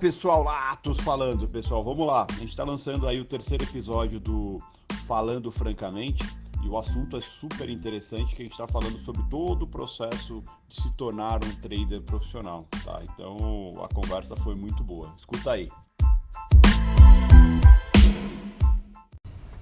Pessoal, 0.00 0.42
Latos 0.42 0.98
falando, 1.00 1.46
pessoal, 1.46 1.84
vamos 1.84 2.06
lá. 2.06 2.26
A 2.28 2.32
gente 2.34 2.50
está 2.50 2.64
lançando 2.64 3.06
aí 3.06 3.20
o 3.20 3.24
terceiro 3.24 3.62
episódio 3.62 4.18
do 4.18 4.60
Falando 5.06 5.50
Francamente 5.50 6.24
e 6.62 6.68
o 6.68 6.76
assunto 6.76 7.16
é 7.16 7.20
super 7.20 7.68
interessante 7.68 8.34
que 8.34 8.42
a 8.42 8.44
gente 8.44 8.52
está 8.52 8.66
falando 8.66 8.98
sobre 8.98 9.22
todo 9.30 9.62
o 9.62 9.66
processo 9.66 10.42
de 10.68 10.82
se 10.82 10.92
tornar 10.94 11.44
um 11.44 11.54
trader 11.56 12.00
profissional, 12.02 12.66
tá? 12.84 13.00
Então 13.04 13.70
a 13.84 13.94
conversa 13.94 14.34
foi 14.36 14.54
muito 14.54 14.82
boa. 14.82 15.12
Escuta 15.16 15.52
aí. 15.52 15.68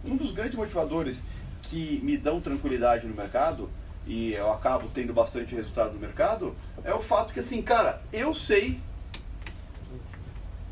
Um 0.04 0.16
dos 0.16 0.32
grandes 0.32 0.56
motivadores 0.56 1.22
que 1.64 2.00
me 2.02 2.16
dão 2.16 2.40
tranquilidade 2.40 3.06
no 3.06 3.14
mercado 3.14 3.68
e 4.06 4.32
eu 4.32 4.50
acabo 4.52 4.88
tendo 4.94 5.12
bastante 5.12 5.54
resultado 5.54 5.92
no 5.92 6.00
mercado 6.00 6.54
é 6.82 6.94
o 6.94 7.00
fato 7.00 7.32
que 7.32 7.40
assim, 7.40 7.60
cara, 7.60 8.02
eu 8.12 8.34
sei 8.34 8.80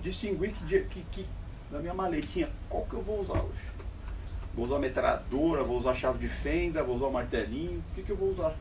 distinguir 0.09 0.53
que, 0.53 0.81
que, 0.85 1.03
que 1.11 1.27
na 1.71 1.79
minha 1.79 1.95
maletinha 1.95 2.49
qual 2.69 2.85
que 2.85 2.95
eu 2.95 3.03
vou 3.03 3.21
usar 3.21 3.41
hoje. 3.41 3.69
Vou 4.55 4.67
usar 4.67 4.77
a 4.77 4.81
metralhadora, 4.81 5.63
vou 5.63 5.79
usar 5.79 5.91
a 5.91 5.95
chave 5.95 6.19
de 6.19 6.29
fenda, 6.29 6.83
vou 6.83 6.97
usar 6.97 7.07
o 7.07 7.13
martelinho, 7.13 7.79
o 7.79 7.95
que, 7.95 8.03
que 8.03 8.11
eu 8.11 8.17
vou 8.17 8.31
usar? 8.31 8.57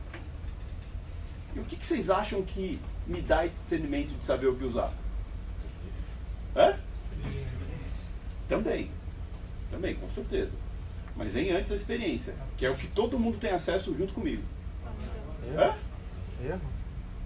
E 1.54 1.58
o 1.58 1.64
que, 1.64 1.76
que 1.76 1.86
vocês 1.86 2.10
acham 2.10 2.42
que 2.42 2.78
me 3.06 3.20
dá 3.22 3.46
esse 3.46 3.56
discernimento 3.62 4.16
de 4.16 4.24
saber 4.24 4.46
o 4.46 4.54
que 4.54 4.64
usar? 4.64 4.92
É? 6.54 6.76
Também. 8.48 8.90
Também, 9.70 9.94
com 9.96 10.08
certeza. 10.08 10.52
Mas 11.16 11.32
vem 11.32 11.50
antes 11.50 11.70
da 11.70 11.76
experiência, 11.76 12.34
que 12.56 12.64
é 12.64 12.70
o 12.70 12.76
que 12.76 12.86
todo 12.88 13.18
mundo 13.18 13.38
tem 13.38 13.50
acesso 13.50 13.94
junto 13.96 14.12
comigo. 14.12 14.42
É? 15.56 15.74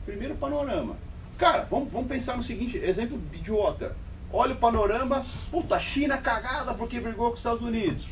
Primeiro 0.06 0.34
panorama. 0.36 0.96
Cara, 1.36 1.66
vamos, 1.70 1.92
vamos 1.92 2.08
pensar 2.08 2.36
no 2.36 2.42
seguinte, 2.42 2.78
exemplo 2.78 3.20
idiota. 3.32 3.94
Olha 4.32 4.54
o 4.54 4.58
panorama, 4.58 5.24
puta, 5.50 5.78
China 5.78 6.16
cagada 6.16 6.72
porque 6.72 6.98
brigou 6.98 7.28
com 7.28 7.34
os 7.34 7.40
Estados 7.40 7.62
Unidos. 7.62 8.06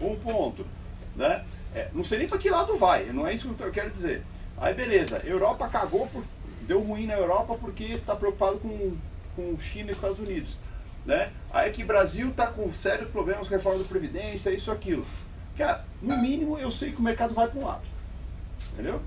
Um 0.00 0.14
ponto. 0.16 0.64
Né? 1.16 1.44
É, 1.74 1.88
não 1.92 2.04
sei 2.04 2.18
nem 2.18 2.28
para 2.28 2.38
que 2.38 2.48
lado 2.48 2.76
vai, 2.76 3.06
não 3.06 3.26
é 3.26 3.34
isso 3.34 3.52
que 3.52 3.62
eu 3.62 3.72
quero 3.72 3.90
dizer. 3.90 4.22
Aí 4.56 4.72
beleza, 4.72 5.20
Europa 5.24 5.68
cagou, 5.68 6.06
por, 6.06 6.22
deu 6.62 6.80
ruim 6.80 7.06
na 7.06 7.14
Europa 7.14 7.56
porque 7.60 7.84
está 7.84 8.14
preocupado 8.14 8.58
com, 8.58 8.96
com 9.34 9.58
China 9.60 9.90
e 9.90 9.92
Estados 9.92 10.18
Unidos. 10.20 10.56
Né? 11.04 11.32
Aí 11.52 11.72
que 11.72 11.84
Brasil 11.84 12.30
está 12.30 12.46
com 12.46 12.72
sérios 12.72 13.10
problemas 13.10 13.48
com 13.48 13.54
a 13.54 13.56
reforma 13.56 13.82
da 13.82 13.88
Previdência, 13.88 14.50
isso 14.50 14.70
aquilo. 14.70 15.04
Cara, 15.58 15.84
no 16.00 16.16
mínimo 16.16 16.56
eu 16.56 16.70
sei 16.70 16.92
que 16.92 16.98
o 16.98 17.02
mercado 17.02 17.34
vai 17.34 17.48
para 17.48 17.60
um 17.60 17.64
lado. 17.64 17.82
Entendeu? 18.72 19.02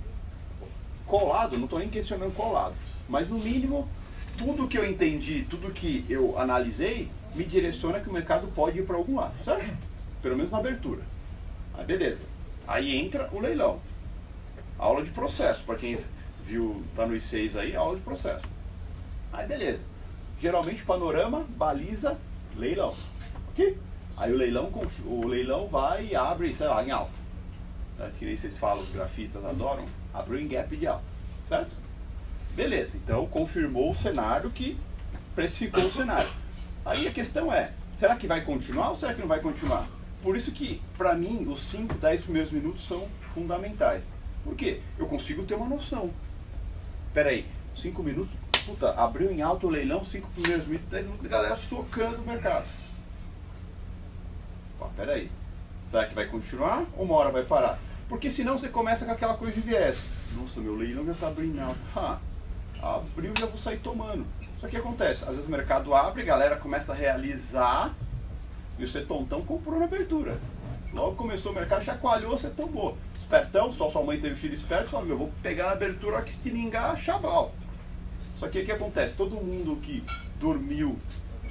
Colado, 1.06 1.58
não 1.58 1.64
estou 1.64 1.80
nem 1.80 1.90
questionando 1.90 2.36
colado. 2.36 2.76
Mas 3.08 3.30
no 3.30 3.38
mínimo, 3.38 3.88
tudo 4.38 4.68
que 4.68 4.78
eu 4.78 4.86
entendi, 4.90 5.46
tudo 5.50 5.72
que 5.72 6.06
eu 6.08 6.38
analisei, 6.40 7.10
me 7.36 7.44
direciona 7.44 8.00
que 8.00 8.10
o 8.10 8.14
mercado 8.14 8.48
pode 8.48 8.80
ir 8.80 8.86
para 8.86 8.96
algum 8.96 9.16
lado, 9.16 9.34
certo? 9.44 9.76
Pelo 10.22 10.36
menos 10.36 10.52
na 10.52 10.60
abertura. 10.60 11.02
Aí 11.74 11.86
beleza. 11.86 12.22
Aí 12.68 12.96
entra 12.96 13.30
o 13.32 13.40
leilão. 13.40 13.80
Aula 14.78 15.04
de 15.04 15.12
processo. 15.12 15.64
Para 15.64 15.76
quem 15.76 15.98
viu, 16.46 16.84
tá 16.96 17.06
no 17.06 17.16
I6 17.16 17.56
aí, 17.58 17.76
aula 17.76 17.98
de 17.98 18.04
processo. 18.04 18.46
Aí 19.34 19.48
beleza. 19.48 19.82
Geralmente 20.40 20.84
panorama, 20.84 21.46
baliza, 21.56 22.18
leilão. 22.56 22.94
Ok? 23.50 23.78
Aí 24.16 24.32
o 24.32 24.36
leilão, 24.36 24.72
o 25.06 25.28
leilão 25.28 25.68
vai 25.68 26.08
e 26.08 26.16
abre, 26.16 26.56
sei 26.56 26.68
lá, 26.68 26.84
em 26.84 26.92
alta. 26.92 27.12
É, 28.00 28.10
que 28.18 28.26
nem 28.26 28.38
vocês 28.38 28.58
falam, 28.58 28.84
os 28.84 28.90
grafistas 28.92 29.44
adoram, 29.44 29.86
abriu 30.14 30.40
em 30.40 30.48
gap 30.48 30.76
de 30.76 30.86
alta. 30.86 31.04
Certo? 31.48 31.87
Beleza, 32.58 32.98
então 32.98 33.28
confirmou 33.28 33.92
o 33.92 33.96
cenário 33.96 34.50
que 34.50 34.76
precificou 35.36 35.84
o 35.84 35.92
cenário. 35.92 36.28
Aí 36.84 37.08
a 37.08 37.12
questão 37.12 37.54
é, 37.54 37.72
será 37.94 38.16
que 38.16 38.26
vai 38.26 38.44
continuar 38.44 38.90
ou 38.90 38.96
será 38.96 39.14
que 39.14 39.22
não 39.22 39.28
vai 39.28 39.40
continuar? 39.40 39.88
Por 40.24 40.36
isso 40.36 40.52
que, 40.52 40.82
para 40.98 41.14
mim, 41.14 41.46
os 41.48 41.62
5, 41.70 41.94
10 41.94 42.22
primeiros 42.24 42.52
minutos 42.52 42.88
são 42.88 43.08
fundamentais. 43.36 44.04
Por 44.44 44.56
quê? 44.56 44.82
Eu 44.98 45.06
consigo 45.06 45.44
ter 45.44 45.54
uma 45.54 45.68
noção. 45.68 46.10
Pera 47.14 47.30
aí, 47.30 47.46
5 47.76 48.02
minutos, 48.02 48.34
puta, 48.66 48.90
abriu 48.94 49.32
em 49.32 49.44
alto 49.44 49.68
o 49.68 49.70
leilão, 49.70 50.04
5 50.04 50.28
primeiros 50.30 50.66
minutos, 50.66 50.90
10 50.90 51.06
minutos, 51.06 51.26
a 51.28 51.30
galera 51.30 51.56
socando 51.56 52.24
o 52.24 52.26
mercado. 52.26 52.66
Pô, 54.80 54.88
pera 54.98 55.14
aí, 55.14 55.30
será 55.92 56.08
que 56.08 56.16
vai 56.16 56.26
continuar 56.26 56.86
ou 56.98 57.06
uma 57.06 57.18
hora 57.18 57.30
vai 57.30 57.44
parar? 57.44 57.78
Porque 58.10 58.32
senão 58.32 58.58
você 58.58 58.68
começa 58.68 59.06
com 59.06 59.12
aquela 59.12 59.36
coisa 59.36 59.54
de 59.54 59.62
viés. 59.62 60.00
Nossa, 60.36 60.60
meu 60.60 60.76
leilão 60.76 61.06
já 61.06 61.12
está 61.12 61.28
abrindo 61.28 61.60
alto. 61.60 61.80
Ha, 61.96 62.20
abriu 62.82 63.34
já 63.38 63.46
vou 63.46 63.58
sair 63.58 63.80
tomando. 63.80 64.26
Só 64.60 64.68
que 64.68 64.78
acontece, 64.78 65.24
às 65.24 65.32
vezes 65.32 65.46
o 65.46 65.52
mercado 65.52 65.94
abre, 65.94 66.24
a 66.24 66.26
galera 66.26 66.56
começa 66.56 66.92
a 66.92 66.96
realizar 66.96 67.94
e 68.80 68.88
você 68.88 69.02
tontão 69.02 69.42
comprou 69.44 69.80
na 69.80 69.86
abertura. 69.86 70.38
Logo 70.94 71.16
começou 71.16 71.52
o 71.52 71.56
mercado, 71.56 71.84
chacoalhou, 71.84 72.38
você 72.38 72.50
tomou. 72.50 72.98
Espertão, 73.16 73.72
só 73.74 73.90
sua 73.90 74.04
mãe 74.04 74.20
teve 74.20 74.36
filho 74.36 74.54
esperto, 74.54 74.90
falou, 74.90 75.06
meu, 75.06 75.18
vou 75.18 75.32
pegar 75.44 75.66
na 75.66 75.72
abertura 75.74 76.22
que 76.22 76.32
estilingar, 76.32 76.98
chabal. 77.00 77.52
Só 78.40 78.48
que 78.48 78.62
o 78.62 78.66
que 78.66 78.72
acontece? 78.72 79.14
Todo 79.16 79.36
mundo 79.36 79.76
que 79.82 80.04
dormiu, 80.40 80.98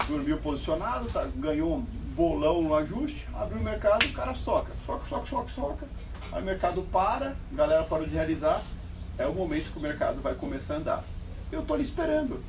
dormiu 0.09 0.39
posicionado, 0.39 1.09
tá, 1.11 1.29
ganhou 1.37 1.77
um 1.77 1.81
bolão 2.15 2.63
no 2.63 2.75
ajuste, 2.75 3.29
abriu 3.35 3.61
o 3.61 3.63
mercado, 3.65 4.05
o 4.05 4.13
cara 4.13 4.35
soca, 4.35 4.73
soca, 4.87 5.07
soca, 5.09 5.27
soca, 5.27 5.51
soca. 5.51 5.87
Aí 6.33 6.43
o 6.43 6.45
mercado 6.45 6.83
para, 6.91 7.37
a 7.53 7.55
galera 7.55 7.85
parou 7.85 8.07
de 8.07 8.15
realizar, 8.15 8.63
é 9.19 9.27
o 9.27 9.35
momento 9.35 9.71
que 9.71 9.79
o 9.79 9.83
mercado 9.83 10.21
vai 10.23 10.35
começar 10.35 10.75
a 10.75 10.77
andar. 10.79 11.05
Eu 11.51 11.61
estou 11.61 11.75
ali 11.75 11.85
esperando. 11.85 12.43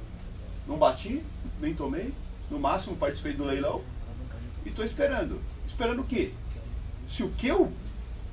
Não 0.68 0.78
bati, 0.78 1.24
nem 1.62 1.74
tomei, 1.74 2.14
no 2.50 2.60
máximo 2.60 2.96
participei 2.96 3.34
do 3.34 3.46
leilão 3.46 3.82
e 4.66 4.70
estou 4.70 4.84
esperando. 4.84 5.42
Esperando 5.66 6.02
o 6.02 6.06
quê? 6.06 6.34
Se 7.10 7.24
o 7.24 7.30
que 7.32 7.48
eu 7.48 7.72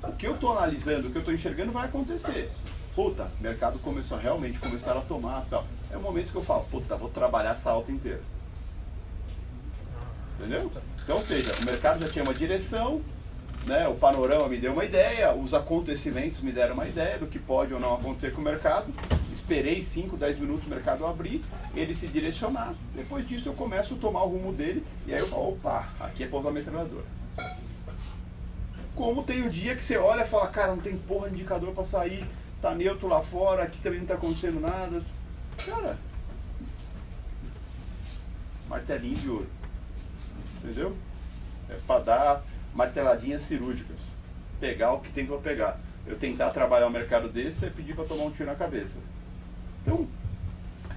o 0.03 0.11
que 0.11 0.27
eu 0.27 0.35
estou 0.35 0.55
analisando, 0.55 1.07
o 1.07 1.11
que 1.11 1.17
eu 1.17 1.21
estou 1.21 1.33
enxergando 1.33 1.71
vai 1.71 1.85
acontecer. 1.85 2.51
Puta, 2.93 3.27
o 3.39 3.43
mercado 3.43 3.79
começou 3.79 4.17
realmente 4.17 4.59
começar 4.59 4.95
a 4.95 5.01
tomar 5.01 5.43
tal. 5.49 5.65
É 5.91 5.97
o 5.97 6.01
momento 6.01 6.31
que 6.31 6.37
eu 6.37 6.43
falo, 6.43 6.63
puta, 6.65 6.95
vou 6.95 7.09
trabalhar 7.09 7.51
essa 7.51 7.71
alta 7.71 7.91
inteira. 7.91 8.21
Entendeu? 10.37 10.71
Então, 11.03 11.17
ou 11.17 11.25
seja, 11.25 11.53
o 11.61 11.65
mercado 11.65 12.01
já 12.01 12.11
tinha 12.11 12.23
uma 12.23 12.33
direção, 12.33 13.01
né, 13.65 13.87
o 13.87 13.95
panorama 13.95 14.47
me 14.47 14.57
deu 14.57 14.73
uma 14.73 14.85
ideia, 14.85 15.33
os 15.33 15.53
acontecimentos 15.53 16.39
me 16.41 16.51
deram 16.51 16.73
uma 16.73 16.87
ideia 16.87 17.17
do 17.17 17.25
que 17.25 17.39
pode 17.39 17.73
ou 17.73 17.79
não 17.79 17.95
acontecer 17.95 18.31
com 18.33 18.41
o 18.41 18.43
mercado. 18.43 18.93
Esperei 19.45 19.79
5, 19.79 20.17
10 20.17 20.39
minutos 20.39 20.65
o 20.65 20.69
mercado 20.71 21.05
abrir, 21.05 21.39
ele 21.75 21.93
se 21.93 22.07
direcionar. 22.07 22.73
Depois 22.95 23.27
disso 23.27 23.47
eu 23.47 23.53
começo 23.53 23.93
a 23.93 23.97
tomar 23.97 24.23
o 24.23 24.29
rumo 24.29 24.51
dele 24.51 24.83
e 25.05 25.13
aí 25.13 25.19
eu 25.19 25.27
falo, 25.27 25.49
opa, 25.49 25.87
aqui 25.99 26.23
é 26.23 26.27
pousar 26.27 26.51
metralhadora. 26.51 27.05
Como 28.95 29.21
tem 29.21 29.45
o 29.45 29.49
dia 29.51 29.75
que 29.75 29.83
você 29.83 29.97
olha 29.97 30.23
e 30.23 30.27
fala, 30.27 30.47
cara, 30.47 30.73
não 30.73 30.81
tem 30.81 30.97
porra 30.97 31.29
de 31.29 31.35
indicador 31.35 31.75
para 31.75 31.83
sair, 31.83 32.25
tá 32.59 32.73
neutro 32.73 33.07
lá 33.07 33.21
fora, 33.21 33.61
aqui 33.61 33.79
também 33.83 33.99
não 33.99 34.07
tá 34.07 34.15
acontecendo 34.15 34.59
nada. 34.59 35.03
Cara, 35.63 35.95
martelinho 38.67 39.15
de 39.15 39.29
ouro. 39.29 39.47
Entendeu? 40.63 40.97
É 41.69 41.77
para 41.85 42.03
dar 42.03 42.43
marteladinhas 42.73 43.43
cirúrgicas. 43.43 43.97
Pegar 44.59 44.93
o 44.93 45.01
que 45.01 45.11
tem 45.11 45.27
para 45.27 45.37
pegar. 45.37 45.79
Eu 46.07 46.17
tentar 46.17 46.49
trabalhar 46.49 46.87
um 46.87 46.91
mercado 46.91 47.29
desse 47.29 47.65
é 47.65 47.69
pedir 47.69 47.93
para 47.93 48.05
tomar 48.05 48.23
um 48.23 48.31
tiro 48.31 48.49
na 48.49 48.55
cabeça. 48.55 48.97
Então, 49.85 50.07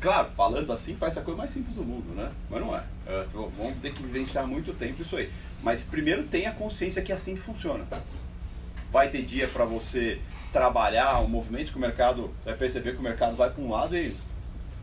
claro, 0.00 0.31
falando 0.34 0.72
assim 0.72 0.97
parece 0.97 1.19
a 1.19 1.22
coisa 1.22 1.37
mais 1.37 1.53
simples 1.53 1.75
do 1.75 1.84
mundo, 1.84 2.15
né? 2.15 2.32
Mas 2.49 2.60
não 2.60 2.75
é. 2.75 2.82
é 3.06 3.26
vamos 3.32 3.78
ter 3.82 3.93
que 3.93 4.03
vivenciar 4.03 4.47
muito 4.47 4.72
tempo 4.72 5.03
isso 5.03 5.15
aí. 5.15 5.31
Mas 5.62 5.82
primeiro 5.82 6.25
tenha 6.25 6.50
consciência 6.53 7.03
que 7.03 7.12
é 7.12 7.15
assim 7.15 7.34
que 7.34 7.43
funciona. 7.43 7.84
Vai 8.91 9.10
ter 9.10 9.22
dia 9.22 9.47
para 9.47 9.66
você 9.66 10.19
trabalhar 10.50 11.21
um 11.21 11.28
movimento 11.28 11.71
que 11.71 11.77
o 11.77 11.80
mercado, 11.80 12.30
você 12.39 12.51
vai 12.51 12.57
perceber 12.57 12.92
que 12.92 12.98
o 12.98 13.03
mercado 13.03 13.36
vai 13.36 13.51
para 13.51 13.63
um 13.63 13.71
lado 13.71 13.95
e 13.95 14.16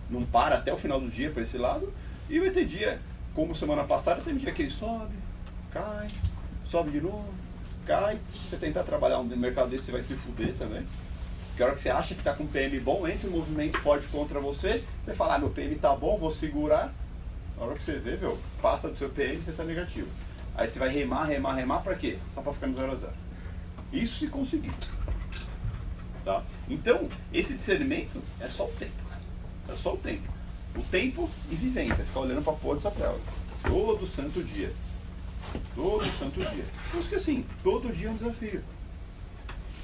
não 0.09 0.23
para 0.23 0.57
até 0.57 0.71
o 0.71 0.77
final 0.77 0.99
do 0.99 1.09
dia 1.09 1.31
para 1.31 1.41
esse 1.41 1.57
lado. 1.57 1.91
E 2.29 2.39
vai 2.39 2.51
ter 2.51 2.65
dia, 2.65 2.99
como 3.33 3.55
semana 3.55 3.83
passada, 3.83 4.21
tem 4.21 4.37
dia 4.37 4.51
que 4.51 4.61
ele 4.61 4.71
sobe, 4.71 5.15
cai, 5.71 6.07
sobe 6.63 6.91
de 6.91 7.01
novo, 7.01 7.33
cai. 7.85 8.19
Se 8.31 8.49
você 8.49 8.57
tentar 8.57 8.83
trabalhar 8.83 9.19
um 9.19 9.23
mercado 9.23 9.69
desse, 9.69 9.85
você 9.85 9.91
vai 9.91 10.03
se 10.03 10.13
fuder 10.13 10.53
também. 10.53 10.85
Porque 11.55 11.63
a 11.63 11.67
hora 11.67 11.75
que 11.75 11.81
você 11.83 11.89
acha 11.89 12.13
que 12.13 12.19
está 12.19 12.33
com 12.33 12.43
um 12.43 12.47
PM 12.47 12.77
bom, 12.81 13.07
entra 13.07 13.29
um 13.29 13.31
movimento 13.31 13.77
forte 13.77 14.05
contra 14.09 14.41
você, 14.41 14.83
você 15.05 15.13
fala, 15.13 15.35
ah, 15.35 15.39
meu 15.39 15.49
PM 15.51 15.73
tá 15.75 15.95
bom, 15.95 16.17
vou 16.17 16.29
segurar. 16.29 16.93
Na 17.55 17.63
hora 17.63 17.75
que 17.75 17.81
você 17.81 17.97
vê, 17.97 18.17
meu, 18.17 18.37
passa 18.61 18.89
do 18.89 18.97
seu 18.97 19.09
PM, 19.09 19.41
você 19.41 19.51
está 19.51 19.63
negativo. 19.63 20.09
Aí 20.53 20.67
você 20.67 20.77
vai 20.77 20.89
remar, 20.89 21.23
remar, 21.23 21.53
remar 21.53 21.79
para 21.79 21.95
quê? 21.95 22.17
Só 22.33 22.41
para 22.41 22.51
ficar 22.51 22.67
no 22.67 22.75
0 22.75 22.91
a 22.91 22.95
0. 22.95 23.13
Isso 23.93 24.19
se 24.19 24.27
conseguir. 24.27 24.73
Tá? 26.25 26.43
Então, 26.67 27.07
esse 27.31 27.53
discernimento 27.53 28.21
é 28.41 28.49
só 28.49 28.65
o 28.65 28.71
tempo. 28.73 28.91
É 29.69 29.75
só 29.75 29.93
o 29.93 29.97
tempo. 29.97 30.27
O 30.75 30.81
tempo 30.81 31.29
e 31.49 31.55
vivência. 31.55 32.03
Ficar 32.03 32.19
olhando 32.19 32.43
para 32.43 32.51
a 32.51 32.57
porra 32.57 32.75
dessa 32.75 32.91
tela. 32.91 33.17
Todo 33.63 34.05
santo 34.05 34.43
dia. 34.43 34.73
Todo 35.73 36.05
santo 36.19 36.37
dia. 36.37 36.65
Por 36.91 36.99
isso 36.99 37.07
que 37.07 37.15
assim, 37.15 37.45
todo 37.63 37.95
dia 37.95 38.09
é 38.09 38.11
um 38.11 38.17
desafio. 38.17 38.61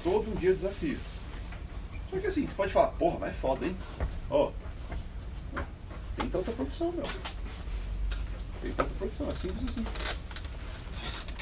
Todo 0.04 0.38
dia 0.38 0.50
é 0.50 0.52
um 0.52 0.56
desafio. 0.56 0.98
Só 2.12 2.20
que 2.20 2.26
assim, 2.26 2.46
você 2.46 2.54
pode 2.54 2.72
falar, 2.72 2.88
porra, 2.88 3.20
mas 3.20 3.30
é 3.30 3.32
foda, 3.32 3.64
hein? 3.64 3.74
Ó, 4.28 4.48
oh, 4.48 5.60
tem 6.14 6.28
tanta 6.28 6.52
profissão, 6.52 6.92
meu. 6.92 7.06
tem 8.60 8.70
outra 8.70 8.84
profissão, 8.98 9.28
é 9.30 9.34
simples 9.34 9.64
assim. 9.64 9.86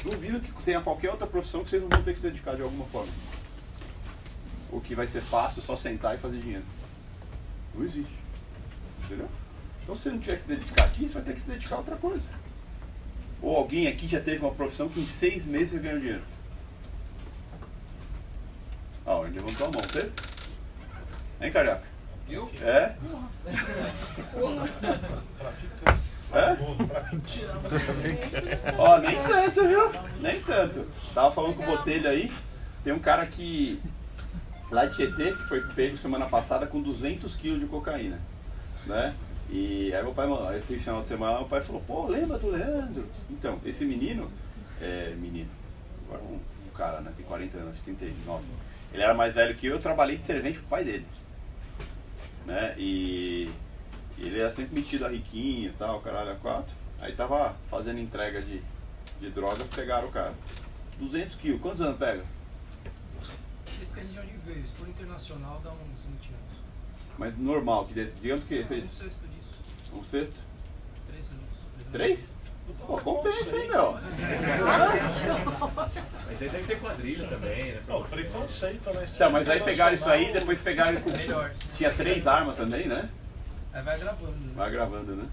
Duvido 0.03 0.39
que 0.39 0.63
tenha 0.63 0.81
qualquer 0.81 1.11
outra 1.11 1.27
profissão 1.27 1.61
que 1.61 1.71
vocês 1.71 1.81
não 1.81 1.89
vão 1.89 2.01
ter 2.01 2.13
que 2.13 2.21
se 2.21 2.27
dedicar 2.27 2.55
de 2.55 2.61
alguma 2.61 2.85
forma. 2.85 3.11
Ou 4.71 4.79
que 4.79 4.95
vai 4.95 5.05
ser 5.07 5.21
fácil 5.21 5.61
só 5.61 5.75
sentar 5.75 6.15
e 6.15 6.19
fazer 6.19 6.39
dinheiro. 6.39 6.63
Não 7.75 7.83
existe. 7.83 8.15
Entendeu? 9.03 9.27
Então 9.83 9.93
se 9.93 10.03
você 10.03 10.09
não 10.09 10.19
tiver 10.19 10.37
que 10.37 10.43
se 10.43 10.55
dedicar 10.55 10.85
aqui, 10.85 11.07
você 11.07 11.13
vai 11.15 11.23
ter 11.23 11.33
que 11.33 11.41
se 11.41 11.47
dedicar 11.47 11.75
a 11.75 11.79
outra 11.79 11.95
coisa. 11.97 12.25
Ou 13.41 13.57
alguém 13.57 13.87
aqui 13.87 14.07
já 14.07 14.21
teve 14.21 14.39
uma 14.39 14.53
profissão 14.53 14.87
que 14.87 15.01
em 15.01 15.05
seis 15.05 15.43
meses 15.43 15.81
ganhou 15.81 15.99
dinheiro. 15.99 16.23
Ah, 19.05 19.19
ele 19.25 19.39
levantou 19.39 19.67
a 19.67 19.71
mão, 19.71 19.81
teve? 19.81 20.30
Hein, 21.41 21.51
Carioca? 21.51 21.81
Eu? 22.29 22.49
É? 22.61 22.95
É? 26.33 26.57
Ó, 28.77 28.97
nem 28.99 29.21
tanto, 29.23 29.67
viu? 29.67 29.91
Nem 30.21 30.41
tanto. 30.43 30.87
Tava 31.13 31.31
falando 31.31 31.55
com 31.55 31.63
o 31.63 31.65
Botelho 31.65 32.07
aí, 32.07 32.31
tem 32.83 32.93
um 32.93 32.99
cara 32.99 33.25
que, 33.25 33.81
lá 34.69 34.85
de 34.85 34.95
Tietê, 34.95 35.33
que 35.33 35.43
foi 35.47 35.61
pego 35.61 35.97
semana 35.97 36.27
passada 36.27 36.67
com 36.67 36.81
200 36.81 37.35
quilos 37.35 37.59
de 37.59 37.65
cocaína, 37.65 38.19
né? 38.85 39.13
E 39.49 39.93
aí 39.93 40.01
meu 40.01 40.13
pai, 40.13 40.27
aí 40.47 40.57
eu 40.57 40.63
fui 40.63 40.79
final 40.79 41.01
de 41.01 41.09
semana, 41.09 41.39
meu 41.39 41.47
pai 41.47 41.61
falou, 41.61 41.81
pô, 41.81 42.07
lembra 42.07 42.37
do 42.37 42.51
Leandro? 42.51 43.05
Então, 43.29 43.59
esse 43.65 43.83
menino, 43.83 44.31
é, 44.79 45.13
menino, 45.17 45.49
agora 46.05 46.23
um, 46.23 46.35
um 46.35 46.69
cara, 46.73 47.01
né, 47.01 47.11
tem 47.17 47.25
40 47.25 47.57
anos, 47.57 47.79
39, 47.83 48.45
ele 48.93 49.03
era 49.03 49.13
mais 49.13 49.33
velho 49.33 49.55
que 49.55 49.67
eu, 49.67 49.73
eu 49.73 49.79
trabalhei 49.79 50.15
de 50.15 50.23
servente 50.23 50.59
pro 50.59 50.67
pai 50.69 50.85
dele, 50.85 51.05
né? 52.45 52.75
E 52.77 53.49
ele 54.17 54.39
era 54.39 54.49
sempre 54.49 54.75
metido 54.75 55.05
a 55.05 55.09
riquinho 55.09 55.69
e 55.69 55.73
tal, 55.73 56.01
caralho, 56.01 56.31
a 56.31 56.35
quatro. 56.35 56.73
Aí 56.99 57.13
tava 57.15 57.55
fazendo 57.69 57.99
entrega 57.99 58.41
de, 58.41 58.61
de 59.19 59.29
droga, 59.31 59.63
pegaram 59.75 60.07
o 60.07 60.11
cara. 60.11 60.33
200 60.99 61.35
quilos, 61.37 61.61
quantos 61.61 61.81
anos 61.81 61.97
pega? 61.97 62.23
Depende 63.79 64.13
de 64.13 64.19
onde 64.19 64.37
veio. 64.45 64.65
Se 64.65 64.73
for 64.73 64.87
internacional, 64.87 65.59
dá 65.63 65.71
uns 65.71 66.03
20 66.05 66.27
anos. 66.27 66.61
Mas 67.17 67.37
normal, 67.37 67.87
que 67.87 68.05
digamos 68.21 68.43
que 68.45 68.59
Um 68.59 68.67
seja 68.67 68.89
sexto 68.89 69.27
disso. 69.27 69.59
um 69.93 70.03
sexto? 70.03 70.35
Três 71.07 71.31
anos. 71.31 71.43
Três? 71.91 72.31
Pô, 72.87 72.97
compensa, 72.97 73.57
hein, 73.57 73.67
meu? 73.69 73.93
Mas 76.27 76.41
aí 76.41 76.49
deve 76.49 76.63
ter 76.65 76.79
quadrilha 76.79 77.27
também, 77.27 77.73
né? 77.73 77.81
Não, 77.87 78.03
preconceito, 78.03 78.93
né? 78.93 79.05
Então, 79.13 79.31
mas 79.31 79.49
aí 79.49 79.59
pegaram 79.59 79.93
isso 79.93 80.09
aí, 80.09 80.31
depois 80.31 80.59
pegaram 80.59 80.99
com... 81.01 81.11
Tinha 81.75 81.91
três 81.93 82.25
armas 82.25 82.55
também, 82.55 82.87
né? 82.87 83.09
Aí 83.73 83.81
vai 83.83 83.99
gravando. 83.99 84.31
Né? 84.31 84.53
Vai 84.55 84.71
gravando, 84.71 85.15
né? 85.15 85.25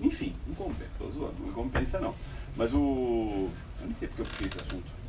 Enfim, 0.00 0.34
não 0.46 0.54
compensa, 0.54 0.90
tô 0.98 1.10
zoando, 1.10 1.34
não 1.40 1.52
compensa 1.52 2.00
não. 2.00 2.14
Mas 2.56 2.72
o. 2.72 3.50
Eu 3.80 3.86
nem 3.86 3.96
sei 3.98 4.08
porque 4.08 4.22
eu 4.22 4.26
puxei 4.26 4.46
esse 4.48 4.58
assunto. 4.58 4.99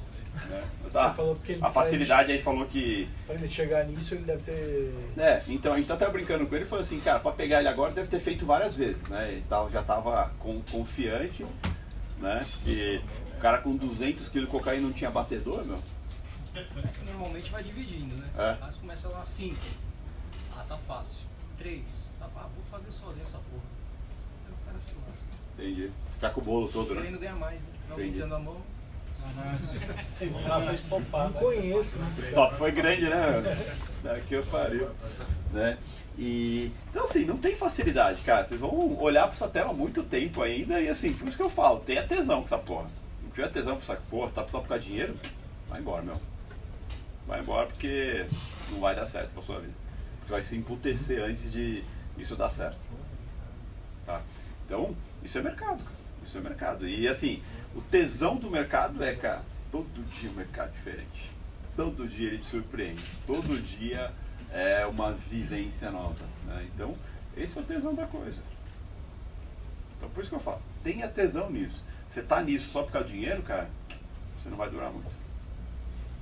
Né? 0.50 0.64
Tá. 0.92 1.06
Ele 1.08 1.14
falou 1.16 1.36
porque 1.36 1.52
ele- 1.54 1.64
A 1.64 1.72
facilidade 1.72 2.32
aí 2.32 2.42
falou 2.42 2.66
que. 2.66 3.08
Pra 3.26 3.36
ele 3.36 3.48
chegar 3.48 3.86
nisso, 3.86 4.16
ele 4.16 4.24
deve 4.24 4.44
ter. 4.44 4.94
É, 5.18 5.42
então 5.48 5.74
a 5.74 5.78
gente 5.78 5.88
tá 5.88 5.94
até 5.94 6.10
brincando 6.10 6.46
com 6.48 6.56
ele 6.56 6.64
e 6.64 6.68
falou 6.68 6.82
assim, 6.84 7.00
cara, 7.00 7.20
pra 7.20 7.32
pegar 7.32 7.60
ele 7.60 7.68
agora 7.68 7.92
deve 7.92 8.08
ter 8.08 8.20
feito 8.20 8.46
várias 8.46 8.76
vezes, 8.76 9.02
né? 9.04 9.36
E 9.36 9.42
tal, 9.50 9.70
já 9.70 9.84
tava 9.84 10.32
com, 10.40 10.62
confiante, 10.72 11.46
né? 12.20 12.46
E 12.66 13.02
o 13.36 13.40
cara 13.42 13.58
com 13.60 13.76
200 13.76 14.30
kg 14.30 14.42
de 14.42 14.48
cocaína 14.48 14.88
não 14.88 14.94
tinha 14.94 15.12
batedor, 15.12 15.66
meu? 15.66 15.80
É 16.56 16.64
que 16.88 17.06
normalmente 17.06 17.50
vai 17.50 17.64
dividindo, 17.64 18.16
né? 18.16 18.28
É. 18.38 18.58
Mas 18.60 18.76
começa 18.78 19.08
lá 19.10 19.26
5. 19.26 19.56
Ah, 20.58 20.66
tá 20.68 20.78
fácil. 20.88 21.22
3. 21.58 21.82
Tá, 22.20 22.28
ah, 22.36 22.48
vou 22.54 22.64
fazer 22.70 22.92
sozinho 22.92 23.24
essa 23.24 23.38
porra. 23.38 23.64
Aí 24.48 24.52
o 24.54 24.66
cara 24.66 24.80
se 24.82 24.92
lasca. 24.96 25.26
Entendi. 25.58 25.92
Ficar 26.16 26.30
com 26.32 26.42
o 26.42 26.44
bolo 26.44 26.68
todo, 26.70 26.94
né? 26.94 27.02
Querendo 27.02 27.20
ganhar 27.20 27.36
mais, 27.38 27.64
né? 27.64 27.70
Não 27.90 27.96
Entendi. 27.96 28.22
aumentando 28.22 28.36
a 28.36 28.40
mão. 28.40 28.62
Estopar. 30.74 31.32
Não 31.32 31.34
conheço, 31.34 32.00
né? 32.00 32.12
O 32.18 32.22
stop 32.22 32.56
foi 32.56 32.72
grande, 32.72 33.10
né? 33.10 33.66
Daqui 34.04 34.34
eu 34.34 34.44
pariu. 34.46 34.90
Né? 35.52 35.78
E, 36.18 36.72
então 36.90 37.04
assim, 37.04 37.26
não 37.26 37.38
tem 37.38 37.56
facilidade, 37.56 38.22
cara. 38.22 38.44
Vocês 38.44 38.60
vão 38.60 38.98
olhar 39.00 39.24
pra 39.24 39.34
essa 39.34 39.48
tela 39.48 39.74
muito 39.74 40.04
tempo 40.04 40.42
ainda 40.42 40.80
e 40.80 40.90
assim, 40.90 41.14
por 41.14 41.28
isso 41.28 41.38
que 41.38 41.44
eu 41.44 41.50
falo, 41.50 41.80
tenha 41.80 42.06
tesão 42.06 42.40
com 42.40 42.46
essa 42.46 42.58
porra. 42.58 42.90
Não 43.24 43.30
tiver 43.32 43.50
tesão 43.50 43.76
com 43.76 43.82
essa 43.82 43.96
porra, 44.10 44.30
tá 44.32 44.48
só 44.48 44.60
por 44.60 44.70
causa 44.70 44.84
de 44.84 44.90
dinheiro, 44.90 45.16
vai 45.70 45.80
embora, 45.80 46.02
meu. 46.02 46.20
Vai 47.28 47.40
embora 47.40 47.68
porque 47.68 48.26
não 48.72 48.80
vai 48.80 48.96
dar 48.96 49.08
certo 49.08 49.30
pra 49.32 49.44
sua 49.44 49.60
vida. 49.60 49.74
Vai 50.28 50.42
se 50.42 50.56
emputecer 50.56 51.24
antes 51.24 51.52
de 51.52 51.84
isso 52.18 52.36
dar 52.36 52.50
certo. 52.50 52.80
Tá? 54.06 54.22
Então, 54.66 54.96
isso 55.24 55.38
é 55.38 55.42
mercado, 55.42 55.84
cara. 55.84 56.02
Isso 56.24 56.38
é 56.38 56.42
mercado. 56.42 56.88
E 56.88 57.08
assim, 57.08 57.42
o 57.76 57.82
tesão 57.82 58.36
do 58.36 58.50
mercado 58.50 59.04
é, 59.04 59.16
cara, 59.16 59.44
todo 59.72 60.04
dia 60.20 60.30
um 60.30 60.34
mercado 60.34 60.72
diferente. 60.74 61.32
Todo 61.76 62.08
dia 62.08 62.28
ele 62.28 62.38
te 62.40 62.46
surpreende. 62.46 63.04
Todo 63.26 63.62
dia 63.62 64.12
é 64.52 64.86
uma 64.86 65.14
vivência 65.14 65.90
nova. 65.90 66.26
Né? 66.46 66.68
Então, 66.74 66.96
esse 67.36 67.58
é 67.58 67.62
o 67.62 67.64
tesão 67.64 67.96
da 67.96 68.06
coisa. 68.06 68.40
Então, 69.98 70.10
por 70.10 70.22
isso 70.22 70.30
que 70.30 70.36
eu 70.36 70.42
falo, 70.42 70.62
tenha 70.84 71.08
tesão 71.08 71.50
nisso. 71.50 71.82
Você 72.10 72.22
tá 72.22 72.42
nisso 72.42 72.70
só 72.70 72.84
por 72.84 72.92
causa 72.92 73.08
do 73.08 73.14
dinheiro, 73.14 73.42
cara, 73.44 73.70
você 74.38 74.50
não 74.50 74.58
vai 74.58 74.70
durar 74.70 74.92
muito. 74.92 75.12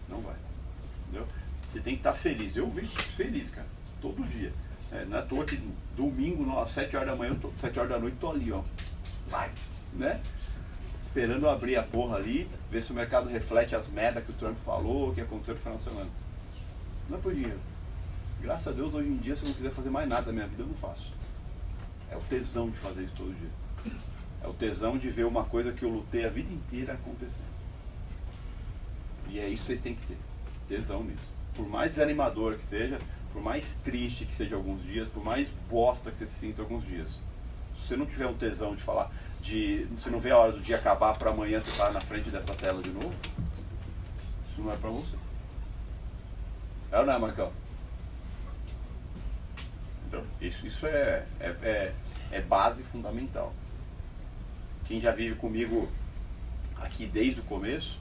Não 0.07 0.21
vai. 0.21 0.35
Entendeu? 1.03 1.27
Você 1.67 1.79
tem 1.79 1.93
que 1.93 1.99
estar 1.99 2.13
feliz. 2.13 2.55
Eu 2.55 2.69
vivo 2.69 2.87
feliz, 2.87 3.49
cara, 3.49 3.67
todo 4.01 4.23
dia. 4.27 4.53
É, 4.91 5.05
não 5.05 5.17
é 5.17 5.21
à 5.21 5.23
toa 5.23 5.45
que 5.45 5.59
domingo, 5.95 6.59
às 6.59 6.71
7 6.71 6.95
horas 6.95 7.09
da 7.09 7.15
manhã, 7.15 7.35
tô, 7.35 7.49
7 7.61 7.79
horas 7.79 7.91
da 7.91 7.99
noite, 7.99 8.17
tô 8.19 8.31
ali, 8.31 8.51
ó. 8.51 8.63
Vai, 9.27 9.51
né? 9.93 10.19
Esperando 11.09 11.49
abrir 11.49 11.75
a 11.75 11.81
porra 11.81 12.17
ali, 12.17 12.47
ver 12.69 12.83
se 12.83 12.91
o 12.91 12.95
mercado 12.95 13.27
reflete 13.29 13.75
as 13.75 13.87
merdas 13.87 14.23
que 14.23 14.29
o 14.29 14.35
Trump 14.35 14.55
falou, 14.63 15.11
que 15.11 15.19
aconteceu 15.19 15.55
no 15.55 15.59
final 15.59 15.77
de 15.79 15.83
semana. 15.83 16.09
Não 17.09 17.17
é 17.17 17.21
por 17.21 17.33
dinheiro. 17.33 17.59
Graças 18.39 18.67
a 18.67 18.71
Deus, 18.71 18.93
hoje 18.93 19.09
em 19.09 19.17
dia, 19.17 19.35
se 19.35 19.41
eu 19.41 19.47
não 19.47 19.55
quiser 19.55 19.71
fazer 19.71 19.89
mais 19.89 20.07
nada 20.07 20.27
da 20.27 20.31
minha 20.31 20.45
vida, 20.45 20.61
eu 20.61 20.67
não 20.67 20.75
faço. 20.75 21.11
É 22.11 22.15
o 22.15 22.21
tesão 22.21 22.69
de 22.69 22.77
fazer 22.77 23.05
isso 23.05 23.15
todo 23.17 23.35
dia. 23.35 23.49
É 24.43 24.47
o 24.47 24.53
tesão 24.53 24.99
de 24.99 25.09
ver 25.09 25.25
uma 25.25 25.43
coisa 25.45 25.71
que 25.71 25.81
eu 25.81 25.89
lutei 25.89 26.27
a 26.27 26.29
vida 26.29 26.53
inteira 26.53 26.93
acontecendo. 26.93 27.49
E 29.29 29.39
é 29.39 29.49
isso 29.49 29.63
que 29.63 29.67
vocês 29.67 29.81
têm 29.81 29.95
que 29.95 30.05
ter. 30.05 30.17
Tesão 30.67 31.03
nisso. 31.03 31.25
Por 31.55 31.67
mais 31.67 31.89
desanimador 31.89 32.53
que 32.53 32.63
seja, 32.63 32.99
por 33.33 33.41
mais 33.41 33.73
triste 33.83 34.25
que 34.25 34.35
seja 34.35 34.55
alguns 34.55 34.83
dias, 34.83 35.09
por 35.09 35.23
mais 35.23 35.49
bosta 35.67 36.11
que 36.11 36.19
você 36.19 36.27
se 36.27 36.35
sinta 36.35 36.61
alguns 36.61 36.85
dias. 36.85 37.09
Se 37.81 37.87
você 37.87 37.97
não 37.97 38.05
tiver 38.05 38.27
um 38.27 38.35
tesão 38.35 38.75
de 38.75 38.83
falar, 38.83 39.11
de 39.41 39.85
você 39.97 40.09
não 40.09 40.19
vê 40.19 40.31
a 40.31 40.37
hora 40.37 40.51
do 40.51 40.59
dia 40.59 40.77
acabar 40.77 41.17
para 41.17 41.31
amanhã 41.31 41.59
você 41.59 41.71
estar 41.71 41.91
na 41.91 42.01
frente 42.01 42.29
dessa 42.29 42.53
tela 42.53 42.81
de 42.81 42.89
novo, 42.89 43.13
isso 44.51 44.61
não 44.61 44.73
é 44.73 44.77
pra 44.77 44.89
você. 44.89 45.15
É 46.91 46.99
ou 46.99 47.05
não 47.05 47.13
é, 47.13 47.19
Marcão? 47.19 47.51
Então, 50.07 50.23
isso, 50.41 50.65
isso 50.65 50.87
é, 50.87 51.25
é, 51.39 51.47
é, 51.61 51.93
é 52.31 52.41
base 52.41 52.83
fundamental. 52.83 53.53
Quem 54.85 54.99
já 54.99 55.11
vive 55.11 55.35
comigo 55.35 55.87
aqui 56.77 57.05
desde 57.05 57.41
o 57.41 57.43
começo, 57.43 57.99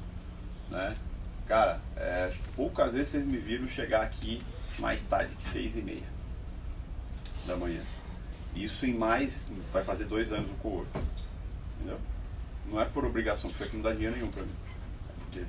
né? 0.71 0.95
Cara, 1.47 1.81
é, 1.97 2.33
poucas 2.57 2.95
vezes 2.95 3.09
vocês 3.09 3.27
me 3.27 3.37
viram 3.37 3.69
chegar 3.69 4.03
aqui 4.03 4.43
mais 4.79 5.03
tarde 5.03 5.35
que 5.35 5.45
seis 5.45 5.77
e 5.77 5.83
meia 5.83 6.07
da 7.47 7.57
manhã. 7.57 7.83
Isso 8.55 8.87
em 8.87 8.95
mais, 8.95 9.43
vai 9.73 9.85
fazer 9.85 10.05
dois 10.05 10.33
anos 10.33 10.49
no 10.49 10.57
co-work. 10.57 10.89
Entendeu? 11.79 11.99
Não 12.71 12.81
é 12.81 12.85
por 12.85 13.05
obrigação, 13.05 13.49
porque 13.51 13.65
aqui 13.65 13.77
não 13.77 13.83
dá 13.83 13.93
dinheiro 13.93 14.15
nenhum 14.17 14.31
pra 14.31 14.43
mim. 14.43 14.55
É. 15.37 15.45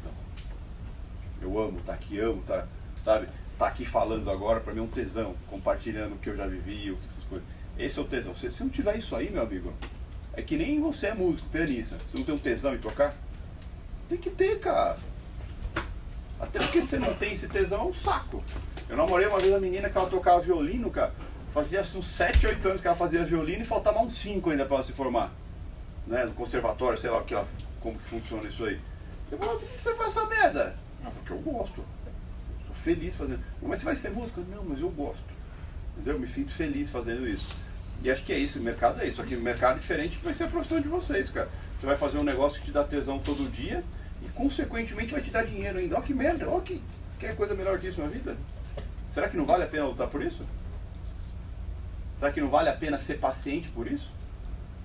Eu 1.41 1.59
amo, 1.59 1.79
tá 1.81 1.93
aqui, 1.93 2.19
amo, 2.19 2.43
tá, 2.43 2.67
sabe? 3.03 3.27
Tá 3.57 3.67
aqui 3.67 3.85
falando 3.85 4.29
agora, 4.29 4.59
pra 4.59 4.73
mim 4.73 4.79
é 4.79 4.83
um 4.83 4.87
tesão, 4.87 5.35
compartilhando 5.49 6.15
o 6.15 6.17
que 6.17 6.29
eu 6.29 6.35
já 6.35 6.45
vivi, 6.45 6.91
o 6.91 6.97
que 6.97 7.07
essas 7.07 7.23
coisas. 7.25 7.47
Esse 7.77 7.97
é 7.97 8.01
o 8.01 8.05
tesão. 8.05 8.35
Se, 8.35 8.51
se 8.51 8.63
não 8.63 8.69
tiver 8.69 8.97
isso 8.97 9.15
aí, 9.15 9.29
meu 9.29 9.41
amigo, 9.41 9.73
é 10.33 10.41
que 10.41 10.55
nem 10.57 10.79
você 10.79 11.07
é 11.07 11.13
músico, 11.13 11.49
pianista. 11.49 11.97
Você 11.97 12.17
não 12.17 12.25
tem 12.25 12.35
um 12.35 12.39
tesão 12.39 12.75
em 12.75 12.77
tocar? 12.77 13.15
Tem 14.07 14.17
que 14.17 14.29
ter, 14.29 14.59
cara. 14.59 14.97
Até 16.39 16.59
porque 16.59 16.81
você 16.81 16.97
não 16.97 17.13
tem 17.15 17.33
esse 17.33 17.47
tesão, 17.47 17.81
é 17.81 17.83
um 17.83 17.93
saco. 17.93 18.41
Eu 18.87 18.95
namorei 18.95 19.27
uma 19.27 19.39
vez 19.39 19.53
a 19.53 19.59
menina 19.59 19.89
que 19.89 19.97
ela 19.97 20.09
tocava 20.09 20.39
violino, 20.41 20.89
cara. 20.89 21.13
Fazia 21.53 21.81
uns 21.81 22.07
7, 22.07 22.47
8 22.47 22.67
anos 22.67 22.81
que 22.81 22.87
ela 22.87 22.95
fazia 22.95 23.25
violino 23.25 23.61
e 23.61 23.65
faltava 23.65 23.99
uns 23.99 24.13
5 24.13 24.49
ainda 24.49 24.65
pra 24.65 24.77
ela 24.77 24.85
se 24.85 24.93
formar. 24.93 25.33
Né? 26.09 26.25
No 26.25 26.33
conservatório, 26.33 26.97
sei 26.97 27.11
lá 27.11 27.23
que 27.23 27.35
como 27.79 27.97
que 27.97 28.09
funciona 28.09 28.49
isso 28.49 28.65
aí. 28.65 28.81
Eu 29.31 29.37
falei, 29.37 29.59
por 29.59 29.69
que 29.69 29.81
você 29.81 29.93
faz 29.93 30.17
essa 30.17 30.25
merda? 30.25 30.75
Ah, 31.05 31.11
porque 31.11 31.31
eu 31.31 31.37
gosto. 31.37 31.79
Eu 31.81 32.65
sou 32.65 32.75
feliz 32.75 33.15
fazendo. 33.15 33.39
Mas 33.61 33.79
você 33.79 33.85
vai 33.85 33.95
ser 33.95 34.09
músico? 34.09 34.41
Não, 34.49 34.63
mas 34.63 34.81
eu 34.81 34.89
gosto. 34.89 35.23
Entendeu? 35.93 36.15
Eu 36.15 36.19
me 36.19 36.27
sinto 36.27 36.51
feliz 36.51 36.89
fazendo 36.89 37.27
isso. 37.27 37.55
E 38.01 38.09
acho 38.09 38.23
que 38.23 38.33
é 38.33 38.39
isso, 38.39 38.57
o 38.57 38.61
mercado 38.61 38.99
é 39.01 39.07
isso. 39.07 39.21
Aqui 39.21 39.35
o 39.35 39.41
mercado 39.41 39.77
é 39.77 39.79
diferente 39.79 40.17
vai 40.23 40.33
ser 40.33 40.45
a 40.45 40.47
profissão 40.47 40.81
de 40.81 40.87
vocês, 40.87 41.29
cara. 41.29 41.47
Você 41.77 41.85
vai 41.85 41.95
fazer 41.95 42.17
um 42.17 42.23
negócio 42.23 42.59
que 42.59 42.65
te 42.65 42.71
dá 42.71 42.83
tesão 42.83 43.19
todo 43.19 43.49
dia 43.51 43.83
e 44.23 44.29
consequentemente 44.29 45.13
vai 45.13 45.21
te 45.21 45.29
dar 45.29 45.45
dinheiro 45.45 45.77
ainda. 45.77 45.95
Olha 45.95 46.03
que 46.03 46.13
merda, 46.13 46.49
olha 46.49 46.61
que 46.61 46.81
quer 47.19 47.35
coisa 47.35 47.53
melhor 47.53 47.77
que 47.77 47.87
isso 47.87 48.01
na 48.01 48.07
vida. 48.07 48.35
Será 49.11 49.29
que 49.29 49.37
não 49.37 49.45
vale 49.45 49.63
a 49.63 49.67
pena 49.67 49.85
lutar 49.85 50.07
por 50.07 50.23
isso? 50.23 50.43
Será 52.17 52.31
que 52.31 52.41
não 52.41 52.49
vale 52.49 52.69
a 52.69 52.75
pena 52.75 52.97
ser 52.97 53.19
paciente 53.19 53.69
por 53.69 53.85
isso? 53.85 54.09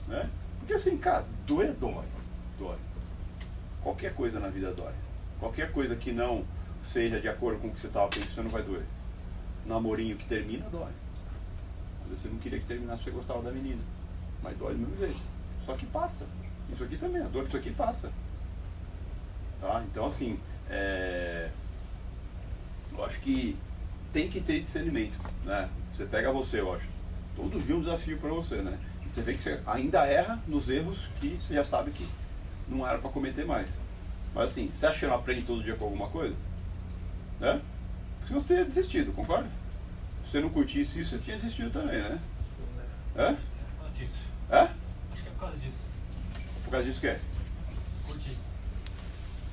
Né? 0.07 0.29
Porque 0.65 0.73
assim, 0.73 0.97
cara, 0.97 1.27
doer 1.47 1.75
dói. 1.75 2.07
Dói. 2.59 2.77
Qualquer 3.83 4.15
coisa 4.15 4.41
na 4.41 4.49
vida 4.49 4.73
dói. 4.73 4.95
Qualquer 5.39 5.71
coisa 5.71 5.95
que 5.95 6.11
não 6.11 6.43
seja 6.83 7.21
de 7.21 7.29
acordo 7.29 7.61
com 7.61 7.69
o 7.69 7.71
que 7.71 7.81
você 7.81 7.87
estava 7.87 8.09
pensando 8.09 8.49
vai 8.49 8.63
doer. 8.63 8.85
Namorinho 9.67 10.17
que 10.17 10.25
termina, 10.25 10.67
dói. 10.71 10.91
Vezes 12.09 12.23
você 12.23 12.29
não 12.29 12.39
queria 12.39 12.59
que 12.59 12.65
terminasse 12.65 13.03
porque 13.03 13.11
você 13.11 13.17
gostava 13.19 13.43
da 13.43 13.51
menina. 13.51 13.83
Mas 14.43 14.57
dói 14.57 14.73
do 14.73 14.81
mesmo 14.81 14.97
jeito. 14.97 15.21
Só 15.67 15.75
que 15.77 15.85
passa. 15.85 16.25
Isso 16.73 16.83
aqui 16.83 16.97
também, 16.97 17.21
a 17.21 17.27
dor 17.27 17.45
disso 17.45 17.59
aqui 17.59 17.71
passa. 17.71 18.11
Tá? 19.61 19.85
Então 19.91 20.07
assim, 20.07 20.41
é... 20.71 21.51
eu 22.97 23.05
acho 23.05 23.21
que 23.21 23.55
tem 24.15 24.31
que 24.31 24.41
ter 24.41 24.61
discernimento. 24.61 25.19
Né? 25.45 25.69
Você 25.93 26.07
pega 26.07 26.33
você, 26.33 26.61
eu 26.61 26.73
acho. 26.73 26.89
Todo 27.37 27.63
dia 27.63 27.77
um 27.77 27.81
desafio 27.81 28.17
para 28.17 28.31
você, 28.31 28.63
né? 28.63 28.79
Você 29.15 29.23
vê 29.23 29.33
que 29.33 29.45
você 29.45 29.61
ainda 29.65 30.05
erra 30.05 30.43
nos 30.45 30.69
erros 30.69 30.99
que 31.21 31.39
você 31.41 31.55
já 31.55 31.65
sabe 31.65 31.93
que 31.93 32.05
não 32.67 32.85
era 32.85 32.99
para 32.99 33.09
cometer 33.11 33.47
mais. 33.47 33.71
Mas 34.35 34.51
assim, 34.51 34.73
você 34.75 34.87
acha 34.87 34.99
que 34.99 35.07
não 35.07 35.15
aprende 35.15 35.43
todo 35.43 35.63
dia 35.63 35.77
com 35.77 35.85
alguma 35.85 36.09
coisa? 36.09 36.35
Né? 37.39 37.63
Porque 38.19 38.27
senão 38.27 38.41
você 38.41 38.49
teria 38.49 38.65
desistido, 38.65 39.13
concorda? 39.13 39.49
Se 40.25 40.33
você 40.33 40.41
não 40.41 40.49
curtisse 40.49 41.01
isso, 41.01 41.11
você 41.11 41.19
tinha 41.19 41.37
desistido 41.37 41.71
também, 41.71 42.03
né? 42.03 42.21
É? 43.15 43.23
É 43.23 43.33
por 43.37 43.83
causa 43.83 43.95
disso. 43.95 44.23
É? 44.51 44.59
Acho 44.59 45.23
que 45.23 45.29
é 45.29 45.31
por 45.31 45.39
causa 45.39 45.57
disso. 45.59 45.85
Por 46.65 46.71
causa 46.73 46.87
disso 46.89 47.01
que 47.01 47.07
é? 47.07 47.21
Curti. 48.09 48.37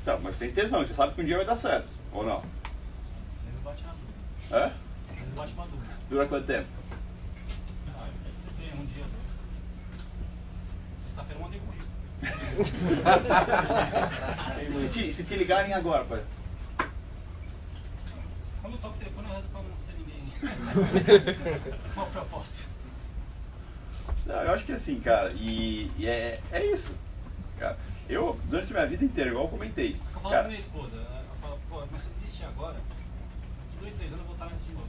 Tá, 0.04 0.18
mas 0.18 0.38
você 0.38 0.46
tem 0.46 0.56
tesão, 0.56 0.80
você 0.84 0.96
sabe 0.96 1.14
que 1.14 1.22
um 1.22 1.26
dia 1.26 1.38
vai 1.38 1.46
dar 1.46 1.56
certo, 1.56 1.88
ou 2.12 2.26
não? 2.26 2.38
Às 2.38 3.46
vezes 3.46 3.62
bate 3.64 3.84
na 3.84 3.92
dúvida. 3.92 4.58
É? 4.58 4.66
Às 5.12 5.20
vezes 5.20 5.34
bate 5.36 5.54
uma 5.54 5.68
dúvida. 5.68 5.94
Dura 6.10 6.28
quanto 6.28 6.48
tempo? 6.48 6.68
Ah, 7.96 8.10
tem 8.58 8.74
um 8.74 8.86
dia, 8.88 9.04
dois. 9.04 9.22
Eu 11.42 11.48
mandei 11.48 11.60
currículo. 11.60 11.92
Se 14.80 14.90
te, 14.90 15.14
se 15.14 15.24
te 15.24 15.36
ligarem 15.36 15.74
agora, 15.74 16.06
pai. 16.06 16.24
Quando 18.62 18.74
eu 18.74 18.80
toco 18.80 18.96
o 18.96 19.00
telefone, 19.00 19.28
eu 19.28 19.36
rezo 19.36 19.48
pra 19.48 19.62
não 19.62 19.82
ser 19.82 19.94
ninguém. 19.94 20.22
Uma 21.96 22.06
proposta. 22.06 22.64
Não, 24.26 24.36
eu 24.36 24.54
acho 24.54 24.66
que 24.66 24.72
assim, 24.72 25.00
cara, 25.00 25.34
e, 25.34 25.92
e 25.98 26.06
é, 26.08 26.40
é 26.52 26.66
isso. 26.66 26.96
Cara, 27.58 27.78
eu, 28.08 28.40
durante 28.46 28.72
minha 28.72 28.86
vida 28.86 29.04
inteira, 29.04 29.32
igual 29.32 29.46
eu 29.46 29.50
comentei. 29.50 30.00
Eu 30.14 30.22
falo 30.22 30.30
Cara, 30.30 30.40
pra 30.44 30.48
minha 30.50 30.60
esposa, 30.60 30.96
eu 30.98 31.36
falo, 31.42 31.60
pô, 31.70 31.84
mas 31.92 32.02
se 32.02 32.10
eu 32.10 32.14
desistir 32.14 32.46
agora, 32.46 32.74
daqui 32.74 33.02
dois, 33.80 33.94
três 33.96 34.12
anos 34.12 34.22
eu 34.22 34.28
vou 34.28 34.36
estar 34.36 34.46
nessa 34.46 34.64
de 34.64 34.74
novo. 34.74 34.88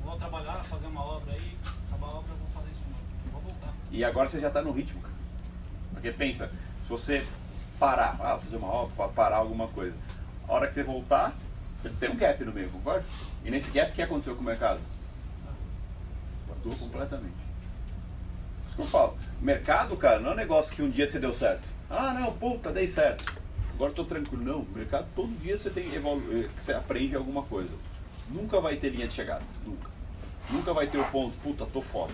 Eu 0.00 0.10
vou 0.10 0.16
trabalhar, 0.16 0.64
fazer 0.64 0.86
uma 0.86 1.04
obra 1.04 1.32
aí, 1.32 1.56
acabar 1.88 2.06
a 2.06 2.10
obra 2.18 2.32
eu 2.32 2.38
vou 2.38 2.48
fazer 2.48 2.70
isso 2.70 2.80
de 2.80 2.88
novo. 2.90 3.02
Eu 3.24 3.30
vou 3.32 3.40
voltar. 3.42 3.72
E 3.90 4.04
agora 4.04 4.28
você 4.28 4.40
já 4.40 4.48
está 4.48 4.62
no 4.62 4.72
ritmo, 4.72 5.00
cara. 5.00 5.17
Porque 5.98 6.12
pensa, 6.12 6.46
se 6.84 6.88
você 6.88 7.26
parar, 7.78 8.16
ah, 8.20 8.38
fazer 8.38 8.56
uma 8.56 8.68
obra, 8.68 8.94
pa- 8.96 9.08
parar 9.08 9.38
alguma 9.38 9.66
coisa, 9.66 9.96
a 10.46 10.52
hora 10.52 10.68
que 10.68 10.74
você 10.74 10.84
voltar, 10.84 11.34
você 11.82 11.88
tem 11.90 12.08
um 12.08 12.16
gap 12.16 12.42
no 12.44 12.52
meio, 12.52 12.70
concorda? 12.70 13.04
E 13.44 13.50
nesse 13.50 13.70
gap, 13.72 13.90
o 13.90 13.94
que 13.94 14.02
aconteceu 14.02 14.36
com 14.36 14.42
o 14.42 14.44
mercado? 14.44 14.80
Mudou 16.48 16.78
completamente. 16.78 17.34
Isso 18.68 18.76
que 18.76 18.82
eu 18.82 18.86
falo. 18.86 19.18
Mercado, 19.40 19.96
cara, 19.96 20.20
não 20.20 20.30
é 20.30 20.32
um 20.34 20.36
negócio 20.36 20.74
que 20.74 20.82
um 20.82 20.90
dia 20.90 21.08
você 21.10 21.18
deu 21.18 21.32
certo. 21.32 21.68
Ah, 21.90 22.14
não, 22.14 22.32
puta, 22.32 22.70
dei 22.72 22.86
certo. 22.86 23.40
Agora 23.74 23.92
tô 23.92 24.04
tranquilo. 24.04 24.44
Não, 24.44 24.66
mercado, 24.74 25.06
todo 25.16 25.28
dia 25.40 25.58
você 25.58 25.68
tem 25.70 25.92
eh, 25.94 26.48
você 26.62 26.72
aprende 26.72 27.16
alguma 27.16 27.42
coisa. 27.42 27.70
Nunca 28.28 28.60
vai 28.60 28.76
ter 28.76 28.90
linha 28.90 29.08
de 29.08 29.14
chegada. 29.14 29.42
Nunca. 29.64 29.90
Nunca 30.50 30.72
vai 30.72 30.86
ter 30.86 30.98
o 30.98 31.04
ponto, 31.06 31.34
puta, 31.42 31.66
tô 31.66 31.82
foda. 31.82 32.12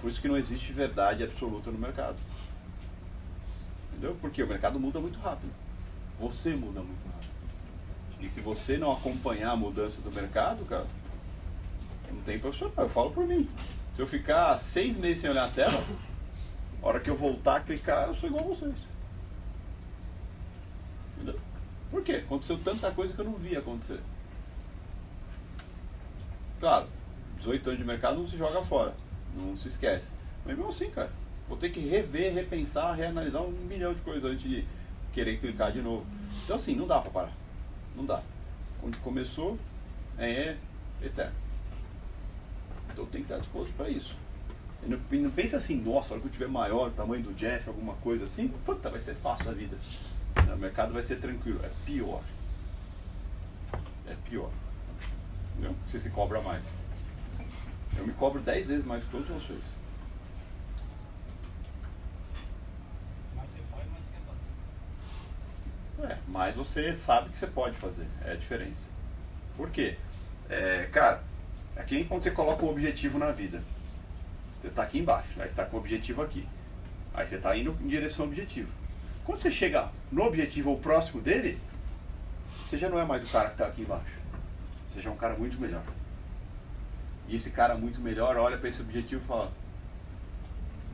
Por 0.00 0.10
isso 0.10 0.20
que 0.20 0.28
não 0.28 0.36
existe 0.36 0.72
verdade 0.72 1.22
absoluta 1.22 1.70
no 1.70 1.78
mercado. 1.78 2.16
Entendeu? 3.94 4.16
Porque 4.20 4.42
o 4.42 4.46
mercado 4.46 4.80
muda 4.80 4.98
muito 4.98 5.18
rápido. 5.20 5.52
Você 6.18 6.50
muda 6.50 6.80
muito 6.80 7.04
rápido. 7.06 7.30
E 8.20 8.28
se 8.28 8.40
você 8.40 8.76
não 8.76 8.90
acompanhar 8.90 9.52
a 9.52 9.56
mudança 9.56 10.00
do 10.00 10.10
mercado, 10.10 10.64
cara, 10.64 10.86
não 12.10 12.20
tem 12.22 12.38
profissional. 12.38 12.74
Eu 12.78 12.88
falo 12.88 13.12
por 13.12 13.24
mim. 13.24 13.48
Se 13.94 14.02
eu 14.02 14.06
ficar 14.06 14.58
seis 14.58 14.96
meses 14.96 15.20
sem 15.20 15.30
olhar 15.30 15.44
a 15.44 15.50
tela, 15.50 15.84
a 16.82 16.86
hora 16.86 16.98
que 16.98 17.08
eu 17.08 17.16
voltar 17.16 17.56
a 17.56 17.60
clicar, 17.60 18.08
eu 18.08 18.14
sou 18.16 18.28
igual 18.28 18.44
a 18.44 18.48
vocês. 18.48 18.74
Entendeu? 21.14 21.38
Por 21.90 22.02
quê? 22.02 22.22
Aconteceu 22.24 22.58
tanta 22.58 22.90
coisa 22.90 23.14
que 23.14 23.20
eu 23.20 23.24
não 23.24 23.34
vi 23.34 23.56
acontecer. 23.56 24.00
Claro, 26.58 26.88
18 27.38 27.68
anos 27.68 27.78
de 27.78 27.86
mercado 27.86 28.18
não 28.18 28.26
se 28.26 28.36
joga 28.36 28.60
fora. 28.62 28.94
Não 29.36 29.56
se 29.56 29.68
esquece. 29.68 30.10
Mas 30.44 30.56
mesmo 30.56 30.70
assim, 30.70 30.90
cara, 30.90 31.12
vou 31.48 31.56
ter 31.56 31.70
que 31.70 31.80
rever, 31.80 32.34
repensar, 32.34 32.94
reanalisar 32.94 33.42
um 33.42 33.50
milhão 33.50 33.94
de 33.94 34.00
coisas 34.00 34.24
antes 34.24 34.42
de 34.42 34.64
querer 35.12 35.38
clicar 35.38 35.72
de 35.72 35.80
novo. 35.80 36.06
Então 36.44 36.56
assim, 36.56 36.74
não 36.74 36.86
dá 36.86 37.00
pra 37.00 37.10
parar. 37.10 37.32
Não 37.96 38.04
dá. 38.04 38.22
Onde 38.82 38.98
começou 38.98 39.58
é 40.18 40.56
eterno. 41.02 41.34
Então 42.92 43.06
tem 43.06 43.22
que 43.22 43.32
estar 43.32 43.38
disposto 43.38 43.72
para 43.74 43.88
isso. 43.88 44.14
E 44.84 44.88
não, 44.88 44.98
não 44.98 45.30
pense 45.30 45.56
assim, 45.56 45.80
nossa, 45.80 46.10
a 46.10 46.12
hora 46.12 46.20
que 46.20 46.28
eu 46.28 46.32
tiver 46.32 46.48
maior, 46.48 46.90
tamanho 46.90 47.22
do 47.22 47.34
Jeff, 47.34 47.68
alguma 47.68 47.94
coisa 47.94 48.26
assim, 48.26 48.48
puta, 48.64 48.90
vai 48.90 49.00
ser 49.00 49.14
fácil 49.16 49.50
a 49.50 49.54
vida. 49.54 49.76
O 50.52 50.56
mercado 50.56 50.92
vai 50.92 51.02
ser 51.02 51.16
tranquilo. 51.16 51.60
É 51.64 51.70
pior. 51.86 52.22
É 54.06 54.14
pior. 54.28 54.50
Entendeu? 55.52 55.74
Você 55.86 56.00
se 56.00 56.10
cobra 56.10 56.40
mais. 56.40 56.64
Eu 57.96 58.06
me 58.06 58.12
cobro 58.12 58.40
10 58.40 58.66
vezes 58.66 58.84
mais 58.84 59.02
que 59.04 59.10
todos 59.10 59.28
vocês. 59.28 59.62
Mais 63.34 63.48
você 63.48 63.60
faz, 63.70 63.90
mais 63.90 64.02
você 64.02 64.10
quer 64.10 64.20
fazer. 64.26 64.40
É, 66.04 66.18
mas 66.28 66.54
você 66.54 66.92
sabe 66.94 67.30
que 67.30 67.38
você 67.38 67.46
pode 67.46 67.76
fazer. 67.76 68.06
É 68.24 68.32
a 68.32 68.36
diferença. 68.36 68.82
Por 69.56 69.70
quê? 69.70 69.96
É, 70.50 70.88
cara, 70.92 71.22
é 71.76 71.82
que 71.82 71.94
nem 71.94 72.04
quando 72.04 72.22
você 72.22 72.30
coloca 72.30 72.64
um 72.64 72.68
objetivo 72.68 73.18
na 73.18 73.30
vida. 73.30 73.62
Você 74.60 74.68
está 74.68 74.82
aqui 74.82 74.98
embaixo, 74.98 75.28
aí 75.36 75.46
você 75.46 75.52
está 75.52 75.64
com 75.64 75.76
o 75.76 75.80
objetivo 75.80 76.22
aqui. 76.22 76.46
Aí 77.14 77.26
você 77.26 77.36
está 77.36 77.56
indo 77.56 77.76
em 77.80 77.88
direção 77.88 78.24
ao 78.24 78.30
objetivo. 78.30 78.70
Quando 79.24 79.40
você 79.40 79.50
chega 79.50 79.88
no 80.12 80.22
objetivo 80.24 80.70
ou 80.70 80.78
próximo 80.78 81.22
dele, 81.22 81.58
você 82.64 82.76
já 82.76 82.88
não 82.88 82.98
é 82.98 83.04
mais 83.04 83.22
o 83.22 83.32
cara 83.32 83.48
que 83.48 83.54
está 83.54 83.66
aqui 83.66 83.82
embaixo. 83.82 84.18
Você 84.88 85.00
já 85.00 85.10
é 85.10 85.12
um 85.12 85.16
cara 85.16 85.34
muito 85.34 85.58
melhor. 85.58 85.82
E 87.28 87.36
esse 87.36 87.50
cara 87.50 87.74
muito 87.74 88.00
melhor 88.00 88.36
olha 88.36 88.58
para 88.58 88.68
esse 88.68 88.82
objetivo 88.82 89.22
e 89.22 89.26
fala: 89.26 89.50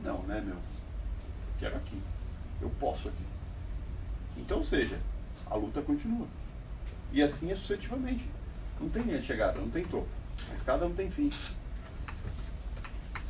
Não, 0.03 0.23
né, 0.23 0.41
meu? 0.45 0.55
Quero 1.59 1.75
aqui. 1.75 2.01
Eu 2.61 2.69
posso 2.79 3.09
aqui. 3.09 3.23
Então, 4.37 4.57
ou 4.57 4.63
seja, 4.63 4.99
a 5.49 5.55
luta 5.55 5.81
continua. 5.81 6.27
E 7.11 7.21
assim 7.21 7.51
é 7.51 7.55
sucessivamente. 7.55 8.25
Não 8.79 8.89
tem 8.89 9.03
linha 9.03 9.19
de 9.19 9.25
chegada, 9.25 9.59
não 9.59 9.69
tem 9.69 9.83
topo. 9.83 10.07
A 10.49 10.53
escada 10.53 10.85
não 10.85 10.95
tem 10.95 11.11
fim. 11.11 11.29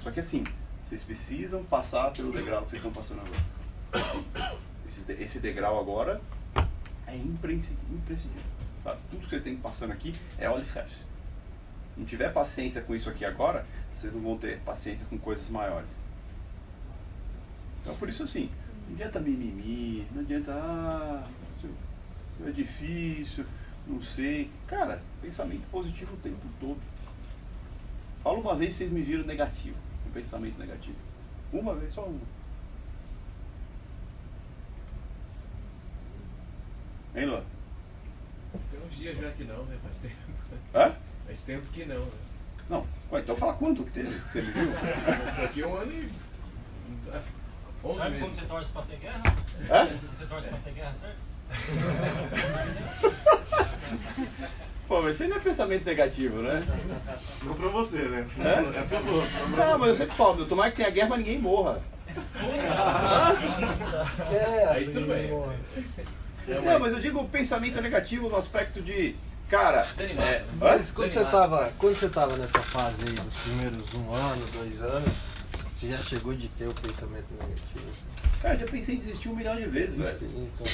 Só 0.03 0.11
que 0.11 0.19
assim, 0.19 0.43
vocês 0.85 1.03
precisam 1.03 1.63
passar 1.63 2.11
pelo 2.11 2.31
degrau 2.31 2.63
que 2.63 2.71
vocês 2.71 2.83
estão 2.85 2.91
passando 2.91 3.21
agora. 3.21 4.55
Esse, 4.87 5.11
esse 5.13 5.39
degrau 5.39 5.79
agora 5.79 6.21
é 7.07 7.15
impresci- 7.15 7.77
imprescindível. 7.91 8.43
Sabe? 8.83 8.99
Tudo 9.09 9.23
que 9.23 9.29
vocês 9.29 9.43
têm 9.43 9.57
passando 9.57 9.91
aqui 9.91 10.13
é 10.37 10.47
alicerce. 10.47 10.95
Não 11.97 12.05
tiver 12.05 12.31
paciência 12.31 12.81
com 12.81 12.95
isso 12.95 13.09
aqui 13.09 13.25
agora, 13.25 13.65
vocês 13.93 14.13
não 14.13 14.21
vão 14.21 14.37
ter 14.37 14.59
paciência 14.61 15.05
com 15.09 15.17
coisas 15.17 15.49
maiores. 15.49 15.89
Então 17.81 17.95
por 17.95 18.07
isso 18.09 18.23
assim, 18.23 18.49
não 18.91 18.95
adianta 18.95 19.19
mimimi, 19.19 20.05
não 20.11 20.21
adianta, 20.21 20.51
ah, 20.51 21.27
é 22.45 22.51
difícil, 22.51 23.45
não 23.87 24.01
sei. 24.01 24.49
Cara, 24.67 25.01
pensamento 25.21 25.65
positivo 25.71 26.13
o 26.13 26.17
tempo 26.17 26.45
todo. 26.59 26.79
Fala 28.21 28.37
uma 28.37 28.55
vez 28.55 28.75
vocês 28.75 28.91
me 28.91 29.01
viram 29.01 29.23
negativo, 29.25 29.77
um 30.07 30.11
pensamento 30.11 30.57
negativo. 30.59 30.97
Uma 31.53 31.75
vez, 31.75 31.93
só 31.93 32.05
uma. 32.05 32.19
Hein, 37.15 37.25
Luan? 37.25 37.43
Tem 38.71 38.79
uns 38.85 38.95
dias 38.95 39.17
já 39.17 39.31
que 39.31 39.43
não, 39.43 39.63
né? 39.65 39.77
Faz 39.83 39.97
tempo. 39.97 40.15
Hã? 40.73 40.95
Faz 41.25 41.43
tempo 41.43 41.67
que 41.67 41.85
não, 41.85 42.05
né? 42.05 42.11
Não. 42.69 42.87
Ué, 43.11 43.21
então 43.21 43.35
fala 43.35 43.53
quanto 43.53 43.83
que 43.83 43.91
teve, 43.91 44.19
que 44.19 44.31
você 44.31 44.41
me 44.41 44.51
viu? 44.51 44.71
Daqui 45.41 45.63
a 45.63 45.67
um 45.67 45.75
ano 45.75 45.91
e. 45.91 46.09
11 47.83 47.97
Sabe 47.97 48.11
quando 48.17 48.21
meses. 48.21 48.35
você 48.39 48.45
torce 48.45 48.69
pra 48.69 48.81
ter 48.83 48.97
guerra? 48.97 49.23
Hã? 49.69 49.87
Quando 49.87 50.17
você 50.17 50.25
torce 50.25 50.47
pra 50.47 50.57
ter 50.59 50.71
guerra, 50.71 50.93
certo? 50.93 51.15
Pô, 54.87 55.01
mas 55.01 55.13
isso 55.15 55.23
aí 55.23 55.29
não 55.29 55.37
é 55.37 55.39
pensamento 55.39 55.85
negativo, 55.85 56.41
né? 56.41 56.63
Não 57.43 57.53
pra 57.55 57.67
você, 57.69 57.97
né? 57.97 58.27
É? 58.39 58.79
É 58.79 58.81
pros 58.83 59.05
outros. 59.05 59.31
Não, 59.57 59.77
mas 59.79 59.89
eu 59.89 59.95
sempre 59.95 60.15
falo, 60.15 60.45
tomara 60.45 60.69
que 60.69 60.77
tenha 60.77 60.89
guerra, 60.89 61.09
mas 61.09 61.19
ninguém 61.19 61.39
morra. 61.39 61.81
É, 64.31 64.67
Aí 64.69 64.83
assim, 64.83 64.91
tudo 64.91 65.07
bem. 65.07 65.29
Não, 66.61 66.79
mas 66.79 66.93
eu 66.93 66.99
digo 66.99 67.23
pensamento 67.29 67.81
negativo 67.81 68.27
no 68.29 68.35
aspecto 68.35 68.81
de, 68.81 69.15
cara, 69.49 69.81
Desanimado, 69.81 70.27
é, 70.27 70.39
né? 70.39 70.45
Mas 70.59 70.91
quando 70.91 71.11
você, 71.11 71.23
tava, 71.23 71.71
quando 71.77 71.95
você 71.97 72.09
tava 72.09 72.35
nessa 72.35 72.59
fase 72.59 73.03
aí, 73.07 73.13
dos 73.13 73.35
primeiros 73.37 73.93
um 73.93 74.13
ano, 74.13 74.45
dois 74.53 74.81
anos, 74.81 75.13
Você 75.81 75.89
já 75.89 75.97
chegou 75.97 76.31
de 76.35 76.47
ter 76.49 76.67
o 76.67 76.73
pensamento 76.75 77.25
negativo? 77.31 77.89
assim? 77.89 78.39
Cara, 78.39 78.55
já 78.55 78.67
pensei 78.67 78.93
em 78.93 78.97
desistir 78.99 79.29
um 79.29 79.35
milhão 79.35 79.55
de 79.55 79.65
vezes, 79.65 79.95
velho. 79.95 80.19
Então, 80.21 80.71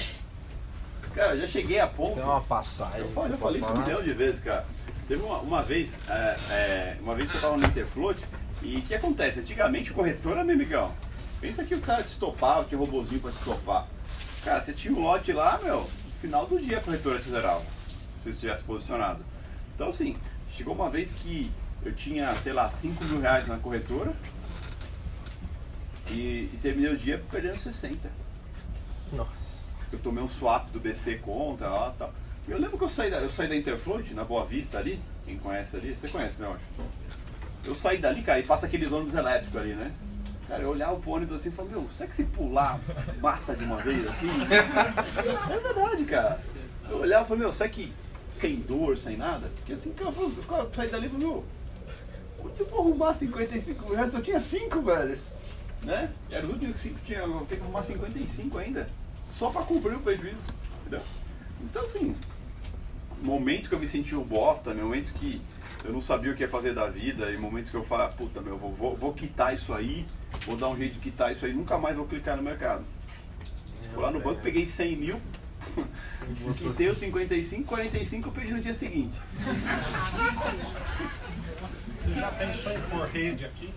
Cara, 1.15 1.37
já 1.39 1.47
cheguei 1.47 1.79
a 1.79 1.87
ponto. 1.87 2.15
tem 2.15 2.23
uma 2.23 2.41
passagem. 2.41 2.99
Eu 2.99 3.07
falei, 3.37 3.61
isso 3.61 3.71
um 3.71 3.81
milhão 3.83 4.03
de 4.03 4.11
vezes, 4.11 4.41
cara. 4.41 4.65
Teve 5.07 5.23
uma, 5.23 5.37
uma 5.37 5.63
vez, 5.63 5.97
é, 6.09 6.35
é, 6.51 6.97
uma 6.99 7.15
vez 7.15 7.31
que 7.31 7.37
eu 7.37 7.41
tava 7.41 7.55
no 7.55 7.65
Interfloat, 7.65 8.19
e 8.61 8.75
o 8.75 8.81
que 8.81 8.93
acontece? 8.93 9.39
Antigamente 9.39 9.93
corretora, 9.93 10.43
meu 10.43 10.55
amigão, 10.55 10.93
pensa 11.39 11.63
que 11.63 11.73
o 11.73 11.79
cara 11.79 12.03
te 12.03 12.09
estopava, 12.09 12.65
tinha 12.65 12.77
robozinho 12.77 13.21
pra 13.21 13.31
te 13.31 13.37
estopar. 13.37 13.87
Cara, 14.43 14.59
você 14.59 14.73
tinha 14.73 14.93
um 14.93 14.99
lote 14.99 15.31
lá, 15.31 15.57
meu, 15.63 15.83
no 15.83 16.11
final 16.19 16.45
do 16.45 16.59
dia 16.59 16.79
a 16.79 16.81
corretora 16.81 17.17
te 17.19 17.29
zerava, 17.29 17.63
se 18.23 18.33
você 18.33 18.41
tivesse 18.41 18.63
posicionado. 18.63 19.23
Então 19.73 19.87
assim, 19.87 20.17
chegou 20.51 20.75
uma 20.75 20.89
vez 20.89 21.13
que 21.13 21.49
eu 21.85 21.95
tinha, 21.95 22.35
sei 22.35 22.51
lá, 22.51 22.69
5 22.69 23.05
mil 23.05 23.21
reais 23.21 23.47
na 23.47 23.57
corretora 23.57 24.13
e, 26.09 26.49
e 26.53 26.59
terminei 26.61 26.91
o 26.91 26.97
dia 26.97 27.21
perdendo 27.29 27.57
60 27.57 28.09
Nossa. 29.13 29.63
eu 29.91 29.99
tomei 29.99 30.23
um 30.23 30.29
swap 30.29 30.69
do 30.69 30.79
BC 30.79 31.15
contra 31.15 31.69
lá 31.69 31.93
e 31.95 31.99
tal. 31.99 32.13
Eu 32.47 32.57
lembro 32.57 32.77
que 32.77 32.83
eu 32.85 32.89
saí 32.89 33.11
da, 33.11 33.17
eu 33.17 33.29
saí 33.29 33.49
da 33.49 33.55
Interfloat, 33.55 34.13
na 34.13 34.23
Boa 34.23 34.45
Vista 34.45 34.77
ali, 34.77 35.01
quem 35.25 35.37
conhece 35.37 35.75
ali, 35.75 35.95
você 35.95 36.07
conhece, 36.07 36.41
né, 36.41 36.47
eu. 36.47 36.85
Eu 37.65 37.75
saí 37.75 37.97
dali, 37.97 38.21
cara, 38.21 38.39
e 38.39 38.45
passa 38.45 38.65
aqueles 38.65 38.89
ônibus 38.89 39.13
elétricos 39.13 39.59
ali, 39.59 39.73
né? 39.73 39.91
Cara, 40.47 40.63
eu 40.63 40.69
olhava 40.69 40.95
pro 40.95 41.11
ônibus 41.11 41.41
assim 41.41 41.49
e 41.49 41.51
falava, 41.51 41.77
meu, 41.77 41.89
será 41.89 42.09
que 42.09 42.15
se 42.15 42.23
pular, 42.23 42.79
mata 43.19 43.53
de 43.53 43.65
uma 43.65 43.75
vez 43.77 44.07
assim? 44.07 44.29
é 45.51 45.59
verdade, 45.59 46.05
cara. 46.05 46.39
Eu 46.89 46.99
olhava 46.99 47.25
e 47.25 47.27
falava, 47.27 47.43
meu, 47.43 47.51
será 47.51 47.69
que 47.69 47.91
sem 48.31 48.55
dor, 48.61 48.97
sem 48.97 49.17
nada? 49.17 49.51
Porque 49.57 49.73
assim, 49.73 49.91
cara, 49.91 50.13
eu, 50.17 50.29
ficava, 50.29 50.63
eu 50.63 50.71
saí 50.73 50.89
dali 50.89 51.07
e 51.07 51.09
falei, 51.09 51.27
meu, 51.27 51.43
onde 52.39 52.59
eu 52.61 52.67
vou 52.67 52.79
arrumar 52.79 53.13
55 53.13 53.85
mil 53.85 53.95
reais? 53.95 54.13
Eu 54.13 54.21
tinha 54.21 54.39
5, 54.39 54.81
velho. 54.81 55.19
Né? 55.83 56.11
Era 56.29 56.45
os 56.45 56.53
últimos 56.53 56.79
5 56.79 56.99
que 56.99 57.05
tinha, 57.05 57.19
eu 57.19 57.45
tenho 57.47 57.61
que 57.61 57.67
arrumar 57.67 57.83
55 57.83 58.57
ainda. 58.57 58.89
Só 59.31 59.49
pra 59.49 59.61
cobrir 59.61 59.95
o 59.95 59.99
prejuízo, 59.99 60.41
entendeu? 60.81 61.01
Então 61.61 61.83
assim, 61.83 62.15
momentos 63.23 63.67
que 63.67 63.75
eu 63.75 63.79
me 63.79 63.87
senti 63.87 64.15
um 64.15 64.23
bosta, 64.23 64.73
momentos 64.73 65.11
que 65.11 65.41
eu 65.83 65.93
não 65.93 66.01
sabia 66.01 66.31
o 66.31 66.35
que 66.35 66.43
ia 66.43 66.49
fazer 66.49 66.73
da 66.73 66.87
vida, 66.87 67.31
e 67.31 67.37
momentos 67.37 67.69
que 67.69 67.77
eu 67.77 67.83
falo, 67.83 68.11
puta 68.13 68.41
meu, 68.41 68.57
vou, 68.57 68.73
vou, 68.73 68.95
vou 68.95 69.13
quitar 69.13 69.53
isso 69.53 69.73
aí, 69.73 70.05
vou 70.45 70.57
dar 70.57 70.69
um 70.69 70.77
jeito 70.77 70.93
de 70.93 70.99
quitar 70.99 71.31
isso 71.31 71.45
aí, 71.45 71.53
nunca 71.53 71.77
mais 71.77 71.95
vou 71.95 72.05
clicar 72.05 72.35
no 72.35 72.43
mercado. 72.43 72.83
Fui 73.93 74.03
lá 74.03 74.11
no 74.11 74.19
banco, 74.19 74.41
peguei 74.41 74.65
100 74.65 74.95
mil, 74.95 75.21
quitei 76.57 76.89
os 76.89 76.97
55, 76.97 77.67
45 77.67 78.27
eu 78.27 78.31
perdi 78.31 78.53
no 78.53 78.61
dia 78.61 78.73
seguinte. 78.73 79.17
Você 82.03 82.15
já 82.15 82.31
pensou 82.31 82.71
em 82.71 82.81
pôr 82.83 83.05
rede 83.07 83.45
aqui? 83.45 83.73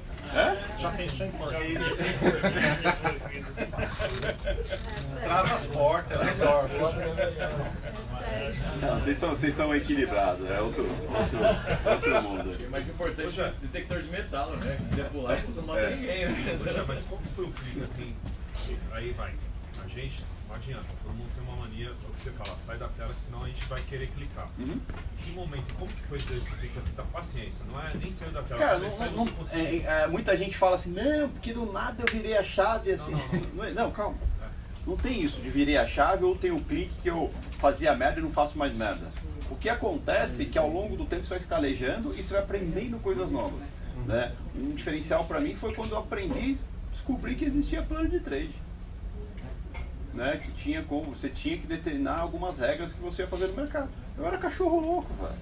Já 0.79 0.91
pensou 0.93 1.27
em 1.27 1.31
rede? 1.73 1.85
Trava 5.23 5.55
as 5.55 5.67
portas, 5.67 6.19
né? 6.19 6.35
Não, 8.81 8.99
vocês 9.01 9.19
são, 9.19 9.31
vocês 9.31 9.55
são 9.55 9.75
equilibrados, 9.75 10.49
é 10.49 10.61
outro, 10.61 10.85
outro, 10.85 11.39
outro 11.91 12.23
mundo. 12.23 12.67
O 12.67 12.71
mais 12.71 12.89
importante 12.89 13.41
é 13.41 13.53
detector 13.61 14.03
de 14.03 14.09
metal, 14.09 14.51
né? 14.51 14.77
Se 14.79 14.85
quiser 14.89 15.09
pular, 15.11 15.43
não 15.55 15.63
mata 15.65 15.81
É. 15.81 15.97
ninguém, 15.97 16.27
né? 16.27 16.57
Poxa, 16.59 16.85
mas 16.87 17.05
como 17.05 17.23
que 17.23 17.29
foi 17.31 17.45
o 17.45 17.51
clique 17.53 17.83
assim? 17.83 18.15
Aí 18.93 19.13
vai. 19.13 19.33
A 19.85 19.89
gente, 19.89 20.23
não 20.51 20.57
adianta, 20.57 20.85
todo 21.03 21.15
mundo 21.15 21.31
tem 21.33 21.43
uma 21.45 21.57
mania, 21.65 21.87
é 21.87 21.91
o 21.91 22.13
que 22.13 22.21
você 22.21 22.31
fala, 22.33 22.57
sai 22.59 22.77
da 22.77 22.89
tela, 22.89 23.15
que 23.15 23.21
senão 23.21 23.45
a 23.45 23.47
gente 23.47 23.65
vai 23.67 23.81
querer 23.83 24.09
clicar. 24.09 24.49
Uhum. 24.59 24.81
Que 25.19 25.31
momento, 25.31 25.73
como 25.79 25.93
que 25.93 26.03
foi 26.03 26.19
esse 26.19 26.51
clique 26.57 26.77
assim, 26.77 26.95
da 26.97 27.05
paciência? 27.05 27.65
Não 27.71 27.81
é 27.81 27.95
nem 27.95 28.11
saiu 28.11 28.33
da 28.33 28.43
tela, 28.43 28.59
Cara, 28.61 28.79
não, 28.81 28.91
saiu 28.91 29.13
não- 29.13 29.25
você 29.27 29.57
é, 29.57 30.03
é, 30.03 30.07
muita 30.09 30.37
gente 30.37 30.57
fala 30.59 30.75
assim, 30.75 30.91
não, 30.91 31.29
porque 31.29 31.53
do 31.53 31.73
nada 31.73 32.03
eu 32.05 32.13
virei 32.13 32.37
a 32.37 32.43
chave 32.43 32.91
assim. 32.93 33.13
Não, 33.13 33.19
não, 33.29 33.41
Não, 33.55 33.65
é- 33.65 33.73
não, 33.73 33.91
calma. 33.93 34.19
É. 34.43 34.49
Não 34.87 34.97
tem 34.97 35.23
isso 35.23 35.41
de 35.41 35.49
virei 35.51 35.77
a 35.77 35.87
chave 35.87 36.25
ou 36.25 36.37
tem 36.37 36.51
o 36.51 36.61
clique 36.61 36.95
que 37.01 37.09
eu 37.09 37.33
fazia 37.59 37.95
merda 37.95 38.19
e 38.19 38.23
não 38.23 38.31
faço 38.31 38.59
mais 38.59 38.75
merda. 38.75 39.09
O 39.49 39.55
que 39.57 39.69
acontece 39.69 40.43
é 40.43 40.45
que 40.47 40.59
ao 40.59 40.69
longo 40.69 40.97
do 40.97 41.05
tempo 41.07 41.23
você 41.25 41.31
vai 41.31 41.39
escalejando 41.39 42.13
e 42.15 42.23
você 42.23 42.35
vai 42.35 42.43
aprendendo 42.43 42.99
coisas 43.01 43.31
novas. 43.31 43.61
Né? 44.07 44.35
Um 44.57 44.71
diferencial 44.75 45.25
pra 45.27 45.41
mim 45.41 45.55
foi 45.55 45.75
quando 45.75 45.93
eu 45.93 45.99
aprendi, 45.99 46.57
descobri 46.91 47.35
que 47.37 47.45
existia 47.45 47.83
plano 47.83 48.09
de 48.09 48.19
trade. 48.21 48.55
Né? 50.21 50.37
Que 50.37 50.53
tinha 50.53 50.83
como, 50.83 51.17
você 51.17 51.31
tinha 51.31 51.57
que 51.57 51.67
determinar 51.67 52.19
algumas 52.19 52.59
regras 52.59 52.93
que 52.93 53.01
você 53.01 53.23
ia 53.23 53.29
fazer 53.29 53.47
no 53.47 53.55
mercado. 53.55 53.89
Eu 54.19 54.27
era 54.27 54.37
cachorro 54.37 54.79
louco, 54.79 55.15
velho. 55.15 55.33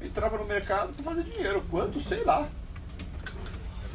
Entrava 0.00 0.38
no 0.38 0.46
mercado 0.46 0.90
pra 0.94 1.04
fazer 1.04 1.24
dinheiro. 1.24 1.62
Quanto? 1.70 2.00
Sei 2.00 2.24
lá. 2.24 2.48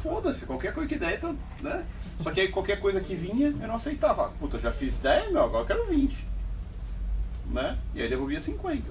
Foda-se, 0.00 0.46
qualquer 0.46 0.72
coisa 0.72 0.88
que 0.88 0.96
der, 0.96 1.16
então, 1.16 1.36
né? 1.60 1.84
Só 2.22 2.30
que 2.30 2.42
aí 2.42 2.48
qualquer 2.52 2.78
coisa 2.78 3.00
que 3.00 3.16
vinha, 3.16 3.48
eu 3.48 3.66
não 3.66 3.74
aceitava. 3.74 4.28
Puta, 4.38 4.60
já 4.60 4.70
fiz 4.70 5.00
10, 5.00 5.32
meu, 5.32 5.42
agora 5.42 5.64
eu 5.64 5.66
quero 5.66 5.86
20. 5.86 6.24
Né? 7.50 7.76
E 7.96 8.02
aí 8.02 8.08
devolvia 8.08 8.38
50. 8.38 8.88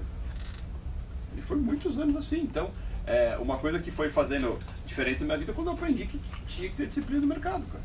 E 1.34 1.40
foi 1.40 1.56
muitos 1.56 1.98
anos 1.98 2.14
assim. 2.16 2.42
Então, 2.42 2.70
é, 3.06 3.38
uma 3.38 3.56
coisa 3.56 3.78
que 3.78 3.90
foi 3.90 4.10
fazendo 4.10 4.58
diferença 4.84 5.20
na 5.20 5.28
minha 5.28 5.38
vida 5.38 5.52
é 5.52 5.54
quando 5.54 5.68
eu 5.68 5.72
aprendi 5.72 6.04
que 6.04 6.20
tinha 6.46 6.68
que 6.68 6.76
ter 6.76 6.88
disciplina 6.88 7.22
no 7.22 7.26
mercado, 7.26 7.64
cara. 7.72 7.84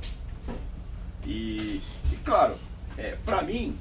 E, 1.25 1.81
e 2.11 2.15
claro, 2.25 2.57
é, 2.99 3.17
pra 3.23 3.41
mim, 3.41 3.77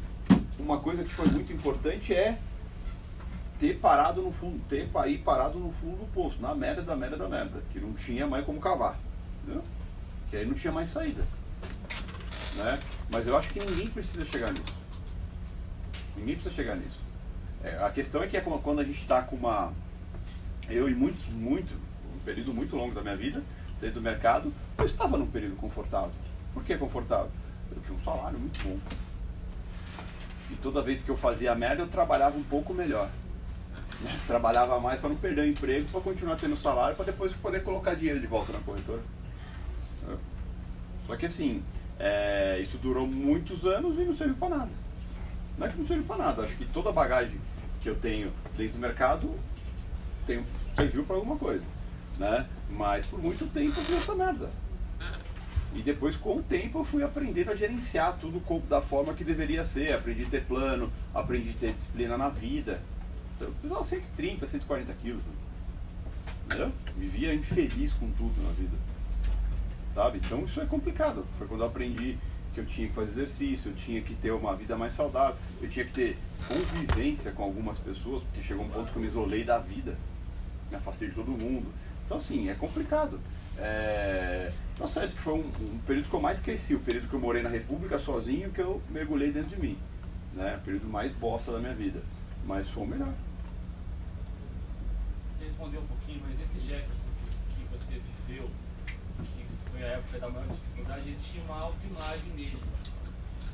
uma 0.61 0.78
coisa 0.78 1.02
que 1.02 1.12
foi 1.12 1.26
muito 1.26 1.52
importante 1.52 2.14
é 2.14 2.38
ter 3.59 3.74
parado 3.81 4.22
no 4.22 4.31
fundo, 4.31 4.61
ter 4.68 4.88
ir 5.07 5.18
parado 5.18 5.59
no 5.59 5.72
fundo 5.72 5.96
do 5.96 6.12
poço, 6.12 6.40
na 6.40 6.54
merda 6.54 6.83
da 6.83 6.94
merda 6.94 7.16
da 7.16 7.28
merda, 7.28 7.61
que 7.72 7.81
não 7.81 7.92
tinha 7.94 8.28
mais 8.28 8.46
como 8.46 8.61
cavar, 8.61 8.96
entendeu? 9.42 9.64
Que 10.31 10.37
aí 10.37 10.46
não 10.46 10.54
tinha 10.54 10.72
mais 10.72 10.90
saída, 10.90 11.24
né? 12.54 12.78
Mas 13.11 13.26
eu 13.26 13.37
acho 13.37 13.48
que 13.48 13.59
ninguém 13.59 13.88
precisa 13.88 14.24
chegar 14.24 14.52
nisso. 14.52 14.78
Ninguém 16.16 16.37
precisa 16.37 16.54
chegar 16.54 16.76
nisso. 16.76 17.00
É, 17.64 17.76
a 17.85 17.90
questão 17.90 18.22
é 18.22 18.28
que 18.28 18.37
é 18.37 18.40
quando 18.40 18.78
a 18.78 18.85
gente 18.85 19.00
está 19.00 19.20
com 19.22 19.35
uma, 19.35 19.72
eu 20.70 20.88
e 20.88 20.94
muitos, 20.94 21.26
muito, 21.26 21.74
um 21.74 22.20
período 22.24 22.54
muito 22.54 22.76
longo 22.76 22.94
da 22.94 23.02
minha 23.02 23.16
vida 23.16 23.42
dentro 23.81 23.96
do 23.96 24.00
mercado, 24.00 24.52
eu 24.76 24.87
estava 24.87 25.18
num 25.18 25.26
período 25.26 25.57
confortável. 25.57 26.12
Por 26.54 26.62
que 26.62 26.76
confortável? 26.76 27.33
Eu 27.74 27.83
tinha 27.83 27.96
um 27.96 28.00
salário 28.00 28.38
muito 28.38 28.62
bom. 28.62 28.78
E 30.50 30.54
toda 30.56 30.82
vez 30.82 31.02
que 31.02 31.11
eu 31.11 31.16
fazia 31.16 31.54
merda, 31.54 31.82
eu 31.82 31.88
trabalhava 31.88 32.37
um 32.37 32.42
pouco 32.42 32.72
melhor. 32.72 33.11
né? 34.00 34.18
Trabalhava 34.26 34.80
mais 34.80 35.00
para 35.00 35.11
não 35.11 35.16
perder 35.16 35.42
o 35.42 35.46
emprego, 35.48 35.88
para 35.90 36.00
continuar 36.00 36.37
tendo 36.37 36.56
salário, 36.56 36.96
para 36.96 37.06
depois 37.06 37.32
poder 37.32 37.62
colocar 37.62 37.94
dinheiro 37.94 38.20
de 38.20 38.26
volta 38.26 38.52
na 38.52 38.61
corretora. 38.61 39.02
Só 41.08 41.16
que 41.16 41.24
assim, 41.24 41.62
é, 41.98 42.61
isso 42.61 42.76
durou 42.76 43.06
muitos 43.06 43.64
anos 43.64 43.98
e 43.98 44.04
não 44.04 44.14
serviu 44.14 44.37
para 44.37 44.56
nada. 44.56 44.70
Não 45.56 45.66
é 45.66 45.70
que 45.70 45.78
não 45.78 45.87
serviu 45.87 46.04
para 46.04 46.16
nada, 46.18 46.42
acho 46.42 46.56
que 46.56 46.66
toda 46.66 46.90
a 46.90 46.92
bagagem 46.92 47.40
que 47.80 47.88
eu 47.88 47.96
tenho 47.96 48.30
dentro 48.56 48.74
do 48.74 48.78
mercado 48.78 49.34
tem, 50.26 50.44
serviu 50.76 51.04
para 51.04 51.16
alguma 51.16 51.37
coisa. 51.37 51.64
Né? 52.18 52.46
Mas 52.70 53.06
por 53.06 53.20
muito 53.20 53.46
tempo 53.52 53.78
eu 53.78 53.84
fiz 53.84 53.96
essa 53.96 54.14
merda. 54.14 54.50
E 55.74 55.83
depois, 55.83 56.16
com 56.16 56.37
o 56.37 56.42
tempo, 56.42 56.78
eu 56.78 56.85
fui 56.85 57.02
aprendendo 57.02 57.50
a 57.50 57.57
gerenciar 57.57 58.16
tudo 58.18 58.42
da 58.68 58.81
forma 58.81 59.14
que 59.14 59.22
deveria 59.22 59.64
ser. 59.64 59.92
Aprendi 59.92 60.24
a 60.24 60.28
ter 60.28 60.44
plano, 60.44 60.90
aprendi 61.14 61.50
a 61.50 61.61
ter 61.61 61.72
disciplina 61.72 62.16
na 62.16 62.28
vida. 62.28 62.81
Então, 63.37 63.48
eu 63.48 63.54
pesava 63.62 63.85
130, 63.85 64.46
140 64.46 64.92
quilos. 64.94 65.22
Entendeu? 66.46 66.72
Vivia 66.96 67.35
infeliz 67.35 67.92
com 67.92 68.11
tudo 68.12 68.42
na 68.42 68.50
vida. 68.52 68.76
Sabe? 69.94 70.20
Então 70.24 70.44
isso 70.44 70.61
é 70.61 70.66
complicado. 70.66 71.26
Foi 71.37 71.46
quando 71.46 71.61
eu 71.61 71.66
aprendi 71.66 72.16
que 72.54 72.61
eu 72.61 72.64
tinha 72.64 72.88
que 72.88 72.94
fazer 72.94 73.11
exercício, 73.11 73.70
eu 73.70 73.74
tinha 73.74 74.00
que 74.00 74.14
ter 74.14 74.31
uma 74.31 74.57
vida 74.57 74.76
mais 74.76 74.94
saudável, 74.94 75.37
eu 75.61 75.68
tinha 75.68 75.85
que 75.85 75.92
ter 75.92 76.18
convivência 76.48 77.31
com 77.33 77.42
algumas 77.42 77.78
pessoas, 77.78 78.22
porque 78.22 78.42
chegou 78.42 78.64
um 78.64 78.68
ponto 78.68 78.90
que 78.90 78.96
eu 78.96 79.02
me 79.02 79.09
isolei 79.09 79.44
da 79.44 79.59
vida, 79.59 79.96
me 80.70 80.76
afastei 80.76 81.09
de 81.09 81.14
todo 81.14 81.31
mundo. 81.31 81.66
Então 82.07 82.16
assim, 82.16 82.48
é 82.48 82.54
complicado. 82.54 83.20
É... 83.59 84.53
Tá 84.77 84.87
certo 84.87 85.16
que 85.16 85.21
foi 85.21 85.35
um, 85.35 85.47
um 85.61 85.79
período 85.87 86.09
que 86.09 86.14
eu 86.14 86.21
mais 86.21 86.38
cresci, 86.38 86.75
o 86.75 86.81
período 86.81 87.09
que 87.09 87.14
eu 87.14 87.21
morei 87.21 87.42
na 87.42 87.49
República 87.49 87.99
sozinho, 87.99 88.53
que 88.53 88.61
eu 88.61 88.81
mergulhei 88.90 89.33
dentro 89.33 89.51
de 89.51 89.61
mim. 89.61 89.77
Né? 90.35 90.57
O 90.57 90.64
período 90.64 90.87
mais 90.87 91.11
bosta 91.12 91.51
da 91.51 91.59
minha 91.59 91.75
vida. 91.75 92.01
Mas 92.47 92.68
foi 92.68 92.85
o 92.85 92.87
melhor. 92.87 93.12
Você 95.37 95.44
respondeu 95.47 95.81
um 95.81 95.87
pouquinho, 95.87 96.23
mas 96.25 96.40
esse 96.40 96.64
Jefferson 96.64 97.09
que, 97.18 97.62
que 97.62 97.68
você 97.73 98.01
viveu, 98.27 98.49
que 99.18 99.71
foi 99.71 99.83
a 99.83 99.87
época 99.87 100.18
da 100.21 100.29
maior 100.29 100.47
dificuldade, 100.47 101.09
ele 101.09 101.18
tinha 101.21 101.42
uma 101.44 101.59
autoimagem 101.59 102.31
nele. 102.37 102.59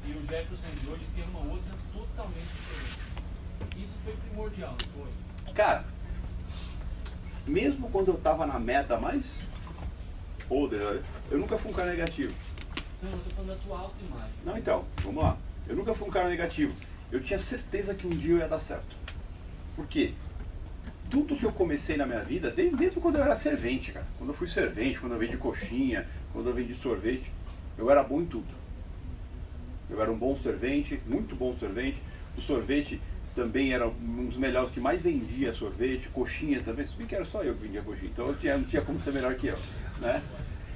E 0.07 0.11
o 0.13 0.21
Jefferson 0.27 0.67
de 0.83 0.91
hoje 0.91 1.05
tem 1.15 1.25
uma 1.25 1.41
outra 1.41 1.75
totalmente 1.91 2.49
diferente. 2.53 3.83
Isso 3.83 3.99
foi 4.05 4.15
primordial, 4.17 4.77
não 4.79 5.03
foi? 5.03 5.53
Cara, 5.55 5.87
mesmo 7.47 7.89
quando 7.89 8.09
eu 8.09 8.19
tava 8.19 8.47
na 8.47 8.59
meta 8.59 8.99
mais 8.99 9.41
podre, 10.49 10.79
eu 11.31 11.39
nunca 11.39 11.59
fui 11.59 11.71
um 11.71 11.75
cara 11.75 11.91
negativo. 11.91 12.35
Não, 13.03 13.11
eu 13.11 13.19
tô 13.19 13.31
falando 13.31 13.49
da 13.49 13.57
tua 13.57 13.79
autoimagem. 13.79 14.33
Não, 14.45 14.57
então, 14.57 14.85
vamos 15.03 15.23
lá. 15.23 15.37
Eu 15.69 15.77
nunca 15.77 15.95
fui 15.95 16.09
um 16.09 16.11
cara 16.11 16.29
negativo. 16.29 16.75
Eu 17.11 17.21
tinha 17.21 17.39
certeza 17.39 17.95
que 17.95 18.07
um 18.07 18.11
dia 18.11 18.33
eu 18.33 18.39
ia 18.39 18.49
dar 18.49 18.61
certo. 18.61 18.97
Por 19.77 19.87
quê? 19.87 20.13
Tudo 21.11 21.37
que 21.37 21.45
eu 21.45 21.53
comecei 21.53 21.97
na 21.97 22.07
minha 22.07 22.23
vida, 22.23 22.51
desde, 22.51 22.77
desde 22.77 23.01
quando 23.01 23.17
eu 23.17 23.25
era 23.25 23.37
servente, 23.37 23.93
cara. 23.93 24.07
Quando 24.19 24.31
eu 24.31 24.35
fui 24.35 24.49
servente, 24.49 24.99
quando 24.99 25.13
eu 25.13 25.19
vendi 25.19 25.37
coxinha, 25.37 26.07
quando 26.33 26.49
eu 26.49 26.55
vendi 26.55 26.75
sorvete, 26.75 27.31
eu 27.77 27.91
era 27.91 28.03
bom 28.03 28.21
em 28.21 28.27
tudo. 28.27 28.47
Eu 29.91 30.01
era 30.01 30.11
um 30.11 30.17
bom 30.17 30.37
servente, 30.37 31.01
muito 31.07 31.37
bom 31.37 31.57
servente. 31.59 31.99
O 32.37 32.41
sorvete 32.41 33.01
também 33.35 33.73
era 33.73 33.87
um 33.89 34.27
dos 34.27 34.37
melhores 34.37 34.71
que 34.71 34.81
mais 34.81 35.03
vendia 35.03 35.53
sorvete, 35.53 36.09
coxinha 36.09 36.61
também. 36.63 36.87
Se 36.87 36.95
bem 36.97 37.07
que 37.07 37.15
era 37.15 37.25
só 37.25 37.43
eu 37.43 37.55
que 37.55 37.63
vendia 37.63 37.83
coxinha, 37.83 38.11
então 38.13 38.27
eu 38.27 38.37
tinha, 38.37 38.57
não 38.57 38.65
tinha 38.65 38.83
como 38.83 39.01
ser 39.01 39.13
melhor 39.13 39.35
que 39.35 39.49
eu, 39.49 39.59
né? 40.01 40.23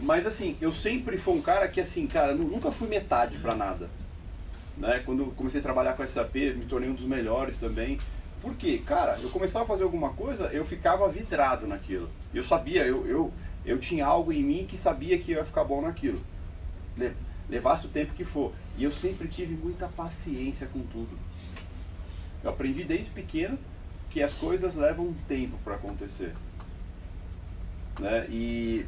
Mas 0.01 0.27
assim, 0.27 0.57
eu 0.61 0.73
sempre 0.73 1.19
fui 1.19 1.35
um 1.35 1.43
cara 1.43 1.67
que 1.69 1.81
assim, 1.81 2.07
cara, 2.07 2.35
nu- 2.35 2.49
nunca 2.49 2.71
fui 2.71 2.89
metade 2.89 3.37
pra 3.39 3.55
nada. 3.55 3.89
Né? 4.77 5.03
Quando 5.05 5.27
comecei 5.35 5.59
a 5.61 5.63
trabalhar 5.63 5.95
com 5.95 6.07
SAP, 6.07 6.35
me 6.57 6.67
tornei 6.67 6.89
um 6.89 6.95
dos 6.95 7.05
melhores 7.05 7.57
também. 7.57 7.99
Por 8.41 8.55
quê? 8.55 8.81
Cara, 8.87 9.19
eu 9.21 9.29
começava 9.31 9.65
a 9.65 9.67
fazer 9.69 9.83
alguma 9.83 10.11
coisa, 10.11 10.45
eu 10.53 10.65
ficava 10.65 11.09
vidrado 11.09 11.67
naquilo. 11.67 12.09
Eu 12.33 12.45
sabia, 12.45 12.85
eu, 12.87 13.05
eu, 13.09 13.33
eu 13.67 13.79
tinha 13.79 14.07
algo 14.07 14.33
em 14.33 14.43
mim 14.45 14.67
que 14.69 14.77
sabia 14.77 15.19
que 15.19 15.33
eu 15.33 15.39
ia 15.39 15.45
ficar 15.45 15.65
bom 15.65 15.81
naquilo. 15.83 16.21
Le- 16.97 17.13
Levasse 17.51 17.87
o 17.87 17.89
tempo 17.89 18.13
que 18.15 18.25
for. 18.25 18.53
E 18.77 18.85
eu 18.85 18.93
sempre 18.93 19.27
tive 19.27 19.55
muita 19.55 19.89
paciência 19.89 20.69
com 20.73 20.81
tudo. 20.81 21.09
Eu 22.43 22.51
aprendi 22.51 22.85
desde 22.85 23.11
pequeno 23.11 23.59
que 24.11 24.23
as 24.23 24.33
coisas 24.33 24.75
levam 24.75 25.07
um 25.07 25.15
tempo 25.27 25.57
para 25.65 25.75
acontecer. 25.75 26.33
Né? 28.01 28.27
E, 28.31 28.87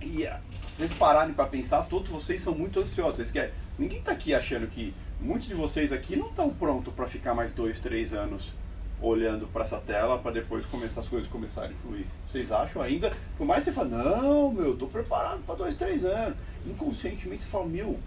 e 0.00 0.26
ah, 0.26 0.40
se 0.66 0.76
vocês 0.76 0.92
pararem 0.94 1.34
para 1.34 1.46
pensar, 1.46 1.82
todos 1.82 2.08
vocês 2.08 2.40
são 2.40 2.54
muito 2.54 2.80
ansiosos. 2.80 3.16
Vocês 3.16 3.30
querem, 3.30 3.50
ninguém 3.78 3.98
está 3.98 4.12
aqui 4.12 4.34
achando 4.34 4.66
que 4.66 4.94
muitos 5.20 5.46
de 5.46 5.54
vocês 5.54 5.92
aqui 5.92 6.16
não 6.16 6.28
estão 6.28 6.50
prontos 6.50 6.92
para 6.94 7.06
ficar 7.06 7.34
mais 7.34 7.52
dois, 7.52 7.78
três 7.78 8.12
anos 8.12 8.52
olhando 9.00 9.46
para 9.48 9.64
essa 9.64 9.78
tela 9.78 10.18
para 10.18 10.30
depois 10.32 10.64
começar 10.66 11.02
as 11.02 11.08
coisas 11.08 11.28
começarem 11.28 11.72
a 11.72 11.80
fluir. 11.80 12.06
Vocês 12.28 12.50
acham 12.50 12.80
ainda, 12.80 13.12
por 13.36 13.46
mais 13.46 13.64
que 13.64 13.70
você 13.70 13.76
fale, 13.76 13.90
não, 13.90 14.50
meu, 14.50 14.66
eu 14.66 14.76
tô 14.76 14.86
preparado 14.86 15.42
para 15.44 15.56
dois, 15.56 15.74
três 15.74 16.04
anos. 16.04 16.36
Inconscientemente 16.66 17.42
você 17.42 17.48
fala, 17.48 17.66
meu, 17.66 17.98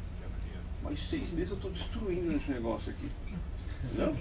mas 0.83 0.99
seis 1.09 1.29
meses 1.31 1.51
eu 1.51 1.57
tô 1.57 1.69
destruindo 1.69 2.35
esse 2.35 2.49
negócio 2.49 2.91
aqui. 2.91 3.09
Não? 3.95 4.15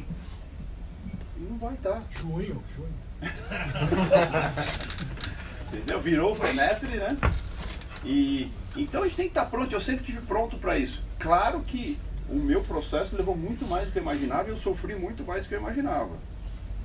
Não 1.36 1.58
vai 1.58 1.74
estar. 1.74 2.02
Junho, 2.10 2.62
junho. 2.74 2.94
Entendeu? 5.72 6.00
Virou 6.00 6.32
o 6.32 6.36
semestre, 6.36 6.96
né? 6.96 7.16
E 8.04 8.50
então 8.76 9.02
a 9.02 9.06
gente 9.06 9.16
tem 9.16 9.26
que 9.26 9.30
estar 9.30 9.46
pronto, 9.46 9.72
eu 9.72 9.80
sempre 9.80 10.02
estive 10.02 10.24
pronto 10.26 10.58
para 10.58 10.78
isso. 10.78 11.02
Claro 11.18 11.60
que 11.62 11.98
o 12.28 12.34
meu 12.34 12.62
processo 12.62 13.16
levou 13.16 13.36
muito 13.36 13.66
mais 13.66 13.86
do 13.86 13.92
que 13.92 13.98
eu 13.98 14.02
imaginava 14.02 14.48
e 14.48 14.52
eu 14.52 14.58
sofri 14.58 14.94
muito 14.94 15.24
mais 15.24 15.44
do 15.44 15.48
que 15.48 15.54
eu 15.54 15.60
imaginava. 15.60 16.10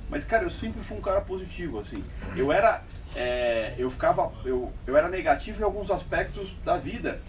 Mas 0.08 0.24
cara, 0.24 0.44
eu 0.44 0.50
sempre 0.50 0.82
fui 0.82 0.96
um 0.96 1.00
cara 1.00 1.20
positivo, 1.20 1.78
assim. 1.78 2.02
Eu 2.36 2.52
era. 2.52 2.82
é, 3.14 3.74
eu 3.78 3.90
ficava. 3.90 4.30
Eu, 4.44 4.72
eu 4.86 4.96
era 4.96 5.08
negativo 5.08 5.60
em 5.60 5.64
alguns 5.64 5.90
aspectos 5.90 6.54
da 6.64 6.76
vida. 6.76 7.20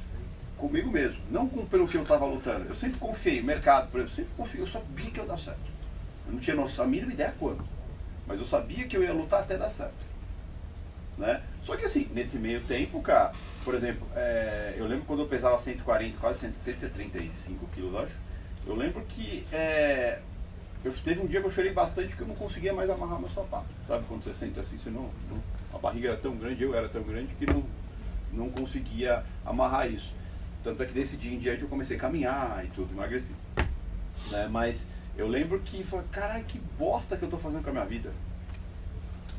Comigo 0.63 0.89
mesmo. 0.89 1.17
Não 1.29 1.49
com, 1.49 1.65
pelo 1.65 1.85
que 1.85 1.97
eu 1.97 2.03
estava 2.03 2.25
lutando. 2.25 2.69
Eu 2.69 2.75
sempre 2.75 2.97
confiei, 2.97 3.41
mercado, 3.41 3.91
por 3.91 3.99
exemplo, 3.99 4.13
eu 4.13 4.15
sempre 4.15 4.31
confiei, 4.37 4.63
eu 4.63 4.67
sabia 4.67 5.11
que 5.11 5.19
ia 5.19 5.25
dar 5.25 5.37
certo. 5.37 5.59
Eu 6.25 6.31
não 6.31 6.39
tinha 6.39 6.55
noção, 6.55 6.85
a 6.85 6.87
mínima 6.87 7.11
ideia 7.11 7.33
quando. 7.37 7.65
Mas 8.25 8.39
eu 8.39 8.45
sabia 8.45 8.87
que 8.87 8.95
eu 8.95 9.03
ia 9.03 9.11
lutar 9.11 9.41
até 9.41 9.57
dar 9.57 9.69
certo 9.69 10.13
né? 11.17 11.41
Só 11.63 11.75
que 11.75 11.83
assim, 11.83 12.07
nesse 12.13 12.37
meio 12.37 12.61
tempo, 12.63 13.01
cara, 13.01 13.33
por 13.65 13.75
exemplo, 13.75 14.07
é, 14.15 14.73
eu 14.77 14.87
lembro 14.87 15.05
quando 15.05 15.19
eu 15.23 15.27
pesava 15.27 15.57
140, 15.57 16.17
quase 16.17 16.39
100 16.39 16.53
135 16.63 17.67
quilos, 17.67 17.95
acho. 17.95 18.15
Eu 18.65 18.73
lembro 18.73 19.03
que 19.05 19.45
é, 19.51 20.19
eu 20.83 20.93
teve 21.03 21.19
um 21.21 21.25
dia 21.25 21.41
que 21.41 21.47
eu 21.47 21.51
chorei 21.51 21.73
bastante 21.73 22.07
porque 22.07 22.23
eu 22.23 22.27
não 22.27 22.35
conseguia 22.35 22.73
mais 22.73 22.89
amarrar 22.89 23.19
meu 23.19 23.29
sapato. 23.29 23.67
Sabe 23.85 24.05
quando 24.07 24.23
você 24.23 24.33
sente 24.33 24.59
assim, 24.59 24.77
você 24.77 24.89
não, 24.89 25.09
não- 25.29 25.43
a 25.73 25.77
barriga 25.77 26.09
era 26.09 26.17
tão 26.17 26.35
grande, 26.35 26.63
eu 26.63 26.73
era 26.73 26.87
tão 26.87 27.03
grande 27.03 27.33
que 27.35 27.45
não, 27.45 27.63
não 28.31 28.49
conseguia 28.49 29.23
amarrar 29.45 29.91
isso. 29.91 30.15
Tanto 30.63 30.81
é 30.81 30.85
que 30.85 30.93
desse 30.93 31.17
dia 31.17 31.33
em 31.33 31.39
diante 31.39 31.63
eu 31.63 31.67
comecei 31.67 31.97
a 31.97 31.99
caminhar 31.99 32.63
e 32.63 32.69
tudo, 32.69 32.93
emagreci. 32.93 33.33
Né? 34.31 34.47
Mas 34.49 34.87
eu 35.17 35.27
lembro 35.27 35.59
que 35.59 35.83
falei, 35.83 36.05
caralho, 36.11 36.43
que 36.45 36.59
bosta 36.79 37.17
que 37.17 37.23
eu 37.23 37.29
tô 37.29 37.37
fazendo 37.37 37.63
com 37.63 37.69
a 37.69 37.73
minha 37.73 37.85
vida. 37.85 38.11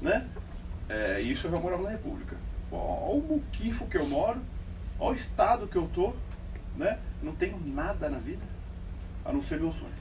Né? 0.02 0.28
É, 0.88 1.20
isso 1.20 1.46
eu 1.46 1.50
já 1.50 1.58
morava 1.58 1.82
na 1.82 1.90
República. 1.90 2.36
Olha 2.70 3.18
o 3.18 3.22
muquifo 3.22 3.86
que 3.86 3.96
eu 3.96 4.06
moro, 4.06 4.40
olha 4.98 5.16
o 5.16 5.18
estado 5.18 5.66
que 5.66 5.76
eu 5.76 5.88
tô, 5.94 6.12
né? 6.76 6.98
Não 7.22 7.34
tenho 7.34 7.58
nada 7.64 8.08
na 8.08 8.18
vida 8.18 8.42
a 9.24 9.32
não 9.32 9.42
ser 9.42 9.58
meu 9.58 9.72
sonho. 9.72 9.94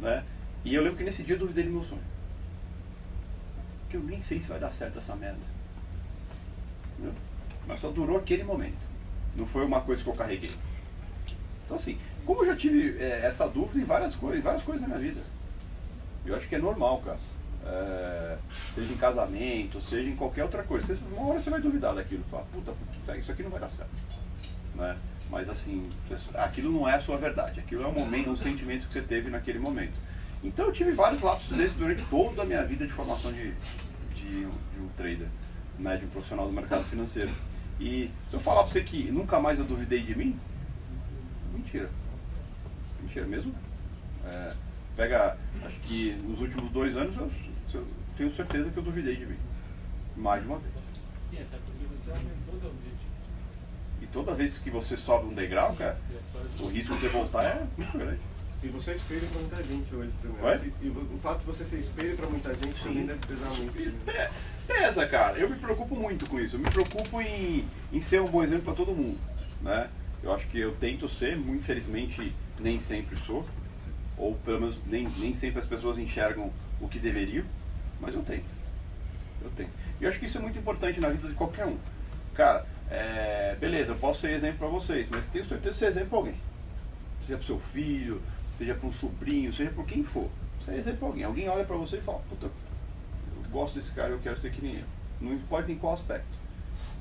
Né? 0.00 0.24
E 0.64 0.74
eu 0.74 0.82
lembro 0.82 0.98
que 0.98 1.04
nesse 1.04 1.22
dia 1.22 1.36
eu 1.36 1.40
duvidei 1.40 1.64
do 1.64 1.70
meu 1.70 1.82
sonho. 1.82 2.02
Que 3.88 3.96
eu 3.96 4.02
nem 4.02 4.20
sei 4.20 4.40
se 4.40 4.48
vai 4.48 4.58
dar 4.58 4.72
certo 4.72 4.98
essa 4.98 5.14
merda. 5.14 5.38
Entendeu? 6.92 7.14
Mas 7.66 7.80
só 7.80 7.90
durou 7.90 8.16
aquele 8.16 8.42
momento. 8.42 8.87
Não 9.38 9.46
foi 9.46 9.64
uma 9.64 9.80
coisa 9.80 10.02
que 10.02 10.08
eu 10.08 10.14
carreguei. 10.14 10.50
Então 11.64 11.76
assim, 11.76 11.96
como 12.26 12.42
eu 12.42 12.46
já 12.46 12.56
tive 12.56 12.98
é, 12.98 13.20
essa 13.24 13.46
dúvida 13.48 13.78
em 13.78 13.84
várias 13.84 14.14
coisas, 14.16 14.40
em 14.40 14.42
várias 14.42 14.62
coisas 14.62 14.82
na 14.82 14.88
minha 14.88 15.00
vida. 15.10 15.20
Eu 16.26 16.34
acho 16.36 16.48
que 16.48 16.56
é 16.56 16.58
normal, 16.58 17.00
cara. 17.04 17.18
É, 17.64 18.36
seja 18.74 18.92
em 18.92 18.96
casamento, 18.96 19.80
seja 19.80 20.08
em 20.08 20.16
qualquer 20.16 20.42
outra 20.42 20.62
coisa. 20.62 20.86
Você- 20.86 21.00
uma 21.14 21.28
hora 21.28 21.40
você 21.40 21.50
vai 21.50 21.60
duvidar 21.60 21.94
daquilo. 21.94 22.24
Fala, 22.30 22.44
puta, 22.52 22.72
isso, 23.16 23.30
aqui 23.32 23.42
não 23.42 23.50
vai 23.50 23.60
dar 23.60 23.70
certo. 23.70 23.90
Né? 24.74 24.96
Mas 25.30 25.48
assim, 25.48 25.88
aquilo 26.34 26.72
não 26.72 26.88
é 26.88 26.94
a 26.96 27.00
sua 27.00 27.16
verdade. 27.16 27.60
Aquilo 27.60 27.84
é 27.84 27.86
um 27.86 27.92
momento, 27.92 28.30
um 28.30 28.36
sentimento 28.36 28.86
que 28.86 28.92
você 28.92 29.02
teve 29.02 29.30
naquele 29.30 29.58
momento. 29.58 29.94
Então 30.42 30.66
eu 30.66 30.72
tive 30.72 30.90
vários 30.92 31.20
lapsos 31.20 31.56
desses 31.56 31.76
durante 31.76 32.02
toda 32.04 32.42
a 32.42 32.44
minha 32.44 32.64
vida 32.64 32.86
de 32.86 32.92
formação 32.92 33.32
de, 33.32 33.52
de, 34.14 34.40
de 34.40 34.80
um 34.80 34.88
trader, 34.96 35.28
né? 35.78 35.96
de 35.96 36.04
um 36.04 36.08
profissional 36.08 36.46
do 36.46 36.52
mercado 36.52 36.84
financeiro. 36.84 37.30
E 37.80 38.10
se 38.28 38.34
eu 38.34 38.40
falar 38.40 38.64
pra 38.64 38.72
você 38.72 38.82
que 38.82 39.10
nunca 39.10 39.38
mais 39.38 39.58
eu 39.58 39.64
duvidei 39.64 40.02
de 40.02 40.14
mim, 40.14 40.38
mentira. 41.52 41.88
Mentira 43.00 43.26
mesmo. 43.26 43.54
É, 44.24 44.52
pega, 44.96 45.36
acho 45.64 45.80
que 45.80 46.12
nos 46.24 46.40
últimos 46.40 46.70
dois 46.70 46.96
anos 46.96 47.16
eu, 47.16 47.30
eu 47.74 47.86
tenho 48.16 48.34
certeza 48.34 48.70
que 48.70 48.76
eu 48.76 48.82
duvidei 48.82 49.16
de 49.16 49.26
mim. 49.26 49.36
Mais 50.16 50.42
de 50.42 50.48
uma 50.48 50.58
vez. 50.58 50.72
Sim, 51.30 51.36
até 51.36 51.58
porque 51.58 51.84
você 51.84 52.10
aumentou 52.10 52.54
o 52.54 52.56
objetivo. 52.56 53.08
E 54.02 54.06
toda 54.06 54.34
vez 54.34 54.58
que 54.58 54.70
você 54.70 54.96
sobe 54.96 55.26
um 55.26 55.34
degrau, 55.34 55.74
cara, 55.76 55.98
é 56.10 56.62
o 56.62 56.66
risco 56.66 56.94
de 56.94 57.00
você 57.00 57.08
voltar 57.08 57.44
é 57.44 57.66
muito 57.76 57.96
grande. 57.96 58.20
E 58.62 58.68
você 58.68 58.90
é 58.90 58.94
espelho 58.96 59.26
pra 59.28 59.40
muita 59.40 59.56
gente 59.62 59.94
hoje 59.94 60.10
também. 60.20 60.42
Oi? 60.44 60.72
E, 60.82 60.86
e 60.86 60.88
o 60.88 61.18
fato 61.22 61.40
de 61.40 61.46
você 61.46 61.64
ser 61.64 61.78
espelho 61.78 62.16
pra 62.16 62.26
muita 62.26 62.54
gente 62.54 62.82
também 62.82 63.06
deve 63.06 63.24
pesar 63.26 63.50
muito. 63.50 63.80
né? 64.06 64.12
É, 64.12 64.30
pesa, 64.66 65.06
cara. 65.06 65.38
Eu 65.38 65.48
me 65.48 65.56
preocupo 65.56 65.94
muito 65.94 66.26
com 66.26 66.40
isso. 66.40 66.56
Eu 66.56 66.60
me 66.60 66.68
preocupo 66.70 67.20
em, 67.20 67.64
em 67.92 68.00
ser 68.00 68.20
um 68.20 68.26
bom 68.26 68.42
exemplo 68.42 68.64
para 68.64 68.74
todo 68.74 68.92
mundo, 68.92 69.18
né? 69.62 69.88
Eu 70.22 70.34
acho 70.34 70.48
que 70.48 70.58
eu 70.58 70.74
tento 70.74 71.08
ser, 71.08 71.36
muito 71.36 71.60
infelizmente 71.60 72.34
nem 72.58 72.80
sempre 72.80 73.16
sou, 73.20 73.46
ou 74.16 74.34
pelo 74.34 74.60
menos 74.60 74.76
nem, 74.84 75.08
nem 75.18 75.32
sempre 75.34 75.60
as 75.60 75.66
pessoas 75.66 75.96
enxergam 75.96 76.52
o 76.80 76.88
que 76.88 76.98
deveriam, 76.98 77.44
mas 78.00 78.12
eu 78.14 78.22
tento. 78.22 78.44
Eu 79.40 79.50
tento. 79.56 79.70
E 80.00 80.04
eu 80.04 80.08
acho 80.10 80.18
que 80.18 80.26
isso 80.26 80.38
é 80.38 80.40
muito 80.40 80.58
importante 80.58 80.98
na 80.98 81.08
vida 81.10 81.28
de 81.28 81.34
qualquer 81.34 81.66
um. 81.66 81.76
Cara, 82.34 82.66
é, 82.90 83.56
beleza, 83.60 83.92
eu 83.92 83.96
posso 83.96 84.20
ser 84.22 84.30
exemplo 84.32 84.58
para 84.58 84.68
vocês, 84.68 85.08
mas 85.08 85.26
tenho 85.26 85.46
certeza 85.46 85.70
de 85.74 85.78
ser 85.78 85.86
exemplo 85.86 86.08
para 86.08 86.18
alguém. 86.18 86.34
Seja 87.24 87.38
para 87.38 87.46
seu 87.46 87.60
filho, 87.72 88.20
seja 88.58 88.74
para 88.74 88.88
um 88.88 88.92
sobrinho, 88.92 89.52
seja 89.54 89.70
por 89.70 89.86
quem 89.86 90.02
for. 90.02 90.28
Você 90.60 90.72
é 90.72 90.76
exemplo 90.76 90.98
para 90.98 91.08
alguém. 91.08 91.24
Alguém 91.24 91.48
olha 91.48 91.64
para 91.64 91.76
você 91.76 91.96
e 91.96 92.00
fala, 92.00 92.20
puta, 92.28 92.46
eu 92.46 93.50
gosto 93.50 93.76
desse 93.76 93.92
cara, 93.92 94.10
eu 94.10 94.18
quero 94.18 94.38
ser 94.38 94.52
que 94.52 94.60
nem 94.60 94.74
ele. 94.74 94.84
Não 95.20 95.32
importa 95.32 95.70
em 95.70 95.76
qual 95.76 95.94
aspecto. 95.94 96.38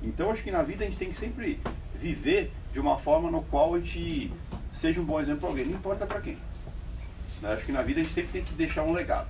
Então 0.01 0.31
acho 0.31 0.43
que 0.43 0.51
na 0.51 0.61
vida 0.61 0.83
a 0.83 0.87
gente 0.87 0.97
tem 0.97 1.09
que 1.09 1.17
sempre 1.17 1.59
viver 1.99 2.51
de 2.71 2.79
uma 2.79 2.97
forma 2.97 3.31
no 3.31 3.41
qual 3.43 3.73
a 3.73 3.79
gente 3.79 4.31
seja 4.71 5.01
um 5.01 5.05
bom 5.05 5.19
exemplo 5.19 5.41
para 5.41 5.49
alguém, 5.49 5.65
não 5.65 5.73
importa 5.73 6.05
para 6.05 6.21
quem. 6.21 6.37
Né? 7.41 7.53
Acho 7.53 7.65
que 7.65 7.71
na 7.71 7.81
vida 7.81 7.99
a 7.99 8.03
gente 8.03 8.13
sempre 8.13 8.31
tem 8.31 8.43
que 8.43 8.53
deixar 8.53 8.83
um 8.83 8.93
legado. 8.93 9.27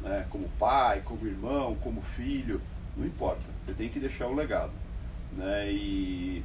Né? 0.00 0.26
Como 0.30 0.48
pai, 0.58 1.02
como 1.04 1.26
irmão, 1.26 1.76
como 1.82 2.00
filho, 2.00 2.60
não 2.96 3.06
importa. 3.06 3.42
Você 3.66 3.74
tem 3.74 3.88
que 3.88 3.98
deixar 3.98 4.28
um 4.28 4.34
legado. 4.34 4.72
Né? 5.32 5.72
E... 5.72 6.44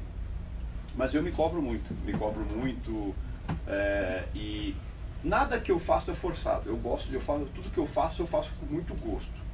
Mas 0.95 1.13
eu 1.13 1.21
me 1.21 1.31
cobro 1.31 1.61
muito, 1.61 1.93
me 2.05 2.13
cobro 2.13 2.45
muito. 2.55 3.13
É, 3.67 4.23
e 4.33 4.75
nada 5.23 5.59
que 5.59 5.71
eu 5.71 5.79
faço 5.79 6.11
é 6.11 6.13
forçado. 6.13 6.69
Eu 6.69 6.77
gosto 6.77 7.09
de 7.09 7.15
eu 7.15 7.21
faço 7.21 7.45
tudo 7.53 7.69
que 7.69 7.77
eu 7.77 7.87
faço 7.87 8.21
eu 8.21 8.27
faço 8.27 8.51
com 8.59 8.65
muito 8.65 8.93
gosto. 8.95 9.45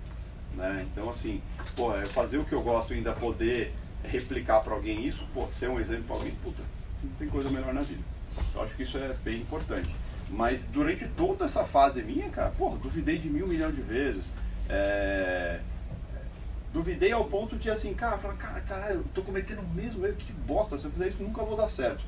Né? 0.56 0.86
Então 0.92 1.10
assim, 1.10 1.42
pô, 1.76 1.94
eu 1.94 2.06
fazer 2.08 2.38
o 2.38 2.46
que 2.46 2.54
eu 2.54 2.62
gosto 2.62 2.94
e 2.94 2.98
ainda 2.98 3.14
poder 3.14 3.74
replicar 4.04 4.62
para 4.62 4.74
alguém 4.74 5.06
isso, 5.06 5.26
pô, 5.34 5.48
ser 5.48 5.70
um 5.70 5.80
exemplo 5.80 6.04
para 6.04 6.16
alguém, 6.18 6.32
puta, 6.36 6.62
não 7.04 7.12
tem 7.12 7.30
coisa 7.30 7.50
melhor 7.50 7.74
na 7.74 7.82
vida. 7.82 8.04
Eu 8.54 8.64
acho 8.64 8.76
que 8.76 8.84
isso 8.84 8.98
é 8.98 9.14
bem 9.24 9.42
importante. 9.42 9.94
Mas 10.30 10.64
durante 10.64 11.06
toda 11.10 11.46
essa 11.46 11.66
fase 11.66 12.02
minha, 12.02 12.30
cara, 12.30 12.52
pô, 12.58 12.70
duvidei 12.70 13.18
de 13.18 13.30
mil 13.30 13.48
milhão 13.48 13.72
de 13.72 13.82
vezes. 13.82 14.24
É, 14.70 15.60
duvidei 16.74 17.12
ao 17.12 17.26
ponto 17.26 17.58
de 17.58 17.70
assim, 17.70 17.94
cara, 17.94 18.18
falar, 18.18 18.36
cara, 18.36 18.62
caralho, 18.62 18.96
eu 18.96 19.06
tô 19.14 19.22
cometendo 19.22 19.60
o 19.60 19.68
mesmo 19.68 20.06
erro, 20.06 20.16
que 20.16 20.32
bosta, 20.32 20.78
se 20.78 20.86
eu 20.86 20.92
fizer 20.92 21.10
isso 21.10 21.22
nunca 21.22 21.44
vou 21.44 21.58
dar 21.58 21.70
certo, 21.70 22.04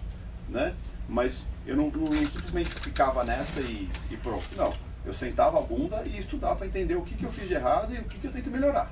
né? 0.48 0.74
Mas 1.08 1.44
eu 1.66 1.76
não, 1.76 1.90
não 1.90 2.12
simplesmente 2.12 2.70
ficava 2.70 3.24
nessa 3.24 3.60
e, 3.62 3.90
e 4.10 4.18
pronto, 4.18 4.46
não. 4.56 4.74
Eu 5.06 5.14
sentava 5.14 5.60
a 5.60 5.62
bunda 5.62 6.04
e 6.06 6.18
estudava 6.20 6.56
para 6.56 6.68
entender 6.68 6.96
o 6.96 7.02
que, 7.02 7.16
que 7.16 7.26
eu 7.26 7.32
fiz 7.32 7.48
de 7.48 7.54
errado 7.54 7.94
e 7.94 8.00
o 8.00 8.04
que, 8.04 8.20
que 8.20 8.28
eu 8.28 8.32
tenho 8.32 8.44
que 8.44 8.50
melhorar. 8.50 8.92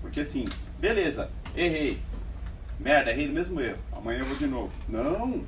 Porque 0.00 0.20
assim, 0.20 0.48
beleza, 0.78 1.30
errei. 1.54 2.02
Merda, 2.80 3.10
errei 3.10 3.28
no 3.28 3.34
mesmo 3.34 3.60
erro. 3.60 3.78
Amanhã 3.92 4.20
eu 4.20 4.26
vou 4.26 4.36
de 4.36 4.46
novo. 4.46 4.72
Não! 4.88 5.44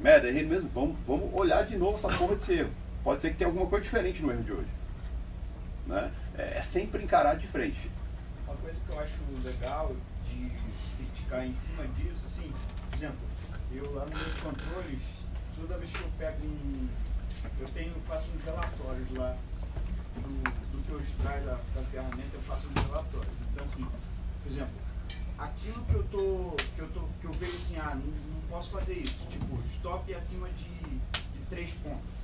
Merda, 0.00 0.28
errei 0.28 0.42
no 0.42 0.50
mesmo. 0.50 0.68
Vamos, 0.74 0.96
vamos 1.06 1.32
olhar 1.32 1.64
de 1.64 1.76
novo 1.76 1.96
essa 1.96 2.16
porra 2.18 2.36
desse 2.36 2.52
erro. 2.52 2.70
Pode 3.02 3.22
ser 3.22 3.30
que 3.30 3.38
tenha 3.38 3.48
alguma 3.48 3.66
coisa 3.66 3.84
diferente 3.84 4.20
no 4.20 4.30
erro 4.30 4.42
de 4.42 4.52
hoje. 4.52 4.68
Né? 5.86 6.10
É, 6.36 6.58
é 6.58 6.62
sempre 6.62 7.02
encarar 7.02 7.36
de 7.36 7.46
frente. 7.46 7.90
Uma 8.46 8.56
coisa 8.56 8.78
que 8.78 8.92
eu 8.92 9.00
acho 9.00 9.18
legal 9.44 9.94
de 10.26 10.52
criticar 10.96 11.46
em 11.46 11.54
cima 11.54 11.86
disso, 11.88 12.26
assim, 12.26 12.52
por 12.90 12.96
exemplo, 12.96 13.18
eu 13.72 13.94
lá 13.94 14.04
nos 14.06 14.20
meus 14.20 14.34
controles, 14.34 15.02
toda 15.58 15.78
vez 15.78 15.92
que 15.92 16.00
eu 16.00 16.10
pego 16.18 16.46
um. 16.46 16.88
Eu 17.60 17.68
tenho, 17.68 17.94
faço 18.06 18.30
uns 18.34 18.42
relatórios 18.42 19.10
lá 19.12 19.36
do, 20.16 20.42
do 20.72 20.84
que 20.84 20.90
eu 20.90 21.00
extraio 21.00 21.44
da, 21.44 21.58
da 21.74 21.82
ferramenta, 21.82 22.34
eu 22.34 22.42
faço 22.42 22.66
uns 22.66 22.82
relatórios. 22.82 23.34
Então 23.52 23.64
assim, 23.64 23.86
por 24.42 24.52
exemplo, 24.52 24.74
aquilo 25.38 25.84
que 25.84 25.94
eu 25.94 26.04
tô. 26.04 26.56
que 26.74 26.80
eu 26.80 26.88
tô. 26.88 27.00
que 27.20 27.26
eu 27.26 27.32
vejo 27.32 27.56
assim, 27.56 27.76
ah, 27.78 27.94
não, 27.94 28.06
não 28.06 28.40
posso 28.48 28.70
fazer 28.70 28.94
isso. 28.94 29.18
Tipo, 29.30 29.60
stop 29.76 30.14
acima 30.14 30.48
de, 30.50 30.64
de 30.64 31.46
três 31.48 31.72
pontos. 31.74 32.18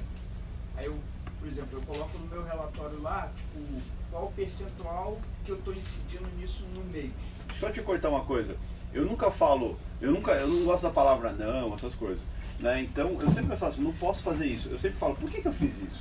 Aí 0.77 0.87
eu, 0.87 0.99
por 1.39 1.49
exemplo, 1.49 1.79
eu 1.79 1.83
coloco 1.83 2.19
no 2.19 2.27
meu 2.27 2.45
relatório 2.45 3.01
lá, 3.01 3.31
tipo, 3.37 3.83
qual 4.11 4.27
o 4.27 4.33
percentual 4.33 5.21
que 5.45 5.51
eu 5.51 5.59
estou 5.59 5.75
incidindo 5.75 6.29
nisso 6.39 6.65
no 6.75 6.85
mês. 6.85 7.13
Só 7.59 7.71
te 7.71 7.83
cortar 7.83 8.09
uma 8.09 8.25
coisa. 8.25 8.57
Eu 8.95 9.05
nunca 9.05 9.29
falo, 9.31 9.77
eu 10.01 10.13
nunca, 10.13 10.33
eu 10.33 10.47
não 10.47 10.65
gosto 10.65 10.85
da 10.85 10.91
palavra 10.91 11.33
não, 11.33 11.75
essas 11.75 11.95
coisas. 11.95 12.25
Né? 12.61 12.83
Então 12.83 13.19
eu 13.21 13.29
sempre 13.31 13.57
falo 13.57 13.73
assim, 13.73 13.83
não 13.83 13.93
posso 13.93 14.23
fazer 14.23 14.47
isso. 14.47 14.69
Eu 14.69 14.79
sempre 14.79 14.97
falo, 14.99 15.17
por 15.17 15.29
que, 15.29 15.43
que 15.43 15.49
eu 15.49 15.53
fiz 15.53 15.83
isso? 15.83 16.01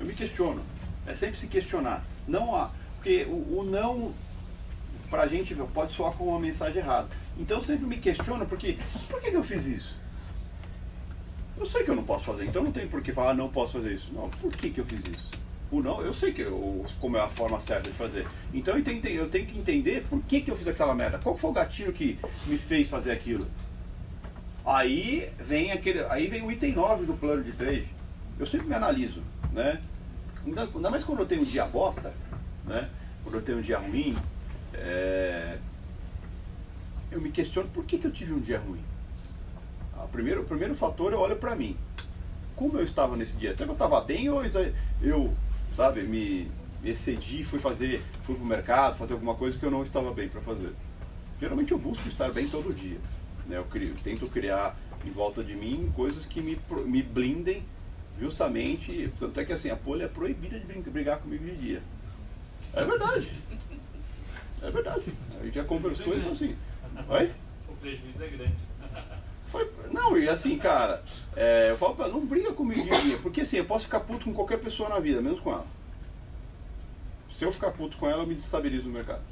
Eu 0.00 0.06
me 0.06 0.14
questiono. 0.14 0.62
É 1.06 1.12
sempre 1.12 1.38
se 1.38 1.46
questionar. 1.46 2.02
Não 2.26 2.56
há. 2.56 2.70
Porque 2.96 3.26
o, 3.28 3.58
o 3.58 3.64
não, 3.70 4.14
pra 5.10 5.26
gente, 5.26 5.54
pode 5.74 5.92
soar 5.92 6.12
como 6.12 6.30
uma 6.30 6.40
mensagem 6.40 6.78
errada. 6.78 7.08
Então 7.38 7.58
eu 7.58 7.62
sempre 7.62 7.84
me 7.84 7.98
questiono, 7.98 8.46
porque 8.46 8.78
por 9.08 9.20
que, 9.20 9.30
que 9.30 9.36
eu 9.36 9.44
fiz 9.44 9.66
isso? 9.66 9.94
Eu 11.58 11.66
sei 11.66 11.84
que 11.84 11.90
eu 11.90 11.94
não 11.94 12.04
posso 12.04 12.24
fazer, 12.24 12.46
então 12.46 12.64
não 12.64 12.72
tem 12.72 12.88
por 12.88 13.00
que 13.02 13.12
falar 13.12 13.34
não 13.34 13.48
posso 13.48 13.74
fazer 13.74 13.92
isso. 13.92 14.10
Não, 14.12 14.30
por 14.30 14.50
que, 14.56 14.70
que 14.70 14.80
eu 14.80 14.86
fiz 14.86 15.06
isso? 15.06 15.30
O 15.70 15.80
não, 15.80 16.00
eu 16.02 16.14
sei 16.14 16.32
que 16.32 16.42
eu, 16.42 16.84
como 17.00 17.16
é 17.16 17.20
a 17.20 17.28
forma 17.28 17.58
certa 17.58 17.90
de 17.90 17.96
fazer. 17.96 18.26
Então 18.52 18.76
eu 18.76 18.84
tenho, 18.84 19.06
eu 19.08 19.28
tenho 19.28 19.46
que 19.46 19.58
entender 19.58 20.04
por 20.08 20.22
que, 20.22 20.40
que 20.40 20.50
eu 20.50 20.56
fiz 20.56 20.68
aquela 20.68 20.94
merda. 20.94 21.18
Qual 21.18 21.36
foi 21.36 21.50
o 21.50 21.52
gatilho 21.52 21.92
que 21.92 22.18
me 22.46 22.58
fez 22.58 22.88
fazer 22.88 23.12
aquilo? 23.12 23.46
Aí 24.64 25.30
vem 25.38 25.72
aquele. 25.72 26.04
Aí 26.04 26.26
vem 26.26 26.42
o 26.42 26.50
item 26.50 26.72
9 26.72 27.06
do 27.06 27.14
plano 27.14 27.42
de 27.42 27.52
trade. 27.52 27.88
Eu 28.38 28.46
sempre 28.46 28.66
me 28.66 28.74
analiso, 28.74 29.22
né? 29.52 29.80
Ainda, 30.46 30.62
ainda 30.62 30.90
mais 30.90 31.04
quando 31.04 31.20
eu 31.20 31.26
tenho 31.26 31.42
um 31.42 31.44
dia 31.44 31.64
bosta, 31.64 32.12
né? 32.64 32.88
Quando 33.22 33.36
eu 33.36 33.42
tenho 33.42 33.58
um 33.58 33.62
dia 33.62 33.78
ruim, 33.78 34.16
é, 34.74 35.58
eu 37.10 37.20
me 37.20 37.30
questiono 37.30 37.68
por 37.68 37.84
que, 37.84 37.98
que 37.98 38.06
eu 38.06 38.10
tive 38.10 38.32
um 38.32 38.40
dia 38.40 38.58
ruim. 38.58 38.80
Ah, 39.96 40.06
primeiro, 40.10 40.42
o 40.42 40.44
primeiro 40.44 40.74
fator 40.74 41.12
eu 41.12 41.20
olho 41.20 41.36
pra 41.36 41.54
mim. 41.54 41.76
Como 42.56 42.78
eu 42.78 42.84
estava 42.84 43.16
nesse 43.16 43.36
dia? 43.36 43.52
Será 43.52 43.64
que 43.64 43.70
eu 43.70 43.74
estava 43.74 44.00
bem 44.00 44.28
ou 44.28 44.42
eu, 45.02 45.34
sabe, 45.76 46.02
me, 46.02 46.50
me 46.82 46.90
excedi, 46.90 47.44
fui 47.44 47.58
fazer, 47.58 48.02
fui 48.24 48.34
pro 48.34 48.44
mercado, 48.44 48.96
fazer 48.96 49.14
alguma 49.14 49.34
coisa 49.34 49.58
que 49.58 49.64
eu 49.64 49.70
não 49.70 49.82
estava 49.82 50.12
bem 50.12 50.28
para 50.28 50.40
fazer? 50.40 50.72
Geralmente 51.40 51.72
eu 51.72 51.78
busco 51.78 52.06
estar 52.08 52.32
bem 52.32 52.48
todo 52.48 52.74
dia. 52.74 52.98
Né? 53.46 53.58
Eu 53.58 53.64
crio, 53.64 53.94
tento 54.02 54.26
criar 54.28 54.76
em 55.04 55.10
volta 55.10 55.42
de 55.42 55.54
mim 55.54 55.92
coisas 55.94 56.24
que 56.24 56.40
me, 56.40 56.58
me 56.86 57.02
blindem 57.02 57.62
justamente. 58.18 59.12
Tanto 59.18 59.38
é 59.40 59.44
que 59.44 59.52
assim, 59.52 59.70
a 59.70 59.76
Poli 59.76 60.02
é 60.02 60.08
proibida 60.08 60.58
de 60.58 60.90
brigar 60.90 61.18
comigo 61.18 61.44
de 61.44 61.56
dia. 61.56 61.82
É 62.72 62.84
verdade. 62.84 63.30
É 64.62 64.70
verdade. 64.70 65.04
A 65.38 65.44
gente 65.44 65.54
já 65.54 65.64
conversou 65.64 66.16
e 66.16 66.20
falou 66.20 66.32
assim. 66.32 66.56
Oi? 67.08 67.32
O 67.68 67.76
prejuízo 67.76 68.22
é 68.22 68.28
grande. 68.28 68.54
Não, 69.92 70.18
e 70.18 70.28
assim, 70.28 70.58
cara, 70.58 71.02
é, 71.36 71.70
eu 71.70 71.78
falo 71.78 71.94
pra 71.94 72.06
ela, 72.06 72.14
não 72.14 72.26
briga 72.26 72.52
comigo 72.52 72.82
dia, 73.02 73.18
porque 73.18 73.42
assim, 73.42 73.58
eu 73.58 73.64
posso 73.64 73.84
ficar 73.84 74.00
puto 74.00 74.24
com 74.24 74.34
qualquer 74.34 74.58
pessoa 74.58 74.88
na 74.88 74.98
vida, 74.98 75.20
menos 75.20 75.40
com 75.40 75.52
ela. 75.52 75.66
Se 77.38 77.44
eu 77.44 77.52
ficar 77.52 77.70
puto 77.70 77.96
com 77.96 78.08
ela, 78.08 78.22
eu 78.22 78.26
me 78.26 78.34
destabilizo 78.34 78.86
no 78.86 78.92
mercado. 78.92 79.22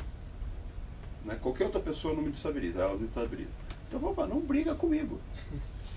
Né? 1.24 1.38
Qualquer 1.40 1.64
outra 1.64 1.80
pessoa 1.80 2.14
não 2.14 2.22
me 2.22 2.30
destabiliza, 2.30 2.82
ela 2.82 2.94
me 2.94 3.00
destabiliza. 3.00 3.50
Então 3.88 4.00
eu 4.08 4.14
falo 4.14 4.28
não 4.28 4.40
briga 4.40 4.74
comigo. 4.74 5.20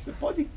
Você 0.04 0.12
pode 0.14 0.48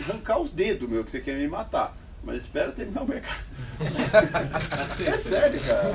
arrancar 0.00 0.40
os 0.40 0.50
dedos, 0.50 0.88
meu, 0.88 1.04
que 1.04 1.10
você 1.10 1.20
quer 1.20 1.36
me 1.36 1.46
matar. 1.46 1.96
Mas 2.24 2.42
espera 2.42 2.72
terminar 2.72 3.02
o 3.02 3.06
mercado. 3.06 3.44
é 5.06 5.16
sério, 5.18 5.60
cara. 5.60 5.94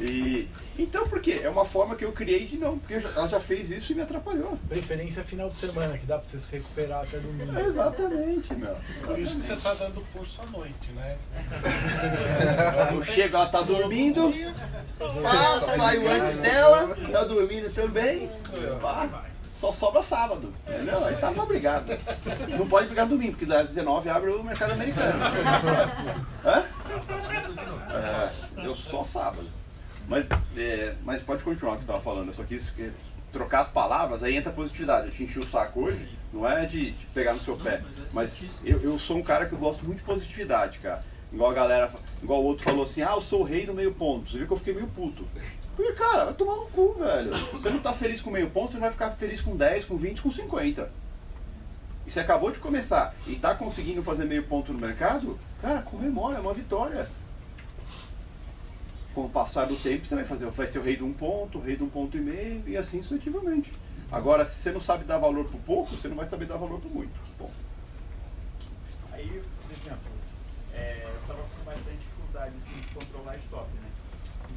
E, 0.00 0.48
então, 0.78 1.06
por 1.06 1.20
quê? 1.20 1.40
É 1.42 1.48
uma 1.48 1.64
forma 1.64 1.96
que 1.96 2.04
eu 2.04 2.12
criei 2.12 2.46
de 2.46 2.56
não, 2.56 2.78
porque 2.78 2.94
ela 2.94 3.26
já 3.26 3.40
fez 3.40 3.70
isso 3.70 3.92
e 3.92 3.94
me 3.94 4.02
atrapalhou. 4.02 4.58
Preferência 4.68 5.24
final 5.24 5.48
de 5.48 5.56
semana, 5.56 5.98
que 5.98 6.06
dá 6.06 6.18
pra 6.18 6.28
você 6.28 6.38
se 6.38 6.56
recuperar 6.56 7.02
até 7.02 7.18
domingo. 7.18 7.58
Exatamente, 7.58 8.54
meu. 8.54 8.76
Por 9.04 9.18
isso 9.18 9.36
que 9.36 9.44
você 9.44 9.56
tá 9.56 9.74
dando 9.74 10.00
curso 10.12 10.42
à 10.42 10.46
noite, 10.46 10.92
né? 10.92 11.18
Eu 12.92 13.02
chego, 13.02 13.36
ela 13.36 13.48
tá 13.48 13.62
dormindo, 13.62 14.32
pá, 14.98 15.60
saio 15.76 16.10
antes 16.10 16.36
dela, 16.36 16.96
tá 17.12 17.24
dormindo 17.24 17.72
também, 17.74 18.30
pá, 18.80 19.24
só 19.58 19.72
sobra 19.72 20.02
sábado. 20.02 20.52
Entendeu? 20.66 21.04
Aí 21.04 21.16
tá 21.16 21.32
pra 21.32 21.44
brigar. 21.44 21.82
Não 22.56 22.68
pode 22.68 22.86
brigar 22.86 23.06
domingo, 23.06 23.32
porque 23.32 23.46
das 23.46 23.68
19 23.68 24.08
abre 24.08 24.30
o 24.30 24.42
mercado 24.42 24.72
americano. 24.72 25.18
Hã? 26.44 26.64
É, 27.92 28.64
eu 28.66 28.76
só 28.76 29.02
sábado. 29.04 29.46
Mas, 30.06 30.26
é, 30.56 30.94
mas 31.04 31.20
pode 31.22 31.42
continuar 31.42 31.72
o 31.72 31.76
que 31.76 31.82
você 31.82 31.90
estava 31.90 32.00
falando. 32.02 32.28
Eu 32.28 32.34
só 32.34 32.44
quis 32.44 32.70
que- 32.70 32.90
trocar 33.32 33.60
as 33.60 33.68
palavras, 33.68 34.22
aí 34.22 34.36
entra 34.36 34.50
a 34.50 34.54
positividade. 34.54 35.08
Eu 35.08 35.12
te 35.12 35.22
enchi 35.24 35.38
o 35.38 35.44
saco 35.46 35.82
hoje, 35.84 36.08
não 36.32 36.48
é 36.48 36.64
de, 36.64 36.92
de 36.92 37.06
pegar 37.06 37.34
no 37.34 37.40
seu 37.40 37.56
pé. 37.56 37.82
Mas 38.14 38.40
eu, 38.64 38.80
eu 38.80 38.98
sou 38.98 39.18
um 39.18 39.22
cara 39.22 39.44
que 39.46 39.52
eu 39.52 39.58
gosto 39.58 39.84
muito 39.84 39.98
de 39.98 40.04
positividade, 40.04 40.78
cara. 40.78 41.00
Igual 41.30 41.50
a 41.50 41.54
galera, 41.54 41.90
igual 42.22 42.40
o 42.42 42.44
outro 42.46 42.64
falou 42.64 42.84
assim, 42.84 43.02
ah, 43.02 43.12
eu 43.14 43.20
sou 43.20 43.40
o 43.40 43.44
rei 43.44 43.66
do 43.66 43.74
meio 43.74 43.92
ponto. 43.92 44.30
Você 44.30 44.38
viu 44.38 44.46
que 44.46 44.52
eu 44.52 44.56
fiquei 44.56 44.72
meio 44.72 44.86
puto. 44.86 45.26
Porque, 45.78 45.92
cara, 45.92 46.24
vai 46.24 46.34
tomar 46.34 46.56
no 46.56 46.66
cu, 46.66 46.94
velho. 46.94 47.30
Você 47.54 47.70
não 47.70 47.78
tá 47.78 47.92
feliz 47.92 48.20
com 48.20 48.32
meio 48.32 48.50
ponto, 48.50 48.72
você 48.72 48.78
não 48.78 48.80
vai 48.80 48.90
ficar 48.90 49.12
feliz 49.12 49.40
com 49.40 49.56
10, 49.56 49.84
com 49.84 49.96
20, 49.96 50.20
com 50.20 50.32
50. 50.32 50.90
E 52.04 52.10
você 52.10 52.18
acabou 52.18 52.50
de 52.50 52.58
começar 52.58 53.14
e 53.28 53.36
tá 53.36 53.54
conseguindo 53.54 54.02
fazer 54.02 54.24
meio 54.24 54.42
ponto 54.42 54.72
no 54.72 54.80
mercado, 54.80 55.38
cara, 55.62 55.80
comemora, 55.82 56.38
é 56.38 56.40
uma 56.40 56.52
vitória. 56.52 57.08
Com 59.14 59.26
o 59.26 59.30
passar 59.30 59.66
do 59.66 59.76
tempo, 59.76 60.04
você 60.04 60.16
vai 60.16 60.24
fazer, 60.24 60.46
vai 60.46 60.66
ser 60.66 60.80
o 60.80 60.82
rei 60.82 60.96
de 60.96 61.04
um 61.04 61.12
ponto, 61.12 61.58
o 61.58 61.60
rei 61.60 61.76
de 61.76 61.84
um 61.84 61.88
ponto 61.88 62.16
e 62.16 62.20
meio, 62.20 62.64
e 62.66 62.76
assim 62.76 63.00
sucessivamente. 63.00 63.72
Agora, 64.10 64.44
se 64.44 64.60
você 64.60 64.72
não 64.72 64.80
sabe 64.80 65.04
dar 65.04 65.18
valor 65.18 65.44
pro 65.44 65.58
pouco, 65.58 65.94
você 65.94 66.08
não 66.08 66.16
vai 66.16 66.28
saber 66.28 66.46
dar 66.46 66.56
valor 66.56 66.80
pro 66.80 66.90
muito. 66.90 67.20
Bom, 67.38 67.52
Aí, 69.12 69.42
por 69.62 69.76
exemplo, 69.76 70.10
é, 70.74 71.04
eu 71.04 71.20
estava 71.20 71.42
com 71.42 71.64
bastante 71.64 71.98
dificuldade 71.98 72.54
assim, 72.56 72.80
de 72.80 72.88
controlar 72.88 73.36
stop, 73.36 73.68
né? 73.74 73.90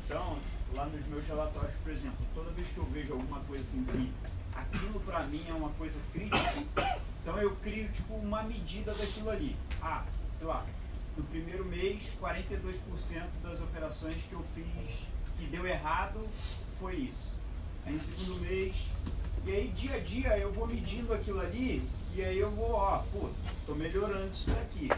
Então, 0.03 0.39
lá 0.81 0.87
nos 0.87 1.05
meus 1.05 1.23
relatórios, 1.25 1.75
por 1.75 1.91
exemplo, 1.91 2.25
toda 2.33 2.49
vez 2.51 2.67
que 2.69 2.77
eu 2.79 2.85
vejo 2.85 3.13
alguma 3.13 3.39
coisa 3.41 3.61
assim 3.61 3.85
que 3.85 4.11
aquilo 4.55 4.99
para 5.01 5.23
mim 5.27 5.45
é 5.47 5.53
uma 5.53 5.69
coisa 5.71 5.99
crítica, 6.11 6.97
então 7.21 7.37
eu 7.37 7.55
crio 7.57 7.87
tipo 7.89 8.15
uma 8.15 8.41
medida 8.41 8.91
daquilo 8.91 9.29
ali. 9.29 9.55
Ah, 9.79 10.03
sei 10.33 10.47
lá, 10.47 10.65
no 11.15 11.23
primeiro 11.25 11.63
mês, 11.65 12.03
42% 12.19 12.73
das 13.43 13.61
operações 13.61 14.15
que 14.27 14.33
eu 14.33 14.43
fiz 14.55 14.65
que 15.37 15.45
deu 15.45 15.67
errado 15.67 16.27
foi 16.79 16.95
isso. 16.95 17.31
Aí 17.85 17.93
no 17.93 17.99
segundo 17.99 18.41
mês, 18.41 18.75
e 19.45 19.51
aí 19.51 19.67
dia 19.69 19.95
a 19.97 19.99
dia 19.99 20.37
eu 20.39 20.51
vou 20.51 20.65
medindo 20.65 21.13
aquilo 21.13 21.41
ali 21.41 21.87
e 22.15 22.23
aí 22.23 22.39
eu 22.39 22.49
vou, 22.49 22.71
ó, 22.71 23.03
pô, 23.11 23.29
tô 23.67 23.75
melhorando 23.75 24.31
isso 24.33 24.49
daqui. 24.49 24.89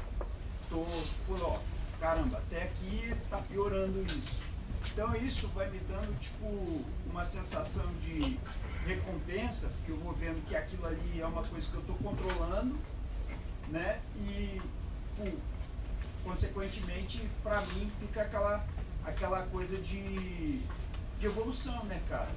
Tô, 0.69 0.85
pô, 1.27 1.35
ó, 1.41 1.59
caramba, 1.99 2.37
até 2.37 2.63
aqui 2.63 3.13
tá 3.29 3.39
piorando 3.39 4.01
isso. 4.05 4.52
Então 4.91 5.15
isso 5.15 5.47
vai 5.49 5.69
me 5.69 5.79
dando 5.79 6.17
tipo 6.19 6.83
uma 7.09 7.25
sensação 7.25 7.85
de 8.01 8.37
recompensa, 8.85 9.69
porque 9.69 9.91
eu 9.91 9.97
vou 9.97 10.13
vendo 10.13 10.45
que 10.47 10.55
aquilo 10.55 10.85
ali 10.85 11.21
é 11.21 11.25
uma 11.25 11.43
coisa 11.43 11.67
que 11.69 11.75
eu 11.75 11.81
tô 11.81 11.93
controlando, 11.93 12.75
né? 13.69 13.99
E 14.17 14.61
pô, 15.17 15.25
consequentemente 16.23 17.27
para 17.41 17.61
mim 17.61 17.91
fica 17.99 18.21
aquela 18.21 18.65
aquela 19.05 19.43
coisa 19.47 19.77
de, 19.77 20.59
de 21.19 21.25
evolução, 21.25 21.83
né, 21.85 22.01
cara? 22.09 22.29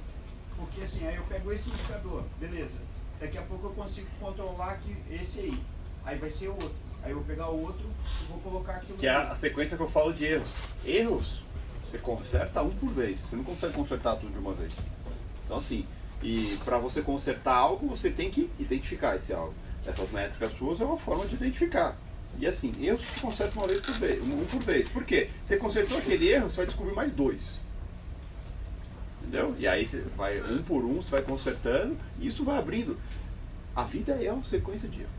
Porque 0.55 0.81
assim, 0.81 1.07
aí 1.07 1.15
eu 1.15 1.23
pego 1.23 1.51
esse 1.51 1.69
indicador, 1.69 2.23
beleza. 2.39 2.77
Daqui 3.19 3.37
a 3.37 3.41
pouco 3.41 3.67
eu 3.67 3.71
consigo 3.71 4.07
controlar 4.19 4.77
que 4.77 4.95
esse 5.11 5.39
aí. 5.39 5.59
Aí 6.05 6.17
vai 6.17 6.29
ser 6.29 6.49
outro. 6.49 6.75
Aí 7.03 7.11
eu 7.11 7.17
vou 7.17 7.25
pegar 7.25 7.49
o 7.49 7.61
outro 7.61 7.85
e 8.21 8.25
vou 8.25 8.39
colocar 8.39 8.73
aquilo 8.73 8.97
que 8.97 9.07
é 9.07 9.11
a 9.11 9.35
sequência 9.35 9.77
que 9.77 9.83
eu 9.83 9.89
falo 9.89 10.13
de 10.13 10.25
erros. 10.25 10.49
Erros, 10.83 11.43
você 11.89 11.97
conserta 11.97 12.61
um 12.61 12.69
por 12.71 12.89
vez. 12.89 13.19
Você 13.21 13.35
não 13.35 13.43
consegue 13.43 13.73
consertar 13.73 14.15
tudo 14.17 14.31
de 14.31 14.39
uma 14.39 14.53
vez. 14.53 14.73
Então 15.45 15.57
assim, 15.57 15.85
e 16.21 16.57
para 16.65 16.77
você 16.77 17.01
consertar 17.01 17.55
algo, 17.55 17.87
você 17.87 18.09
tem 18.09 18.29
que 18.29 18.49
identificar 18.59 19.15
esse 19.15 19.31
algo. 19.33 19.53
Essas 19.85 20.11
métricas 20.11 20.51
suas 20.57 20.81
é 20.81 20.83
uma 20.85 20.97
forma 20.97 21.25
de 21.25 21.35
identificar. 21.35 21.95
E 22.37 22.45
assim, 22.45 22.73
erros 22.79 23.01
você 23.05 23.19
conserta 23.21 23.57
uma 23.57 23.67
vez 23.67 23.81
por 23.81 23.93
vez, 23.95 24.21
um 24.23 24.45
por 24.45 24.61
vez. 24.61 24.89
Por 24.89 25.03
quê? 25.05 25.29
Você 25.45 25.57
consertou 25.57 25.97
aquele 25.97 26.27
erro, 26.29 26.49
você 26.49 26.57
vai 26.57 26.65
descobrir 26.65 26.93
mais 26.93 27.13
dois. 27.13 27.41
Entendeu? 29.21 29.55
E 29.57 29.67
aí 29.67 29.85
você 29.85 30.01
vai 30.15 30.39
um 30.41 30.61
por 30.63 30.83
um, 30.83 30.95
você 31.01 31.09
vai 31.11 31.21
consertando 31.21 31.97
e 32.19 32.27
isso 32.27 32.43
vai 32.43 32.57
abrindo. 32.57 32.97
A 33.75 33.83
vida 33.83 34.13
é 34.21 34.31
uma 34.31 34.43
sequência 34.43 34.87
de 34.89 35.01
erros. 35.01 35.11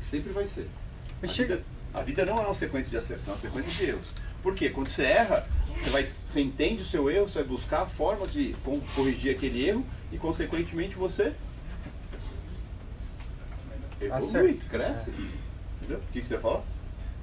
E 0.00 0.04
sempre 0.04 0.32
vai 0.32 0.46
ser. 0.46 0.62
A 0.62 1.14
Mas 1.22 1.32
chega- 1.32 1.56
vida, 1.56 1.66
a 1.94 2.02
vida 2.02 2.24
não 2.24 2.36
é 2.38 2.46
uma 2.46 2.54
sequência 2.54 2.90
de 2.90 2.96
acertos, 2.96 3.26
é 3.26 3.30
uma 3.30 3.38
sequência 3.38 3.70
de 3.72 3.90
erros. 3.90 4.08
Por 4.42 4.54
quê? 4.54 4.70
Quando 4.70 4.88
você 4.88 5.04
erra, 5.04 5.46
você, 5.76 5.90
vai, 5.90 6.08
você 6.28 6.40
entende 6.40 6.82
o 6.82 6.86
seu 6.86 7.10
erro, 7.10 7.28
você 7.28 7.40
vai 7.40 7.48
buscar 7.48 7.86
formas 7.86 8.32
de 8.32 8.54
co- 8.64 8.80
corrigir 8.94 9.34
aquele 9.34 9.68
erro 9.68 9.84
e, 10.12 10.16
consequentemente, 10.18 10.94
você 10.96 11.32
evolui, 14.00 14.60
cresce. 14.70 15.10
Entendeu? 15.10 15.98
O 15.98 16.12
que, 16.12 16.20
que 16.20 16.28
você 16.28 16.38
fala? 16.38 16.64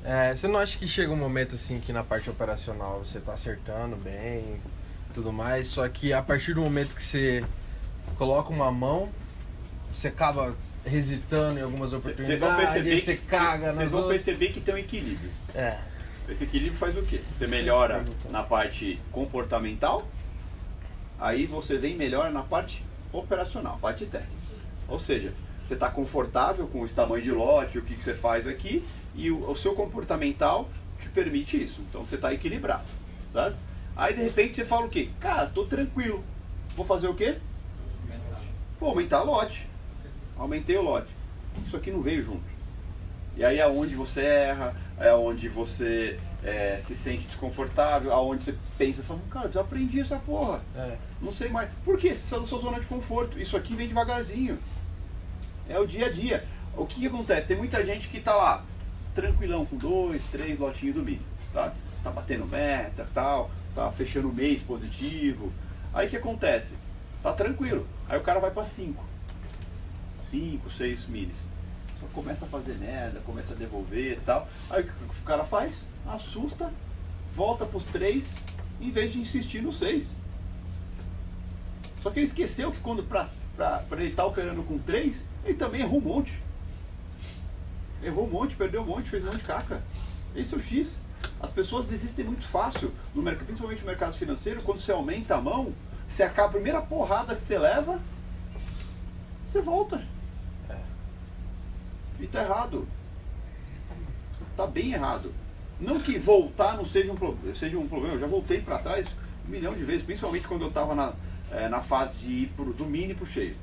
É, 0.03 0.35
você 0.35 0.47
não 0.47 0.59
acha 0.59 0.77
que 0.77 0.87
chega 0.87 1.11
um 1.13 1.17
momento 1.17 1.55
assim 1.55 1.79
que 1.79 1.93
na 1.93 2.03
parte 2.03 2.29
operacional 2.29 2.99
você 3.05 3.19
tá 3.19 3.33
acertando 3.33 3.95
bem 3.95 4.59
tudo 5.13 5.31
mais, 5.31 5.67
só 5.67 5.87
que 5.87 6.11
a 6.11 6.21
partir 6.21 6.53
do 6.53 6.61
momento 6.61 6.95
que 6.95 7.03
você 7.03 7.45
coloca 8.17 8.49
uma 8.51 8.71
mão, 8.71 9.09
você 9.93 10.07
acaba 10.07 10.55
hesitando 10.85 11.59
em 11.59 11.61
algumas 11.61 11.93
oportunidades, 11.93 12.75
aí 12.75 12.83
que, 12.83 12.99
você 12.99 13.15
caga 13.15 13.71
vocês 13.73 13.89
vão 13.89 14.07
perceber 14.09 14.47
que 14.49 14.59
tem 14.59 14.73
um 14.75 14.77
equilíbrio. 14.77 15.29
É, 15.55 15.77
Esse 16.27 16.45
equilíbrio 16.45 16.77
faz 16.77 16.97
o 16.97 17.03
quê? 17.03 17.21
Você 17.35 17.45
melhora 17.45 18.03
na 18.29 18.43
parte 18.43 18.99
comportamental, 19.11 20.07
aí 21.19 21.45
você 21.45 21.77
vem 21.77 21.95
melhora 21.95 22.31
na 22.31 22.41
parte 22.41 22.83
operacional, 23.11 23.77
parte 23.79 24.05
técnica. 24.05 24.31
Ou 24.87 24.97
seja, 24.97 25.33
você 25.65 25.73
está 25.73 25.89
confortável 25.89 26.67
com 26.67 26.85
esse 26.85 26.93
tamanho 26.93 27.23
de 27.23 27.31
lote, 27.31 27.77
o 27.77 27.81
que, 27.81 27.95
que 27.95 28.03
você 28.03 28.13
faz 28.13 28.47
aqui, 28.47 28.85
e 29.13 29.31
o, 29.31 29.49
o 29.49 29.55
seu 29.55 29.73
comportamental 29.75 30.69
te 30.99 31.09
permite 31.09 31.61
isso. 31.61 31.81
Então 31.89 32.05
você 32.05 32.15
está 32.15 32.33
equilibrado, 32.33 32.85
certo? 33.31 33.57
Aí 33.95 34.13
de 34.13 34.23
repente 34.23 34.55
você 34.55 34.65
fala 34.65 34.85
o 34.85 34.89
quê? 34.89 35.09
Cara, 35.19 35.47
tô 35.47 35.65
tranquilo. 35.65 36.23
Vou 36.75 36.85
fazer 36.85 37.07
o 37.07 37.13
quê? 37.13 37.37
Vou 38.79 38.89
aumentar 38.89 39.21
o 39.21 39.25
lote. 39.25 39.67
Aumentei 40.37 40.77
o 40.77 40.81
lote. 40.81 41.11
Isso 41.65 41.77
aqui 41.77 41.91
não 41.91 42.01
veio 42.01 42.23
junto. 42.23 42.43
E 43.35 43.43
aí 43.43 43.59
é 43.59 43.67
onde 43.67 43.95
você 43.95 44.21
erra, 44.21 44.75
é 44.99 45.13
onde 45.13 45.49
você 45.49 46.19
é, 46.43 46.79
se 46.85 46.95
sente 46.95 47.25
desconfortável, 47.25 48.13
aonde 48.13 48.45
você 48.45 48.55
pensa, 48.77 49.03
fala, 49.03 49.19
cara, 49.29 49.45
eu 49.45 49.49
desaprendi 49.49 49.99
essa 49.99 50.17
porra. 50.17 50.61
é. 50.75 50.97
Não 51.21 51.31
sei 51.31 51.49
mais. 51.49 51.69
Por 51.85 51.97
quê? 51.97 52.09
Você 52.09 52.23
está 52.23 52.39
na 52.39 52.45
sua 52.45 52.59
zona 52.59 52.79
de 52.79 52.87
conforto. 52.87 53.39
Isso 53.39 53.55
aqui 53.55 53.75
vem 53.75 53.87
devagarzinho. 53.87 54.59
É 55.69 55.79
o 55.79 55.87
dia 55.87 56.07
a 56.07 56.11
dia. 56.11 56.45
O 56.75 56.85
que, 56.85 56.99
que 57.01 57.07
acontece? 57.07 57.47
Tem 57.47 57.55
muita 57.55 57.85
gente 57.85 58.07
que 58.07 58.19
tá 58.19 58.35
lá, 58.35 58.65
tranquilão, 59.15 59.65
com 59.65 59.77
dois, 59.77 60.25
três 60.27 60.59
lotinhos 60.59 60.95
do 60.95 61.03
milho. 61.03 61.21
Tá? 61.53 61.73
tá 62.03 62.11
batendo 62.11 62.45
meta 62.45 63.07
tal, 63.13 63.49
tá 63.73 63.89
fechando 63.91 64.29
o 64.29 64.33
mês 64.33 64.61
positivo. 64.61 65.51
Aí 65.93 66.07
o 66.07 66.09
que 66.09 66.17
acontece? 66.17 66.75
Tá 67.23 67.31
tranquilo. 67.31 67.87
Aí 68.09 68.19
o 68.19 68.21
cara 68.21 68.39
vai 68.39 68.51
para 68.51 68.65
cinco. 68.65 69.03
Cinco, 70.29 70.69
seis 70.69 71.07
milhas. 71.07 71.37
Começa 72.13 72.45
a 72.45 72.47
fazer 72.47 72.75
merda, 72.75 73.19
começa 73.25 73.53
a 73.53 73.55
devolver 73.55 74.13
e 74.13 74.21
tal. 74.21 74.47
Aí 74.69 74.83
o 74.83 74.85
que 74.85 75.19
o 75.19 75.23
cara 75.23 75.43
faz? 75.43 75.85
Assusta, 76.07 76.71
volta 77.35 77.65
pros 77.65 77.83
três, 77.85 78.35
em 78.79 78.91
vez 78.91 79.13
de 79.13 79.19
insistir 79.19 79.61
no 79.61 79.73
seis. 79.73 80.13
Só 82.01 82.11
que 82.11 82.19
ele 82.19 82.27
esqueceu 82.27 82.71
que 82.71 82.81
quando 82.81 83.01
pra, 83.03 83.29
pra, 83.55 83.79
pra 83.79 83.99
ele 84.01 84.11
estar 84.11 84.25
operando 84.25 84.61
com 84.63 84.77
três, 84.77 85.23
ele 85.43 85.55
também 85.55 85.81
errou 85.81 85.99
um 85.99 86.01
monte. 86.01 86.33
Errou 88.03 88.27
um 88.27 88.29
monte, 88.29 88.55
perdeu 88.55 88.81
um 88.81 88.85
monte, 88.85 89.09
fez 89.09 89.23
um 89.23 89.27
monte 89.27 89.37
de 89.37 89.43
caca. 89.43 89.81
Esse 90.35 90.53
é 90.53 90.57
o 90.57 90.61
X. 90.61 90.99
As 91.39 91.49
pessoas 91.49 91.85
desistem 91.85 92.25
muito 92.25 92.45
fácil, 92.45 92.91
no 93.15 93.21
mercado, 93.21 93.45
principalmente 93.45 93.79
no 93.79 93.87
mercado 93.87 94.13
financeiro, 94.17 94.61
quando 94.61 94.79
você 94.79 94.91
aumenta 94.91 95.35
a 95.35 95.41
mão, 95.41 95.73
você 96.07 96.23
acaba 96.23 96.49
a 96.49 96.51
primeira 96.51 96.81
porrada 96.81 97.35
que 97.35 97.41
você 97.41 97.57
leva, 97.57 97.99
você 99.45 99.61
volta. 99.61 100.12
E 102.23 102.27
tá 102.27 102.41
errado. 102.41 102.87
Tá 104.55 104.65
bem 104.65 104.93
errado. 104.93 105.33
Não 105.77 105.99
que 105.99 106.17
voltar 106.17 106.77
não 106.77 106.85
seja 106.85 107.11
um, 107.11 107.53
seja 107.53 107.77
um 107.77 107.87
problema, 107.87 108.15
eu 108.15 108.19
já 108.19 108.27
voltei 108.27 108.61
para 108.61 108.77
trás 108.77 109.05
um 109.45 109.51
milhão 109.51 109.73
de 109.73 109.83
vezes, 109.83 110.03
principalmente 110.03 110.47
quando 110.47 110.61
eu 110.61 110.69
estava 110.69 110.95
na, 110.95 111.13
eh, 111.51 111.67
na 111.67 111.81
fase 111.81 112.13
de 112.19 112.27
ir 112.27 112.47
pro, 112.55 112.71
do 112.71 112.85
mini 112.85 113.13
pro 113.13 113.25
cheio. 113.25 113.57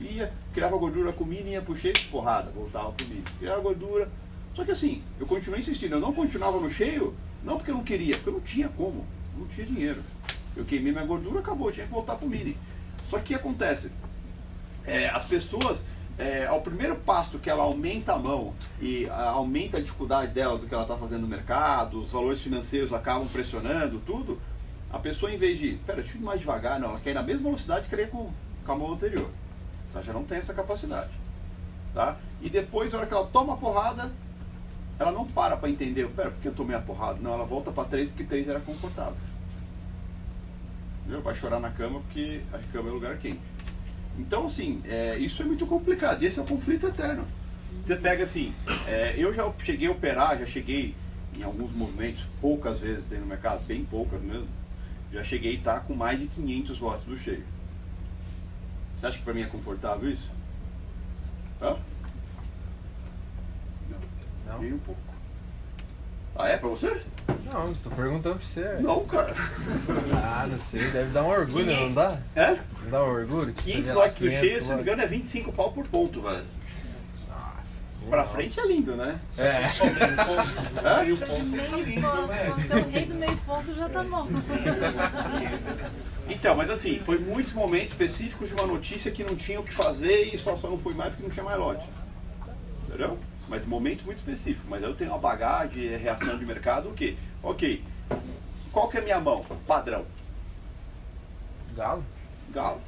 Ia, 0.00 0.32
criava 0.52 0.76
gordura 0.76 1.12
com 1.12 1.22
o 1.22 1.26
mini, 1.26 1.52
ia 1.52 1.62
pro 1.62 1.76
cheio, 1.76 1.94
porrada, 2.10 2.50
voltava 2.50 2.90
pro 2.90 3.06
mini. 3.06 3.22
Criava 3.38 3.60
gordura. 3.60 4.10
Só 4.56 4.64
que 4.64 4.72
assim, 4.72 5.04
eu 5.20 5.26
continuei 5.26 5.60
insistindo, 5.60 5.94
eu 5.94 6.00
não 6.00 6.12
continuava 6.12 6.58
no 6.58 6.68
cheio, 6.68 7.14
não 7.44 7.58
porque 7.58 7.70
eu 7.70 7.76
não 7.76 7.84
queria, 7.84 8.16
porque 8.16 8.30
eu 8.30 8.34
não 8.34 8.40
tinha 8.40 8.68
como, 8.70 9.06
não 9.38 9.46
tinha 9.46 9.66
dinheiro. 9.66 10.02
Eu 10.56 10.64
queimei 10.64 10.90
minha 10.90 11.04
gordura, 11.04 11.38
acabou, 11.38 11.70
tinha 11.70 11.86
que 11.86 11.92
voltar 11.92 12.16
pro 12.16 12.28
mini. 12.28 12.56
Só 13.08 13.18
que 13.18 13.22
o 13.22 13.26
que 13.26 13.34
acontece? 13.36 13.92
É, 14.84 15.08
as 15.10 15.24
pessoas, 15.26 15.84
é, 16.18 16.46
ao 16.46 16.60
primeiro 16.60 16.96
passo 16.96 17.38
que 17.38 17.48
ela 17.48 17.62
aumenta 17.62 18.12
a 18.12 18.18
mão 18.18 18.54
e 18.80 19.06
ah, 19.08 19.30
aumenta 19.30 19.78
a 19.78 19.80
dificuldade 19.80 20.32
dela 20.32 20.58
do 20.58 20.66
que 20.66 20.74
ela 20.74 20.82
está 20.82 20.96
fazendo 20.96 21.22
no 21.22 21.28
mercado, 21.28 22.02
os 22.02 22.10
valores 22.10 22.42
financeiros 22.42 22.92
acabam 22.92 23.26
pressionando 23.28 24.00
tudo, 24.00 24.38
a 24.92 24.98
pessoa 24.98 25.32
em 25.32 25.38
vez 25.38 25.58
de, 25.58 25.76
pera, 25.86 26.02
deixa 26.02 26.16
eu 26.16 26.20
ir 26.20 26.24
mais 26.24 26.40
devagar, 26.40 26.78
não, 26.78 26.90
ela 26.90 27.00
quer 27.00 27.10
ir 27.10 27.14
na 27.14 27.22
mesma 27.22 27.44
velocidade 27.44 27.88
que 27.88 27.94
ela 27.94 28.02
ia 28.02 28.08
com, 28.08 28.30
com 28.64 28.72
a 28.72 28.76
mão 28.76 28.92
anterior. 28.92 29.30
Ela 29.94 30.02
já 30.02 30.12
não 30.12 30.24
tem 30.24 30.38
essa 30.38 30.52
capacidade. 30.52 31.10
Tá? 31.94 32.16
E 32.40 32.48
depois, 32.48 32.92
na 32.92 32.98
hora 32.98 33.06
que 33.06 33.14
ela 33.14 33.26
toma 33.26 33.54
a 33.54 33.56
porrada, 33.56 34.12
ela 34.98 35.10
não 35.10 35.26
para 35.26 35.56
para 35.56 35.70
entender, 35.70 36.08
pera, 36.10 36.30
por 36.30 36.40
que 36.40 36.48
eu 36.48 36.54
tomei 36.54 36.76
a 36.76 36.80
porrada? 36.80 37.18
Não, 37.20 37.32
ela 37.32 37.44
volta 37.44 37.70
para 37.70 37.88
3 37.88 38.08
porque 38.08 38.24
3 38.24 38.48
era 38.48 38.60
confortável. 38.60 39.16
Entendeu? 41.00 41.22
Vai 41.22 41.34
chorar 41.34 41.58
na 41.58 41.70
cama 41.70 42.00
porque 42.00 42.42
a 42.52 42.58
cama 42.72 42.90
é 42.90 42.92
lugar 42.92 43.16
quente. 43.16 43.40
Então, 44.18 44.46
assim, 44.46 44.82
é, 44.84 45.18
isso 45.18 45.42
é 45.42 45.44
muito 45.44 45.66
complicado. 45.66 46.22
E 46.22 46.26
esse 46.26 46.38
é 46.38 46.42
o 46.42 46.46
conflito 46.46 46.86
eterno. 46.86 47.26
Você 47.86 47.96
pega 47.96 48.22
assim, 48.22 48.52
é, 48.86 49.14
eu 49.16 49.32
já 49.32 49.50
cheguei 49.58 49.88
a 49.88 49.92
operar, 49.92 50.38
já 50.38 50.46
cheguei 50.46 50.94
em 51.36 51.42
alguns 51.42 51.72
movimentos, 51.72 52.24
poucas 52.40 52.80
vezes 52.80 53.06
tem 53.06 53.18
no 53.18 53.26
mercado, 53.26 53.64
bem 53.64 53.84
poucas 53.84 54.20
mesmo. 54.20 54.48
Já 55.12 55.24
cheguei 55.24 55.52
a 55.52 55.58
estar 55.58 55.80
com 55.80 55.94
mais 55.94 56.20
de 56.20 56.26
500 56.26 56.78
lotes 56.78 57.04
do 57.06 57.16
cheio. 57.16 57.44
Você 58.96 59.06
acha 59.06 59.18
que 59.18 59.24
para 59.24 59.34
mim 59.34 59.42
é 59.42 59.46
confortável 59.46 60.10
isso? 60.10 60.30
Hã? 61.60 61.76
Não. 63.88 64.60
Não? 64.60 64.76
Um 64.76 64.78
pouco. 64.78 65.09
Ah, 66.40 66.48
é 66.48 66.56
pra 66.56 66.70
você? 66.70 67.00
Não, 67.52 67.74
tô 67.74 67.90
perguntando 67.90 68.36
pra 68.36 68.46
você. 68.46 68.78
Não, 68.80 69.04
cara. 69.04 69.34
Ah, 70.24 70.46
não 70.50 70.58
sei, 70.58 70.90
deve 70.90 71.10
dar 71.10 71.24
um 71.24 71.28
orgulho, 71.28 71.66
não 71.66 71.92
dá? 71.92 72.16
É? 72.34 72.56
Não 72.82 72.90
dá 72.90 73.04
um 73.04 73.10
orgulho? 73.10 73.52
Tipo, 73.52 73.62
500 73.62 73.86
você 73.86 73.92
vê 73.92 73.98
lá 73.98 74.04
lotes 74.04 74.14
do 74.14 74.18
500 74.20 74.40
cheio, 74.40 74.62
se 74.62 74.68
não 74.68 74.76
me 74.76 74.82
engano, 74.82 75.02
é 75.02 75.06
25 75.06 75.52
pau 75.52 75.70
por 75.72 75.86
ponto, 75.86 76.22
velho. 76.22 76.44
Pra 78.08 78.24
frente 78.24 78.58
é 78.58 78.66
lindo, 78.66 78.96
né? 78.96 79.20
É. 79.36 79.66
Hã? 80.82 81.02
Meio 81.02 81.16
ponto 81.18 81.44
meio 81.44 81.84
lindo, 81.84 82.08
ponto, 82.08 82.60
você 82.62 82.72
é 82.72 82.76
o 82.76 82.88
rei 82.88 83.04
do 83.04 83.14
meio 83.14 83.36
ponto 83.36 83.74
já 83.74 83.88
tá 83.90 84.02
bom. 84.02 84.26
Então, 86.26 86.54
mas 86.54 86.70
assim, 86.70 87.00
foi 87.00 87.18
muitos 87.18 87.52
momentos 87.52 87.88
específicos 87.90 88.48
de 88.48 88.54
uma 88.54 88.66
notícia 88.66 89.10
que 89.10 89.22
não 89.22 89.36
tinha 89.36 89.60
o 89.60 89.62
que 89.62 89.74
fazer 89.74 90.34
e 90.34 90.38
só, 90.38 90.56
só 90.56 90.70
não 90.70 90.78
fui 90.78 90.94
mais 90.94 91.10
porque 91.10 91.24
não 91.24 91.30
tinha 91.30 91.44
mais 91.44 91.58
lote. 91.58 91.84
Entendeu? 92.88 93.18
Mas 93.50 93.66
momentos 93.66 94.04
muito 94.04 94.18
específicos. 94.18 94.70
Mas 94.70 94.80
eu 94.80 94.94
tenho 94.94 95.10
uma 95.10 95.18
bagagem, 95.18 95.88
é 95.88 95.96
reação 95.96 96.38
de 96.38 96.46
mercado, 96.46 96.88
o 96.88 96.94
quê? 96.94 97.16
Ok. 97.42 97.82
Qual 98.72 98.88
que 98.88 98.96
é 98.96 99.00
a 99.00 99.02
minha 99.02 99.20
mão? 99.20 99.44
Padrão. 99.66 100.06
Galo? 101.74 102.04
Galo. 102.54 102.80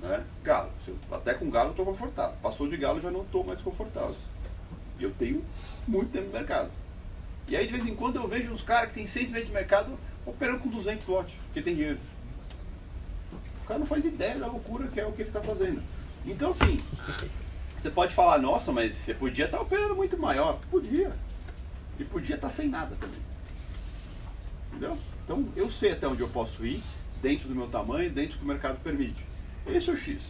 Né? 0.00 0.24
Galo. 0.42 0.70
Até 1.12 1.34
com 1.34 1.50
galo 1.50 1.68
eu 1.68 1.70
estou 1.72 1.84
confortável. 1.84 2.34
Passou 2.42 2.66
de 2.66 2.78
galo 2.78 2.98
já 2.98 3.10
não 3.10 3.22
estou 3.22 3.44
mais 3.44 3.60
confortável. 3.60 4.16
E 4.98 5.04
eu 5.04 5.12
tenho 5.12 5.44
muito 5.86 6.10
tempo 6.10 6.28
no 6.28 6.32
mercado. 6.32 6.70
E 7.46 7.56
aí 7.56 7.66
de 7.66 7.72
vez 7.74 7.86
em 7.86 7.94
quando 7.94 8.16
eu 8.16 8.26
vejo 8.26 8.50
uns 8.50 8.62
caras 8.62 8.88
que 8.88 8.94
tem 8.94 9.06
seis 9.06 9.30
meses 9.30 9.48
de 9.48 9.52
mercado 9.52 9.98
operando 10.24 10.60
com 10.60 10.68
200 10.70 11.06
lotes, 11.06 11.34
porque 11.44 11.60
tem 11.60 11.74
dinheiro. 11.74 11.98
O 13.64 13.68
cara 13.68 13.80
não 13.80 13.86
faz 13.86 14.06
ideia 14.06 14.38
da 14.38 14.46
loucura 14.46 14.88
que 14.88 14.98
é 14.98 15.04
o 15.04 15.12
que 15.12 15.20
ele 15.20 15.28
está 15.28 15.42
fazendo. 15.42 15.82
Então 16.24 16.50
assim, 16.50 16.78
você 17.78 17.90
pode 17.90 18.14
falar, 18.14 18.38
nossa, 18.38 18.72
mas 18.72 18.94
você 18.94 19.14
podia 19.14 19.44
estar 19.44 19.60
operando 19.60 19.94
muito 19.94 20.18
maior. 20.18 20.58
Podia. 20.70 21.12
E 21.98 22.04
podia 22.04 22.36
estar 22.36 22.48
sem 22.48 22.68
nada 22.68 22.96
também. 22.96 23.20
Entendeu? 24.68 24.98
Então 25.24 25.48
eu 25.54 25.70
sei 25.70 25.92
até 25.92 26.06
onde 26.06 26.20
eu 26.20 26.28
posso 26.28 26.64
ir, 26.66 26.82
dentro 27.22 27.48
do 27.48 27.54
meu 27.54 27.68
tamanho, 27.68 28.10
dentro 28.10 28.32
do 28.32 28.38
que 28.38 28.44
o 28.44 28.48
mercado 28.48 28.78
permite. 28.82 29.24
Esse 29.66 29.90
é 29.90 29.92
o 29.92 29.96
X. 29.96 30.20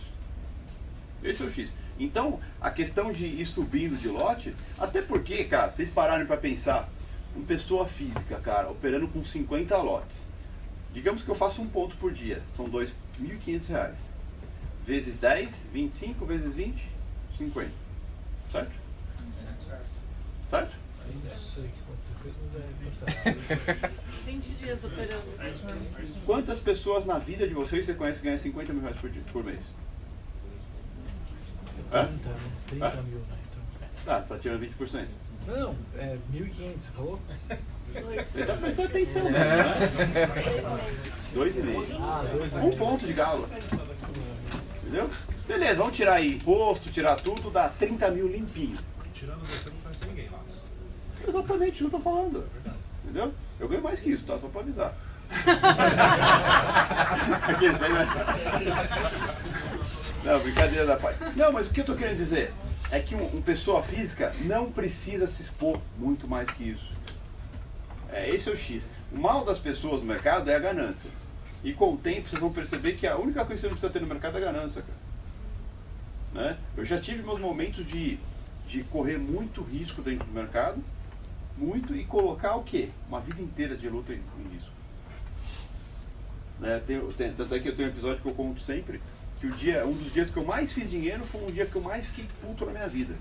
Esse 1.23 1.43
é 1.43 1.47
o 1.47 1.53
X. 1.53 1.73
Então, 1.99 2.39
a 2.61 2.71
questão 2.71 3.13
de 3.13 3.27
ir 3.27 3.47
subindo 3.47 3.97
de 3.97 4.09
lote, 4.09 4.55
até 4.79 5.03
porque, 5.03 5.45
cara, 5.45 5.71
vocês 5.71 5.91
pararem 5.91 6.27
para 6.27 6.37
pensar, 6.37 6.89
uma 7.35 7.45
pessoa 7.45 7.87
física, 7.87 8.39
cara, 8.41 8.71
operando 8.71 9.09
com 9.09 9.23
50 9.23 9.77
lotes. 9.79 10.27
Digamos 10.93 11.23
que 11.23 11.29
eu 11.29 11.35
faço 11.35 11.61
um 11.61 11.69
ponto 11.69 11.97
por 11.97 12.13
dia, 12.13 12.43
são 12.57 12.69
2.500 12.69 13.67
reais. 13.69 13.97
Vezes 14.87 15.17
10, 15.17 15.67
25, 15.73 16.25
vezes 16.25 16.55
20, 16.55 16.83
50. 17.39 17.71
Certo? 18.51 18.73
Certo? 20.51 20.75
Não 21.25 21.35
sei 21.35 21.71
quanto 21.87 22.03
você 22.03 22.15
fez, 22.23 22.35
mas 22.43 22.55
é 22.57 23.07
tá 23.07 23.73
certo. 23.73 24.03
20 24.27 24.49
dias 24.55 24.85
operando. 24.85 25.23
Quantas 26.27 26.61
pessoas 26.61 27.05
na 27.07 27.19
vida 27.19 27.47
de 27.49 27.55
vocês 27.55 27.87
você 27.87 27.95
conhece 27.95 28.19
que 28.19 28.25
ganham 28.27 28.39
50 28.39 28.73
mil 28.73 28.83
reais 28.83 28.97
por, 28.99 29.11
dia, 29.11 29.23
por 29.33 29.45
mês? 29.45 29.61
Hã? 31.93 32.07
30, 32.07 32.29
né? 32.29 32.37
30 32.69 32.87
Hã? 32.87 33.03
mil, 33.03 33.19
né? 33.21 33.39
Então. 33.51 33.63
Tá, 34.05 34.21
você 34.21 34.35
tá 34.35 34.39
tirando 34.41 34.63
20%. 34.63 35.07
Não, 35.47 35.77
é 35.97 36.19
1.500, 36.33 36.75
você 36.79 36.91
falou? 36.91 37.21
Você 38.17 38.45
tá 38.45 38.55
prestando 38.55 38.89
atenção, 38.89 39.25
né? 39.31 39.41
Dois 41.33 41.57
e 41.57 41.61
meio. 41.61 41.87
Ah, 41.99 42.23
dois 42.31 42.55
Um 42.55 42.71
ponto 42.71 43.07
de 43.07 43.15
galo. 43.15 43.49
Entendeu? 44.89 45.11
Beleza, 45.47 45.75
vamos 45.75 45.95
tirar 45.95 46.15
aí 46.15 46.33
imposto, 46.33 46.91
tirar 46.91 47.17
tudo, 47.17 47.51
dá 47.51 47.69
30 47.69 48.11
mil 48.11 48.27
limpinho. 48.27 48.79
Tirando 49.13 49.41
você, 49.41 49.69
não 49.69 49.77
conhece 49.83 50.07
ninguém 50.07 50.31
lá. 50.31 50.39
Exatamente, 51.27 51.83
não 51.83 51.91
tô 51.91 52.01
falando. 52.01 52.49
Entendeu? 53.05 53.35
Eu 53.61 53.69
ganho 53.69 53.83
mais 53.83 54.01
que 54.01 54.11
isso, 54.11 54.25
tá? 54.25 54.39
Só 54.39 54.49
pra 54.49 54.63
avisar. 54.63 54.95
Não, 60.25 60.41
brincadeira 60.41 60.87
da 60.87 60.97
parte. 60.97 61.19
Não, 61.37 61.53
mas 61.53 61.67
o 61.67 61.71
que 61.71 61.81
eu 61.81 61.85
tô 61.85 61.95
querendo 61.95 62.17
dizer 62.17 62.55
é 62.91 62.99
que 62.99 63.15
um, 63.15 63.37
um 63.37 63.43
pessoa 63.43 63.83
física 63.83 64.35
não 64.41 64.73
precisa 64.73 65.27
se 65.27 65.43
expor 65.43 65.79
muito 65.99 66.27
mais 66.27 66.51
que 66.51 66.71
isso. 66.71 66.89
É, 68.11 68.31
esse 68.31 68.49
é 68.49 68.53
o 68.53 68.57
X. 68.57 68.83
O 69.13 69.19
mal 69.19 69.45
das 69.45 69.59
pessoas 69.59 70.01
no 70.01 70.07
mercado 70.07 70.51
é 70.51 70.57
a 70.57 70.59
ganância. 70.59 71.11
E 71.65 71.73
com 71.73 71.95
o 71.95 71.97
tempo 71.97 72.29
vocês 72.29 72.41
vão 72.41 72.53
perceber 72.53 72.95
que 72.95 73.07
a 73.07 73.17
única 73.17 73.45
coisa 73.45 73.55
que 73.55 73.61
você 73.61 73.67
não 73.67 73.73
precisa 73.75 73.93
ter 73.93 74.01
no 74.01 74.07
mercado 74.07 74.39
é 74.39 74.41
ganância, 74.41 74.83
cara. 74.83 74.99
Né? 76.33 76.59
Eu 76.77 76.85
já 76.85 77.01
tive 77.01 77.23
meus 77.23 77.41
momentos 77.41 77.87
de, 77.87 78.19
de 78.67 78.85
correr 78.85 79.19
muito 79.19 79.63
risco 79.63 80.01
dentro 80.03 80.27
do 80.27 80.33
mercado, 80.33 80.83
muito, 81.57 81.97
e 81.97 82.05
colocar 82.05 82.55
o 82.55 82.63
quê? 82.63 82.91
Uma 83.09 83.21
vida 83.21 83.43
inteira 83.43 83.77
de 83.77 83.89
luta 83.89 84.13
em, 84.13 84.23
em 84.39 84.55
risco. 84.55 84.71
Né? 86.61 86.81
Tem- 86.87 87.01
tem- 87.13 87.33
tanto 87.33 87.55
é 87.55 87.59
que 87.59 87.69
eu 87.69 87.75
tenho 87.77 87.89
um 87.89 87.93
episódio 87.93 88.23
que 88.23 88.29
eu 88.29 88.35
conto 88.35 88.61
sempre, 88.61 89.01
que 89.41 89.47
o 89.47 89.51
dia, 89.53 89.85
um 89.87 89.93
dos 89.95 90.13
dias 90.13 90.31
que 90.31 90.37
eu 90.37 90.45
mais 90.45 90.73
fiz 90.73 90.89
dinheiro 90.89 91.27
foi 91.27 91.43
um 91.43 91.47
dia 91.47 91.67
que 91.67 91.75
eu 91.75 91.83
mais 91.83 92.07
fiquei 92.07 92.27
puto 92.41 92.65
na 92.67 92.73
minha 92.73 92.89
vida. 92.89 93.15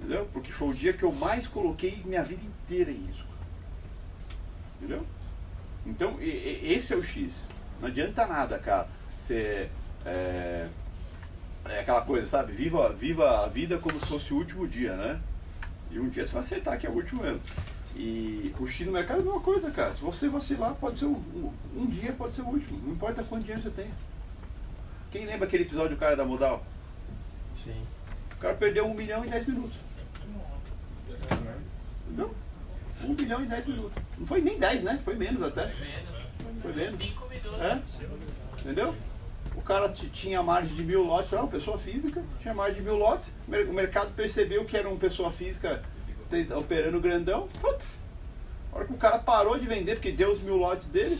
Entendeu? 0.00 0.28
Porque 0.32 0.50
foi 0.52 0.68
o 0.68 0.74
dia 0.74 0.92
que 0.92 1.02
eu 1.02 1.12
mais 1.12 1.46
coloquei 1.46 2.02
minha 2.04 2.22
vida 2.22 2.42
inteira 2.44 2.90
em 2.90 3.06
risco. 3.06 3.26
Entendeu? 4.76 5.04
Então, 5.88 6.20
e- 6.20 6.24
e- 6.24 6.72
esse 6.74 6.92
é 6.92 6.96
o 6.96 7.02
X. 7.02 7.32
Não 7.80 7.88
adianta 7.88 8.26
nada, 8.26 8.58
cara. 8.58 8.86
Você. 9.18 9.68
É, 10.04 10.68
é 11.64 11.80
aquela 11.80 12.02
coisa, 12.02 12.26
sabe? 12.26 12.52
Viva, 12.52 12.92
viva 12.92 13.44
a 13.44 13.48
vida 13.48 13.78
como 13.78 13.98
se 13.98 14.06
fosse 14.06 14.32
o 14.32 14.36
último 14.36 14.66
dia, 14.68 14.94
né? 14.96 15.20
E 15.90 15.98
um 15.98 16.08
dia 16.08 16.24
você 16.24 16.32
vai 16.32 16.40
acertar 16.40 16.78
que 16.78 16.86
é 16.86 16.90
o 16.90 16.94
último 16.94 17.22
mesmo. 17.22 17.40
E 17.96 18.54
o 18.60 18.66
X 18.66 18.86
no 18.86 18.92
mercado 18.92 19.18
é 19.18 19.22
a 19.22 19.24
mesma 19.24 19.40
coisa, 19.40 19.70
cara. 19.70 19.92
Se 19.92 20.00
você 20.02 20.28
vacilar, 20.28 20.74
pode 20.74 20.98
ser 20.98 21.06
um, 21.06 21.14
um, 21.16 21.52
um 21.76 21.86
dia, 21.86 22.12
pode 22.12 22.34
ser 22.36 22.42
o 22.42 22.46
último. 22.48 22.78
Não 22.84 22.92
importa 22.92 23.24
quanto 23.24 23.42
dinheiro 23.42 23.62
você 23.62 23.70
tenha. 23.70 23.90
Quem 25.10 25.24
lembra 25.26 25.46
aquele 25.48 25.64
episódio 25.64 25.96
do 25.96 25.96
cara 25.96 26.14
da 26.14 26.24
Modal? 26.24 26.64
Sim. 27.64 27.82
O 28.32 28.36
cara 28.36 28.54
perdeu 28.54 28.86
um 28.86 28.94
milhão 28.94 29.24
em 29.24 29.28
10 29.30 29.46
minutos. 29.48 29.76
Entendeu? 32.06 32.34
Um 33.04 33.14
milhão 33.14 33.42
em 33.42 33.46
10 33.46 33.66
minutos. 33.66 34.02
Não 34.18 34.26
foi 34.26 34.40
nem 34.40 34.58
10, 34.58 34.82
né? 34.82 35.00
Foi 35.04 35.14
menos 35.14 35.42
até. 35.42 35.72
Foi 36.60 36.72
menos. 36.72 36.94
5 36.96 37.28
minutos. 37.28 37.60
É? 37.60 37.80
Entendeu? 38.60 38.94
O 39.54 39.62
cara 39.62 39.88
tinha 39.88 40.42
margem 40.42 40.74
de 40.76 40.82
mil 40.84 41.02
lotes, 41.04 41.32
era 41.32 41.42
uma 41.42 41.50
pessoa 41.50 41.78
física, 41.78 42.22
tinha 42.40 42.54
margem 42.54 42.76
de 42.76 42.82
mil 42.82 42.96
lotes. 42.96 43.32
O 43.46 43.50
mer- 43.50 43.68
O 43.68 43.72
mercado 43.72 44.12
percebeu 44.14 44.64
que 44.64 44.76
era 44.76 44.88
uma 44.88 44.98
pessoa 44.98 45.30
física 45.32 45.82
operando 46.56 47.00
grandão. 47.00 47.48
Putz, 47.60 47.94
a 48.72 48.76
hora 48.76 48.84
que 48.86 48.92
o 48.92 48.96
cara 48.96 49.18
parou 49.18 49.58
de 49.58 49.66
vender, 49.66 49.94
porque 49.96 50.12
deu 50.12 50.32
os 50.32 50.40
mil 50.40 50.56
lotes 50.56 50.86
dele, 50.86 51.18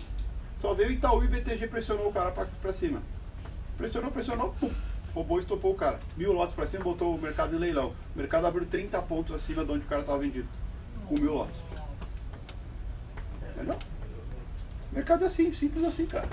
só 0.61 0.75
veio 0.75 0.91
o 0.91 0.93
Itaú 0.93 1.23
e 1.23 1.27
o 1.27 1.31
BTG 1.31 1.67
pressionou 1.69 2.09
o 2.09 2.13
cara 2.13 2.31
pra, 2.31 2.47
pra 2.61 2.73
cima. 2.73 3.01
Pressionou, 3.77 4.11
pressionou, 4.11 4.55
pum, 4.61 4.71
roubou 5.15 5.39
e 5.39 5.41
estopou 5.41 5.73
o 5.73 5.77
cara. 5.77 5.99
Mil 6.17 6.33
lotes 6.33 6.55
pra 6.55 6.67
cima, 6.67 6.85
botou 6.85 7.15
o 7.15 7.19
mercado 7.21 7.55
em 7.57 7.59
leilão. 7.59 7.95
O 8.15 8.19
mercado 8.19 8.47
abriu 8.47 8.67
30 8.67 9.01
pontos 9.03 9.35
acima 9.35 9.65
de 9.65 9.73
onde 9.73 9.85
o 9.85 9.89
cara 9.89 10.03
estava 10.03 10.19
vendido. 10.19 10.49
Com 11.09 11.15
mil 11.15 11.35
lotes. 11.35 12.05
Entendeu? 13.55 13.79
O 14.93 14.95
mercado 14.95 15.25
é 15.25 15.27
assim, 15.27 15.51
simples 15.53 15.85
assim, 15.85 16.07
cara. 16.07 16.29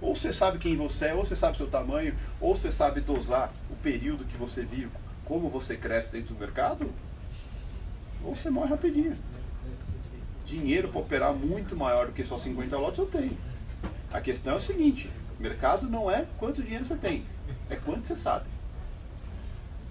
Ou 0.00 0.14
você 0.14 0.32
sabe 0.32 0.58
quem 0.58 0.76
você 0.76 1.06
é, 1.06 1.14
ou 1.14 1.24
você 1.24 1.34
sabe 1.34 1.56
seu 1.56 1.68
tamanho, 1.68 2.14
ou 2.40 2.54
você 2.54 2.70
sabe 2.70 3.00
dosar 3.00 3.52
o 3.70 3.76
período 3.76 4.24
que 4.24 4.36
você 4.36 4.62
vive, 4.62 4.90
como 5.24 5.48
você 5.48 5.76
cresce 5.76 6.12
dentro 6.12 6.34
do 6.34 6.40
mercado, 6.40 6.92
ou 8.22 8.34
você 8.34 8.50
morre 8.50 8.70
rapidinho. 8.70 9.16
Dinheiro 10.44 10.88
para 10.88 11.00
operar 11.00 11.32
muito 11.32 11.76
maior 11.76 12.06
do 12.06 12.12
que 12.12 12.24
só 12.24 12.36
50 12.36 12.76
lotes 12.76 12.98
eu 12.98 13.06
tenho. 13.06 13.36
A 14.12 14.20
questão 14.20 14.54
é 14.54 14.56
o 14.56 14.60
seguinte, 14.60 15.10
mercado 15.38 15.88
não 15.88 16.10
é 16.10 16.26
quanto 16.38 16.62
dinheiro 16.62 16.84
você 16.84 16.96
tem, 16.96 17.24
é 17.70 17.76
quanto 17.76 18.06
você 18.06 18.16
sabe. 18.16 18.55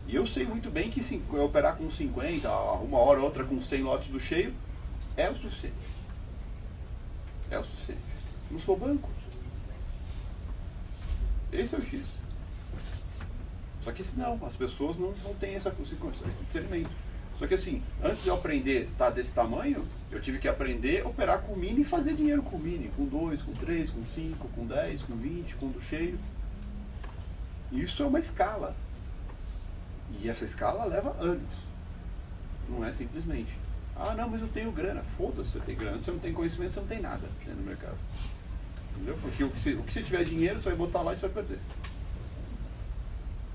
E 0.07 0.15
eu 0.15 0.27
sei 0.27 0.45
muito 0.45 0.69
bem 0.69 0.89
que 0.89 1.03
se 1.03 1.21
eu 1.33 1.45
operar 1.45 1.75
com 1.75 1.89
50, 1.89 2.49
uma 2.49 2.99
hora 2.99 3.19
ou 3.19 3.25
outra 3.25 3.43
com 3.43 3.59
100 3.59 3.81
lotes 3.81 4.07
do 4.09 4.19
cheio, 4.19 4.53
é 5.17 5.29
o 5.29 5.35
suficiente. 5.35 5.75
É 7.49 7.57
o 7.57 7.63
suficiente. 7.63 8.01
Não 8.51 8.59
sou 8.59 8.77
banco. 8.77 9.09
Esse 11.51 11.75
é 11.75 11.77
o 11.77 11.81
X. 11.81 12.01
Só 13.83 13.91
que 13.91 14.01
assim, 14.01 14.17
não, 14.17 14.39
as 14.45 14.55
pessoas 14.55 14.97
não, 14.97 15.13
não 15.23 15.33
têm 15.35 15.55
essa, 15.55 15.73
esse 15.79 16.43
discernimento. 16.43 16.89
Só 17.39 17.47
que 17.47 17.53
assim, 17.53 17.81
antes 18.03 18.23
de 18.23 18.29
eu 18.29 18.35
aprender 18.35 18.87
estar 18.91 19.09
desse 19.09 19.31
tamanho, 19.31 19.85
eu 20.11 20.21
tive 20.21 20.39
que 20.39 20.47
aprender 20.47 21.01
a 21.01 21.07
operar 21.07 21.41
com 21.41 21.55
mini 21.55 21.81
e 21.81 21.85
fazer 21.85 22.13
dinheiro 22.15 22.41
com 22.41 22.57
mini, 22.57 22.89
com 22.95 23.05
2, 23.05 23.41
com 23.41 23.53
3, 23.53 23.89
com 23.89 24.05
5, 24.05 24.47
com 24.49 24.65
10, 24.65 25.01
com 25.01 25.15
20, 25.15 25.55
com 25.55 25.67
do 25.67 25.81
cheio. 25.81 26.17
Isso 27.71 28.03
é 28.03 28.05
uma 28.05 28.19
escala. 28.19 28.75
E 30.11 30.29
essa 30.29 30.45
escala 30.45 30.85
leva 30.85 31.15
anos. 31.19 31.65
Não 32.69 32.83
é 32.83 32.91
simplesmente. 32.91 33.55
Ah, 33.95 34.13
não, 34.13 34.29
mas 34.29 34.41
eu 34.41 34.47
tenho 34.49 34.71
grana. 34.71 35.03
Foda-se, 35.17 35.51
você 35.51 35.59
tem 35.59 35.75
grana. 35.75 35.97
Você 35.97 36.11
não 36.11 36.19
tem 36.19 36.33
conhecimento, 36.33 36.73
você 36.73 36.79
não 36.79 36.87
tem 36.87 37.01
nada 37.01 37.27
dentro 37.39 37.55
do 37.55 37.67
mercado. 37.67 37.97
Entendeu? 38.95 39.17
Porque 39.21 39.43
o 39.43 39.49
que, 39.49 39.59
você, 39.59 39.73
o 39.73 39.83
que 39.83 39.93
você 39.93 40.03
tiver 40.03 40.23
dinheiro, 40.23 40.59
você 40.59 40.69
vai 40.69 40.77
botar 40.77 41.01
lá 41.01 41.13
e 41.13 41.15
você 41.15 41.27
vai 41.27 41.43
perder. 41.43 41.59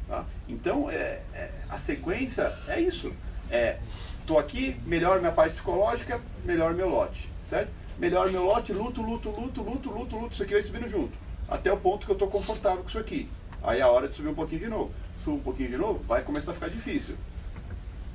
Tá? 0.09 0.24
Então, 0.48 0.90
é, 0.90 1.22
é, 1.34 1.51
a 1.68 1.78
sequência 1.78 2.57
é 2.66 2.80
isso. 2.80 3.12
É, 3.51 3.78
tô 4.26 4.38
aqui, 4.38 4.80
melhor 4.86 5.18
minha 5.20 5.32
parte 5.32 5.55
psicológica, 5.55 6.20
melhor 6.44 6.74
meu 6.74 6.88
lote. 6.88 7.28
Certo? 7.48 7.70
Melhor 7.98 8.30
meu 8.30 8.44
lote, 8.44 8.72
luto, 8.72 9.03
luto, 9.03 9.30
luto, 9.30 9.62
luto, 9.62 9.90
luto, 9.90 10.16
luto. 10.16 10.32
Isso 10.32 10.42
aqui 10.42 10.53
vai 10.53 10.62
subindo 10.62 10.88
junto. 10.88 11.12
Até 11.48 11.72
o 11.72 11.76
ponto 11.76 12.07
que 12.07 12.12
eu 12.12 12.14
estou 12.14 12.28
confortável 12.28 12.82
com 12.82 12.88
isso 12.88 12.98
aqui. 12.98 13.28
Aí 13.62 13.80
é 13.80 13.82
a 13.82 13.88
hora 13.88 14.09
de 14.09 14.16
subir 14.16 14.28
um 14.28 14.34
pouquinho 14.34 14.61
de 14.61 14.68
novo. 14.68 14.92
Subo 15.24 15.36
um 15.36 15.40
pouquinho 15.40 15.70
de 15.70 15.76
novo, 15.76 16.02
vai 16.04 16.22
começar 16.22 16.52
a 16.52 16.54
ficar 16.54 16.68
difícil. 16.68 17.16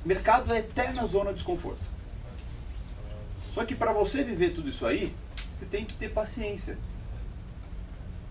Mercado 0.04 0.52
é 0.52 0.58
eterna 0.58 1.06
zona 1.06 1.30
de 1.30 1.36
desconforto. 1.36 1.80
Só 3.54 3.64
que 3.64 3.74
para 3.74 3.92
você 3.92 4.22
viver 4.22 4.50
tudo 4.50 4.68
isso 4.68 4.86
aí, 4.86 5.14
você 5.54 5.64
tem 5.64 5.84
que 5.84 5.94
ter 5.94 6.10
paciência. 6.10 6.76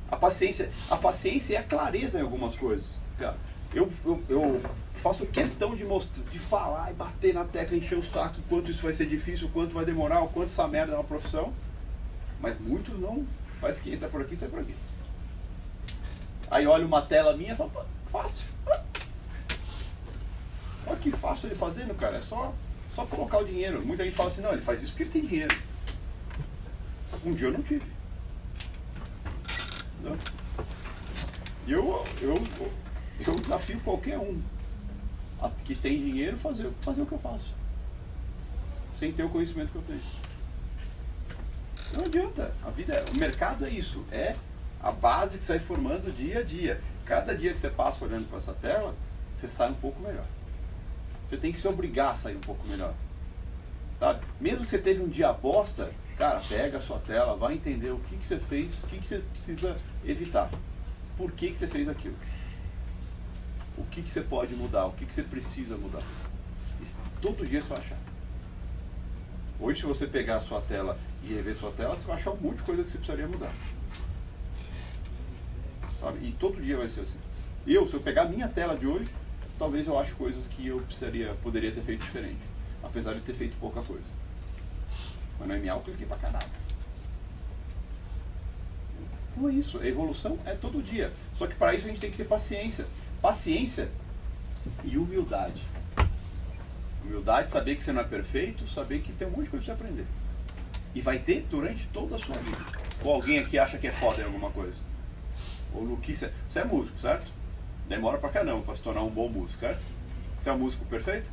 A 0.09 0.15
paciência, 0.15 0.69
a 0.89 0.95
paciência 0.97 1.55
é 1.55 1.59
a 1.59 1.63
clareza 1.63 2.19
em 2.19 2.21
algumas 2.21 2.55
coisas. 2.55 2.97
Cara, 3.17 3.36
eu, 3.73 3.91
eu, 4.05 4.21
eu 4.30 4.61
faço 4.95 5.26
questão 5.26 5.76
de 5.76 5.84
mostrar, 5.84 6.23
de 6.32 6.39
falar 6.39 6.91
e 6.91 6.93
bater 6.93 7.34
na 7.34 7.43
tecla, 7.43 7.76
encher 7.76 7.97
o 7.97 8.03
saco, 8.03 8.36
quanto 8.47 8.71
isso 8.71 8.84
vai 8.84 8.93
ser 8.93 9.07
difícil, 9.07 9.49
quanto 9.51 9.73
vai 9.73 9.84
demorar, 9.84 10.21
o 10.21 10.28
quanto 10.28 10.49
essa 10.49 10.67
merda 10.67 10.93
é 10.93 10.95
uma 10.95 11.03
profissão. 11.03 11.51
Mas 12.39 12.59
muitos 12.59 12.99
não 12.99 13.26
faz 13.59 13.80
que 13.80 13.93
entra 13.93 14.07
por 14.07 14.21
aqui 14.21 14.36
sai 14.36 14.49
por 14.49 14.59
aqui. 14.59 14.76
Aí 16.51 16.67
olha 16.67 16.86
uma 16.86 17.01
tela 17.01 17.36
minha 17.36 17.53
e 17.53 17.55
fala, 17.55 17.69
"Pô, 17.71 17.82
fácil. 18.16 18.45
Olha 20.88 20.95
que 20.97 21.11
fácil 21.11 21.47
ele 21.47 21.55
fazendo, 21.55 21.95
cara. 21.95 22.18
É 22.18 22.22
só, 22.22 22.53
só 22.95 23.05
colocar 23.05 23.39
o 23.39 23.45
dinheiro. 23.45 23.86
Muita 23.86 24.03
gente 24.03 24.16
fala 24.16 24.30
assim, 24.30 24.41
não, 24.41 24.53
ele 24.53 24.61
faz 24.61 24.82
isso 24.82 24.91
porque 24.91 25.03
ele 25.03 25.11
tem 25.11 25.26
dinheiro. 25.26 25.57
Um 27.26 27.34
dia 27.34 27.47
eu 27.47 27.53
não 27.53 27.61
tive. 27.61 27.86
Não. 30.01 30.18
Eu, 31.68 32.05
eu, 32.22 32.43
eu 33.26 33.36
desafio 33.39 33.80
qualquer 33.82 34.20
um 34.20 34.41
que 35.63 35.76
tem 35.76 35.99
dinheiro 35.99 36.38
fazer, 36.38 36.70
fazer 36.82 37.01
o 37.01 37.05
que 37.05 37.13
eu 37.13 37.20
faço. 37.20 37.53
Sem 38.93 39.11
ter 39.11 39.24
o 39.24 39.30
conhecimento 39.30 39.72
que 39.72 39.78
eu 39.78 39.84
tenho. 39.84 40.01
Não 41.93 42.05
adianta. 42.05 42.53
A 42.63 42.70
vida, 42.70 42.93
é- 42.93 43.05
o 43.11 43.16
mercado 43.16 43.66
é 43.66 43.70
isso. 43.70 44.05
É 44.11 44.36
a 44.82 44.91
base 44.91 45.38
que 45.39 45.45
vai 45.45 45.59
formando 45.59 46.13
dia 46.13 46.39
a 46.39 46.43
dia. 46.43 46.82
Cada 47.06 47.36
dia 47.36 47.53
que 47.53 47.62
você 47.62 47.70
passa 47.70 48.03
olhando 48.03 48.28
para 48.28 48.39
essa 48.39 48.53
tela, 48.53 48.95
você 49.34 49.47
sai 49.47 49.70
um 49.70 49.76
pouco 49.76 50.01
melhor. 50.01 50.26
Você 51.30 51.38
tem 51.38 51.51
que 51.51 51.60
se 51.60 51.68
obrigar 51.68 52.14
a 52.14 52.16
sair 52.16 52.36
um 52.36 52.41
pouco 52.41 52.68
melhor. 52.68 52.93
Sabe? 53.99 54.26
Mesmo 54.39 54.66
que 54.66 54.72
você 54.72 54.80
teve 54.80 55.01
um 55.01 55.08
dia 55.08 55.32
bosta, 55.32 55.91
cara, 56.18 56.41
pega 56.49 56.78
a 56.78 56.82
sua 56.82 56.99
tela, 56.99 57.36
vai 57.36 57.53
entender 57.53 57.91
o 57.91 57.99
que, 57.99 58.18
que 58.18 58.26
você 58.26 58.39
fez, 58.39 58.78
o 58.80 58.88
que, 58.88 58.99
que 58.99 59.08
você 59.08 59.20
precisa 59.20 59.76
evitar. 60.03 60.49
Por 61.18 61.32
que, 61.32 61.51
que 61.51 61.58
você 61.58 61.68
fez 61.68 61.88
aquilo? 61.88 62.16
O 63.78 63.84
que, 63.86 64.01
que 64.01 64.12
você 64.12 64.22
pode 64.22 64.56
mudar, 64.56 64.86
o 64.86 64.91
que, 64.93 65.06
que 65.06 65.14
você 65.14 65.24
precisa 65.24 65.78
mudar. 65.78 66.03
Todo 67.22 67.45
dia 67.45 67.62
você 67.62 67.70
vai 67.70 67.80
achar. 67.80 67.97
Hoje, 69.60 69.80
se 69.80 69.86
você 69.86 70.06
pegar 70.06 70.38
a 70.38 70.41
sua 70.41 70.60
tela 70.62 70.97
e 71.24 71.34
rever 71.34 71.56
sua 71.56 71.72
tela, 71.72 71.95
você 71.95 72.06
vai 72.06 72.16
achar 72.16 72.32
um 72.32 72.38
monte 72.38 72.58
de 72.58 72.64
coisa 72.64 72.84
que 72.84 72.91
você 72.91 72.97
precisaria 72.97 73.28
mudar. 73.28 73.53
Sabe? 76.06 76.20
E 76.28 76.32
todo 76.34 76.62
dia 76.62 76.78
vai 76.78 76.88
ser 76.88 77.01
assim. 77.01 77.18
Eu, 77.66 77.88
se 77.88 77.95
eu 77.95 77.99
pegar 77.99 78.24
a 78.24 78.30
minha 78.30 78.47
tela 78.47 78.78
de 78.78 78.86
hoje, 78.86 79.10
talvez 79.58 79.88
eu 79.88 79.97
ache 79.97 80.12
coisas 80.12 80.45
que 80.45 80.68
eu 80.68 80.78
precisaria, 80.82 81.34
poderia 81.41 81.72
ter 81.72 81.82
feito 81.82 82.01
diferente. 82.01 82.38
Apesar 82.84 83.16
de 83.16 83.22
ter 83.22 83.34
feito 83.34 83.58
pouca 83.60 83.82
coisa. 83.82 84.06
Mas 85.39 85.47
no 85.47 85.56
MA 85.56 85.72
eu 85.74 85.80
cliquei 85.80 86.06
pra 86.06 86.18
caralho. 86.18 86.47
Então 89.32 89.49
é 89.49 89.53
isso, 89.53 89.80
a 89.80 89.88
evolução 89.88 90.38
é 90.45 90.53
todo 90.53 90.80
dia. 90.80 91.12
Só 91.39 91.47
que 91.47 91.56
para 91.56 91.74
isso 91.74 91.88
a 91.88 91.89
gente 91.89 91.99
tem 91.99 92.12
que 92.12 92.18
ter 92.18 92.26
paciência. 92.26 92.86
Paciência 93.20 93.89
e 94.84 94.99
humildade. 94.99 95.64
Humildade, 97.03 97.51
saber 97.51 97.76
que 97.76 97.82
você 97.82 97.91
não 97.91 98.01
é 98.01 98.06
perfeito, 98.06 98.68
saber 98.68 99.01
que 99.01 99.12
tem 99.12 99.28
um 99.28 99.32
monte 99.32 99.45
de 99.45 99.49
coisa 99.49 99.66
pra 99.66 99.76
você 99.76 99.84
aprender. 99.84 100.06
E 100.93 101.01
vai 101.01 101.18
ter 101.18 101.47
durante 101.49 101.88
toda 101.88 102.16
a 102.16 102.20
sua 102.20 102.36
vida. 102.36 102.64
Ou 103.03 103.12
alguém 103.12 103.39
aqui 103.39 103.58
acha 103.58 103.80
que 103.80 103.88
é 103.88 103.91
foda 103.91 104.22
em 104.22 104.26
alguma 104.26 104.51
coisa. 104.51 104.78
Ou 105.76 105.84
no 105.84 105.97
que 105.97 106.15
você, 106.15 106.32
é 106.55 106.63
músico, 106.63 106.97
certo? 106.99 107.32
Demora 107.88 108.17
pra 108.17 108.30
caramba 108.30 108.61
pra 108.63 108.76
se 108.76 108.82
tornar 108.82 109.01
um 109.03 109.09
bom 109.09 109.30
músico, 109.30 109.59
certo? 109.59 109.82
Você 110.38 110.49
é 110.49 110.53
um 110.53 110.59
músico 110.59 110.86
perfeito? 110.86 111.30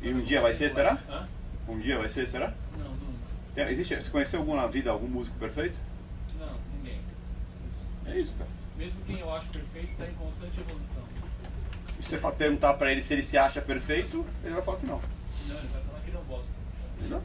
E 0.00 0.10
um 0.10 0.20
dia 0.20 0.40
vai 0.40 0.54
ser, 0.54 0.70
será? 0.70 0.98
Um 1.68 1.78
dia 1.78 1.98
vai 1.98 2.08
ser, 2.08 2.26
será? 2.28 2.52
Não, 2.78 2.90
nunca. 2.90 3.18
Tem- 3.54 3.68
existe, 3.68 3.96
você 3.96 4.10
conheceu 4.10 4.40
algum 4.40 4.54
na 4.54 4.66
vida 4.66 4.90
algum 4.90 5.08
músico 5.08 5.36
perfeito? 5.38 5.76
Não, 6.38 6.54
ninguém. 6.76 7.00
É 8.06 8.18
isso, 8.18 8.32
cara. 8.38 8.50
Mesmo 8.76 9.00
quem 9.06 9.18
eu 9.18 9.34
acho 9.34 9.48
perfeito 9.48 9.90
está 9.92 10.06
em 10.06 10.14
constante 10.14 10.60
evolução. 10.60 11.02
Se 12.00 12.16
você 12.16 12.30
perguntar 12.36 12.74
pra 12.74 12.92
ele 12.92 13.02
se 13.02 13.12
ele 13.12 13.22
se 13.22 13.36
acha 13.36 13.60
perfeito, 13.60 14.24
ele 14.44 14.54
vai 14.54 14.62
falar 14.62 14.78
que 14.78 14.86
não. 14.86 15.00
Não, 15.48 15.56
ele 15.58 15.66
vai 15.68 15.82
falar 15.82 16.00
que 16.00 16.10
não 16.12 16.22
gosta. 16.22 16.52
Entendeu? 16.98 17.22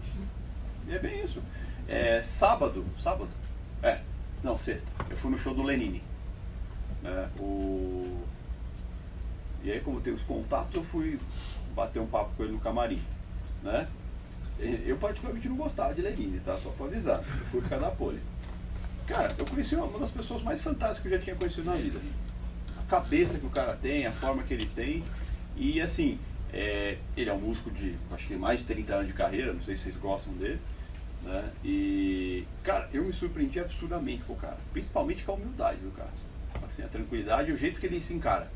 E 0.88 0.96
é 0.96 1.00
bem 1.00 1.24
isso. 1.24 1.42
É, 1.88 2.22
sábado, 2.24 2.84
sábado? 2.98 3.30
É, 3.84 4.00
não, 4.44 4.58
sexta. 4.58 4.92
Eu 5.10 5.16
fui 5.16 5.32
no 5.32 5.38
show 5.38 5.54
do 5.54 5.64
Lenine. 5.64 6.04
Né, 7.02 7.30
o... 7.40 8.20
E 9.64 9.72
aí, 9.72 9.80
como 9.80 10.02
tem 10.02 10.14
os 10.14 10.24
contatos, 10.24 10.76
eu 10.76 10.84
fui 10.84 11.20
bater 11.74 12.00
um 12.00 12.08
papo 12.08 12.32
com 12.36 12.44
ele 12.44 12.52
no 12.52 12.60
camarim. 12.60 13.02
Né? 13.64 13.88
Eu 14.60 14.98
particularmente 14.98 15.48
não 15.48 15.56
gostava 15.56 15.94
de 15.94 16.02
Lenine, 16.02 16.40
tá? 16.42 16.58
Só 16.58 16.70
pra 16.72 16.86
avisar. 16.86 17.20
Eu 17.20 17.46
fui 17.46 17.62
causa 17.62 17.86
da 17.86 17.92
pole. 17.92 18.20
Cara, 19.08 19.34
eu 19.38 19.46
conheci 19.46 19.76
uma 19.76 20.00
das 20.00 20.12
pessoas 20.12 20.42
mais 20.42 20.62
fantásticas 20.62 21.02
que 21.02 21.08
eu 21.08 21.12
já 21.18 21.24
tinha 21.24 21.36
conhecido 21.36 21.66
na 21.66 21.76
vida. 21.76 22.00
A 22.78 22.90
cabeça 22.90 23.38
que 23.38 23.46
o 23.46 23.50
cara 23.50 23.76
tem, 23.76 24.06
a 24.06 24.12
forma 24.12 24.44
que 24.44 24.54
ele 24.54 24.66
tem. 24.66 25.04
E 25.56 25.82
assim, 25.82 26.20
é, 26.52 26.98
ele 27.16 27.30
é 27.30 27.34
um 27.34 27.40
músico 27.40 27.72
de 27.72 27.96
acho 28.12 28.28
que 28.28 28.36
mais 28.36 28.60
de 28.60 28.66
30 28.66 28.94
anos 28.94 29.08
de 29.08 29.14
carreira, 29.14 29.54
não 29.54 29.64
sei 29.64 29.76
se 29.76 29.84
vocês 29.84 29.98
gostam 29.98 30.34
dele. 30.34 30.60
Né? 31.24 31.52
E, 31.64 32.46
cara, 32.64 32.90
eu 32.94 33.04
me 33.04 33.14
surpreendi 33.14 33.60
absurdamente 33.60 34.24
com 34.24 34.34
o 34.34 34.36
cara. 34.36 34.58
Principalmente 34.72 35.24
com 35.24 35.32
a 35.32 35.36
humildade 35.36 35.78
do 35.78 35.92
cara. 35.92 36.12
Assim, 36.66 36.84
a 36.84 36.88
tranquilidade 36.88 37.50
e 37.50 37.54
o 37.54 37.58
jeito 37.58 37.80
que 37.80 37.86
ele 37.86 38.02
se 38.02 38.14
encara. 38.14 38.50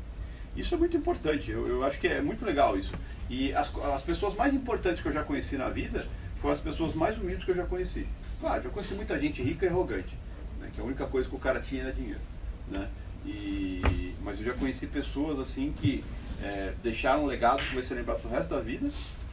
Isso 0.56 0.74
é 0.74 0.78
muito 0.78 0.96
importante, 0.96 1.50
eu, 1.50 1.68
eu 1.68 1.84
acho 1.84 2.00
que 2.00 2.08
é 2.08 2.20
muito 2.20 2.44
legal 2.44 2.76
isso. 2.76 2.92
E 3.30 3.52
as, 3.54 3.74
as 3.76 4.02
pessoas 4.02 4.34
mais 4.34 4.52
importantes 4.54 5.00
que 5.00 5.08
eu 5.08 5.12
já 5.12 5.22
conheci 5.22 5.56
na 5.56 5.68
vida 5.68 6.04
foram 6.40 6.52
as 6.52 6.60
pessoas 6.60 6.94
mais 6.94 7.16
humildes 7.16 7.44
que 7.44 7.50
eu 7.50 7.56
já 7.56 7.64
conheci. 7.64 8.06
Claro, 8.40 8.62
já 8.62 8.70
conheci 8.70 8.94
muita 8.94 9.18
gente 9.18 9.42
rica 9.42 9.66
e 9.66 9.68
arrogante, 9.68 10.16
né? 10.60 10.70
que 10.74 10.80
a 10.80 10.84
única 10.84 11.06
coisa 11.06 11.28
que 11.28 11.34
o 11.34 11.38
cara 11.38 11.60
tinha 11.60 11.82
era 11.82 11.92
dinheiro. 11.92 12.20
Né? 12.68 12.88
E, 13.24 14.14
mas 14.22 14.38
eu 14.38 14.44
já 14.44 14.54
conheci 14.54 14.86
pessoas 14.86 15.38
assim 15.38 15.72
que 15.80 16.04
é, 16.42 16.72
deixaram 16.82 17.24
um 17.24 17.26
legado 17.26 17.62
que 17.62 17.74
vai 17.74 17.82
ser 17.82 17.94
lembrado 17.94 18.20
pro 18.20 18.30
resto 18.30 18.50
da 18.50 18.60
vida 18.60 18.90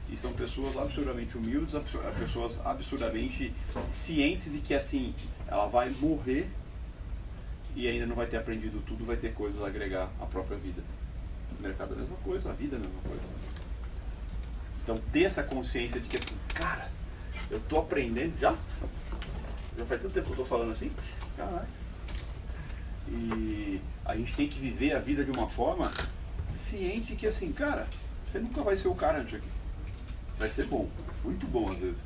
e 0.10 0.18
são 0.18 0.32
pessoas 0.34 0.78
absurdamente 0.78 1.38
humildes, 1.38 1.74
pessoas 2.20 2.60
absurdamente 2.64 3.54
cientes 3.92 4.54
e 4.54 4.60
que 4.60 4.74
assim, 4.74 5.14
ela 5.48 5.68
vai 5.68 5.90
morrer 5.90 6.48
e 7.76 7.88
ainda 7.88 8.06
não 8.06 8.16
vai 8.16 8.28
ter 8.28 8.38
aprendido 8.38 8.82
tudo, 8.86 9.06
vai 9.06 9.18
ter 9.18 9.34
coisas 9.34 9.62
a 9.64 9.68
agregar 9.68 10.10
à 10.20 10.26
própria 10.26 10.58
vida. 10.58 10.82
O 11.58 11.62
mercado 11.62 11.94
é 11.94 11.98
a 11.98 12.00
mesma 12.00 12.18
coisa, 12.18 12.50
a 12.50 12.54
vida 12.54 12.76
é 12.76 12.80
a 12.80 12.82
mesma 12.82 13.02
coisa. 13.02 13.24
Então 14.84 14.98
ter 15.12 15.24
essa 15.24 15.44
consciência 15.44 16.00
de 16.00 16.08
que 16.08 16.18
assim, 16.18 16.36
cara, 16.54 16.90
eu 17.50 17.60
tô 17.62 17.80
aprendendo 17.80 18.40
já. 18.40 18.56
Já 19.78 19.86
faz 19.86 20.02
tanto 20.02 20.14
tempo 20.14 20.28
que 20.28 20.34
eu 20.34 20.38
tô 20.38 20.46
falando 20.46 20.72
assim, 20.72 20.92
caralho. 21.36 21.68
E 23.10 23.82
a 24.06 24.16
gente 24.16 24.34
tem 24.36 24.48
que 24.48 24.60
viver 24.60 24.94
a 24.94 25.00
vida 25.00 25.24
de 25.24 25.32
uma 25.32 25.50
forma 25.50 25.92
ciente 26.56 27.16
que 27.16 27.28
assim, 27.28 27.52
cara, 27.52 27.88
você 28.26 28.40
nunca 28.40 28.62
vai 28.62 28.76
ser 28.76 28.88
o 28.88 28.96
cara 28.96 29.20
antes 29.20 29.36
aqui. 29.36 29.48
Você 30.36 30.40
vai 30.40 30.50
ser 30.50 30.66
bom, 30.66 30.90
muito 31.24 31.48
bom 31.48 31.72
às 31.72 31.78
vezes. 31.78 32.04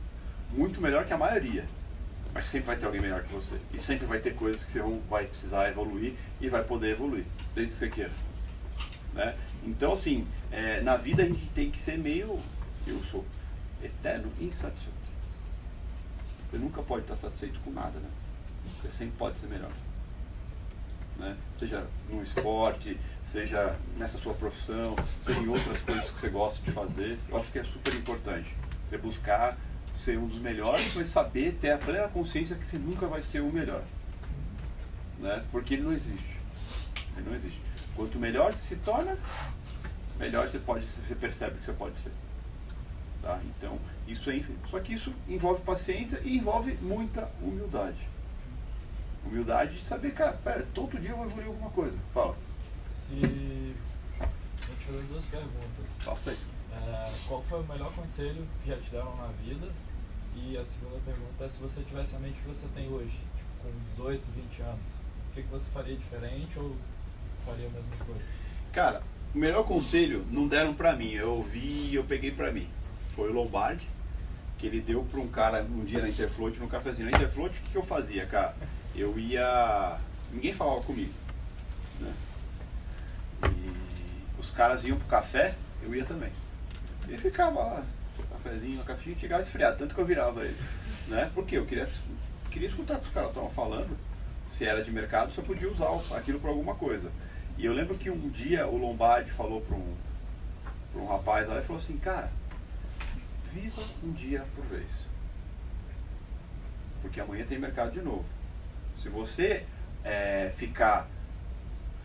Muito 0.52 0.80
melhor 0.80 1.04
que 1.04 1.12
a 1.12 1.18
maioria. 1.18 1.66
Mas 2.32 2.46
sempre 2.46 2.68
vai 2.68 2.78
ter 2.78 2.86
alguém 2.86 3.02
melhor 3.02 3.24
que 3.24 3.34
você. 3.34 3.56
E 3.74 3.80
sempre 3.80 4.06
vai 4.06 4.20
ter 4.20 4.36
coisas 4.36 4.64
que 4.64 4.70
você 4.70 4.84
vai 5.10 5.26
precisar 5.26 5.68
evoluir 5.68 6.14
e 6.40 6.48
vai 6.48 6.64
poder 6.64 6.92
evoluir, 6.92 7.26
desde 7.56 7.74
que 7.74 7.80
você 7.80 7.90
queira. 7.90 8.12
Né? 9.16 9.36
Então, 9.64 9.94
assim, 9.94 10.28
é, 10.52 10.80
na 10.82 10.96
vida 10.96 11.24
a 11.24 11.26
gente 11.26 11.44
tem 11.56 11.72
que 11.72 11.80
ser 11.80 11.98
meio. 11.98 12.40
Eu 12.86 13.00
sou 13.00 13.26
eterno 13.84 14.32
insatisfeito. 14.40 14.94
Você 16.52 16.58
nunca 16.60 16.84
pode 16.84 17.02
estar 17.02 17.16
satisfeito 17.16 17.60
com 17.62 17.72
nada, 17.72 18.00
né? 18.00 18.10
Você 18.80 18.92
sempre 18.92 19.18
pode 19.18 19.40
ser 19.40 19.48
melhor. 19.48 19.72
Né? 21.20 21.36
Seja 21.58 21.86
no 22.10 22.24
esporte, 22.24 22.98
seja 23.26 23.76
nessa 23.98 24.18
sua 24.18 24.34
profissão, 24.34 24.96
seja 25.22 25.40
em 25.40 25.48
outras 25.50 25.78
coisas 25.82 26.10
que 26.10 26.20
você 26.20 26.30
gosta 26.30 26.64
de 26.64 26.72
fazer. 26.72 27.20
Eu 27.28 27.38
acho 27.38 27.52
que 27.52 27.60
é 27.60 27.64
super 27.64 27.94
importante. 27.94 28.56
Você 28.88 28.98
buscar 28.98 29.58
ser 29.96 30.18
um 30.18 30.28
dos 30.28 30.40
melhores, 30.40 30.96
mas 30.96 31.08
saber 31.08 31.58
ter 31.60 31.72
a 31.72 31.78
plena 31.78 32.08
consciência 32.08 32.56
que 32.56 32.66
você 32.66 32.78
nunca 32.78 33.06
vai 33.06 33.22
ser 33.22 33.42
o 33.42 33.52
melhor. 33.52 33.84
Né? 35.20 35.44
Porque 35.52 35.74
ele 35.74 35.84
não 35.84 35.92
existe. 35.92 36.38
Ele 37.18 37.30
não 37.30 37.36
existe. 37.36 37.62
Quanto 37.96 38.18
melhor 38.18 38.54
você 38.54 38.76
se 38.76 38.78
torna, 38.78 39.18
melhor 40.18 40.48
você 40.48 40.58
pode, 40.58 40.86
você 40.86 41.16
percebe 41.16 41.58
que 41.58 41.66
você 41.66 41.74
pode 41.74 42.00
ser. 42.00 42.14
Tá? 43.22 43.42
Então, 43.44 43.78
isso 44.08 44.30
é 44.30 44.38
infinito. 44.38 44.70
Só 44.70 44.80
que 44.80 44.94
isso 44.94 45.14
envolve 45.28 45.62
paciência 45.64 46.22
e 46.24 46.38
envolve 46.38 46.78
muita 46.82 47.30
humildade. 47.42 48.08
Humildade 49.26 49.76
de 49.76 49.84
saber, 49.84 50.14
cara, 50.14 50.34
pera, 50.44 50.66
todo 50.74 51.00
dia 51.00 51.12
eu 51.12 51.18
vou 51.18 51.26
evoluir 51.26 51.48
alguma 51.48 51.70
coisa. 51.72 51.98
Fala. 52.14 52.36
Se. 52.92 53.16
Vou 53.16 54.78
te 54.78 54.86
fazer 54.86 55.04
duas 55.04 55.26
perguntas. 55.26 55.90
Faça 56.00 56.32
aí. 56.32 56.38
É, 56.72 57.12
qual 57.28 57.44
foi 57.44 57.60
o 57.62 57.64
melhor 57.64 57.92
conselho 57.94 58.48
que 58.64 58.70
já 58.70 58.78
te 58.78 58.90
deram 58.92 59.16
na 59.18 59.28
vida? 59.44 59.68
E 60.36 60.58
a 60.58 60.64
segunda 60.64 61.00
pergunta 61.06 61.44
é 61.44 61.50
se 61.50 61.60
você 61.60 61.82
tivesse 61.82 62.16
a 62.16 62.20
mente 62.20 62.40
que 62.40 62.48
você 62.48 62.68
tem 62.74 62.88
hoje, 62.90 63.18
tipo, 63.36 63.50
com 63.64 63.72
18, 63.96 64.24
20 64.36 64.62
anos, 64.62 64.86
o 65.30 65.34
que, 65.34 65.44
que 65.44 65.50
você 65.50 65.70
faria 65.72 65.96
diferente 65.96 66.58
ou 66.58 66.76
faria 67.46 67.68
a 67.68 67.72
mesma 67.72 68.06
coisa? 68.06 68.22
Cara, 68.72 69.02
o 69.34 69.38
melhor 69.38 69.64
conselho 69.66 70.26
não 70.32 70.48
deram 70.48 70.74
pra 70.74 70.96
mim, 70.96 71.12
eu 71.12 71.34
ouvi 71.34 71.90
e 71.90 71.96
eu 71.96 72.04
peguei 72.04 72.32
pra 72.32 72.52
mim. 72.52 72.68
Foi 73.16 73.30
o 73.30 73.34
Lombardi, 73.34 73.88
que 74.58 74.68
ele 74.68 74.80
deu 74.80 75.04
pra 75.04 75.20
um 75.20 75.28
cara 75.28 75.64
um 75.64 75.84
dia 75.84 76.02
na 76.02 76.10
Interfloat, 76.10 76.60
no 76.60 76.68
cafezinho. 76.68 77.10
Na 77.10 77.18
Interfloat, 77.18 77.58
o 77.58 77.62
que, 77.62 77.72
que 77.72 77.78
eu 77.78 77.84
fazia, 77.84 78.26
cara? 78.26 78.56
Eu 79.00 79.18
ia. 79.18 79.98
Ninguém 80.30 80.54
falava 80.54 80.82
comigo. 80.82 81.14
Né? 82.02 82.14
E 83.46 84.38
os 84.38 84.50
caras 84.50 84.84
iam 84.84 84.98
pro 84.98 85.08
café, 85.08 85.56
eu 85.82 85.96
ia 85.96 86.04
também. 86.04 86.34
Ele 87.08 87.18
ficava 87.18 87.62
lá, 87.62 87.86
cafezinho, 88.30 88.84
cafezinho, 88.84 89.18
chegava 89.18 89.42
esfriado, 89.42 89.78
tanto 89.78 89.96
que 89.96 90.02
eu 90.02 90.06
virava 90.06 90.44
ele. 90.44 90.58
Né? 91.08 91.32
Porque 91.34 91.58
eu 91.58 91.66
queria, 91.66 91.88
queria 92.52 92.68
escutar 92.68 92.98
o 92.98 93.00
que 93.00 93.08
os 93.08 93.14
caras 93.14 93.30
estavam 93.30 93.50
falando. 93.52 93.98
Se 94.52 94.66
era 94.66 94.84
de 94.84 94.92
mercado, 94.92 95.32
eu 95.38 95.44
podia 95.44 95.72
usar 95.72 96.18
aquilo 96.18 96.40
para 96.42 96.50
alguma 96.50 96.76
coisa. 96.76 97.10
E 97.58 97.66
eu 97.66 97.72
lembro 97.72 97.98
que 97.98 98.10
um 98.10 98.30
dia 98.30 98.68
o 98.68 98.78
Lombardi 98.78 99.32
falou 99.32 99.62
para 99.62 99.78
um, 99.78 99.96
pra 100.92 101.02
um 101.02 101.08
rapaz 101.08 101.48
lá 101.48 101.60
e 101.60 101.62
falou 101.62 101.82
assim, 101.82 101.98
cara, 101.98 102.30
viva 103.54 103.82
um 104.04 104.12
dia 104.12 104.46
por 104.56 104.66
vez. 104.66 104.90
Porque 107.02 107.22
amanhã 107.22 107.46
tem 107.46 107.58
mercado 107.58 107.92
de 107.92 108.02
novo. 108.02 108.26
Se 109.02 109.10
você 109.10 109.66
é, 110.04 110.52
ficar. 110.56 111.08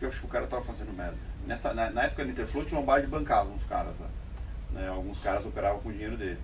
Eu 0.01 0.09
acho 0.09 0.19
que 0.19 0.25
o 0.25 0.29
cara 0.29 0.47
tava 0.47 0.63
fazendo 0.63 0.95
merda. 0.95 1.17
Nessa, 1.45 1.73
na, 1.73 1.89
na 1.89 2.03
época 2.03 2.23
do 2.23 2.31
Interfloat, 2.31 2.73
o 2.73 2.75
Lombardi 2.75 3.07
bancava 3.07 3.49
uns 3.49 3.63
caras 3.65 3.93
lá. 3.99 4.07
Né? 4.71 4.87
Alguns 4.87 5.19
caras 5.19 5.45
operavam 5.45 5.79
com 5.79 5.89
o 5.89 5.91
dinheiro 5.91 6.17
dele. 6.17 6.39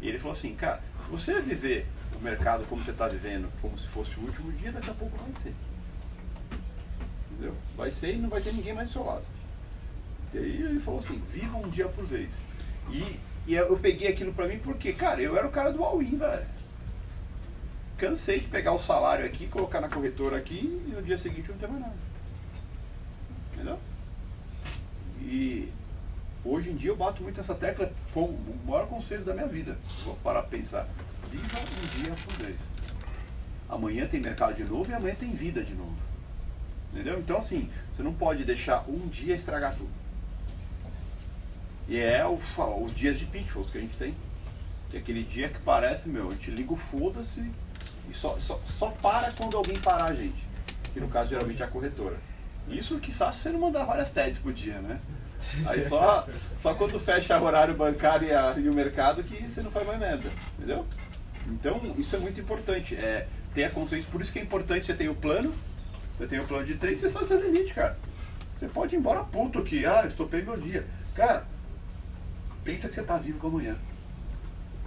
E 0.00 0.08
ele 0.08 0.18
falou 0.18 0.36
assim, 0.36 0.54
cara, 0.54 0.80
se 1.04 1.10
você 1.10 1.40
viver 1.40 1.86
o 2.18 2.22
mercado 2.22 2.64
como 2.68 2.82
você 2.82 2.90
está 2.90 3.06
vivendo, 3.06 3.50
como 3.60 3.78
se 3.78 3.86
fosse 3.88 4.18
o 4.18 4.22
último 4.22 4.50
dia, 4.52 4.72
daqui 4.72 4.90
a 4.90 4.94
pouco 4.94 5.16
vai 5.16 5.32
ser. 5.42 5.54
Entendeu? 7.30 7.54
Vai 7.76 7.90
ser 7.90 8.14
e 8.14 8.18
não 8.18 8.28
vai 8.28 8.40
ter 8.40 8.52
ninguém 8.52 8.74
mais 8.74 8.88
do 8.88 8.92
seu 8.92 9.04
lado. 9.04 9.24
E 10.34 10.38
aí 10.38 10.62
ele 10.62 10.80
falou 10.80 11.00
assim, 11.00 11.22
viva 11.30 11.56
um 11.56 11.68
dia 11.68 11.88
por 11.88 12.04
vez. 12.04 12.32
E, 12.90 13.20
e 13.46 13.54
eu 13.54 13.76
peguei 13.78 14.08
aquilo 14.08 14.32
pra 14.32 14.48
mim 14.48 14.58
porque, 14.58 14.92
cara, 14.92 15.20
eu 15.20 15.36
era 15.36 15.46
o 15.46 15.50
cara 15.50 15.72
do 15.72 15.82
all-in, 15.84 16.16
velho. 16.16 16.55
Cansei 17.96 18.40
de 18.40 18.48
pegar 18.48 18.72
o 18.72 18.78
salário 18.78 19.24
aqui, 19.24 19.46
colocar 19.46 19.80
na 19.80 19.88
corretora 19.88 20.36
aqui 20.36 20.82
e 20.86 20.90
no 20.90 21.02
dia 21.02 21.16
seguinte 21.16 21.48
não 21.48 21.56
ter 21.56 21.66
mais 21.66 21.80
nada. 21.80 21.94
Entendeu? 23.54 23.78
E 25.22 25.72
hoje 26.44 26.70
em 26.70 26.76
dia 26.76 26.90
eu 26.90 26.96
bato 26.96 27.22
muito 27.22 27.40
essa 27.40 27.54
tecla, 27.54 27.90
foi 28.12 28.24
o 28.24 28.38
maior 28.66 28.86
conselho 28.86 29.24
da 29.24 29.32
minha 29.32 29.46
vida. 29.46 29.78
Vou 30.04 30.14
parar 30.16 30.42
para 30.42 30.58
pensar. 30.58 30.86
Viva 31.30 31.58
um 31.58 32.02
dia 32.02 32.14
por 32.22 32.34
vez. 32.34 32.56
Amanhã 33.66 34.06
tem 34.06 34.20
mercado 34.20 34.54
de 34.54 34.64
novo 34.64 34.90
e 34.90 34.94
amanhã 34.94 35.14
tem 35.14 35.32
vida 35.32 35.64
de 35.64 35.74
novo. 35.74 35.96
Entendeu? 36.92 37.18
Então 37.18 37.38
assim, 37.38 37.70
você 37.90 38.02
não 38.02 38.12
pode 38.12 38.44
deixar 38.44 38.84
um 38.88 39.08
dia 39.08 39.34
estragar 39.34 39.74
tudo. 39.74 39.90
E 41.88 41.98
é 41.98 42.26
o, 42.26 42.38
os 42.84 42.94
dias 42.94 43.18
de 43.18 43.24
pitfalls 43.24 43.70
que 43.70 43.78
a 43.78 43.80
gente 43.80 43.96
tem. 43.96 44.14
Que 44.90 44.98
é 44.98 45.00
aquele 45.00 45.24
dia 45.24 45.48
que 45.48 45.60
parece, 45.60 46.10
meu, 46.10 46.30
a 46.30 46.34
gente 46.34 46.50
liga 46.50 46.74
o 46.74 46.76
foda-se 46.76 47.50
e 48.10 48.14
só, 48.14 48.38
só, 48.38 48.60
só 48.66 48.88
para 49.02 49.32
quando 49.32 49.56
alguém 49.56 49.78
parar 49.78 50.06
a 50.06 50.14
gente. 50.14 50.46
Que 50.92 51.00
no 51.00 51.08
caso 51.08 51.30
geralmente 51.30 51.62
é 51.62 51.64
a 51.64 51.68
corretora. 51.68 52.16
Isso 52.68 52.98
que 52.98 53.12
se 53.12 53.18
você 53.18 53.50
não 53.50 53.60
mandar 53.60 53.84
várias 53.84 54.10
TEDs 54.10 54.38
por 54.38 54.52
dia, 54.52 54.80
né? 54.80 54.98
Aí 55.66 55.82
só, 55.82 56.26
só 56.58 56.74
quando 56.74 56.98
fecha 56.98 57.38
o 57.38 57.44
horário 57.44 57.74
bancário 57.74 58.26
e, 58.26 58.32
a, 58.32 58.54
e, 58.58 58.68
o 58.68 58.74
mercado 58.74 59.22
que 59.22 59.48
você 59.48 59.60
não 59.60 59.70
faz 59.70 59.86
mais 59.86 59.98
merda, 59.98 60.30
entendeu? 60.56 60.86
Então 61.46 61.80
isso 61.98 62.16
é 62.16 62.18
muito 62.18 62.40
importante, 62.40 62.96
é 62.96 63.28
ter 63.54 63.64
a 63.64 63.70
consciência, 63.70 64.10
por 64.10 64.20
isso 64.20 64.32
que 64.32 64.38
é 64.38 64.42
importante 64.42 64.86
você 64.86 64.94
ter 64.94 65.08
o 65.08 65.14
plano, 65.14 65.54
você 66.16 66.26
tem 66.26 66.38
o 66.38 66.44
plano 66.44 66.64
de 66.64 66.74
trade, 66.74 66.98
você 66.98 67.08
sabe 67.08 67.26
seu 67.26 67.40
limite, 67.40 67.74
cara. 67.74 67.96
Você 68.56 68.66
pode 68.66 68.94
ir 68.94 68.98
embora 68.98 69.22
puto 69.22 69.58
aqui, 69.58 69.84
ah, 69.84 70.06
estopei 70.08 70.42
meu 70.42 70.56
dia. 70.56 70.86
Cara, 71.14 71.46
pensa 72.64 72.88
que 72.88 72.94
você 72.94 73.02
está 73.02 73.18
vivo 73.18 73.38
com 73.38 73.48
amanhã. 73.48 73.76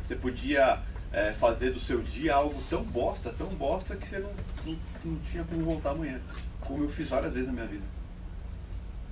Você 0.01 0.15
podia 0.15 0.80
é, 1.12 1.34
fazer 1.34 1.72
do 1.72 1.80
seu 1.80 2.01
dia 2.01 2.36
algo 2.36 2.62
tão 2.70 2.84
bosta, 2.84 3.34
tão 3.38 3.47
bosta, 3.47 3.95
que 3.95 4.07
você 4.07 4.20
não, 4.20 4.32
não, 4.66 4.78
não 5.05 5.20
tinha 5.20 5.43
como 5.43 5.64
voltar 5.66 5.91
amanhã. 5.91 6.20
Como 6.62 6.84
eu 6.84 6.89
fiz 6.89 7.10
várias 7.10 7.34
vezes 7.34 7.47
na 7.47 7.53
minha 7.53 7.66
vida. 7.66 7.86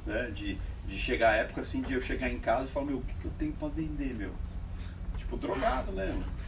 Né? 0.06 0.32
De, 0.34 0.58
de 0.88 0.98
chegar 0.98 1.32
a 1.32 1.36
época 1.36 1.62
assim, 1.62 1.82
de 1.82 1.94
eu 1.94 2.02
chegar 2.02 2.30
em 2.30 2.40
casa 2.40 2.66
e 2.66 2.72
falar, 2.72 2.86
meu, 2.86 2.98
o 2.98 3.02
que, 3.02 3.14
que 3.16 3.26
eu 3.26 3.32
tenho 3.38 3.54
pra 3.54 3.68
vender, 3.68 4.14
meu? 4.14 4.32
Tipo, 5.18 5.38
drogado, 5.38 5.92
né? 5.92 6.06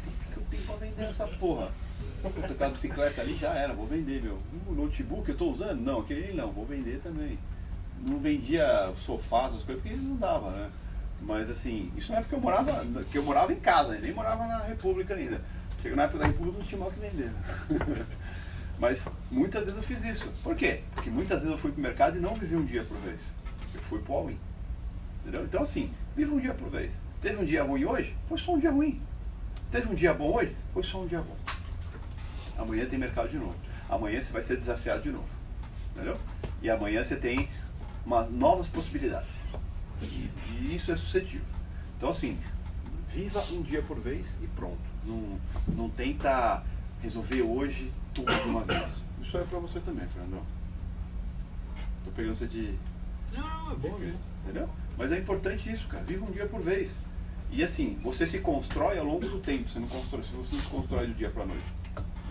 O 0.08 0.12
que, 0.12 0.34
que 0.34 0.38
eu 0.38 0.44
tenho 0.50 0.64
pra 0.64 0.76
vender 0.76 1.04
essa 1.04 1.28
porra? 1.28 1.72
Vou 2.22 2.32
tocar 2.32 2.70
bicicleta 2.70 3.22
ali, 3.22 3.36
já 3.36 3.54
era, 3.54 3.74
vou 3.74 3.88
vender, 3.88 4.22
meu. 4.22 4.40
O 4.68 4.74
notebook 4.74 5.28
eu 5.30 5.38
tô 5.38 5.52
usando? 5.52 5.82
Não, 5.82 6.02
aquele 6.02 6.34
não, 6.34 6.52
vou 6.52 6.66
vender 6.66 7.00
também. 7.02 7.38
Não 8.06 8.20
vendia 8.20 8.94
sofás, 8.96 9.56
as 9.56 9.64
coisas, 9.64 9.84
porque 9.84 9.96
não 9.98 10.16
dava, 10.16 10.52
né? 10.52 10.70
Mas 11.22 11.50
assim, 11.50 11.92
isso 11.98 12.12
não 12.12 12.20
é 12.20 12.22
porque 12.22 12.36
eu 12.36 12.40
morava, 12.40 12.84
que 13.12 13.18
eu 13.18 13.24
morava 13.24 13.52
em 13.54 13.60
casa, 13.60 13.98
nem 13.98 14.14
morava 14.14 14.46
na 14.48 14.64
República 14.64 15.14
ainda. 15.14 15.42
Chegou 15.82 15.96
na 15.96 16.04
época 16.04 16.20
da 16.20 16.28
República 16.28 16.60
não 16.60 16.66
tinha 16.66 16.80
mal 16.80 16.92
que 16.92 17.00
vender. 17.00 17.32
Mas 18.80 19.08
muitas 19.30 19.66
vezes 19.66 19.78
eu 19.78 19.84
fiz 19.84 20.04
isso. 20.04 20.32
Por 20.42 20.56
quê? 20.56 20.82
Porque 20.94 21.10
muitas 21.10 21.42
vezes 21.42 21.52
eu 21.52 21.58
fui 21.58 21.72
pro 21.72 21.82
mercado 21.82 22.18
e 22.18 22.22
não 22.22 22.34
vivi 22.36 22.56
um 22.56 22.66
dia 22.66 22.84
por 22.84 22.98
vez. 22.98 23.20
Eu 23.74 23.82
fui 23.82 24.00
pro 24.00 24.14
all-in. 24.14 24.38
Entendeu? 25.22 25.44
Então 25.44 25.62
assim, 25.62 25.94
vive 26.16 26.32
um 26.32 26.40
dia 26.40 26.54
por 26.54 26.70
vez. 26.70 26.94
Teve 27.22 27.42
um 27.42 27.46
dia 27.46 27.64
ruim 27.64 27.84
hoje? 27.84 28.16
Foi 28.28 28.38
só 28.38 28.54
um 28.54 28.60
dia 28.60 28.72
ruim. 28.72 29.02
Teve 29.70 29.90
um 29.90 29.94
dia 29.94 30.14
bom 30.14 30.34
hoje? 30.34 30.56
Foi 30.74 30.84
só 30.84 31.02
um 31.02 31.08
dia 31.08 31.22
bom. 31.22 31.36
Amanhã 32.58 32.86
tem 32.86 32.98
mercado 32.98 33.30
de 33.30 33.38
novo. 33.38 33.56
Amanhã 33.90 34.22
você 34.22 34.32
vai 34.32 34.42
ser 34.42 34.58
desafiado 34.58 35.02
de 35.02 35.12
novo. 35.12 35.28
Entendeu? 35.94 36.18
E 36.62 36.70
amanhã 36.70 37.04
você 37.04 37.16
tem 37.16 37.50
uma, 38.06 38.24
novas 38.24 38.68
possibilidades. 38.68 39.30
E, 40.02 40.30
e 40.52 40.76
isso 40.76 40.92
é 40.92 40.96
sucedido. 40.96 41.46
Então 41.98 42.10
assim, 42.10 42.40
viva 43.10 43.42
um 43.52 43.62
dia 43.62 43.82
por 43.82 44.00
vez 44.00 44.38
e 44.42 44.48
pronto. 44.48 44.80
Não, 45.06 45.40
não 45.76 45.90
tenta 45.90 46.64
resolver 47.02 47.42
hoje 47.42 47.92
tudo 48.14 48.34
de 48.34 48.50
uma 48.50 48.64
vez. 48.64 48.90
Isso 49.22 49.38
é 49.38 49.44
pra 49.44 49.60
você 49.60 49.80
também, 49.80 50.08
Fernandão. 50.08 50.44
Tô 52.04 52.12
pegando 52.12 52.36
você 52.36 52.48
de. 52.48 52.76
Não, 53.34 53.72
é 53.72 53.76
bom 53.76 53.98
mesmo. 54.00 54.24
Entendeu? 54.44 54.70
Mas 54.98 55.12
é 55.12 55.20
importante 55.20 55.72
isso, 55.72 55.88
cara. 55.88 56.04
Viva 56.04 56.26
um 56.26 56.32
dia 56.32 56.48
por 56.48 56.62
vez. 56.62 56.96
E 57.52 57.64
assim, 57.64 58.00
você 58.04 58.26
se 58.26 58.40
constrói 58.40 58.98
ao 58.98 59.06
longo 59.06 59.28
do 59.28 59.40
tempo. 59.40 59.70
Você 59.70 59.80
não 59.80 59.88
constrói, 59.88 60.24
você 60.24 60.36
não 60.36 60.44
se 60.44 60.68
constrói 60.68 61.08
do 61.08 61.14
dia 61.14 61.30
pra 61.30 61.46
noite. 61.46 61.66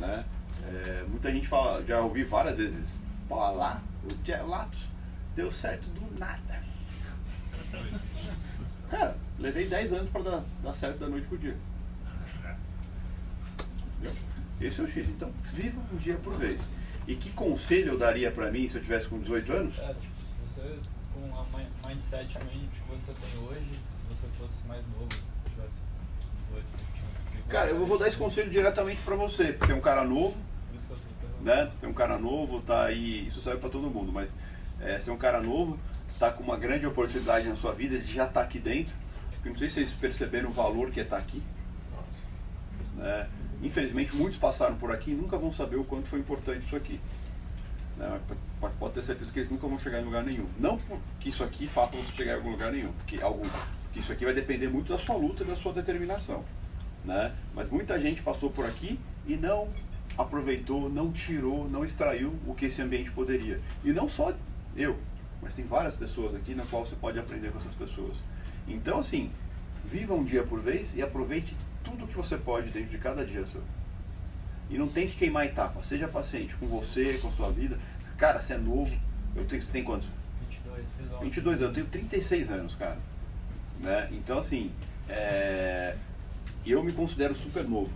Né? 0.00 0.24
É, 0.64 1.04
muita 1.08 1.30
gente 1.32 1.48
fala, 1.48 1.84
já 1.84 2.00
ouvi 2.00 2.24
várias 2.24 2.56
vezes 2.56 2.88
isso. 2.88 2.98
Pô, 3.28 3.36
lá, 3.36 3.82
o 4.04 4.24
Gelatos 4.24 4.80
deu 5.34 5.50
certo 5.50 5.88
do 5.90 6.18
nada. 6.18 6.62
Cara, 8.90 9.16
levei 9.38 9.68
10 9.68 9.92
anos 9.92 10.10
para 10.10 10.22
dar, 10.22 10.44
dar 10.62 10.72
certo 10.74 10.98
da 10.98 11.08
noite 11.08 11.26
pro 11.26 11.38
dia. 11.38 11.56
Esse 14.60 14.80
é 14.80 14.84
o 14.84 14.88
X. 14.88 15.08
Então, 15.08 15.32
viva 15.52 15.80
um 15.92 15.96
dia 15.96 16.16
por 16.16 16.34
vez. 16.34 16.60
E 17.06 17.14
que 17.14 17.30
conselho 17.30 17.92
eu 17.92 17.98
daria 17.98 18.30
para 18.30 18.50
mim 18.50 18.68
se 18.68 18.76
eu 18.76 18.82
tivesse 18.82 19.06
com 19.06 19.18
18 19.18 19.52
anos? 19.52 19.78
É, 19.78 19.94
tipo, 19.94 20.14
se 20.26 20.60
você, 20.60 20.78
com 21.14 21.38
a 21.38 21.88
mindset 21.88 22.38
que 22.38 22.90
você 22.90 23.12
tem 23.12 23.40
hoje, 23.44 23.70
se 23.94 24.02
você 24.08 24.26
fosse 24.38 24.66
mais 24.66 24.84
novo, 24.88 25.08
tivesse 25.48 25.76
18, 26.50 26.66
20 27.34 27.42
Cara, 27.48 27.70
eu 27.70 27.86
vou 27.86 27.98
dar 27.98 28.08
esse 28.08 28.16
conselho 28.16 28.50
diretamente 28.50 29.00
para 29.02 29.16
você, 29.16 29.52
porque 29.52 29.66
você 29.66 29.72
é 29.72 29.76
um 29.76 29.80
cara 29.80 30.04
novo, 30.04 30.36
né? 31.40 31.70
Você 31.78 31.86
é 31.86 31.88
um 31.88 31.94
cara 31.94 32.18
novo, 32.18 32.60
tá 32.60 32.84
aí, 32.84 33.26
isso 33.26 33.40
serve 33.40 33.60
para 33.60 33.70
todo 33.70 33.88
mundo, 33.88 34.12
mas 34.12 34.34
é, 34.80 35.00
você 35.00 35.08
é 35.08 35.12
um 35.12 35.18
cara 35.18 35.40
novo, 35.40 35.78
tá 36.18 36.30
com 36.32 36.42
uma 36.42 36.56
grande 36.56 36.86
oportunidade 36.86 37.48
na 37.48 37.56
sua 37.56 37.72
vida 37.72 37.98
de 37.98 38.12
já 38.12 38.24
estar 38.24 38.40
tá 38.40 38.46
aqui 38.46 38.58
dentro. 38.58 38.94
Porque 39.32 39.48
não 39.50 39.56
sei 39.56 39.68
se 39.68 39.74
vocês 39.74 39.92
perceberam 39.92 40.50
o 40.50 40.52
valor 40.52 40.90
que 40.90 41.00
é 41.00 41.02
estar 41.02 41.16
tá 41.16 41.22
aqui. 41.22 41.42
Né? 42.96 43.28
Infelizmente, 43.62 44.14
muitos 44.14 44.38
passaram 44.38 44.76
por 44.76 44.90
aqui 44.90 45.12
e 45.12 45.14
nunca 45.14 45.38
vão 45.38 45.52
saber 45.52 45.76
o 45.76 45.84
quanto 45.84 46.08
foi 46.08 46.18
importante 46.18 46.66
isso 46.66 46.76
aqui. 46.76 47.00
Né? 47.96 48.20
Pode 48.78 48.94
ter 48.94 49.02
certeza 49.02 49.32
que 49.32 49.38
eles 49.40 49.50
nunca 49.50 49.66
vão 49.66 49.78
chegar 49.78 50.00
em 50.00 50.04
lugar 50.04 50.22
nenhum. 50.24 50.46
Não 50.58 50.78
que 51.20 51.28
isso 51.28 51.42
aqui 51.42 51.66
faça 51.66 51.96
você 51.96 52.12
chegar 52.12 52.32
em 52.32 52.36
algum 52.36 52.50
lugar 52.50 52.72
nenhum, 52.72 52.92
porque, 52.92 53.20
algum, 53.20 53.48
porque 53.84 54.00
isso 54.00 54.12
aqui 54.12 54.24
vai 54.24 54.34
depender 54.34 54.68
muito 54.68 54.92
da 54.92 54.98
sua 54.98 55.16
luta 55.16 55.42
e 55.42 55.46
da 55.46 55.56
sua 55.56 55.72
determinação. 55.72 56.44
Né? 57.04 57.32
Mas 57.54 57.68
muita 57.68 57.98
gente 57.98 58.22
passou 58.22 58.50
por 58.50 58.66
aqui 58.66 58.98
e 59.26 59.36
não 59.36 59.68
aproveitou, 60.16 60.88
não 60.88 61.12
tirou, 61.12 61.68
não 61.68 61.84
extraiu 61.84 62.34
o 62.46 62.54
que 62.54 62.66
esse 62.66 62.82
ambiente 62.82 63.10
poderia. 63.12 63.60
E 63.84 63.92
não 63.92 64.08
só 64.08 64.32
eu, 64.76 64.98
mas 65.43 65.55
tem 65.55 65.64
várias 65.64 65.95
pessoas 65.95 66.34
aqui 66.34 66.55
na 66.55 66.64
qual 66.64 66.84
você 66.84 66.97
pode 66.97 67.18
aprender 67.18 67.51
com 67.51 67.59
essas 67.59 67.74
pessoas. 67.74 68.16
Então, 68.66 68.99
assim, 68.99 69.30
viva 69.84 70.14
um 70.14 70.24
dia 70.24 70.43
por 70.43 70.61
vez 70.61 70.95
e 70.95 71.03
aproveite 71.03 71.57
tudo 71.82 72.07
que 72.07 72.16
você 72.16 72.36
pode 72.36 72.70
dentro 72.70 72.91
de 72.91 72.99
cada 72.99 73.24
dia 73.24 73.47
seu. 73.47 73.62
E 74.70 74.76
não 74.76 74.89
tente 74.89 75.16
queimar 75.16 75.47
etapa. 75.47 75.82
Seja 75.82 76.07
paciente 76.07 76.55
com 76.57 76.66
você, 76.66 77.18
com 77.22 77.28
a 77.28 77.32
sua 77.32 77.51
vida. 77.51 77.78
Cara, 78.18 78.41
você 78.41 78.55
é 78.55 78.59
novo. 78.59 78.95
Eu 79.34 79.47
tenho, 79.47 79.62
você 79.62 79.72
tem 79.72 79.82
quantos? 79.82 80.09
22, 80.51 80.91
fiz 80.91 81.12
ontem. 81.12 81.24
22 81.24 81.62
anos. 81.62 81.78
Eu 81.78 81.84
tenho 81.84 81.86
36 81.86 82.51
anos, 82.51 82.74
cara. 82.74 82.99
Né? 83.80 84.09
Então, 84.12 84.39
assim, 84.39 84.70
é... 85.09 85.97
eu 86.66 86.82
me 86.82 86.93
considero 86.93 87.34
super 87.34 87.64
novo. 87.64 87.91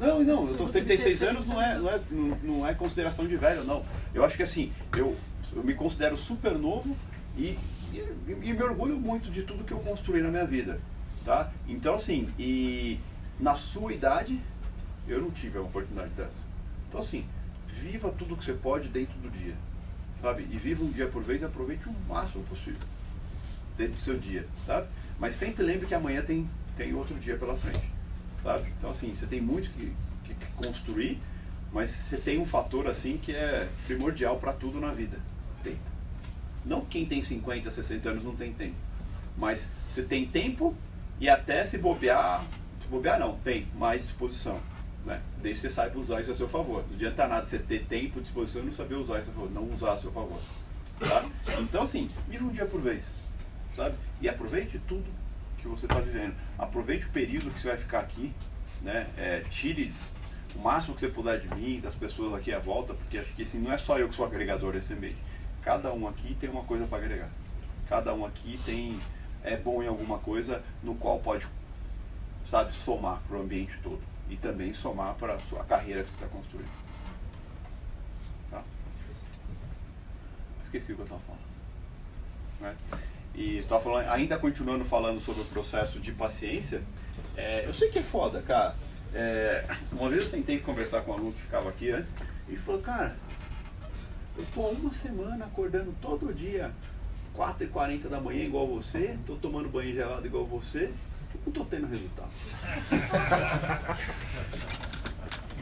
É, 0.00 0.06
não, 0.06 0.22
não, 0.22 0.48
eu 0.48 0.56
tô 0.56 0.68
36 0.68 1.22
anos 1.22 1.44
não 1.44 1.60
é, 1.60 1.76
não, 1.76 1.90
é, 1.90 2.00
não 2.42 2.66
é 2.66 2.72
consideração 2.72 3.26
de 3.26 3.36
velho, 3.36 3.64
não. 3.64 3.84
Eu 4.14 4.24
acho 4.24 4.36
que 4.36 4.44
assim, 4.44 4.72
eu, 4.96 5.16
eu 5.54 5.62
me 5.62 5.74
considero 5.74 6.16
super 6.16 6.52
novo 6.52 6.96
e, 7.36 7.58
e, 7.92 8.04
e 8.28 8.52
me 8.52 8.62
orgulho 8.62 8.98
muito 8.98 9.30
de 9.30 9.42
tudo 9.42 9.64
que 9.64 9.72
eu 9.72 9.80
construí 9.80 10.22
na 10.22 10.28
minha 10.28 10.46
vida. 10.46 10.80
Tá? 11.24 11.52
Então, 11.66 11.94
assim, 11.94 12.28
e 12.38 12.98
na 13.38 13.54
sua 13.54 13.92
idade, 13.92 14.40
eu 15.06 15.20
não 15.20 15.30
tive 15.30 15.58
uma 15.58 15.68
oportunidade 15.68 16.10
dessa. 16.10 16.42
Então, 16.88 17.00
assim, 17.00 17.24
viva 17.66 18.10
tudo 18.10 18.36
que 18.36 18.44
você 18.44 18.54
pode 18.54 18.88
dentro 18.88 19.18
do 19.18 19.30
dia, 19.30 19.54
sabe? 20.20 20.46
E 20.50 20.56
viva 20.56 20.82
um 20.82 20.90
dia 20.90 21.06
por 21.06 21.22
vez 21.22 21.42
e 21.42 21.44
aproveite 21.44 21.88
o 21.88 21.94
máximo 22.08 22.44
possível 22.44 22.80
dentro 23.76 23.94
do 23.94 24.02
seu 24.02 24.18
dia, 24.18 24.46
sabe? 24.66 24.88
Mas 25.18 25.34
sempre 25.34 25.62
lembre 25.62 25.86
que 25.86 25.94
amanhã 25.94 26.22
tem, 26.22 26.48
tem 26.76 26.94
outro 26.94 27.14
dia 27.16 27.36
pela 27.36 27.56
frente, 27.56 27.88
sabe? 28.42 28.72
Então, 28.78 28.90
assim, 28.90 29.14
você 29.14 29.26
tem 29.26 29.40
muito 29.40 29.70
que, 29.70 29.92
que, 30.24 30.34
que 30.34 30.46
construir, 30.56 31.18
mas 31.72 31.90
você 31.90 32.16
tem 32.16 32.38
um 32.38 32.46
fator, 32.46 32.86
assim, 32.86 33.18
que 33.18 33.32
é 33.32 33.68
primordial 33.86 34.38
para 34.38 34.52
tudo 34.52 34.80
na 34.80 34.92
vida. 34.92 35.18
Tempo. 35.62 35.78
Não 36.64 36.84
quem 36.84 37.06
tem 37.06 37.22
50, 37.22 37.70
60 37.70 38.08
anos 38.10 38.24
não 38.24 38.34
tem 38.34 38.52
tempo. 38.52 38.76
Mas 39.36 39.68
você 39.88 40.02
tem 40.02 40.26
tempo 40.26 40.74
e 41.20 41.28
até 41.28 41.64
se 41.64 41.78
bobear, 41.78 42.44
se 42.82 42.88
bobear 42.88 43.18
não, 43.18 43.36
tem 43.38 43.66
mais 43.74 44.02
disposição. 44.02 44.60
Né? 45.04 45.20
Desde 45.40 45.62
que 45.62 45.68
você 45.68 45.74
saiba 45.74 45.98
usar 45.98 46.20
isso 46.20 46.30
a 46.30 46.34
seu 46.34 46.48
favor. 46.48 46.84
Não 46.88 46.94
adianta 46.94 47.26
nada 47.26 47.46
você 47.46 47.58
ter 47.58 47.84
tempo, 47.86 48.20
disposição 48.20 48.62
e 48.62 48.66
não 48.66 48.72
saber 48.72 48.96
usar 48.96 49.18
isso 49.18 49.30
a 49.30 49.32
favor, 49.32 49.50
não 49.50 49.72
usar 49.72 49.92
a 49.92 49.98
seu 49.98 50.12
favor. 50.12 50.40
Tá? 50.98 51.24
Então 51.60 51.82
assim, 51.82 52.10
vive 52.28 52.44
um 52.44 52.50
dia 52.50 52.66
por 52.66 52.80
vez. 52.80 53.04
Sabe? 53.74 53.94
E 54.20 54.28
aproveite 54.28 54.80
tudo 54.86 55.04
que 55.58 55.68
você 55.68 55.86
está 55.86 56.00
vivendo. 56.00 56.34
Aproveite 56.58 57.06
o 57.06 57.10
período 57.10 57.50
que 57.50 57.60
você 57.60 57.68
vai 57.68 57.76
ficar 57.76 58.00
aqui. 58.00 58.32
Né? 58.82 59.06
É, 59.16 59.40
tire 59.48 59.92
o 60.54 60.58
máximo 60.60 60.94
que 60.94 61.00
você 61.00 61.08
puder 61.08 61.40
de 61.40 61.54
mim, 61.54 61.80
das 61.80 61.94
pessoas 61.94 62.34
aqui 62.34 62.52
à 62.52 62.58
volta, 62.58 62.94
porque 62.94 63.18
acho 63.18 63.32
que 63.34 63.42
assim, 63.42 63.58
não 63.58 63.72
é 63.72 63.78
só 63.78 63.98
eu 63.98 64.08
que 64.08 64.14
sou 64.14 64.26
agregador 64.26 64.72
desse 64.72 64.92
ambiente. 64.92 65.18
Cada 65.68 65.92
um 65.92 66.08
aqui 66.08 66.34
tem 66.40 66.48
uma 66.48 66.64
coisa 66.64 66.86
para 66.86 66.96
agregar. 66.96 67.28
Cada 67.90 68.14
um 68.14 68.24
aqui 68.24 68.58
tem 68.64 68.98
é 69.44 69.54
bom 69.54 69.82
em 69.82 69.86
alguma 69.86 70.16
coisa 70.18 70.62
no 70.82 70.94
qual 70.94 71.18
pode, 71.18 71.46
sabe, 72.46 72.72
somar 72.72 73.20
para 73.28 73.36
o 73.36 73.42
ambiente 73.42 73.78
todo 73.82 74.00
e 74.30 74.36
também 74.38 74.72
somar 74.72 75.14
para 75.16 75.34
a 75.34 75.40
sua 75.40 75.62
carreira 75.64 76.02
que 76.02 76.08
você 76.08 76.14
está 76.14 76.26
construindo. 76.26 76.70
Tá? 78.50 78.62
Esqueci 80.62 80.92
o 80.92 80.94
que 80.94 81.02
eu 81.02 81.04
estava 81.04 81.20
falando. 81.20 81.42
Né? 82.60 82.76
E 83.34 83.62
tá 83.64 83.78
falando, 83.78 84.08
ainda 84.08 84.38
continuando 84.38 84.86
falando 84.86 85.20
sobre 85.20 85.42
o 85.42 85.44
processo 85.44 86.00
de 86.00 86.12
paciência, 86.12 86.82
é, 87.36 87.66
eu 87.66 87.74
sei 87.74 87.90
que 87.90 87.98
é 87.98 88.02
foda, 88.02 88.40
cara. 88.40 88.74
É, 89.12 89.66
uma 89.92 90.08
vez 90.08 90.24
eu 90.24 90.30
sentei 90.30 90.60
conversar 90.60 91.02
com 91.02 91.10
um 91.10 91.14
aluno 91.14 91.32
que 91.34 91.42
ficava 91.42 91.68
aqui, 91.68 91.92
né? 91.92 92.06
E 92.48 92.56
falou, 92.56 92.80
cara, 92.80 93.14
eu 94.38 94.46
tô 94.54 94.62
há 94.62 94.68
uma 94.68 94.92
semana 94.92 95.44
acordando 95.44 95.92
todo 96.00 96.32
dia, 96.32 96.70
4h40 97.36 98.08
da 98.08 98.20
manhã 98.20 98.44
igual 98.44 98.68
você, 98.68 99.18
tô 99.26 99.34
tomando 99.36 99.68
banho 99.68 99.92
gelado 99.92 100.24
igual 100.24 100.46
você, 100.46 100.92
não 101.44 101.52
tô 101.52 101.64
tendo 101.64 101.88
resultado. 101.88 102.30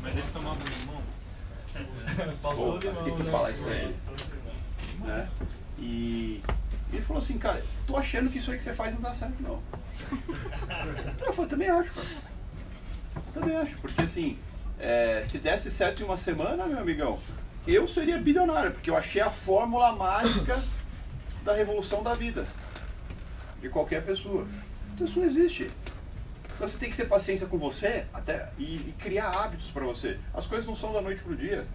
Mas 0.03 0.17
ele 0.17 0.27
tomava 0.33 0.61
limão? 0.63 1.03
Pô, 2.43 2.79
esqueci 2.79 3.23
de 3.23 3.31
falar 3.31 3.51
isso 3.51 3.63
pra 3.63 3.75
ele. 3.75 3.97
Né? 5.01 5.29
E 5.79 6.43
ele 6.93 7.03
falou 7.03 7.23
assim, 7.23 7.39
cara, 7.39 7.63
tô 7.87 7.97
achando 7.97 8.31
que 8.31 8.37
isso 8.39 8.51
aí 8.51 8.59
que 8.59 8.63
você 8.63 8.75
faz 8.75 8.93
não 8.95 9.01
dá 9.01 9.15
certo 9.15 9.43
não. 9.43 9.63
Eu 11.25 11.33
falei, 11.33 11.51
também 11.51 11.69
acho, 11.71 11.93
cara. 11.93 12.07
Também 13.33 13.57
acho, 13.57 13.77
porque 13.79 14.03
assim, 14.03 14.39
é, 14.79 15.25
se 15.25 15.39
desse 15.39 15.71
certo 15.71 16.03
em 16.03 16.05
uma 16.05 16.19
semana, 16.19 16.67
meu 16.67 16.79
amigão, 16.79 17.19
eu 17.67 17.89
seria 17.89 18.19
bilionário, 18.19 18.73
porque 18.73 18.91
eu 18.91 18.97
achei 18.97 19.21
a 19.21 19.31
fórmula 19.31 19.93
mágica 19.93 20.63
da 21.45 21.53
revolução 21.53 22.03
da 22.03 22.15
vida. 22.15 22.47
De 23.61 23.69
qualquer 23.69 24.05
pessoa. 24.05 24.47
Então 24.95 25.07
isso 25.07 25.19
não 25.19 25.27
existe. 25.27 25.71
Então 26.55 26.67
você 26.67 26.79
tem 26.79 26.91
que 26.91 26.97
ter 26.97 27.07
paciência 27.07 27.47
com 27.47 27.59
você 27.59 28.07
até, 28.13 28.51
e, 28.57 28.77
e 28.77 28.95
criar 28.99 29.31
hábitos 29.31 29.71
para 29.71 29.85
você. 29.85 30.19
As 30.33 30.47
coisas 30.47 30.67
não 30.67 30.77
são 30.77 30.93
da 30.93 31.01
noite 31.01 31.23
pro 31.23 31.37
dia. 31.37 31.67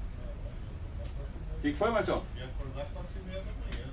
O 1.57 1.61
que, 1.61 1.71
que 1.71 1.77
foi, 1.77 1.91
Marcão? 1.91 2.23
E 2.35 2.41
acordar 2.41 2.81
às 2.81 2.89
quatro 2.89 3.19
e 3.19 3.29
meia 3.29 3.39
da 3.39 3.51
manhã. 3.51 3.87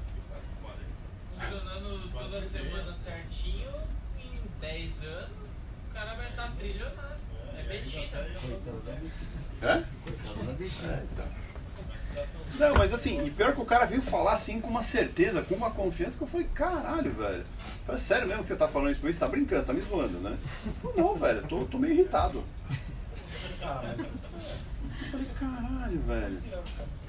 Funcionando 1.38 2.12
toda 2.12 2.40
semana 2.40 2.94
certinho, 2.94 3.70
em 4.18 4.61
10 4.61 5.05
anos, 5.05 5.30
o 5.90 5.94
cara 5.94 6.14
vai 6.14 6.30
estar 6.30 6.51
trilionário. 6.53 7.18
É 7.59 7.62
Betina. 7.64 8.26
Hã? 9.62 9.84
É, 10.84 11.05
então. 11.12 11.47
Não, 12.58 12.74
mas 12.74 12.92
assim, 12.92 13.24
e 13.24 13.30
pior 13.30 13.54
que 13.54 13.60
o 13.60 13.64
cara 13.64 13.84
veio 13.84 14.02
falar 14.02 14.32
assim 14.32 14.60
com 14.60 14.68
uma 14.68 14.82
certeza, 14.82 15.42
com 15.42 15.54
uma 15.54 15.70
confiança, 15.70 16.16
que 16.16 16.22
eu 16.22 16.26
falei, 16.26 16.48
caralho, 16.54 17.12
velho. 17.12 17.44
Falei, 17.86 18.00
sério 18.00 18.26
mesmo 18.26 18.42
que 18.42 18.48
você 18.48 18.56
tá 18.56 18.66
falando 18.66 18.90
isso 18.90 19.00
pra 19.00 19.08
mim? 19.08 19.12
Você 19.12 19.20
tá 19.20 19.26
brincando, 19.28 19.64
tá 19.64 19.72
me 19.72 19.80
zoando, 19.80 20.18
né? 20.18 20.36
Eu, 20.82 20.94
não, 20.96 21.14
velho, 21.14 21.42
tô, 21.46 21.64
tô 21.66 21.78
meio 21.78 21.94
irritado. 21.94 22.42
Eu 23.60 25.10
falei, 25.10 25.26
caralho, 25.38 26.00
velho. 26.00 26.42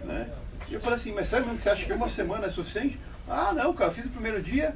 Né? 0.02 0.30
E 0.68 0.74
eu 0.74 0.80
falei 0.80 0.98
assim, 0.98 1.14
mas 1.14 1.28
sério 1.28 1.46
mesmo 1.46 1.58
que 1.58 1.64
você 1.64 1.70
acha 1.70 1.86
que 1.86 1.94
uma 1.94 2.08
semana 2.08 2.46
é 2.46 2.50
suficiente? 2.50 3.00
Ah, 3.28 3.52
não, 3.54 3.74
cara, 3.74 3.92
fiz 3.92 4.06
o 4.06 4.10
primeiro 4.10 4.42
dia, 4.42 4.76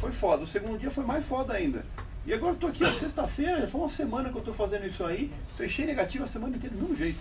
foi 0.00 0.12
foda. 0.12 0.44
O 0.44 0.46
segundo 0.46 0.78
dia 0.78 0.90
foi 0.90 1.04
mais 1.04 1.26
foda 1.26 1.52
ainda. 1.52 1.84
E 2.24 2.32
agora 2.32 2.52
eu 2.52 2.56
tô 2.56 2.68
aqui, 2.68 2.84
ó, 2.84 2.90
sexta-feira, 2.92 3.62
já 3.62 3.66
foi 3.66 3.80
uma 3.80 3.88
semana 3.88 4.30
que 4.30 4.36
eu 4.36 4.42
tô 4.42 4.54
fazendo 4.54 4.86
isso 4.86 5.04
aí, 5.04 5.32
fechei 5.56 5.84
negativo 5.84 6.22
a 6.22 6.28
semana 6.28 6.56
inteira 6.56 6.74
do 6.76 6.82
mesmo 6.82 6.96
jeito. 6.96 7.18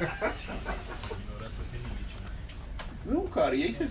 Ignorância 0.00 1.64
sem 1.64 1.80
limite, 1.80 2.14
né? 2.22 2.30
Não, 3.06 3.26
cara, 3.26 3.54
e 3.54 3.62
aí 3.64 3.74
você. 3.74 3.88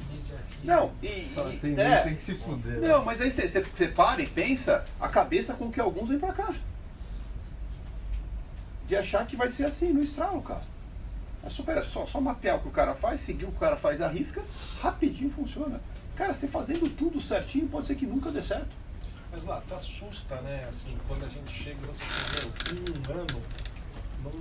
Não, 0.64 0.92
e. 1.02 1.08
e- 1.08 1.60
Tem, 1.62 1.80
é, 1.80 2.02
tem 2.04 2.16
que 2.16 2.24
se 2.24 2.36
fuder. 2.36 2.80
né? 2.80 2.88
Não, 2.88 3.04
mas 3.06 3.22
aí 3.22 3.30
você, 3.32 3.48
você, 3.48 3.88
para 3.90 4.22
e 4.22 4.28
pensa 4.28 4.86
a 5.00 5.08
cabeça 5.10 5.54
com 5.54 5.72
que 5.72 5.80
alguns 5.80 6.10
vêm 6.10 6.20
pra 6.20 6.34
cá. 6.34 6.54
De 8.88 8.96
achar 8.96 9.26
que 9.28 9.36
vai 9.36 9.50
ser 9.50 9.66
assim, 9.66 9.92
no 9.92 10.02
estralo, 10.02 10.42
cara. 10.42 10.64
É 11.44 11.50
super, 11.50 11.78
é 11.78 11.84
só, 11.84 12.06
só 12.06 12.20
mapear 12.22 12.58
o 12.58 12.62
que 12.62 12.68
o 12.68 12.72
cara 12.72 12.94
faz, 12.96 13.22
seguir 13.22 13.46
o 13.46 13.50
que 13.52 13.58
o 13.58 13.60
cara 13.60 13.76
faz 13.76 14.02
à 14.02 14.08
risca, 14.08 14.42
rapidinho 14.82 15.30
funciona. 15.32 15.80
Cara, 16.16 16.34
você 16.34 16.48
fazendo 16.48 16.90
tudo 16.96 17.22
certinho, 17.22 17.68
pode 17.68 17.86
ser 17.86 17.96
que 17.96 18.06
nunca 18.06 18.32
dê 18.32 18.42
certo. 18.42 18.70
Mas 19.32 19.44
lá, 19.46 19.62
te 19.68 19.74
assusta, 19.74 20.40
né? 20.42 20.66
Assim, 20.68 20.98
quando 21.08 21.26
a 21.26 21.30
gente 21.30 21.52
chega 21.52 21.78
e 21.84 21.86
você 21.88 22.04
fala, 22.04 22.54
"Meu, 22.74 22.96
em 22.96 23.18
um 23.18 23.22
ano, 23.22 23.42
não, 24.24 24.32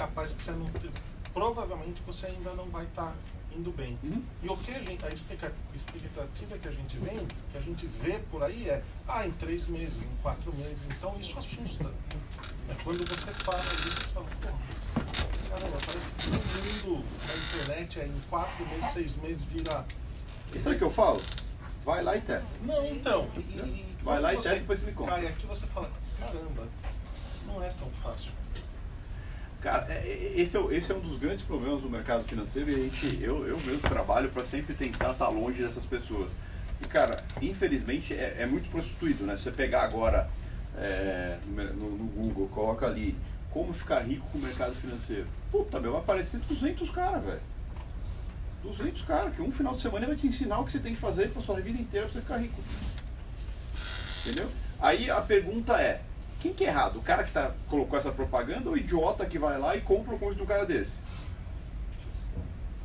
capaz 0.00 0.32
que 0.32 0.42
você 0.42 0.52
não. 0.52 0.66
te- 0.70 0.90
Provavelmente 1.32 2.02
você 2.06 2.26
ainda 2.26 2.52
não 2.54 2.64
vai 2.70 2.84
estar 2.86 3.14
indo 3.56 3.70
bem. 3.70 3.96
Uhum. 4.02 4.22
E 4.42 4.48
o 4.48 4.56
que 4.56 4.72
a 4.72 4.82
gente, 4.82 5.04
a 5.04 5.08
expecta- 5.10 5.52
expectativa 5.74 6.58
que 6.58 6.68
a 6.68 6.72
gente 6.72 6.96
vem, 6.98 7.26
que 7.52 7.58
a 7.58 7.60
gente 7.60 7.86
vê 7.86 8.18
por 8.30 8.42
aí 8.42 8.68
é, 8.68 8.82
ah, 9.06 9.26
em 9.26 9.30
três 9.32 9.68
meses, 9.68 10.02
em 10.02 10.16
quatro 10.22 10.52
meses. 10.56 10.80
Então 10.88 11.16
isso 11.20 11.38
assusta. 11.38 11.92
É 12.68 12.74
quando 12.82 12.98
você 13.08 13.30
fala 13.44 13.60
isso, 13.60 13.90
você 13.90 14.06
fala, 14.14 14.26
pô, 14.40 14.48
mas, 14.68 15.50
caramba, 15.50 15.78
parece 15.86 16.06
que 16.06 16.30
todo 16.30 16.92
mundo 16.94 17.04
na 17.26 17.34
internet 17.36 18.00
é 18.00 18.06
em 18.06 18.20
quatro 18.28 18.66
meses, 18.66 18.90
seis 18.92 19.16
meses 19.16 19.42
vira. 19.44 19.84
Isso 20.54 20.68
aí 20.68 20.78
que 20.78 20.84
eu 20.84 20.90
falo? 20.90 21.20
Vai 21.84 22.02
lá 22.02 22.16
e 22.16 22.20
testa. 22.20 22.48
Não, 22.62 22.84
então. 22.86 23.28
E, 23.36 23.40
e 23.40 23.96
Vai 24.02 24.20
lá 24.20 24.32
e 24.32 24.36
testa 24.36 24.56
e 24.56 24.60
depois 24.60 24.82
me 24.82 24.92
conta. 24.92 25.10
Cai 25.12 25.26
aqui 25.26 25.46
você 25.46 25.66
fala, 25.68 25.90
caramba, 26.18 26.66
não 27.46 27.62
é 27.62 27.68
tão 27.70 27.88
fácil. 28.02 28.30
Cara, 29.60 29.86
é- 29.90 30.32
é- 30.36 30.40
esse 30.40 30.56
é, 30.56 30.60
esse 30.74 30.90
é 30.90 30.94
um 30.94 31.00
dos 31.00 31.18
grandes 31.18 31.44
problemas 31.44 31.82
do 31.82 31.90
mercado 31.90 32.24
financeiro 32.24 32.70
e 32.70 32.74
a 32.74 32.78
gente, 32.78 33.22
eu, 33.22 33.46
eu 33.46 33.58
mesmo 33.60 33.80
trabalho 33.80 34.30
para 34.30 34.42
sempre 34.42 34.74
tentar 34.74 35.12
estar 35.12 35.28
longe 35.28 35.62
dessas 35.62 35.84
pessoas. 35.84 36.30
E 36.80 36.86
cara, 36.86 37.22
infelizmente 37.42 38.14
é, 38.14 38.36
é 38.40 38.46
muito 38.46 38.70
prostituído, 38.70 39.24
né? 39.24 39.36
Você 39.36 39.50
pegar 39.50 39.82
agora 39.82 40.30
é, 40.78 41.36
no, 41.46 41.90
no- 41.90 42.06
Google, 42.22 42.48
coloca 42.48 42.86
ali 42.86 43.14
como 43.50 43.74
ficar 43.74 44.00
rico 44.00 44.26
com 44.30 44.38
o 44.38 44.40
mercado 44.40 44.74
financeiro. 44.76 45.26
Puta, 45.52 45.78
meu, 45.78 45.92
vai 45.92 46.00
aparecer 46.00 46.40
200 46.40 46.88
caras, 46.90 47.22
velho. 47.22 47.40
200 48.62 49.02
caras, 49.02 49.34
que 49.34 49.42
um 49.42 49.50
final 49.50 49.74
de 49.74 49.82
semana 49.82 50.06
vai 50.06 50.16
te 50.16 50.26
ensinar 50.26 50.58
o 50.60 50.64
que 50.64 50.72
você 50.72 50.78
tem 50.78 50.94
que 50.94 51.00
fazer 51.00 51.28
para 51.30 51.42
sua 51.42 51.60
vida 51.60 51.78
inteira 51.80 52.06
pra 52.06 52.14
você 52.14 52.20
ficar 52.20 52.36
rico. 52.38 52.62
Entendeu? 54.24 54.48
Aí 54.78 55.10
a 55.10 55.20
pergunta 55.20 55.80
é, 55.80 56.00
quem 56.40 56.52
que 56.54 56.64
é 56.64 56.68
errado? 56.68 56.98
O 56.98 57.02
cara 57.02 57.22
que 57.22 57.30
tá, 57.32 57.52
colocou 57.68 57.98
essa 57.98 58.10
propaganda 58.10 58.68
ou 58.68 58.74
o 58.74 58.78
idiota 58.78 59.26
que 59.26 59.38
vai 59.38 59.58
lá 59.58 59.76
e 59.76 59.80
compra 59.80 60.14
o 60.14 60.18
curso 60.18 60.36
de 60.36 60.42
um 60.42 60.46
cara 60.46 60.64
desse? 60.64 60.96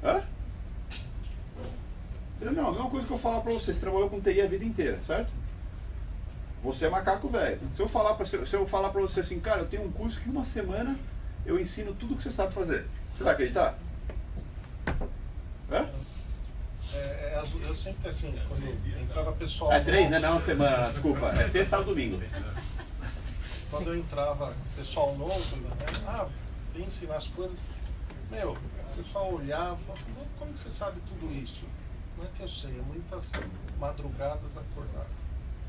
Hã? 0.04 0.22
Não, 2.42 2.68
a 2.68 2.72
mesma 2.72 2.90
coisa 2.90 3.08
que 3.08 3.14
eu 3.14 3.18
falar 3.18 3.42
pra 3.42 3.52
você, 3.54 3.74
você 3.74 3.80
trabalhou 3.80 4.10
com 4.10 4.20
TI 4.22 4.42
a 4.42 4.48
vida 4.48 4.64
inteira, 4.64 5.00
certo? 5.08 5.32
Você 6.64 6.86
é 6.86 6.90
macaco 6.90 7.28
velho. 7.30 7.60
Se 7.74 7.82
eu 7.82 7.88
falar 7.88 8.14
pra, 8.16 8.26
se 8.26 8.54
eu 8.54 8.68
falar 8.68 8.90
pra 8.90 9.02
você 9.02 9.22
assim, 9.22 9.40
cara, 9.40 9.62
eu 9.62 9.68
tenho 9.68 9.84
um 9.84 9.92
curso 9.92 10.20
que 10.20 10.28
em 10.30 10.32
uma 10.32 10.44
semana 10.44 10.96
eu 11.46 11.60
ensino 11.60 11.94
tudo 11.94 12.16
que 12.16 12.24
você 12.24 12.32
sabe 12.32 12.54
fazer. 12.54 12.86
Você 13.16 13.24
vai 13.24 13.34
acreditar? 13.34 13.78
Hã? 15.72 15.88
É, 16.94 16.98
é, 17.34 17.40
as- 17.42 17.54
eu 17.68 17.74
sempre 17.74 18.10
assim, 18.10 18.34
quando 18.48 18.64
entrava 19.02 19.32
pessoal. 19.34 19.72
É 19.72 19.80
três, 19.80 20.10
né? 20.10 20.20
Não, 20.20 20.40
semana, 20.40 20.90
desculpa. 20.92 21.28
É 21.30 21.48
sexta, 21.48 21.72
sábado, 21.78 21.90
domingo. 21.90 22.22
Quando 23.70 23.88
eu 23.88 23.98
entrava 23.98 24.54
pessoal 24.76 25.16
novo, 25.16 25.56
né? 25.58 25.70
ah, 26.08 26.28
vem 26.74 26.86
ensinar 26.86 27.16
as 27.18 27.28
coisas. 27.28 27.60
Meu, 28.32 28.52
o 28.52 28.96
pessoal 28.98 29.34
olhava, 29.34 29.78
"Como- 29.86 30.28
como 30.40 30.54
que 30.54 30.60
você 30.60 30.72
sabe 30.72 31.00
tudo 31.08 31.32
isso? 31.34 31.64
Não 32.18 32.24
é 32.26 32.28
que 32.36 32.44
eu 32.44 32.48
sei, 32.48 32.72
é 32.72 32.82
muitas 32.88 33.32
madrugadas 33.80 34.58
acordado. 34.58 35.08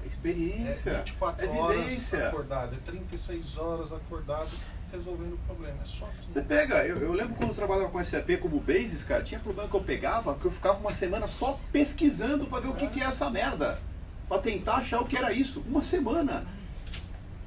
Experiência. 0.05 0.91
É 0.91 0.99
24 0.99 1.47
é 1.47 1.49
horas 1.51 2.15
acordado, 2.15 2.75
é 2.75 2.79
36 2.87 3.59
horas 3.59 3.93
acordado 3.93 4.51
resolvendo 4.93 5.35
o 5.35 5.39
problema. 5.39 5.79
É 5.83 5.85
só 5.85 6.07
assim. 6.07 6.31
Você 6.33 6.43
pega, 6.43 6.87
eu, 6.87 6.97
eu 6.99 7.13
lembro 7.13 7.35
quando 7.35 7.51
eu 7.51 7.55
trabalhava 7.57 7.91
com 7.91 8.03
SAP 8.05 8.37
como 8.41 8.61
Basis, 8.61 9.03
cara, 9.03 9.25
tinha 9.25 9.41
problema 9.41 9.69
que 9.69 9.75
eu 9.75 9.83
pegava, 9.83 10.35
que 10.37 10.45
eu 10.45 10.51
ficava 10.51 10.79
uma 10.79 10.93
semana 10.93 11.27
só 11.27 11.59
pesquisando 11.73 12.47
pra 12.47 12.61
ver 12.61 12.69
o 12.69 12.75
que, 12.75 12.87
que 12.87 13.01
é 13.01 13.05
essa 13.07 13.29
merda. 13.29 13.81
Pra 14.29 14.39
tentar 14.39 14.77
achar 14.77 15.01
o 15.01 15.07
que 15.07 15.17
era 15.17 15.33
isso. 15.33 15.61
Uma 15.67 15.83
semana. 15.83 16.47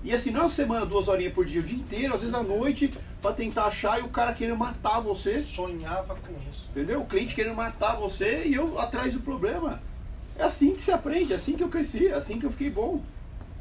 E 0.01 0.13
assim, 0.13 0.31
não 0.31 0.41
é 0.41 0.43
uma 0.43 0.49
semana, 0.49 0.85
duas 0.85 1.07
horinhas 1.09 1.33
por 1.33 1.45
dia, 1.45 1.59
o 1.59 1.63
dia 1.63 1.77
inteiro, 1.77 2.13
às 2.13 2.21
vezes 2.21 2.33
à 2.33 2.41
noite, 2.41 2.93
pra 3.21 3.33
tentar 3.33 3.65
achar 3.65 3.99
e 3.99 4.03
o 4.03 4.07
cara 4.09 4.33
querendo 4.33 4.57
matar 4.57 5.01
você. 5.01 5.43
Sonhava 5.43 6.15
com 6.15 6.33
isso. 6.49 6.69
Entendeu? 6.71 7.01
O 7.01 7.05
cliente 7.05 7.35
querendo 7.35 7.55
matar 7.55 7.95
você 7.95 8.45
e 8.45 8.53
eu 8.53 8.79
atrás 8.79 9.11
do 9.11 9.19
problema. 9.19 9.81
É 10.37 10.43
assim 10.43 10.73
que 10.73 10.81
se 10.81 10.91
aprende, 10.91 11.33
é 11.33 11.35
assim 11.35 11.57
que 11.57 11.63
eu 11.63 11.67
cresci, 11.67 12.07
é 12.07 12.13
assim 12.13 12.39
que 12.39 12.45
eu 12.45 12.51
fiquei 12.51 12.69
bom 12.69 13.03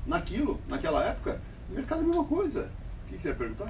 naquilo, 0.07 0.61
naquela 0.69 1.05
época. 1.05 1.41
O 1.69 1.75
mercado 1.75 2.03
é 2.03 2.05
a 2.05 2.07
mesma 2.07 2.25
coisa. 2.25 2.71
O 3.05 3.09
que, 3.09 3.17
que 3.17 3.23
você 3.23 3.29
ia 3.31 3.35
perguntar? 3.35 3.69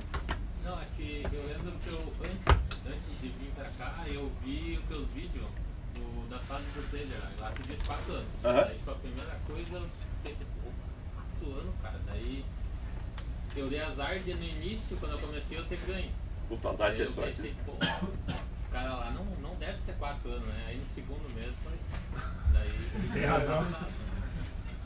Não, 0.63 0.79
é 0.79 0.85
que 0.95 1.25
eu 1.33 1.47
lembro 1.47 1.73
que 1.83 1.89
eu, 1.89 1.99
antes, 1.99 2.47
antes 2.87 3.21
de 3.23 3.29
vir 3.29 3.51
pra 3.57 3.65
cá, 3.79 4.05
eu 4.07 4.31
vi 4.45 4.79
os 4.79 4.89
teus 4.89 5.09
vídeos 5.15 5.47
do, 5.95 6.29
das 6.29 6.43
fases 6.45 6.67
do 6.75 6.91
trader 6.91 7.19
lá. 7.19 7.47
Lá 7.47 7.53
tu 7.53 7.63
disse 7.63 7.83
4 7.87 8.13
anos. 8.13 8.29
Aham. 8.45 8.61
Daí, 8.61 8.77
tipo, 8.77 8.91
a 8.91 8.95
primeira 8.95 9.37
coisa, 9.47 9.77
eu 9.77 9.89
pensei, 10.23 10.47
pô, 10.63 10.71
4 11.41 11.61
anos, 11.61 11.75
cara. 11.83 11.99
Daí 12.07 12.45
eu 13.59 13.69
dei 13.69 13.81
azar 13.83 14.19
de 14.19 14.35
no 14.35 14.45
início, 14.45 14.97
quando 14.99 15.13
eu 15.13 15.19
comecei, 15.19 15.59
eu 15.59 15.65
ter 15.67 15.79
ganho. 15.87 16.11
Puta, 16.49 16.71
azar 16.71 16.93
ter 16.93 17.03
eu 17.03 17.09
sorte. 17.11 17.37
pensei, 17.37 17.55
pô, 17.65 17.73
o 17.73 18.71
cara 18.71 18.95
lá 18.95 19.11
não, 19.11 19.25
não 19.43 19.55
deve 19.57 19.79
ser 19.79 19.95
4 19.95 20.31
anos, 20.31 20.47
né? 20.49 20.65
Aí 20.69 20.77
no 20.79 20.89
segundo 20.89 21.29
mês 21.35 21.55
foi. 21.63 21.73
Daí. 22.53 22.73
Tem 23.13 23.25
razão. 23.25 23.67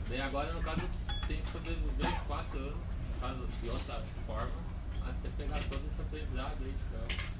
Daí 0.09 0.21
agora, 0.21 0.51
no 0.53 0.61
caso, 0.61 0.81
tem 1.27 1.41
que 1.41 1.51
sobreviver 1.51 2.21
4 2.27 2.59
anos, 2.59 2.75
no 2.75 3.21
caso, 3.21 3.47
de 3.61 3.69
outra 3.69 4.03
forma, 4.25 4.51
até 5.01 5.29
pegar 5.37 5.59
todo 5.69 5.87
esse 5.87 6.01
aprendizado 6.01 6.57
aí. 6.61 6.73
Então. 6.89 7.33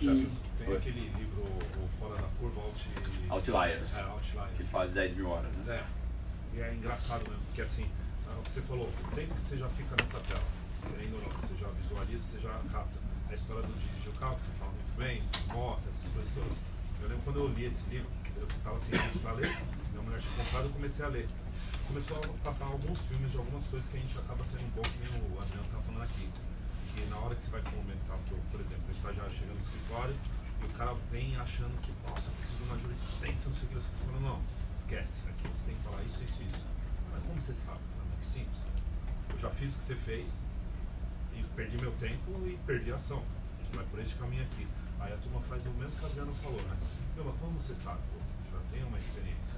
Jefferson, 0.00 0.42
Tem 0.58 0.68
Oi. 0.68 0.76
aquele 0.76 1.00
livro, 1.00 1.42
o 1.42 1.88
Fora 1.98 2.16
da 2.16 2.28
Curva, 2.38 2.62
Out... 2.62 2.88
Outliers. 3.28 3.94
É, 3.96 4.02
Outliers. 4.02 4.56
Que 4.56 4.64
faz 4.64 4.92
10 4.92 5.14
mil 5.14 5.28
horas, 5.28 5.52
né? 5.52 5.74
É. 5.74 6.56
E 6.56 6.60
é 6.60 6.74
engraçado 6.74 7.22
mesmo, 7.28 7.44
porque 7.46 7.62
assim, 7.62 7.88
o 8.40 8.42
que 8.42 8.50
você 8.50 8.62
falou, 8.62 8.88
o 8.88 9.14
tempo 9.14 9.34
que 9.34 9.42
você 9.42 9.56
já 9.58 9.68
fica 9.68 9.94
nessa 10.00 10.18
tela, 10.20 10.42
querendo 10.88 11.14
ou 11.14 11.22
não, 11.22 11.38
você 11.38 11.54
já 11.56 11.68
visualiza, 11.68 12.24
você 12.24 12.40
já 12.40 12.52
capta. 12.72 12.98
A 13.28 13.34
história 13.34 13.62
do 13.62 13.72
dirigir 13.78 14.08
o 14.08 14.18
carro, 14.18 14.34
que 14.34 14.42
você 14.42 14.52
fala 14.58 14.72
muito 14.72 14.96
bem, 14.98 15.22
moto, 15.54 15.82
essas 15.88 16.10
coisas 16.10 16.32
todas. 16.34 16.56
Eu 17.00 17.08
lembro 17.08 17.22
quando 17.22 17.38
eu 17.38 17.48
li 17.48 17.64
esse 17.66 17.88
livro, 17.88 18.10
eu 18.36 18.48
tava 18.64 18.80
sem 18.80 18.90
livro 18.90 19.20
pra 19.20 19.32
ler, 19.32 19.54
minha 19.92 20.02
mulher 20.02 20.20
tinha 20.20 20.34
comprado 20.34 20.64
eu 20.64 20.70
comecei 20.72 21.04
a 21.04 21.08
ler. 21.08 21.28
Começou 21.86 22.16
a 22.16 22.20
passar 22.42 22.64
alguns 22.66 22.98
filmes 23.02 23.30
de 23.30 23.38
algumas 23.38 23.64
coisas 23.66 23.88
que 23.90 23.96
a 23.96 24.00
gente 24.00 24.18
acaba 24.18 24.44
sendo 24.44 24.66
pouco, 24.74 24.88
que 24.88 24.98
nem 24.98 25.20
o 25.20 25.40
Adriano 25.40 25.68
tá 25.70 25.78
falando 25.82 26.02
aqui. 26.02 26.28
Que 26.94 27.06
na 27.06 27.18
hora 27.18 27.34
que 27.34 27.42
você 27.42 27.50
vai 27.50 27.62
comentar, 27.62 28.18
por, 28.50 28.60
exemplo, 28.60 28.84
o 28.88 28.92
estagiário 28.92 29.32
chega 29.32 29.52
no 29.52 29.60
escritório 29.60 30.16
e 30.60 30.64
o 30.64 30.68
cara 30.70 30.94
vem 31.12 31.36
achando 31.36 31.78
que, 31.82 31.92
nossa, 32.08 32.30
preciso 32.32 32.58
de 32.58 32.64
uma 32.64 32.78
jurisprudência, 32.78 33.50
não 33.50 33.56
sei 33.56 33.64
o 33.64 33.68
que, 33.68 33.74
você 33.74 33.90
fala, 34.06 34.20
não, 34.20 34.42
esquece, 34.74 35.22
aqui 35.28 35.48
você 35.48 35.66
tem 35.66 35.76
que 35.76 35.82
falar 35.82 36.02
isso, 36.02 36.22
isso, 36.24 36.42
isso. 36.42 36.64
Mas 37.12 37.22
como 37.22 37.40
você 37.40 37.54
sabe? 37.54 37.80
Simples. 38.22 38.58
Eu 39.32 39.38
já 39.38 39.50
fiz 39.50 39.74
o 39.74 39.78
que 39.78 39.84
você 39.84 39.94
fez 39.96 40.34
e 41.36 41.42
perdi 41.56 41.76
meu 41.78 41.92
tempo 41.92 42.32
e 42.46 42.58
perdi 42.66 42.92
a 42.92 42.96
ação. 42.96 43.22
Vai 43.74 43.84
por 43.86 44.00
este 44.00 44.14
caminho 44.16 44.42
aqui. 44.42 44.66
Aí 44.98 45.12
a 45.12 45.16
turma 45.16 45.40
faz 45.42 45.64
o 45.66 45.70
mesmo 45.70 45.92
que 45.92 46.04
a 46.04 46.08
Adriana 46.08 46.32
falou, 46.42 46.60
né? 46.62 46.76
Meu, 47.16 47.24
mas 47.24 47.40
como 47.40 47.52
você 47.60 47.74
sabe? 47.74 47.98
Pô, 48.12 48.18
já 48.52 48.58
tem 48.72 48.84
uma 48.84 48.98
experiência. 48.98 49.54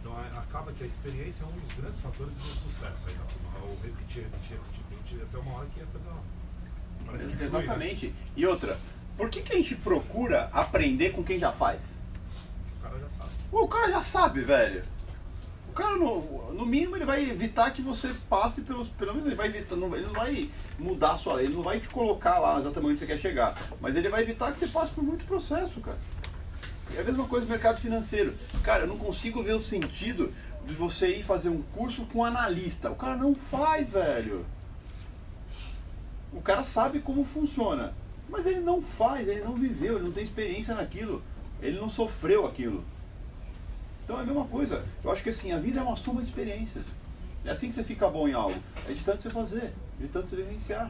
Então 0.00 0.12
a- 0.16 0.40
acaba 0.40 0.72
que 0.72 0.84
a 0.84 0.86
experiência 0.86 1.44
é 1.44 1.46
um 1.48 1.52
dos 1.52 1.72
grandes 1.74 2.00
fatores 2.00 2.34
do 2.34 2.42
sucesso 2.44 3.08
aí 3.08 3.14
da 3.14 3.24
turma. 3.24 3.50
O 3.66 3.78
repetir, 3.82 4.22
repetir, 4.24 4.58
repetir, 4.58 4.82
repetir, 4.90 5.22
até 5.22 5.38
uma 5.38 5.58
hora 5.58 5.66
que 5.74 5.80
a 5.80 5.86
coisa. 5.86 6.10
Parece 7.06 7.28
que 7.28 7.34
né? 7.36 7.44
Exatamente. 7.44 8.14
E 8.36 8.46
outra, 8.46 8.78
por 9.16 9.28
que, 9.30 9.40
que 9.42 9.52
a 9.52 9.56
gente 9.56 9.74
procura 9.76 10.48
aprender 10.52 11.10
com 11.10 11.24
quem 11.24 11.38
já 11.38 11.52
faz? 11.52 11.80
O 12.78 12.82
cara 12.82 12.98
já 13.00 13.08
sabe. 13.08 13.30
O 13.50 13.68
cara 13.68 13.90
já 13.90 14.02
sabe, 14.02 14.40
velho. 14.42 14.84
Cara, 15.76 15.94
no, 15.94 16.54
no 16.54 16.64
mínimo, 16.64 16.96
ele 16.96 17.04
vai 17.04 17.22
evitar 17.28 17.70
que 17.70 17.82
você 17.82 18.14
passe 18.30 18.62
pelos. 18.62 18.88
Pelo 18.88 19.12
menos 19.12 19.26
ele 19.26 19.36
vai 19.36 19.48
evitar. 19.48 19.76
Não, 19.76 19.94
ele 19.94 20.06
não 20.06 20.14
vai 20.14 20.50
mudar 20.78 21.12
a 21.12 21.18
sua. 21.18 21.42
Ele 21.42 21.52
não 21.52 21.62
vai 21.62 21.78
te 21.78 21.88
colocar 21.90 22.38
lá 22.38 22.58
exatamente 22.58 22.92
onde 22.92 23.00
você 23.00 23.06
quer 23.06 23.18
chegar. 23.18 23.54
Mas 23.78 23.94
ele 23.94 24.08
vai 24.08 24.22
evitar 24.22 24.50
que 24.52 24.58
você 24.58 24.66
passe 24.66 24.92
por 24.92 25.04
muito 25.04 25.26
processo, 25.26 25.78
cara. 25.80 25.98
É 26.96 27.00
a 27.02 27.04
mesma 27.04 27.26
coisa 27.26 27.44
no 27.44 27.52
mercado 27.52 27.78
financeiro. 27.78 28.34
Cara, 28.62 28.84
eu 28.84 28.86
não 28.86 28.96
consigo 28.96 29.42
ver 29.42 29.52
o 29.52 29.60
sentido 29.60 30.32
de 30.64 30.72
você 30.72 31.18
ir 31.18 31.22
fazer 31.22 31.50
um 31.50 31.60
curso 31.60 32.06
com 32.06 32.20
um 32.20 32.24
analista. 32.24 32.90
O 32.90 32.96
cara 32.96 33.14
não 33.14 33.34
faz, 33.34 33.90
velho. 33.90 34.46
O 36.32 36.40
cara 36.40 36.64
sabe 36.64 37.00
como 37.00 37.22
funciona. 37.22 37.92
Mas 38.30 38.46
ele 38.46 38.60
não 38.60 38.80
faz, 38.80 39.28
ele 39.28 39.42
não 39.42 39.54
viveu, 39.54 39.96
ele 39.96 40.06
não 40.06 40.12
tem 40.12 40.24
experiência 40.24 40.74
naquilo. 40.74 41.22
Ele 41.60 41.78
não 41.78 41.90
sofreu 41.90 42.46
aquilo. 42.46 42.82
Então 44.06 44.20
é 44.20 44.22
a 44.22 44.24
mesma 44.24 44.44
coisa. 44.44 44.84
Eu 45.02 45.10
acho 45.10 45.20
que 45.20 45.30
assim, 45.30 45.50
a 45.50 45.58
vida 45.58 45.80
é 45.80 45.82
uma 45.82 45.96
soma 45.96 46.22
de 46.22 46.28
experiências. 46.28 46.84
É 47.44 47.50
assim 47.50 47.68
que 47.68 47.74
você 47.74 47.82
fica 47.82 48.08
bom 48.08 48.28
em 48.28 48.32
algo. 48.32 48.56
É 48.88 48.92
de 48.92 49.02
tanto 49.02 49.24
você 49.24 49.30
fazer, 49.30 49.72
de 49.98 50.06
tanto 50.06 50.30
você 50.30 50.36
vivenciar. 50.36 50.88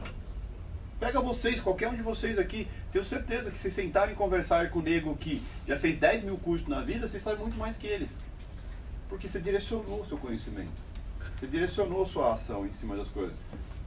Pega 0.99 1.19
vocês, 1.19 1.59
qualquer 1.59 1.87
um 1.87 1.95
de 1.95 2.03
vocês 2.03 2.37
aqui, 2.37 2.67
tenho 2.91 3.03
certeza 3.03 3.49
que 3.49 3.57
se 3.57 3.71
sentarem 3.71 4.13
e 4.13 4.17
conversarem 4.17 4.69
com 4.69 4.79
o 4.79 4.81
nego 4.83 5.17
que 5.17 5.41
já 5.67 5.75
fez 5.75 5.97
10 5.97 6.25
mil 6.25 6.37
cursos 6.37 6.67
na 6.67 6.81
vida, 6.81 7.07
você 7.07 7.19
sabe 7.19 7.41
muito 7.41 7.57
mais 7.57 7.75
que 7.75 7.87
eles. 7.87 8.11
Porque 9.09 9.27
você 9.27 9.39
direcionou 9.39 10.01
o 10.01 10.05
seu 10.07 10.17
conhecimento. 10.17 10.71
Você 11.35 11.47
direcionou 11.47 12.03
a 12.03 12.05
sua 12.05 12.33
ação 12.33 12.67
em 12.67 12.71
cima 12.71 12.95
das 12.95 13.07
coisas. 13.07 13.35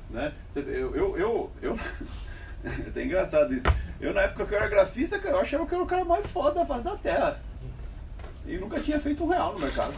Né? 0.09 0.33
Eu, 0.57 0.95
eu, 0.95 1.17
eu, 1.17 1.51
eu 1.63 1.79
é 2.65 2.89
até 2.89 3.05
engraçado 3.05 3.55
isso. 3.55 3.67
Eu 4.01 4.13
na 4.13 4.23
época 4.23 4.47
que 4.47 4.55
eu 4.55 4.59
era 4.59 4.69
grafista, 4.69 5.17
eu 5.17 5.39
achava 5.39 5.67
que 5.67 5.73
eu 5.73 5.79
era 5.79 5.85
o 5.85 5.89
cara 5.89 6.05
mais 6.05 6.27
foda 6.27 6.61
da 6.61 6.67
face 6.67 6.83
da 6.83 6.97
terra. 6.97 7.41
E 8.47 8.57
nunca 8.59 8.81
tinha 8.81 8.99
feito 8.99 9.25
um 9.25 9.29
real 9.29 9.53
no 9.53 9.61
mercado. 9.61 9.95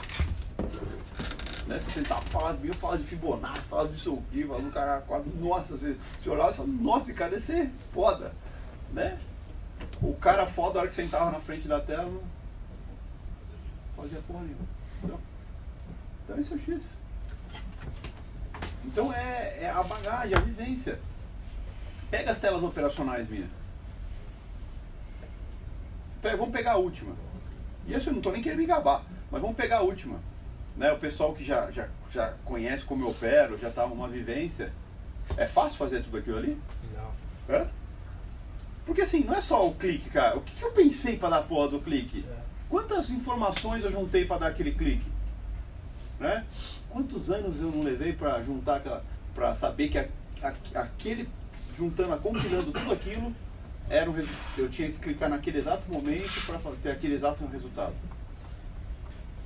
Né? 1.66 1.78
Você 1.78 1.90
sentava 1.90 2.20
falar 2.22 2.53
de 2.55 2.61
mim, 2.62 2.68
eu 2.68 2.74
falava 2.74 2.99
de 2.99 3.05
Fibonacci, 3.05 3.62
falava 3.62 3.88
de 3.88 4.01
seu 4.01 4.22
que, 4.30 4.45
falava 4.45 4.64
do 4.64 4.70
cara 4.70 5.03
nossa, 5.36 5.76
você, 5.76 5.97
você 6.20 6.28
olhava 6.28 6.51
e 6.51 6.55
falava, 6.55 6.74
nossa, 6.74 7.11
esse 7.11 7.18
cara 7.18 7.40
ser 7.40 7.70
foda. 7.93 8.34
Né? 8.93 9.18
O 10.03 10.14
cara 10.14 10.47
foda, 10.47 10.78
a 10.78 10.82
hora 10.82 10.88
que 10.88 10.95
sentava 10.95 11.30
na 11.30 11.40
frente 11.40 11.66
da 11.66 11.80
tela, 11.80 12.05
não 12.11 12.22
fazia 13.97 14.20
porra 14.26 14.40
nenhuma. 14.43 14.66
Então, 15.03 15.18
então 16.24 16.38
esse 16.38 16.53
é 16.53 16.57
o 16.57 16.61
X. 16.61 16.95
Então 18.84 19.12
é, 19.12 19.59
é 19.62 19.70
a 19.70 19.82
bagagem, 19.82 20.36
a 20.36 20.40
vivência. 20.40 20.99
Pega 22.11 22.32
as 22.32 22.38
telas 22.38 22.62
operacionais 22.62 23.28
minhas. 23.28 23.49
Pega- 26.20 26.36
vamos 26.36 26.53
pegar 26.53 26.72
a 26.72 26.76
última. 26.76 27.14
E 27.87 27.95
essa 27.95 28.09
eu 28.09 28.12
não 28.12 28.20
estou 28.20 28.33
nem 28.33 28.43
querendo 28.43 28.59
me 28.59 28.66
gabar, 28.66 29.03
mas 29.30 29.41
vamos 29.41 29.57
pegar 29.57 29.78
a 29.78 29.83
última. 29.83 30.18
Né? 30.76 30.91
O 30.93 30.99
pessoal 30.99 31.35
que 31.35 31.45
já, 31.45 31.70
já, 31.70 31.89
já 32.11 32.33
conhece 32.45 32.85
como 32.85 33.05
eu 33.05 33.11
opero, 33.11 33.59
já 33.59 33.68
está 33.68 33.87
numa 33.87 34.09
vivência. 34.09 34.72
É 35.37 35.47
fácil 35.47 35.76
fazer 35.78 36.03
tudo 36.03 36.18
aquilo 36.18 36.39
ali? 36.39 36.59
Não. 36.95 37.55
É? 37.55 37.66
Porque 38.87 39.03
assim, 39.03 39.20
não 39.24 39.35
é 39.35 39.41
só 39.41 39.66
o 39.66 39.74
clique, 39.74 40.11
cara. 40.11 40.37
O 40.37 40.41
que, 40.41 40.55
que 40.57 40.62
eu 40.64 40.72
pensei 40.72 41.16
para 41.16 41.30
dar 41.30 41.39
a 41.39 41.43
porra 41.43 41.68
do 41.68 41.80
clique? 41.80 42.24
Quantas 42.68 43.11
informações 43.11 43.85
eu 43.85 43.93
juntei 43.93 44.24
para 44.24 44.39
dar 44.39 44.47
aquele 44.49 44.72
clique? 44.72 45.11
Né? 46.18 46.45
Quantos 46.89 47.30
anos 47.30 47.61
eu 47.61 47.68
não 47.70 47.83
levei 47.83 48.12
para 48.12 48.43
juntar 48.43 48.76
aquela. 48.76 49.05
para 49.35 49.55
saber 49.55 49.89
que 49.89 49.99
a- 49.99 50.09
a- 50.43 50.80
aquele. 50.80 51.28
juntando, 51.76 52.16
compilando 52.18 52.70
tudo 52.72 52.93
aquilo, 52.93 53.35
era 53.93 54.11
um 54.11 54.14
eu 54.57 54.70
tinha 54.70 54.90
que 54.90 54.99
clicar 54.99 55.28
naquele 55.28 55.59
exato 55.59 55.86
momento 55.93 56.47
para 56.47 56.59
ter 56.82 56.90
aquele 56.93 57.14
exato 57.14 57.45
resultado. 57.47 57.93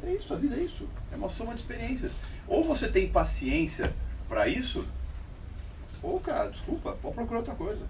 É 0.04 0.12
isso, 0.12 0.32
a 0.32 0.36
vida 0.36 0.54
é 0.54 0.60
isso. 0.60 0.88
É 1.10 1.16
uma 1.16 1.28
soma 1.28 1.52
de 1.52 1.60
experiências. 1.60 2.12
Ou 2.46 2.62
você 2.62 2.86
tem 2.86 3.08
paciência 3.08 3.92
para 4.28 4.46
isso, 4.46 4.86
ou, 6.00 6.20
cara, 6.20 6.50
desculpa, 6.50 6.92
pode 7.02 7.14
procurar 7.16 7.38
outra 7.38 7.54
coisa. 7.56 7.84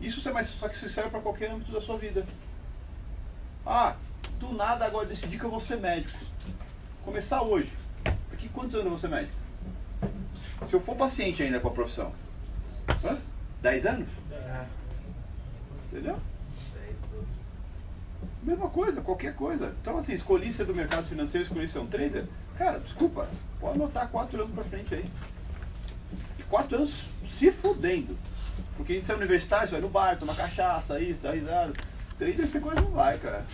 Isso 0.00 0.20
você 0.20 0.30
mais, 0.30 0.46
só 0.46 0.68
que 0.68 0.76
isso 0.76 0.88
serve 0.88 1.10
para 1.10 1.20
qualquer 1.20 1.50
âmbito 1.50 1.72
da 1.72 1.80
sua 1.80 1.98
vida. 1.98 2.24
Ah, 3.66 3.96
do 4.38 4.52
nada 4.54 4.84
agora 4.84 5.06
decidi 5.06 5.36
que 5.36 5.44
eu 5.44 5.50
vou 5.50 5.58
ser 5.58 5.78
médico. 5.78 6.16
Começar 7.04 7.42
hoje. 7.42 7.72
Daqui 8.30 8.48
quantos 8.50 8.74
anos 8.74 8.84
eu 8.84 8.90
vou 8.90 8.98
ser 8.98 9.08
médico? 9.08 9.36
Se 10.68 10.74
eu 10.74 10.80
for 10.80 10.94
paciente 10.94 11.42
ainda 11.42 11.58
com 11.58 11.66
a 11.66 11.72
profissão. 11.72 12.12
Hã? 13.04 13.18
10 13.62 13.86
anos? 13.86 14.08
Entendeu? 15.92 16.18
Mesma 18.42 18.68
coisa, 18.70 19.02
qualquer 19.02 19.34
coisa. 19.34 19.74
Então 19.80 19.98
assim, 19.98 20.14
escolhi 20.14 20.50
ser 20.50 20.64
do 20.64 20.74
mercado 20.74 21.04
financeiro, 21.04 21.46
escolhi 21.46 21.68
ser 21.68 21.80
um 21.80 21.86
trader. 21.86 22.24
Cara, 22.56 22.80
desculpa, 22.80 23.28
pode 23.60 23.74
anotar 23.74 24.08
4 24.08 24.40
anos 24.42 24.54
pra 24.54 24.64
frente 24.64 24.94
aí. 24.94 25.04
E 26.38 26.42
4 26.44 26.76
anos 26.76 27.06
se 27.38 27.52
fudendo. 27.52 28.16
Porque 28.76 29.00
você 29.00 29.12
é 29.12 29.14
universitário, 29.14 29.68
você 29.68 29.72
vai 29.72 29.80
no 29.82 29.88
bar, 29.90 30.18
toma 30.18 30.34
cachaça, 30.34 30.98
isso, 30.98 31.20
dá 31.20 31.32
risada. 31.32 31.74
Trader 32.18 32.46
você 32.46 32.58
quase 32.58 32.80
não 32.80 32.90
vai, 32.90 33.18
cara. 33.18 33.44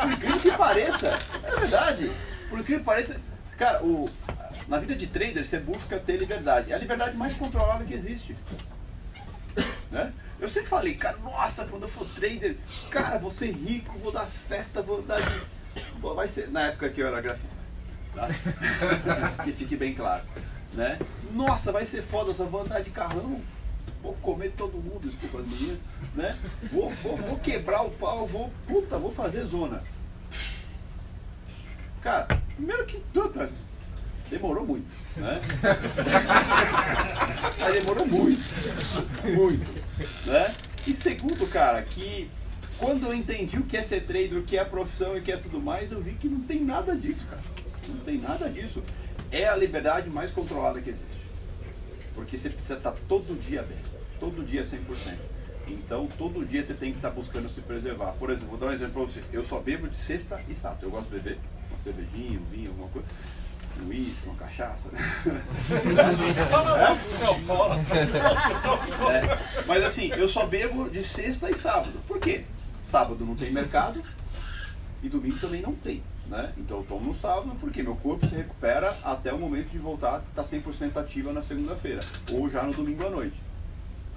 Por 0.00 0.12
incrível 0.12 0.40
que 0.40 0.52
pareça, 0.52 1.18
é 1.42 1.60
verdade. 1.60 2.12
Por 2.48 2.60
incrível 2.60 2.78
que 2.80 2.84
pareça, 2.84 3.16
cara, 3.58 3.84
o, 3.84 4.08
na 4.68 4.78
vida 4.78 4.94
de 4.94 5.06
trader 5.08 5.44
você 5.44 5.58
busca 5.58 5.98
ter 5.98 6.18
liberdade. 6.18 6.72
É 6.72 6.74
a 6.76 6.78
liberdade 6.78 7.16
mais 7.16 7.34
controlada 7.34 7.84
que 7.84 7.94
existe. 7.94 8.36
Né? 9.90 10.12
Eu 10.42 10.48
sempre 10.48 10.68
falei, 10.68 10.96
cara, 10.96 11.16
nossa, 11.18 11.64
quando 11.66 11.84
eu 11.84 11.88
for 11.88 12.04
trader, 12.04 12.56
cara, 12.90 13.16
vou 13.16 13.30
ser 13.30 13.52
rico, 13.52 13.96
vou 14.00 14.10
dar 14.10 14.26
festa, 14.26 14.82
vou 14.82 15.00
dar. 15.00 15.20
de- 15.20 15.46
vai 16.00 16.26
ser 16.26 16.48
na 16.50 16.62
época 16.66 16.88
que 16.90 17.00
eu 17.00 17.06
era 17.06 17.20
grafista. 17.20 17.62
Tá? 18.12 18.26
que 19.44 19.52
fique 19.52 19.76
bem 19.76 19.94
claro. 19.94 20.24
Né? 20.72 20.98
Nossa, 21.30 21.70
vai 21.70 21.86
ser 21.86 22.02
foda, 22.02 22.30
eu 22.30 22.34
só 22.34 22.44
vou 22.44 22.62
andar 22.62 22.82
de 22.82 22.90
carrão, 22.90 23.40
vou 24.02 24.14
comer 24.14 24.50
todo 24.56 24.78
mundo, 24.78 25.08
desculpa 25.08 25.38
as 25.38 25.46
meninas, 25.46 25.78
né? 26.12 26.36
Vou, 26.72 26.90
vou, 26.90 27.16
vou 27.18 27.38
quebrar 27.38 27.82
o 27.82 27.90
pau, 27.92 28.26
vou, 28.26 28.52
puta, 28.66 28.98
vou 28.98 29.12
fazer 29.12 29.44
zona. 29.44 29.84
Cara, 32.02 32.26
primeiro 32.56 32.84
que 32.84 32.98
puta, 33.14 33.48
demorou 34.28 34.66
muito, 34.66 34.88
né? 35.16 35.40
Mas 37.60 37.74
demorou 37.74 38.06
muito, 38.06 38.42
muito, 39.36 39.81
né? 40.26 40.54
E 40.86 40.92
segundo, 40.92 41.48
cara, 41.50 41.82
que 41.82 42.28
quando 42.78 43.06
eu 43.06 43.14
entendi 43.14 43.58
o 43.58 43.62
que 43.62 43.76
é 43.76 43.82
ser 43.82 44.02
trader, 44.02 44.38
o 44.38 44.42
que 44.42 44.56
é 44.56 44.64
profissão 44.64 45.16
e 45.16 45.20
o 45.20 45.22
que 45.22 45.30
é 45.30 45.36
tudo 45.36 45.60
mais, 45.60 45.92
eu 45.92 46.00
vi 46.00 46.12
que 46.12 46.28
não 46.28 46.40
tem 46.40 46.60
nada 46.64 46.96
disso, 46.96 47.24
cara. 47.26 47.42
Não 47.88 47.96
tem 47.96 48.18
nada 48.18 48.48
disso. 48.48 48.82
É 49.30 49.46
a 49.46 49.56
liberdade 49.56 50.10
mais 50.10 50.30
controlada 50.30 50.80
que 50.80 50.90
existe. 50.90 51.22
Porque 52.14 52.36
você 52.36 52.50
precisa 52.50 52.74
estar 52.74 52.92
todo 53.08 53.38
dia 53.40 53.62
bem, 53.62 53.78
todo 54.18 54.44
dia 54.44 54.62
100%. 54.62 55.16
Então, 55.68 56.08
todo 56.18 56.44
dia 56.44 56.62
você 56.62 56.74
tem 56.74 56.90
que 56.90 56.98
estar 56.98 57.10
buscando 57.10 57.48
se 57.48 57.60
preservar. 57.60 58.12
Por 58.18 58.30
exemplo, 58.30 58.50
vou 58.50 58.58
dar 58.58 58.66
um 58.66 58.72
exemplo 58.72 58.94
para 58.94 59.02
vocês. 59.12 59.24
Eu 59.32 59.44
só 59.44 59.60
bebo 59.60 59.88
de 59.88 59.98
sexta 59.98 60.40
e 60.48 60.54
sábado. 60.54 60.80
Eu 60.82 60.90
gosto 60.90 61.08
de 61.08 61.20
beber 61.20 61.38
uma 61.70 61.78
cervejinha, 61.78 62.38
um 62.38 62.44
vinho, 62.50 62.70
alguma 62.70 62.88
coisa. 62.88 63.08
Um 63.80 63.88
uísque, 63.88 64.26
uma 64.26 64.34
cachaça. 64.36 64.88
né? 64.90 65.00
É. 69.10 69.16
É, 69.16 69.64
Mas 69.66 69.84
assim, 69.84 70.10
eu 70.12 70.28
só 70.28 70.46
bebo 70.46 70.88
de 70.90 71.02
sexta 71.02 71.50
e 71.50 71.56
sábado. 71.56 72.00
Por 72.06 72.18
quê? 72.18 72.44
sábado 72.84 73.24
não 73.24 73.34
tem 73.34 73.50
mercado 73.50 74.02
e 75.02 75.08
domingo 75.08 75.38
também 75.38 75.62
não 75.62 75.74
tem. 75.74 76.02
Né? 76.26 76.52
Então 76.56 76.78
eu 76.78 76.84
tomo 76.84 77.06
no 77.06 77.14
sábado 77.14 77.56
porque 77.58 77.82
meu 77.82 77.96
corpo 77.96 78.28
se 78.28 78.34
recupera 78.34 78.96
até 79.02 79.32
o 79.32 79.38
momento 79.38 79.70
de 79.70 79.78
voltar 79.78 80.16
a 80.16 80.42
estar 80.42 80.44
100% 80.44 80.96
ativa 80.98 81.32
na 81.32 81.42
segunda-feira 81.42 82.00
ou 82.30 82.48
já 82.48 82.62
no 82.62 82.72
domingo 82.72 83.06
à 83.06 83.10
noite. 83.10 83.36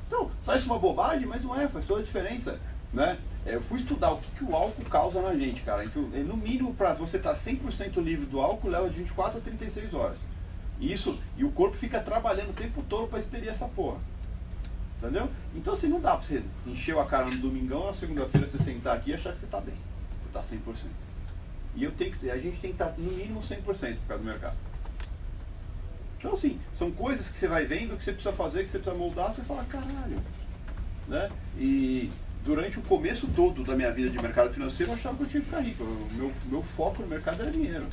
Então, 0.08 0.30
parece 0.46 0.66
uma 0.66 0.78
bobagem, 0.78 1.26
mas 1.26 1.44
não 1.44 1.60
é, 1.60 1.68
faz 1.68 1.86
toda 1.86 2.02
a 2.02 2.04
diferença. 2.04 2.60
Né? 2.96 3.20
É, 3.46 3.54
Eu 3.54 3.62
fui 3.62 3.82
estudar 3.82 4.14
o 4.14 4.18
que, 4.18 4.32
que 4.32 4.44
o 4.46 4.56
álcool 4.56 4.86
causa 4.86 5.22
na 5.22 5.36
gente, 5.36 5.62
cara. 5.62 5.84
Então, 5.84 6.10
é, 6.14 6.20
No 6.20 6.38
mínimo, 6.38 6.74
para 6.74 6.94
você 6.94 7.18
estar 7.18 7.36
100% 7.36 8.02
livre 8.02 8.26
do 8.26 8.40
álcool, 8.40 8.70
leva 8.70 8.90
de 8.90 8.96
24 8.96 9.38
a 9.38 9.42
36 9.42 9.94
horas. 9.94 10.18
Isso, 10.80 11.20
e 11.38 11.44
o 11.44 11.52
corpo 11.52 11.78
fica 11.78 12.00
trabalhando 12.00 12.50
o 12.50 12.54
tempo 12.54 12.84
todo 12.90 13.08
para 13.08 13.20
expelir 13.20 13.50
essa 13.50 13.68
porra. 13.68 14.00
Entendeu? 14.98 15.30
Então, 15.54 15.74
assim, 15.74 15.90
não 15.90 16.00
dá 16.00 16.16
pra 16.16 16.26
você 16.26 16.42
encher 16.66 16.98
a 16.98 17.06
cara 17.06 17.26
no 17.26 17.38
domingão, 17.38 17.86
na 17.86 17.94
segunda-feira 17.94 18.48
você 18.48 18.58
sentar 18.58 18.96
aqui 18.96 19.12
e 19.12 19.14
achar 19.14 19.34
que 19.34 19.42
você 19.42 19.48
tá 19.48 19.60
bem. 19.60 19.76
Você 20.24 20.32
tá 20.32 20.42
100%. 20.42 20.88
E 21.76 21.84
eu 21.84 21.92
tenho 21.92 22.16
que, 22.16 22.32
a 22.32 22.38
gente 22.38 22.60
tem 22.60 22.74
que 22.74 22.82
estar 22.82 22.94
no 22.98 23.12
mínimo 23.12 23.42
100% 23.42 23.66
por 23.66 24.08
causa 24.08 24.24
do 24.24 24.30
mercado. 24.30 24.58
Então, 26.18 26.32
assim, 26.34 26.60
são 26.72 26.92
coisas 26.92 27.30
que 27.30 27.38
você 27.38 27.48
vai 27.48 27.66
vendo, 27.66 27.98
que 27.98 28.04
você 28.04 28.14
precisa 28.14 28.34
fazer, 28.34 28.64
que 28.64 28.72
você 28.72 28.80
precisa 28.80 28.98
moldar, 28.98 29.34
você 29.34 29.42
fala, 29.44 29.64
caralho. 29.66 30.22
Né? 31.08 31.30
E 31.58 32.10
durante 32.46 32.78
o 32.80 32.82
começo 32.84 33.28
todo 33.36 33.64
da 33.64 33.76
minha 33.76 33.92
vida 33.92 34.10
de 34.10 34.22
mercado 34.22 34.54
financeiro, 34.54 34.92
eu 34.92 34.96
achava 34.96 35.18
que 35.18 35.24
eu 35.24 35.28
tinha 35.28 35.42
que 35.42 35.48
ficar 35.50 35.62
rico. 35.62 35.84
O 35.84 36.08
meu, 36.14 36.32
meu 36.46 36.62
foco 36.64 37.02
no 37.02 37.08
mercado 37.08 37.42
era 37.42 37.52
dinheiro. 37.52 37.86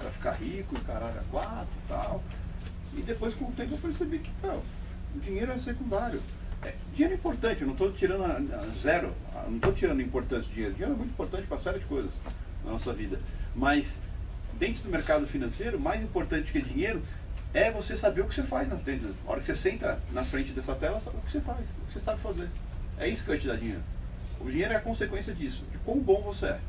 Era 0.00 0.10
ficar 0.10 0.32
rico, 0.32 0.78
caralho, 0.80 1.20
a 1.20 1.22
quatro 1.30 1.72
e 1.84 1.88
tal. 1.88 2.22
E 2.96 3.00
depois, 3.02 3.32
com 3.34 3.46
o 3.46 3.52
tempo, 3.52 3.74
eu 3.74 3.78
percebi 3.78 4.18
que, 4.18 4.30
pô, 4.40 4.48
o 5.14 5.20
dinheiro 5.20 5.52
é 5.52 5.58
secundário. 5.58 6.20
É, 6.62 6.74
dinheiro 6.92 7.14
é 7.14 7.16
importante, 7.16 7.60
eu 7.60 7.66
não 7.66 7.74
estou 7.74 7.92
tirando 7.92 8.24
a, 8.24 8.36
a 8.56 8.66
zero, 8.78 9.12
a- 9.34 9.46
não 9.48 9.56
estou 9.56 9.72
tirando 9.72 10.00
a 10.00 10.02
importância 10.02 10.48
do 10.48 10.52
dinheiro. 10.54 10.74
Dinheiro 10.74 10.94
é 10.94 10.96
muito 10.98 11.10
importante 11.10 11.46
para 11.46 11.56
uma 11.56 11.62
série 11.62 11.78
de 11.78 11.84
coisas 11.86 12.12
na 12.64 12.72
nossa 12.72 12.92
vida. 12.92 13.20
Mas 13.54 14.00
dentro 14.58 14.82
do 14.82 14.90
mercado 14.90 15.26
financeiro, 15.26 15.78
mais 15.78 16.02
importante 16.02 16.50
que 16.52 16.60
dinheiro 16.60 17.00
é 17.54 17.70
você 17.70 17.96
saber 17.96 18.22
o 18.22 18.26
que 18.26 18.34
você 18.34 18.42
faz 18.42 18.68
na 18.68 18.76
frente. 18.76 19.04
Na 19.04 19.12
hora 19.30 19.40
que 19.40 19.46
você 19.46 19.54
senta 19.54 19.98
na 20.12 20.24
frente 20.24 20.52
dessa 20.52 20.74
tela, 20.74 20.98
sabe 21.00 21.16
o 21.16 21.20
que 21.20 21.32
você 21.32 21.40
faz, 21.40 21.60
o 21.60 21.86
que 21.86 21.92
você 21.92 22.00
sabe 22.00 22.20
fazer. 22.20 22.48
É 23.02 23.08
isso 23.08 23.22
que 23.22 23.30
vai 23.30 23.38
te 23.38 23.48
dar 23.48 23.56
dinheiro. 23.56 23.82
O 24.40 24.48
dinheiro 24.48 24.72
é 24.72 24.76
a 24.76 24.80
consequência 24.80 25.34
disso, 25.34 25.64
de 25.72 25.78
quão 25.78 25.98
bom 25.98 26.22
você 26.22 26.46
é. 26.46 26.60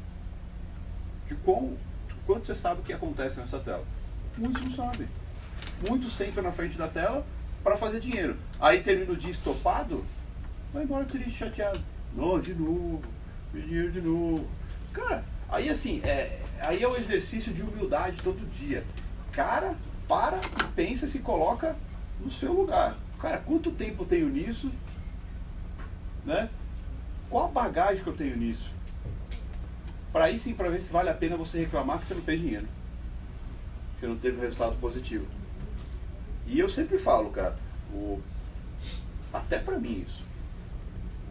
De 1.28 1.36
quão, 1.36 1.78
quanto 2.26 2.48
você 2.48 2.56
sabe 2.56 2.82
o 2.82 2.84
que 2.84 2.92
acontece 2.92 3.40
nessa 3.40 3.60
tela. 3.60 3.86
Muitos 4.36 4.64
não 4.64 4.74
sabem. 4.74 5.08
Muitos 5.88 6.18
sentam 6.18 6.42
na 6.42 6.52
frente 6.52 6.76
da 6.76 6.88
tela 6.88 7.24
para 7.64 7.78
fazer 7.78 8.00
dinheiro. 8.00 8.36
Aí 8.60 8.82
termina 8.82 9.12
o 9.12 9.16
dia 9.16 9.30
estopado, 9.30 10.04
vai 10.74 10.84
embora 10.84 11.06
triste, 11.06 11.38
chateado. 11.38 11.80
Não, 12.16 12.40
de 12.40 12.56
novo, 12.56 13.04
dinheiro 13.54 13.92
de 13.92 14.02
novo. 14.02 14.48
Cara, 14.92 15.24
aí 15.48 15.70
assim, 15.70 16.02
é, 16.04 16.40
aí 16.62 16.82
é 16.82 16.88
o 16.88 16.98
exercício 16.98 17.54
de 17.54 17.62
humildade 17.62 18.18
todo 18.24 18.40
dia. 18.58 18.84
Cara, 19.32 19.76
para 20.08 20.38
e 20.38 20.64
pensa 20.76 21.06
e 21.06 21.10
se 21.10 21.20
coloca 21.20 21.76
no 22.20 22.32
seu 22.32 22.52
lugar. 22.52 22.98
Cara, 23.22 23.38
quanto 23.38 23.70
tempo 23.72 24.04
tenho 24.04 24.30
nisso? 24.30 24.72
Né? 26.26 26.50
Qual 27.30 27.46
a 27.46 27.52
bagagem 27.52 28.04
que 28.04 28.10
eu 28.10 28.16
tenho 28.16 28.38
nisso? 28.38 28.70
Para 30.12 30.26
aí 30.26 30.38
sim, 30.38 30.54
para 30.54 30.70
ver 30.70 30.80
se 30.80 30.92
vale 30.92 31.10
a 31.10 31.14
pena 31.14 31.36
você 31.36 31.60
reclamar 31.60 32.00
que 32.00 32.06
você 32.06 32.14
não 32.14 32.22
fez 32.22 32.40
dinheiro. 32.40 32.68
Que 33.96 34.02
você 34.02 34.08
não 34.08 34.18
teve 34.18 34.38
um 34.38 34.42
resultado 34.42 34.76
positivo. 34.80 35.26
E 36.46 36.60
eu 36.60 36.70
sempre 36.70 36.98
falo, 36.98 37.32
cara, 37.32 37.58
o, 37.92 38.22
até 39.34 39.58
pra 39.58 39.80
mim 39.80 40.04
isso. 40.06 40.24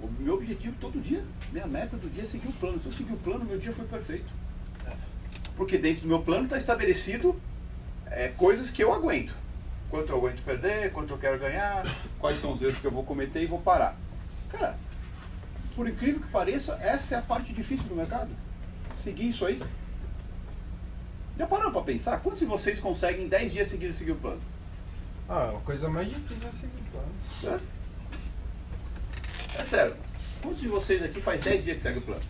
O 0.02 0.10
meu 0.20 0.34
objetivo 0.34 0.74
todo 0.80 1.00
dia, 1.00 1.24
minha 1.52 1.66
meta 1.66 1.96
do 1.96 2.10
dia 2.10 2.24
é 2.24 2.26
seguir 2.26 2.48
o 2.48 2.52
plano. 2.52 2.80
Se 2.80 2.86
eu 2.86 2.92
seguir 2.92 3.12
o 3.12 3.18
plano, 3.18 3.44
meu 3.44 3.58
dia 3.58 3.72
foi 3.72 3.86
perfeito. 3.86 4.32
Porque 5.56 5.78
dentro 5.78 6.02
do 6.02 6.08
meu 6.08 6.20
plano 6.22 6.44
está 6.44 6.58
estabelecido 6.58 7.40
é, 8.06 8.28
coisas 8.28 8.68
que 8.70 8.82
eu 8.82 8.92
aguento. 8.92 9.32
Quanto 9.90 10.10
eu 10.10 10.16
aguento 10.16 10.42
perder, 10.42 10.90
quanto 10.92 11.12
eu 11.12 11.18
quero 11.18 11.38
ganhar, 11.38 11.82
quais 12.18 12.40
são 12.40 12.52
os 12.52 12.62
erros 12.62 12.78
que 12.78 12.86
eu 12.86 12.90
vou 12.90 13.04
cometer 13.04 13.42
e 13.42 13.46
vou 13.46 13.60
parar. 13.60 13.96
Cara, 14.52 14.76
por 15.74 15.88
incrível 15.88 16.20
que 16.20 16.28
pareça, 16.28 16.74
essa 16.74 17.14
é 17.14 17.18
a 17.18 17.22
parte 17.22 17.52
difícil 17.52 17.86
do 17.86 17.96
mercado. 17.96 18.30
Seguir 19.02 19.30
isso 19.30 19.44
aí. 19.46 19.60
Já 21.38 21.46
pararam 21.46 21.72
para 21.72 21.82
pensar? 21.82 22.20
Quantos 22.20 22.40
de 22.40 22.46
vocês 22.46 22.78
conseguem 22.78 23.24
em 23.24 23.28
10 23.28 23.52
dias 23.52 23.68
seguidos 23.68 23.96
seguir 23.96 24.12
o 24.12 24.16
plano? 24.16 24.40
Ah, 25.28 25.54
a 25.56 25.60
coisa 25.60 25.88
mais 25.88 26.08
difícil 26.08 26.48
é 26.48 26.52
seguir 26.52 26.82
o 26.88 26.90
plano. 26.92 27.58
É? 29.56 29.60
É 29.60 29.64
sério. 29.64 29.96
Quantos 30.42 30.60
de 30.60 30.68
vocês 30.68 31.02
aqui 31.02 31.20
faz 31.20 31.40
10 31.42 31.64
dias 31.64 31.76
que 31.78 31.82
segue 31.82 31.98
o 31.98 32.02
plano? 32.02 32.22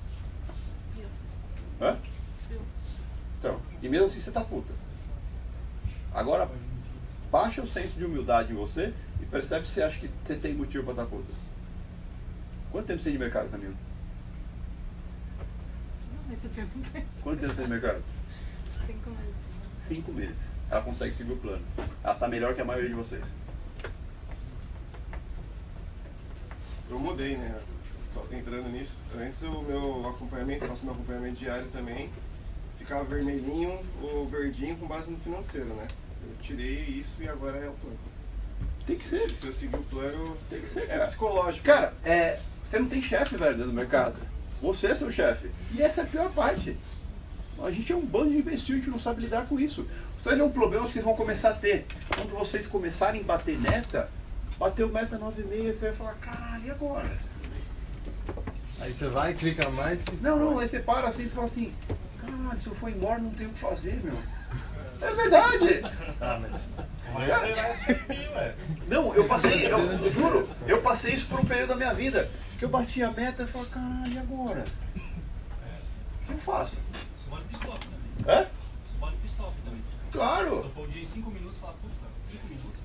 Hã? 1.81 1.99
Então, 3.39 3.61
e 3.83 3.89
mesmo 3.89 4.07
assim 4.07 4.21
você 4.21 4.31
tá 4.31 4.43
puta. 4.43 4.73
Agora, 6.15 6.49
baixa 7.31 7.61
o 7.61 7.67
senso 7.67 7.99
de 7.99 8.05
humildade 8.05 8.53
em 8.53 8.57
você 8.57 8.95
e 9.21 9.27
percebe 9.27 9.67
se 9.67 9.75
você 9.75 9.83
acha 9.83 9.99
que 9.99 10.09
você 10.25 10.37
tem 10.37 10.55
motivo 10.55 10.85
pra 10.85 10.93
estar 10.93 11.07
puta. 11.07 11.33
Quanto 12.73 12.87
tempo 12.87 12.99
você 12.99 13.05
tem 13.05 13.13
de 13.13 13.19
mercado, 13.19 13.51
Camilo? 13.51 13.77
Essa 16.33 16.49
pergunta 16.49 16.99
é 16.99 17.05
Quanto 17.23 17.41
tempo 17.41 17.53
você 17.53 17.57
tem 17.57 17.65
de 17.67 17.71
mercado? 17.71 18.03
cinco 18.87 19.11
meses. 19.11 19.49
Cinco 19.89 20.13
meses. 20.13 20.43
Ela 20.71 20.81
consegue 20.83 21.15
seguir 21.15 21.33
o 21.33 21.37
plano. 21.37 21.63
Ela 22.03 22.15
tá 22.15 22.27
melhor 22.29 22.55
que 22.55 22.61
a 22.63 22.65
maioria 22.65 22.89
de 22.89 22.95
vocês. 22.97 23.23
Eu 26.91 26.99
mudei, 26.99 27.37
né? 27.37 27.61
Só 28.13 28.25
entrando 28.33 28.69
nisso. 28.71 28.97
Antes 29.19 29.43
o 29.43 29.63
meu 29.63 30.09
acompanhamento, 30.09 30.67
faço 30.67 30.85
meu 30.85 30.95
acompanhamento 30.95 31.37
diário 31.37 31.67
também, 31.69 32.11
ficava 32.79 33.05
vermelhinho 33.05 33.81
ou 34.03 34.27
verdinho 34.29 34.77
com 34.77 34.87
base 34.87 35.11
no 35.11 35.19
financeiro, 35.19 35.69
né? 35.75 35.87
Eu 36.23 36.35
tirei 36.41 36.81
isso 36.85 37.23
e 37.23 37.29
agora 37.29 37.59
é 37.59 37.69
o 37.69 37.73
plano. 37.73 37.99
Tem 38.87 38.97
que 38.99 39.05
ser. 39.07 39.31
Se 39.31 39.47
eu 39.47 39.53
seguir 39.53 39.77
o 39.77 39.83
plano, 39.85 40.37
Tem 40.51 40.61
que 40.61 40.69
ser, 40.69 40.83
é 40.85 40.87
cara. 40.87 41.03
psicológico. 41.05 41.65
Cara, 41.65 41.95
é, 42.05 42.41
você 42.73 42.79
não 42.79 42.89
tem 42.89 43.03
chefe, 43.03 43.37
velho, 43.37 43.55
dentro 43.55 43.71
do 43.71 43.77
mercado. 43.77 44.17
Você 44.63 44.87
é 44.87 44.95
seu 44.95 45.13
chefe. 45.13 45.51
E 45.75 45.83
essa 45.83 46.01
é 46.01 46.05
a 46.05 46.07
pior 46.07 46.33
parte. 46.33 46.75
A 47.63 47.71
gente 47.71 47.93
é 47.93 47.95
um 47.95 48.01
bando 48.01 48.31
de 48.31 48.39
imbecil, 48.39 48.77
a 48.77 48.79
gente 48.79 48.89
não 48.89 48.99
sabe 48.99 49.21
lidar 49.21 49.47
com 49.47 49.61
isso. 49.61 49.87
Vocês 50.19 50.41
é 50.41 50.43
um 50.43 50.51
problema 50.51 50.87
que 50.87 50.95
vocês 50.95 51.05
vão 51.05 51.15
começar 51.15 51.51
a 51.51 51.53
ter. 51.53 51.85
Quando 52.17 52.31
vocês 52.31 52.67
começarem 52.67 53.21
a 53.21 53.25
bater 53.25 53.59
meta, 53.59 54.09
bateu 54.59 54.89
meta 54.89 55.19
9,5, 55.19 55.75
você 55.75 55.87
vai 55.89 55.93
falar, 55.93 56.15
caralho, 56.15 56.65
e 56.65 56.71
agora? 56.71 57.19
Aí 58.81 58.95
você 58.95 59.07
vai, 59.07 59.35
clica 59.35 59.69
mais 59.69 60.07
Não, 60.23 60.39
não, 60.39 60.59
aí 60.59 60.67
você 60.67 60.81
para 60.81 61.09
assim 61.09 61.25
e 61.25 61.29
fala 61.29 61.49
assim, 61.49 61.75
caralho, 62.23 62.61
se 62.61 62.69
eu 62.69 62.75
for 62.75 62.89
embora 62.89 63.19
não 63.19 63.31
tenho 63.33 63.51
o 63.51 63.53
que 63.53 63.61
fazer, 63.61 64.01
meu. 64.03 64.17
É 65.03 65.15
verdade! 65.15 65.83
Ah, 66.25 66.39
mas. 66.41 66.71
Cara, 67.27 68.57
Não, 68.87 69.13
eu 69.13 69.27
passei, 69.27 69.67
eu, 69.67 69.79
eu 69.79 70.13
juro, 70.13 70.49
eu 70.69 70.81
passei 70.81 71.15
isso 71.15 71.27
por 71.27 71.41
um 71.41 71.45
período 71.45 71.71
da 71.71 71.75
minha 71.77 71.93
vida. 71.93 72.31
Que 72.57 72.65
eu 72.65 72.69
bati 72.69 73.03
a 73.03 73.11
meta 73.11 73.43
e 73.43 73.47
falei, 73.49 73.69
caralho, 73.71 74.13
e 74.13 74.19
agora? 74.19 74.65
O 74.95 76.27
que 76.27 76.33
eu 76.33 76.39
faço? 76.39 76.77
Isso 77.19 77.29
vale 77.29 77.45
stop 77.51 77.81
também. 77.81 78.37
Hã? 78.37 78.47
Isso 78.85 78.97
vale 79.01 79.17
stop 79.25 79.53
também. 79.65 79.81
Claro. 80.13 80.63
Topou 80.63 80.85
o 80.85 80.89
dia 80.89 81.03
em 81.03 81.05
5 81.05 81.31
minutos 81.33 81.57
e 81.57 81.61
fala, 81.61 81.75
puta, 81.83 82.07
5 82.31 82.47
minutos, 82.47 82.81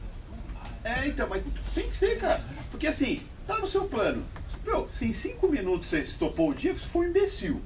velho. 0.83 0.95
É, 0.95 1.07
então, 1.07 1.27
mas 1.29 1.43
tem 1.75 1.87
que 1.87 1.95
ser, 1.95 2.19
cara. 2.19 2.41
Porque 2.71 2.87
assim, 2.87 3.21
tá 3.45 3.59
no 3.59 3.67
seu 3.67 3.85
plano. 3.85 4.25
Meu, 4.65 4.89
se 4.89 5.05
em 5.05 5.13
cinco 5.13 5.47
minutos 5.47 5.89
você 5.89 5.99
estopou 5.99 6.49
o 6.49 6.55
dia, 6.55 6.73
você 6.73 6.87
foi 6.87 7.05
um 7.05 7.09
imbecil. 7.09 7.61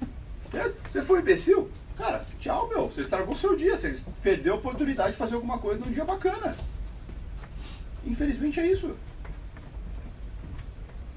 Certo? 0.50 0.90
Você 0.90 1.02
foi 1.02 1.18
um 1.18 1.20
imbecil? 1.22 1.70
Cara, 1.96 2.24
tchau, 2.40 2.68
meu. 2.68 2.88
Você 2.88 3.02
estragou 3.02 3.34
o 3.34 3.38
seu 3.38 3.56
dia. 3.56 3.76
Você 3.76 3.98
perdeu 4.22 4.54
a 4.54 4.56
oportunidade 4.56 5.12
de 5.12 5.18
fazer 5.18 5.34
alguma 5.34 5.58
coisa 5.58 5.84
num 5.84 5.92
dia 5.92 6.04
bacana. 6.04 6.56
Infelizmente 8.04 8.60
é 8.60 8.66
isso. 8.66 8.94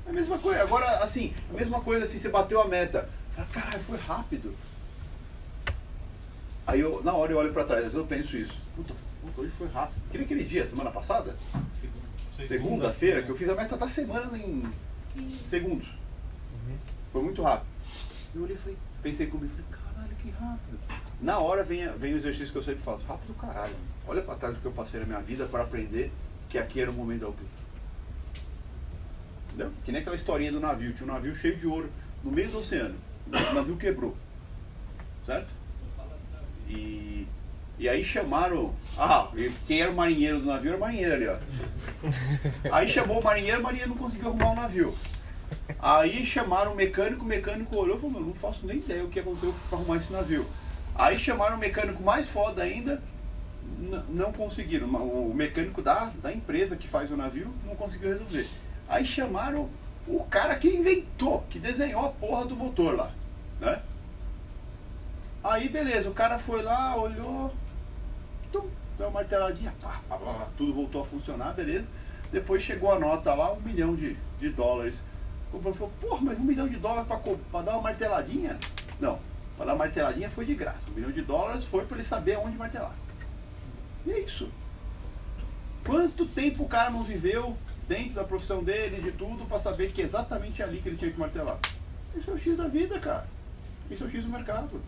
É 0.06 0.10
a 0.10 0.14
mesma 0.14 0.38
coisa. 0.38 0.62
Agora, 0.62 1.04
assim, 1.04 1.34
a 1.50 1.54
mesma 1.54 1.82
coisa 1.82 2.04
assim, 2.04 2.20
você 2.20 2.30
bateu 2.30 2.62
a 2.62 2.68
meta. 2.68 3.10
Fala, 3.36 3.48
caralho, 3.52 3.80
foi 3.84 3.98
rápido. 3.98 4.56
Aí 6.66 6.82
eu, 6.82 7.02
na 7.04 7.14
hora 7.14 7.32
eu 7.32 7.38
olho 7.38 7.54
pra 7.54 7.64
trás, 7.64 7.86
às 7.86 7.94
vezes 7.94 7.98
eu 7.98 8.06
penso 8.06 8.36
isso. 8.36 8.62
Puta, 8.76 8.94
puta, 9.22 9.42
hoje 9.42 9.52
foi 9.58 9.68
rápido. 9.68 10.02
Que 10.12 10.18
nem 10.18 10.26
aquele 10.26 10.44
dia, 10.44 10.66
semana 10.66 10.92
passada? 10.92 11.36
Segunda-feira, 12.28 13.24
que 13.24 13.30
eu 13.30 13.38
fiz 13.38 13.50
a 13.50 13.56
meta 13.56 13.78
da 13.78 13.88
semana 13.88 14.38
em 14.38 14.72
segundos. 15.50 15.88
Foi 17.12 17.24
muito 17.24 17.42
rápido. 17.42 17.68
Eu 18.36 18.44
olhei 18.44 18.56
e 18.56 18.60
falei, 18.60 18.78
pensei 19.02 19.28
comigo, 19.28 19.52
falei, 19.54 19.66
caralho, 19.72 19.87
que 20.28 20.44
rápido. 20.44 20.80
Na 21.22 21.40
hora 21.40 21.64
vem, 21.64 21.88
vem 21.98 22.14
o 22.14 22.18
exercício 22.18 22.52
que 22.52 22.58
eu 22.58 22.64
sempre 22.64 22.84
faço, 22.84 23.06
rápido 23.08 23.34
caralho. 23.36 23.76
Olha 24.08 24.22
pra 24.22 24.36
trás 24.36 24.56
do 24.56 24.62
que 24.62 24.68
eu 24.68 24.72
passei 24.72 25.00
na 25.00 25.06
minha 25.06 25.20
vida 25.20 25.46
para 25.46 25.64
aprender 25.64 26.12
que 26.50 26.58
aqui 26.58 26.82
era 26.82 26.92
o 26.92 26.94
momento 26.94 27.22
da 27.22 27.32
clique. 27.32 27.52
Entendeu? 29.48 29.72
Que 29.84 29.92
nem 29.92 30.02
aquela 30.02 30.16
historinha 30.16 30.52
do 30.52 30.60
navio, 30.60 30.94
tinha 30.94 31.10
um 31.10 31.14
navio 31.14 31.36
cheio 31.36 31.58
de 31.58 31.66
ouro 31.66 31.90
no 32.24 32.32
meio 32.32 32.50
do 32.50 32.60
oceano. 32.60 32.96
O 33.28 33.54
navio 33.54 33.78
quebrou. 33.78 34.16
Certo? 35.26 35.50
E, 36.70 37.28
e 37.80 37.90
aí 37.90 38.04
chamaram. 38.04 38.74
Ah, 38.98 39.30
quem 39.66 39.82
era 39.82 39.92
o 39.92 39.96
marinheiro 39.96 40.40
do 40.40 40.46
navio 40.46 40.70
era 40.70 40.78
o 40.78 40.82
marinheiro 40.82 41.14
ali, 41.14 41.28
ó. 41.28 41.38
Aí 42.72 42.88
chamou 42.88 43.20
o 43.20 43.24
marinheiro, 43.24 43.60
o 43.60 43.64
marinheiro 43.64 43.90
não 43.90 43.98
conseguiu 43.98 44.30
arrumar 44.30 44.52
o 44.52 44.56
navio. 44.56 44.96
Aí 45.80 46.26
chamaram 46.26 46.74
o 46.74 46.76
mecânico, 46.76 47.24
o 47.24 47.28
mecânico 47.28 47.76
olhou 47.78 47.98
e 47.98 48.00
falou, 48.00 48.14
"Mano, 48.14 48.28
não 48.28 48.34
faço 48.34 48.66
nem 48.66 48.78
ideia 48.78 49.04
o 49.04 49.10
que 49.10 49.20
aconteceu 49.20 49.54
para 49.70 49.78
arrumar 49.78 49.98
esse 49.98 50.12
navio. 50.12 50.46
Aí 50.96 51.18
chamaram 51.18 51.58
o 51.58 51.60
mecânico 51.60 52.02
mais 52.02 52.28
foda 52.28 52.64
ainda, 52.64 53.02
não 54.10 54.32
conseguiram. 54.32 54.88
O 54.88 55.34
mecânico 55.34 55.82
da, 55.82 56.12
da 56.22 56.32
empresa 56.32 56.76
que 56.76 56.88
faz 56.88 57.12
o 57.12 57.18
navio 57.18 57.54
não 57.66 57.76
conseguiu 57.76 58.10
resolver. 58.10 58.48
Aí 58.88 59.06
chamaram 59.06 59.70
o 60.08 60.24
cara 60.24 60.56
que 60.56 60.70
inventou, 60.70 61.44
que 61.50 61.60
desenhou 61.60 62.06
a 62.06 62.10
porra 62.10 62.46
do 62.46 62.56
motor 62.56 62.96
lá, 62.96 63.12
né? 63.60 63.82
Aí 65.44 65.70
beleza, 65.70 66.10
o 66.10 66.14
cara 66.14 66.40
foi 66.40 66.62
lá, 66.62 66.96
olhou, 66.96 67.54
tum, 68.52 68.68
deu 68.98 69.08
uma 69.08 69.20
marteladinha, 69.20 69.74
pá, 69.82 70.02
pá, 70.08 70.18
pá, 70.18 70.48
tudo 70.58 70.74
voltou 70.74 71.02
a 71.02 71.06
funcionar, 71.06 71.54
beleza. 71.54 71.86
Depois 72.32 72.64
chegou 72.64 72.92
a 72.92 73.00
nota 73.00 73.34
lá, 73.34 73.54
um 73.54 73.60
milhão 73.60 73.96
de, 73.96 74.18
de 74.38 74.50
dólares. 74.50 75.02
O 75.54 75.60
Bruno 75.60 75.76
falou, 75.76 75.94
porra, 76.02 76.22
mas 76.22 76.40
um 76.40 76.44
milhão 76.44 76.68
de 76.68 76.78
dólares 76.78 77.08
pra 77.52 77.62
dar 77.62 77.74
uma 77.74 77.82
marteladinha? 77.84 78.60
Não, 79.00 79.20
pra 79.56 79.66
dar 79.66 79.74
uma 79.74 79.86
marteladinha 79.86 80.30
foi 80.30 80.46
de 80.46 80.56
graça. 80.56 80.90
Um 80.90 80.94
milhão 80.94 81.12
de 81.12 81.22
dólares 81.22 81.64
foi 81.64 81.86
pra 81.86 81.98
ele 81.98 82.06
saber 82.06 82.38
onde 82.38 82.58
martelar. 82.58 82.94
E 84.06 84.12
é 84.12 84.20
isso. 84.20 84.50
Quanto 85.86 86.26
tempo 86.26 86.64
o 86.64 86.68
cara 86.68 86.90
não 86.90 87.04
viveu 87.04 87.58
dentro 87.88 88.16
da 88.16 88.24
profissão 88.24 88.62
dele, 88.64 89.02
de 89.02 89.12
tudo, 89.14 89.46
pra 89.46 89.58
saber 89.58 89.92
que 89.94 90.02
exatamente 90.02 90.62
é 90.62 90.66
ali 90.66 90.80
que 90.80 90.90
ele 90.90 90.98
tinha 90.98 91.12
que 91.12 91.20
martelar? 91.20 91.58
Isso 92.16 92.30
é 92.30 92.34
o 92.34 92.38
X 92.38 92.58
da 92.58 92.68
vida, 92.68 93.00
cara. 93.00 93.26
Isso 93.90 94.04
é 94.04 94.08
o 94.08 94.10
X 94.10 94.24
do 94.24 94.30
mercado. 94.30 94.82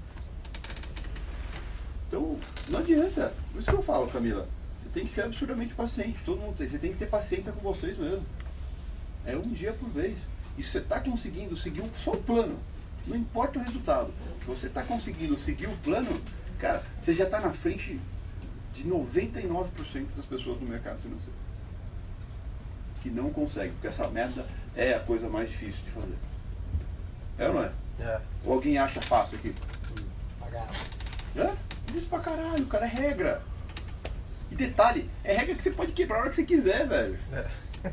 Então, 2.08 2.38
não 2.68 2.80
adianta. 2.80 3.32
Por 3.52 3.62
isso 3.62 3.70
que 3.70 3.78
eu 3.78 3.84
falo, 3.84 4.10
Camila. 4.10 4.48
Você 4.84 4.90
tem 4.90 5.06
que 5.06 5.14
ser 5.14 5.22
absurdamente 5.22 5.74
paciente. 5.74 6.20
Todo 6.26 6.42
mundo 6.42 6.58
tem. 6.58 6.68
Você 6.68 6.78
tem 6.78 6.92
que 6.92 6.98
ter 6.98 7.06
paciência 7.06 7.52
com 7.54 7.62
vocês 7.62 7.98
mesmo. 7.98 8.26
É 9.26 9.38
um 9.38 9.42
dia 9.42 9.72
por 9.74 9.88
vez. 9.90 10.18
E 10.60 10.64
se 10.64 10.72
você 10.72 10.80
está 10.80 11.00
conseguindo 11.00 11.56
seguir 11.56 11.90
só 12.04 12.12
o 12.12 12.22
plano, 12.22 12.60
não 13.08 13.16
importa 13.16 13.58
o 13.58 13.64
resultado. 13.64 14.14
Se 14.42 14.46
você 14.46 14.68
está 14.68 14.84
conseguindo 14.84 15.40
seguir 15.40 15.68
o 15.68 15.78
plano, 15.78 16.22
cara, 16.60 16.84
você 17.02 17.14
já 17.14 17.24
está 17.24 17.40
na 17.40 17.54
frente 17.54 17.98
de 18.74 18.84
99% 18.84 19.70
das 20.18 20.26
pessoas 20.26 20.60
do 20.60 20.66
mercado 20.66 21.02
financeiro. 21.02 21.34
Que 23.02 23.10
não 23.10 23.32
conseguem, 23.32 23.72
porque 23.72 23.88
essa 23.88 24.06
merda 24.10 24.46
é 24.76 24.96
a 24.96 25.00
coisa 25.00 25.30
mais 25.30 25.50
difícil 25.50 25.82
de 25.82 25.92
fazer. 25.92 26.18
É 27.38 27.48
ou 27.48 27.54
não 27.54 27.64
é? 27.64 27.72
É. 28.02 28.22
Ou 28.44 28.54
alguém 28.54 28.78
acha 28.78 29.02
fácil 29.02 29.38
aqui? 29.38 29.56
Pagar. 30.42 30.68
É? 31.38 31.54
Isso 31.98 32.10
pra 32.10 32.20
caralho, 32.20 32.66
cara, 32.66 32.86
é 32.86 32.90
regra. 32.90 33.42
E 34.52 34.56
detalhe, 34.56 35.10
é 35.24 35.38
regra 35.38 35.56
que 35.56 35.64
você 35.64 35.72
pode 35.72 35.94
quebrar 35.94 36.18
a 36.18 36.20
hora 36.20 36.30
que 36.32 36.36
você 36.36 36.44
quiser, 36.44 36.86
velho. 36.86 37.18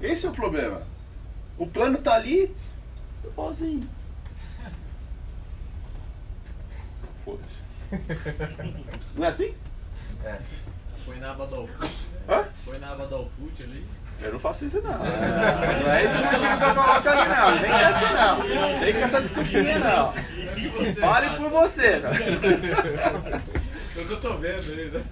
Esse 0.02 0.26
é 0.26 0.30
o 0.30 0.32
problema. 0.32 0.95
O 1.58 1.66
plano 1.66 1.98
tá 1.98 2.14
ali, 2.14 2.54
eu 3.24 3.30
pozinho. 3.32 3.88
Foda-se. 7.24 7.66
Não 9.16 9.24
é 9.24 9.28
assim? 9.28 9.54
É. 10.24 10.38
Põe 11.04 11.18
na 11.18 11.30
aba 11.30 11.46
do. 11.46 11.68
Hã? 12.28 12.44
Põe 12.64 12.78
na 12.78 12.92
aba 12.92 13.06
do 13.06 13.14
Alfute 13.14 13.62
ali. 13.62 13.86
Eu 14.20 14.32
não 14.32 14.40
faço 14.40 14.64
isso 14.64 14.80
não. 14.80 14.92
Não 14.98 15.92
é 15.92 16.04
isso 16.04 16.14
que 16.58 16.64
eu 16.64 16.74
coloco 16.74 17.08
ali 17.08 17.28
não. 17.28 17.50
Não 17.50 17.58
tem 17.60 17.70
essa 17.70 18.12
não. 18.12 18.38
Não 18.38 18.80
tem 18.80 18.92
com 18.94 18.98
essa 19.00 19.20
desculpinha 19.20 19.78
não. 19.78 20.14
Fale 20.94 21.36
por 21.36 21.50
você. 21.50 21.98
Né? 21.98 22.10
É 23.96 24.00
o 24.00 24.06
que 24.06 24.12
eu 24.12 24.20
tô 24.20 24.36
vendo 24.38 24.72
aí, 24.72 24.90
né? 24.90 25.04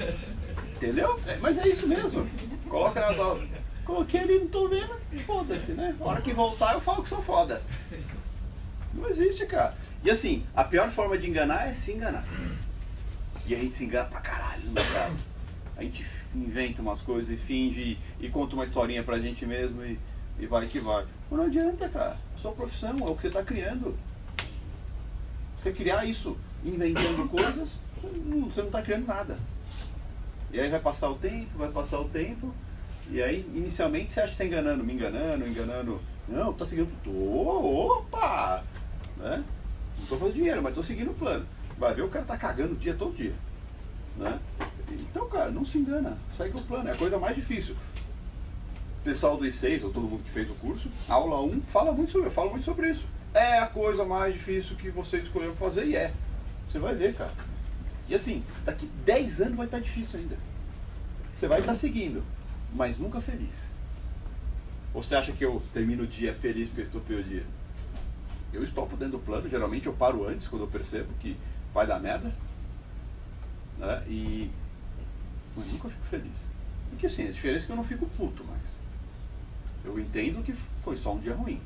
Entendeu? 0.75 1.21
É, 1.27 1.37
mas 1.37 1.59
é 1.59 1.69
isso 1.69 1.87
mesmo. 1.87 2.29
Coloca 2.69 3.01
na 3.01 3.15
tua. 3.15 3.41
Coloquei 3.85 4.21
ali, 4.21 4.39
não 4.39 4.49
tô 4.49 4.69
vendo, 4.69 4.95
foda-se, 5.27 5.73
né? 5.73 5.95
A 6.01 6.05
hora 6.05 6.23
que 6.23 6.33
voltar 6.33 6.73
eu 6.75 6.81
falo 6.81 7.03
que 7.03 7.09
sou 7.09 7.23
foda. 7.23 7.63
Não 8.95 9.09
existe, 9.09 9.45
cara. 9.47 9.75
E 10.03 10.11
assim, 10.11 10.45
a 10.55 10.65
pior 10.65 10.89
forma 10.91 11.19
de 11.19 11.29
enganar 11.29 11.69
é 11.69 11.75
se 11.75 11.93
enganar. 11.93 12.25
E 13.47 13.55
a 13.55 13.59
gente 13.59 13.75
se 13.75 13.85
engana 13.85 14.09
pra 14.09 14.21
caralho 14.21 14.63
no 14.65 14.73
mercado. 14.73 15.15
A 15.77 15.83
gente 15.83 16.07
inventa 16.35 16.81
umas 16.81 17.01
coisas 17.01 17.31
e 17.31 17.37
finge 17.37 17.99
e, 18.21 18.29
conta 18.29 18.55
uma 18.55 18.65
historinha 18.65 19.03
pra 19.03 19.19
gente 19.19 19.45
mesmo 19.45 19.85
e, 19.85 19.99
e 20.39 20.47
vai 20.47 20.67
que 20.67 20.79
vai. 20.79 21.05
Mas 21.31 21.39
não 21.39 21.47
adianta, 21.47 21.89
cara. 21.89 22.17
É 22.35 22.39
sua 22.41 22.53
profissão, 22.53 22.97
é 23.01 23.11
o 23.11 23.15
que 23.17 23.23
você 23.23 23.31
tá 23.31 23.43
criando. 23.43 23.97
Você 25.59 25.73
criar 25.73 26.05
isso 26.05 26.37
inventando 26.65 27.29
coisas, 27.31 27.71
não- 28.25 28.49
você 28.49 28.63
não 28.63 28.71
tá 28.71 28.83
criando 28.83 29.07
nada. 29.07 29.39
E 30.53 30.61
aí 30.61 30.71
vai 30.71 30.81
passar 30.81 31.11
o 31.11 31.17
tempo, 31.17 31.59
vai 31.59 31.69
passar 31.71 31.99
o 31.99 32.09
tempo, 32.09 32.55
e 33.15 33.23
aí 33.23 33.49
inicialmente 33.55 34.11
você 34.11 34.19
acha 34.19 34.35
que 34.35 34.43
está 34.43 34.45
enganando, 34.45 34.83
me 34.83 34.93
enganando, 34.93 35.47
enganando. 35.47 36.01
Não, 36.27 36.53
tá 36.53 36.67
seguindo. 36.67 36.91
Tô, 37.05 37.13
opa! 37.13 38.65
Né? 39.17 39.45
Não 40.01 40.07
tô 40.07 40.17
fazendo 40.17 40.35
dinheiro, 40.35 40.61
mas 40.61 40.75
tô 40.75 40.83
seguindo 40.83 41.13
o 41.13 41.15
plano. 41.15 41.47
Vai 41.79 41.95
ver 41.95 42.03
o 42.03 42.09
cara 42.09 42.25
tá 42.25 42.37
cagando 42.37 42.73
o 42.73 42.77
dia 42.77 42.93
todo 42.95 43.17
dia. 43.17 43.33
Né? 44.17 44.41
Então, 44.91 45.29
cara, 45.29 45.49
não 45.53 45.65
se 45.65 45.79
engana, 45.79 46.19
segue 46.37 46.57
o 46.57 46.63
plano, 46.63 46.89
é 46.89 46.93
a 46.93 46.97
coisa 46.97 47.17
mais 47.17 47.37
difícil. 47.37 47.77
O 49.01 49.05
pessoal 49.05 49.37
do 49.37 49.45
I6, 49.45 49.85
ou 49.85 49.93
todo 49.93 50.09
mundo 50.09 50.25
que 50.25 50.31
fez 50.31 50.51
o 50.51 50.55
curso, 50.55 50.89
aula 51.09 51.41
1, 51.41 51.63
fala 51.69 51.93
muito 51.93 52.11
sobre, 52.11 52.31
fala 52.31 52.51
muito 52.51 52.65
sobre 52.65 52.91
isso. 52.91 53.05
É 53.33 53.61
a 53.61 53.67
coisa 53.69 54.05
mais 54.05 54.35
difícil 54.35 54.75
que 54.75 54.91
você 54.91 55.19
escolheu 55.19 55.55
fazer 55.55 55.87
e 55.87 55.95
é. 55.95 56.13
Você 56.69 56.81
vai 56.81 56.97
ver, 56.97 57.15
cara. 57.15 57.33
E 58.09 58.15
assim, 58.17 58.43
daqui 58.65 58.91
10 59.07 59.41
anos 59.41 59.57
vai 59.57 59.67
estar 59.67 59.79
difícil 59.79 60.19
ainda. 60.19 60.37
Você 61.33 61.47
vai 61.47 61.61
estar 61.61 61.77
seguindo, 61.77 62.25
mas 62.75 62.99
nunca 62.99 63.21
feliz. 63.21 63.55
Ou 64.93 65.03
você 65.03 65.15
acha 65.15 65.33
que 65.33 65.45
eu 65.45 65.63
termino 65.73 66.03
o 66.03 66.07
dia 66.07 66.35
feliz 66.35 66.69
porque 66.69 66.83
eu 66.83 66.85
estopei 66.85 67.21
o 67.21 67.25
dia? 67.25 67.47
Eu 68.53 68.65
estopo 68.65 68.97
dentro 68.97 69.19
do 69.19 69.25
plano, 69.25 69.49
geralmente 69.49 69.87
eu 69.87 69.93
paro 69.93 70.29
antes 70.29 70.47
quando 70.49 70.63
eu 70.63 70.69
percebo 70.69 71.13
que 71.21 71.37
vai 71.73 71.87
dar 71.87 72.01
merda. 72.01 72.33
Né? 73.79 74.05
E. 74.09 74.51
Mas 75.57 75.73
nunca 75.73 75.89
fico 75.89 76.05
feliz. 76.07 76.37
Porque 76.91 77.07
assim, 77.07 77.29
a 77.29 77.33
diferença 77.33 77.65
é 77.65 77.67
que 77.67 77.73
eu 77.73 77.77
não 77.77 77.85
fico 77.85 78.07
puto 78.07 78.45
mais. 78.45 78.63
Eu 79.85 79.99
entendo 79.99 80.43
que 80.43 80.53
foi 80.83 80.97
só 80.97 81.15
um 81.15 81.19
dia 81.19 81.35
ruim. 81.35 81.61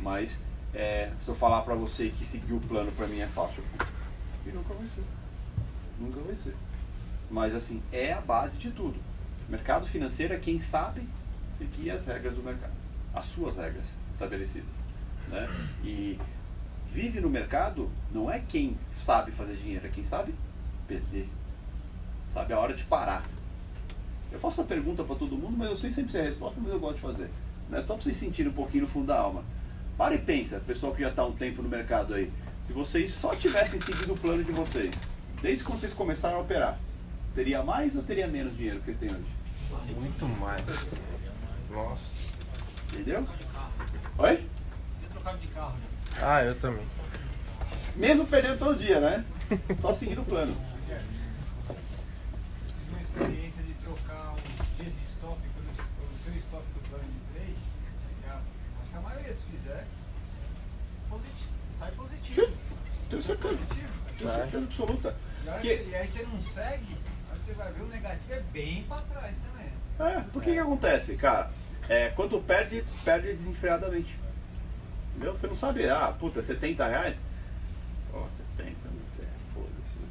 Mas 0.00 0.38
é, 0.72 1.12
se 1.24 1.28
eu 1.28 1.34
falar 1.34 1.62
pra 1.62 1.74
você 1.74 2.10
que 2.10 2.24
seguir 2.24 2.52
o 2.52 2.60
plano 2.60 2.90
pra 2.92 3.06
mim 3.06 3.20
é 3.20 3.28
fácil, 3.28 3.62
e 4.46 4.50
nunca 4.50 4.74
vai 4.74 4.86
ser. 4.88 5.04
Nunca 5.98 6.20
vai 6.20 6.34
ser. 6.36 6.54
Mas 7.30 7.54
assim, 7.54 7.82
é 7.92 8.12
a 8.12 8.20
base 8.20 8.58
de 8.58 8.70
tudo. 8.70 9.13
Mercado 9.48 9.86
financeiro 9.86 10.34
é 10.34 10.38
quem 10.38 10.58
sabe 10.58 11.02
seguir 11.56 11.90
as 11.90 12.04
regras 12.06 12.34
do 12.34 12.42
mercado. 12.42 12.72
As 13.12 13.26
suas 13.26 13.56
regras 13.56 13.86
estabelecidas. 14.10 14.74
Né? 15.28 15.48
E 15.84 16.18
vive 16.92 17.20
no 17.20 17.28
mercado 17.28 17.90
não 18.12 18.30
é 18.30 18.40
quem 18.40 18.76
sabe 18.92 19.32
fazer 19.32 19.56
dinheiro, 19.56 19.86
é 19.86 19.90
quem 19.90 20.04
sabe 20.04 20.34
perder. 20.86 21.28
Sabe 22.32 22.52
a 22.52 22.58
hora 22.58 22.74
de 22.74 22.84
parar. 22.84 23.24
Eu 24.32 24.38
faço 24.38 24.60
essa 24.60 24.68
pergunta 24.68 25.04
para 25.04 25.14
todo 25.14 25.36
mundo, 25.36 25.56
mas 25.56 25.70
eu 25.70 25.76
sei 25.76 25.92
sempre 25.92 26.12
sei 26.12 26.22
a 26.22 26.24
resposta, 26.24 26.60
mas 26.60 26.72
eu 26.72 26.80
gosto 26.80 26.96
de 26.96 27.02
fazer. 27.02 27.30
Né? 27.68 27.80
Só 27.82 27.94
para 27.94 28.02
vocês 28.02 28.16
sentirem 28.16 28.50
um 28.50 28.54
pouquinho 28.54 28.82
no 28.82 28.88
fundo 28.88 29.06
da 29.06 29.18
alma. 29.18 29.44
Para 29.96 30.14
e 30.14 30.18
pensa, 30.18 30.58
pessoal 30.66 30.92
que 30.92 31.02
já 31.02 31.10
está 31.10 31.22
há 31.22 31.26
um 31.26 31.32
tempo 31.32 31.62
no 31.62 31.68
mercado 31.68 32.14
aí. 32.14 32.32
Se 32.62 32.72
vocês 32.72 33.12
só 33.12 33.36
tivessem 33.36 33.78
seguido 33.78 34.14
o 34.14 34.18
plano 34.18 34.42
de 34.42 34.50
vocês, 34.50 34.92
desde 35.40 35.62
quando 35.62 35.80
vocês 35.80 35.92
começaram 35.92 36.38
a 36.38 36.40
operar, 36.40 36.78
teria 37.34 37.62
mais 37.62 37.94
ou 37.96 38.02
teria 38.02 38.26
menos 38.26 38.56
dinheiro 38.56 38.78
que 38.80 38.86
vocês 38.86 38.96
têm 38.98 39.10
hoje? 39.10 39.94
Muito 39.94 40.26
mais. 40.40 40.62
Nossa. 41.70 42.10
Entendeu? 42.92 43.26
Oi? 44.18 44.36
Tinha 44.98 45.10
trocado 45.10 45.38
de 45.38 45.46
carro 45.48 45.76
já. 46.18 46.36
Ah, 46.36 46.44
eu 46.44 46.54
também. 46.60 46.86
Mesmo 47.96 48.26
perdendo 48.26 48.58
todo 48.58 48.78
dia, 48.78 49.00
né? 49.00 49.24
Só 49.80 49.92
seguindo 49.92 50.22
o 50.22 50.24
plano. 50.24 50.54
Uma 52.88 53.00
experiência 53.00 53.62
de 53.62 53.72
trocar 53.74 54.32
uns 54.34 54.76
dias 54.76 54.92
de 54.94 55.02
stop 55.04 55.38
pelo, 55.40 56.18
seu 56.24 56.34
stop 56.36 56.64
do 56.74 56.88
plano 56.88 57.04
de 57.04 57.34
trade. 57.34 57.56
a- 58.28 58.40
acho 58.80 58.90
que 58.90 58.96
a 58.96 59.00
maioria 59.00 59.32
se 59.32 59.42
fizer, 59.50 59.86
positivo, 61.10 61.50
sai 61.78 61.90
positivo. 61.92 62.52
Tenho 63.10 63.22
certeza. 63.22 63.54
Positivo. 63.54 63.92
Tenho 64.18 64.30
certeza 64.30 64.64
absoluta. 64.64 65.16
E 65.44 65.48
aí, 65.48 65.60
Que- 65.60 65.90
e 65.90 65.94
aí 65.94 66.06
você 66.08 66.22
não 66.22 66.40
segue, 66.40 66.96
você 67.44 67.52
vai 67.52 67.70
ver 67.72 67.82
o 67.82 67.88
negativo 67.88 68.32
é 68.32 68.40
bem 68.52 68.84
pra 68.84 69.00
trás 69.02 69.34
também. 69.36 69.70
É, 69.98 70.20
por 70.32 70.42
que 70.42 70.52
que 70.52 70.58
acontece, 70.58 71.16
cara? 71.16 71.50
É, 71.88 72.08
quando 72.10 72.40
perde, 72.40 72.82
perde 73.04 73.28
desenfreadamente. 73.28 74.18
Entendeu? 75.10 75.36
Você 75.36 75.46
não 75.46 75.54
sabe, 75.54 75.88
ah, 75.88 76.14
puta, 76.18 76.40
70 76.40 76.86
reais? 76.86 77.16
Ó, 78.14 78.26
70, 78.56 78.70
não 78.84 79.24
é, 79.24 79.28
foda-se. 79.52 80.10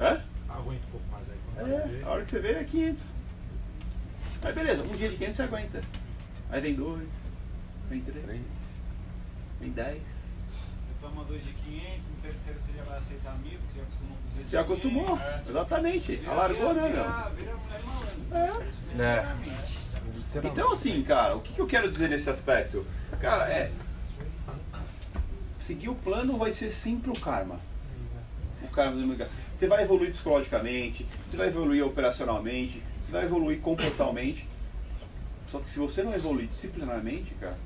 Hã? 0.00 0.24
Aguenta 0.48 0.86
um 0.86 0.90
pouco 0.90 1.06
mais 1.10 1.24
aí. 1.28 1.72
É, 1.72 1.88
ver. 1.88 2.04
a 2.04 2.10
hora 2.10 2.24
que 2.24 2.30
você 2.30 2.38
vê 2.38 2.52
é 2.52 2.64
500. 2.64 3.02
Aí 4.42 4.52
beleza, 4.52 4.84
um 4.84 4.96
dia 4.96 5.08
de 5.08 5.16
500 5.16 5.36
você 5.36 5.42
aguenta. 5.42 5.82
Aí 6.50 6.60
vem 6.60 6.74
dois, 6.74 7.08
vem 7.90 8.00
três, 8.02 8.24
vem 9.60 9.70
10. 9.70 10.17
Toma 11.08 11.24
dois 11.24 11.42
de 11.44 11.52
500, 11.52 12.06
no 12.08 12.16
terceiro 12.22 12.58
você 12.60 12.72
já 12.76 12.82
vai 12.84 12.98
aceitar 12.98 13.38
mil, 13.38 13.58
porque 13.58 13.80
você 13.80 13.80
já 13.80 13.82
acostumou 13.82 14.16
com 14.16 14.26
os 14.28 14.34
dois 14.34 14.46
de 14.46 14.52
Já 14.52 14.60
acostumou, 14.60 15.04
500. 15.16 15.24
É. 15.26 15.42
exatamente. 15.50 16.16
Vira- 16.16 16.32
Alargou, 16.32 16.74
vira- 16.74 16.74
né, 16.74 16.88
vira- 16.88 17.04
meu? 17.04 17.36
Vira 17.36 17.56
mulher 17.56 17.82
malandra. 17.84 19.04
É. 19.04 20.38
É. 20.38 20.46
Então, 20.48 20.72
assim, 20.72 21.02
cara, 21.02 21.36
o 21.36 21.40
que, 21.40 21.52
que 21.54 21.60
eu 21.60 21.66
quero 21.66 21.90
dizer 21.90 22.08
nesse 22.08 22.28
aspecto? 22.28 22.84
Cara, 23.20 23.48
é. 23.50 23.70
Seguir 25.58 25.88
o 25.88 25.94
plano 25.94 26.36
vai 26.36 26.52
ser 26.52 26.70
sempre 26.70 27.10
o 27.10 27.18
karma. 27.18 27.58
O 28.62 28.68
karma 28.68 29.00
do 29.00 29.06
mercado. 29.06 29.30
Você 29.56 29.66
vai 29.66 29.82
evoluir 29.82 30.10
psicologicamente, 30.12 31.06
você 31.26 31.36
vai 31.36 31.48
evoluir 31.48 31.84
operacionalmente, 31.84 32.82
você 32.98 33.10
vai 33.10 33.24
evoluir 33.24 33.60
comportalmente. 33.60 34.48
Só 35.50 35.58
que 35.58 35.70
se 35.70 35.78
você 35.78 36.02
não 36.02 36.12
evoluir 36.14 36.46
disciplinarmente, 36.48 37.34
cara, 37.40 37.56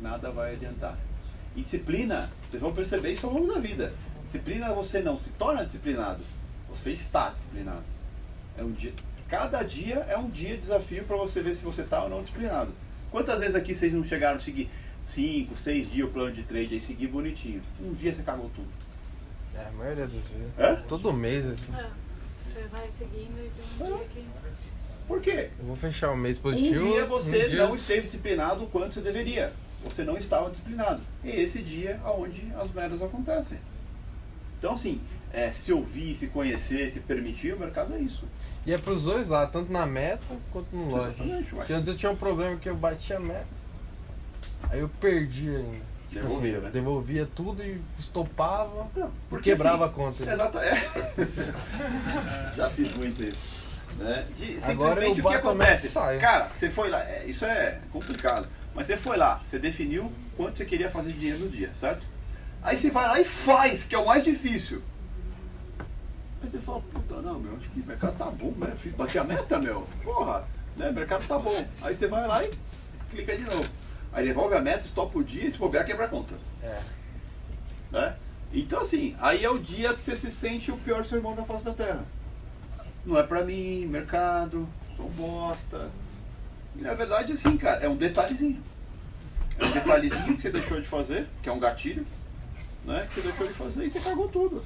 nada 0.00 0.30
vai 0.30 0.54
adiantar. 0.54 0.96
E 1.56 1.62
disciplina, 1.62 2.30
vocês 2.50 2.60
vão 2.62 2.72
perceber 2.72 3.12
isso 3.12 3.26
ao 3.26 3.32
longo 3.32 3.52
da 3.52 3.58
vida. 3.58 3.92
Disciplina 4.26 4.72
você 4.72 5.00
não 5.00 5.16
se 5.16 5.30
torna 5.32 5.64
disciplinado, 5.64 6.22
você 6.68 6.92
está 6.92 7.30
disciplinado. 7.30 7.82
É 8.58 8.62
um 8.62 8.72
dia, 8.72 8.92
cada 9.28 9.62
dia 9.62 9.96
é 10.08 10.16
um 10.18 10.28
dia 10.28 10.50
de 10.50 10.58
desafio 10.58 11.04
para 11.04 11.16
você 11.16 11.40
ver 11.42 11.54
se 11.54 11.64
você 11.64 11.82
está 11.82 12.02
ou 12.04 12.10
não 12.10 12.20
disciplinado. 12.22 12.72
Quantas 13.10 13.38
vezes 13.40 13.54
aqui 13.54 13.74
vocês 13.74 13.92
não 13.92 14.04
chegaram 14.04 14.36
a 14.36 14.40
seguir 14.40 14.68
5, 15.06 15.56
6 15.56 15.90
dias 15.92 16.08
o 16.08 16.10
plano 16.10 16.32
de 16.32 16.42
trade 16.42 16.76
e 16.76 16.80
seguir 16.80 17.06
bonitinho? 17.06 17.62
Um 17.80 17.94
dia 17.94 18.12
você 18.14 18.22
cagou 18.22 18.50
tudo. 18.54 18.68
É, 19.54 19.66
a 19.68 19.70
maioria 19.72 20.06
das 20.06 20.12
vezes. 20.12 20.58
É? 20.58 20.74
Todo 20.88 21.12
mês, 21.12 21.46
assim. 21.46 21.72
É, 21.74 21.88
Você 22.52 22.66
vai 22.68 22.90
seguindo 22.90 23.38
e 23.38 23.50
tem 23.50 23.88
um 23.88 23.96
dia 23.98 24.06
que. 24.08 24.24
Por 25.08 25.20
quê? 25.22 25.50
Eu 25.58 25.64
vou 25.66 25.76
fechar 25.76 26.10
o 26.10 26.16
mês 26.16 26.36
Um 26.36 26.42
positivo. 26.42 26.84
dia 26.92 27.06
você 27.06 27.44
um 27.44 27.48
dia- 27.48 27.58
não 27.66 27.74
esteve 27.74 28.02
disciplinado 28.02 28.64
o 28.64 28.66
quanto 28.66 28.94
você 28.94 29.00
deveria. 29.00 29.52
Você 29.90 30.04
não 30.04 30.16
estava 30.16 30.50
disciplinado. 30.50 31.00
E 31.22 31.30
esse 31.30 31.62
dia 31.62 32.00
aonde 32.04 32.52
as 32.58 32.70
merdas 32.72 33.00
acontecem. 33.00 33.58
Então, 34.58 34.72
assim, 34.72 35.00
é, 35.32 35.52
se 35.52 35.72
ouvir, 35.72 36.14
se 36.16 36.26
conhecer, 36.28 36.88
se 36.90 37.00
permitir, 37.00 37.54
o 37.54 37.58
mercado 37.58 37.94
é 37.94 37.98
isso. 37.98 38.24
E 38.66 38.72
é 38.72 38.78
pros 38.78 39.04
dois 39.04 39.28
lá, 39.28 39.46
tanto 39.46 39.72
na 39.72 39.86
meta 39.86 40.24
quanto 40.52 40.74
no 40.74 40.90
loja. 40.90 41.22
Porque 41.50 41.72
antes 41.72 41.88
eu 41.88 41.96
tinha 41.96 42.10
um 42.10 42.16
problema 42.16 42.56
que 42.56 42.68
eu 42.68 42.74
batia 42.74 43.16
a 43.16 43.20
meta. 43.20 43.46
Aí 44.68 44.80
eu 44.80 44.88
perdi 45.00 45.48
ainda. 45.48 45.96
Tipo 46.10 46.22
Devolvia, 46.22 46.56
assim, 46.56 46.64
né? 46.64 46.70
Devolvia 46.72 47.28
tudo 47.34 47.62
e 47.62 47.80
estopava. 47.98 48.88
porque 49.28 49.50
quebrava 49.50 49.84
assim, 49.84 49.92
a 49.92 49.96
conta. 49.96 50.30
Exato, 50.32 50.58
é. 50.58 50.74
Já 52.56 52.70
fiz 52.70 52.94
muito 52.96 53.22
isso. 53.22 53.66
Né? 53.98 54.26
De, 54.36 54.58
Agora 54.64 54.94
simplesmente 55.00 55.20
o 55.20 55.28
que 55.28 55.34
acontece? 55.34 55.88
Cara, 56.20 56.50
você 56.52 56.70
foi 56.70 56.90
lá, 56.90 57.02
é, 57.02 57.24
isso 57.26 57.44
é 57.44 57.78
complicado. 57.92 58.48
Mas 58.76 58.86
você 58.86 58.96
foi 58.96 59.16
lá, 59.16 59.40
você 59.44 59.58
definiu 59.58 60.12
quanto 60.36 60.58
você 60.58 60.64
queria 60.66 60.90
fazer 60.90 61.12
de 61.12 61.18
dinheiro 61.18 61.40
no 61.40 61.48
dia, 61.48 61.72
certo? 61.80 62.06
Aí 62.62 62.76
você 62.76 62.90
vai 62.90 63.08
lá 63.08 63.18
e 63.20 63.24
faz, 63.24 63.82
que 63.84 63.94
é 63.94 63.98
o 63.98 64.06
mais 64.06 64.22
difícil. 64.22 64.82
Aí 66.42 66.48
você 66.50 66.58
fala, 66.58 66.82
puta, 66.92 67.22
não, 67.22 67.40
meu, 67.40 67.56
acho 67.56 67.70
que 67.70 67.80
o 67.80 67.86
mercado 67.86 68.18
tá 68.18 68.26
bom, 68.26 68.52
né? 68.58 68.74
Fiz- 68.76 68.94
Bati 68.94 69.18
a 69.18 69.24
meta, 69.24 69.58
meu. 69.58 69.86
Porra, 70.04 70.44
né? 70.76 70.90
O 70.90 70.92
mercado 70.92 71.26
tá 71.26 71.38
bom. 71.38 71.66
Aí 71.82 71.94
você 71.94 72.06
vai 72.06 72.26
lá 72.28 72.44
e 72.44 72.50
clica 73.10 73.34
de 73.34 73.44
novo. 73.44 73.66
Aí 74.12 74.26
devolve 74.26 74.54
a 74.54 74.60
meta, 74.60 74.84
estopa 74.86 75.18
o 75.18 75.24
dia 75.24 75.46
e 75.46 75.50
se 75.50 75.56
bobear, 75.56 75.86
quebra 75.86 76.04
a 76.04 76.08
conta. 76.08 76.34
É. 76.62 76.78
Né? 77.90 78.16
Então 78.52 78.80
assim, 78.80 79.16
aí 79.20 79.42
é 79.42 79.50
o 79.50 79.58
dia 79.58 79.94
que 79.94 80.04
você 80.04 80.14
se 80.14 80.30
sente 80.30 80.70
o 80.70 80.76
pior 80.76 81.02
ser 81.04 81.16
humano 81.18 81.36
da 81.36 81.44
face 81.44 81.64
da 81.64 81.72
Terra. 81.72 82.04
Não 83.06 83.18
é 83.18 83.22
pra 83.22 83.42
mim, 83.44 83.86
mercado, 83.86 84.68
sou 84.96 85.06
um 85.06 85.10
bosta. 85.10 85.90
E 86.78 86.82
na 86.82 86.94
verdade, 86.94 87.32
assim, 87.32 87.56
cara, 87.56 87.84
é 87.84 87.88
um 87.88 87.96
detalhezinho. 87.96 88.62
É 89.58 89.64
um 89.64 89.70
detalhezinho 89.70 90.36
que 90.36 90.42
você 90.42 90.50
deixou 90.50 90.80
de 90.80 90.86
fazer, 90.86 91.26
que 91.42 91.48
é 91.48 91.52
um 91.52 91.58
gatilho, 91.58 92.06
né? 92.84 93.08
Que 93.08 93.20
você 93.20 93.28
deixou 93.28 93.46
de 93.46 93.54
fazer 93.54 93.84
e 93.86 93.90
você 93.90 94.00
cagou 94.00 94.28
tudo. 94.28 94.62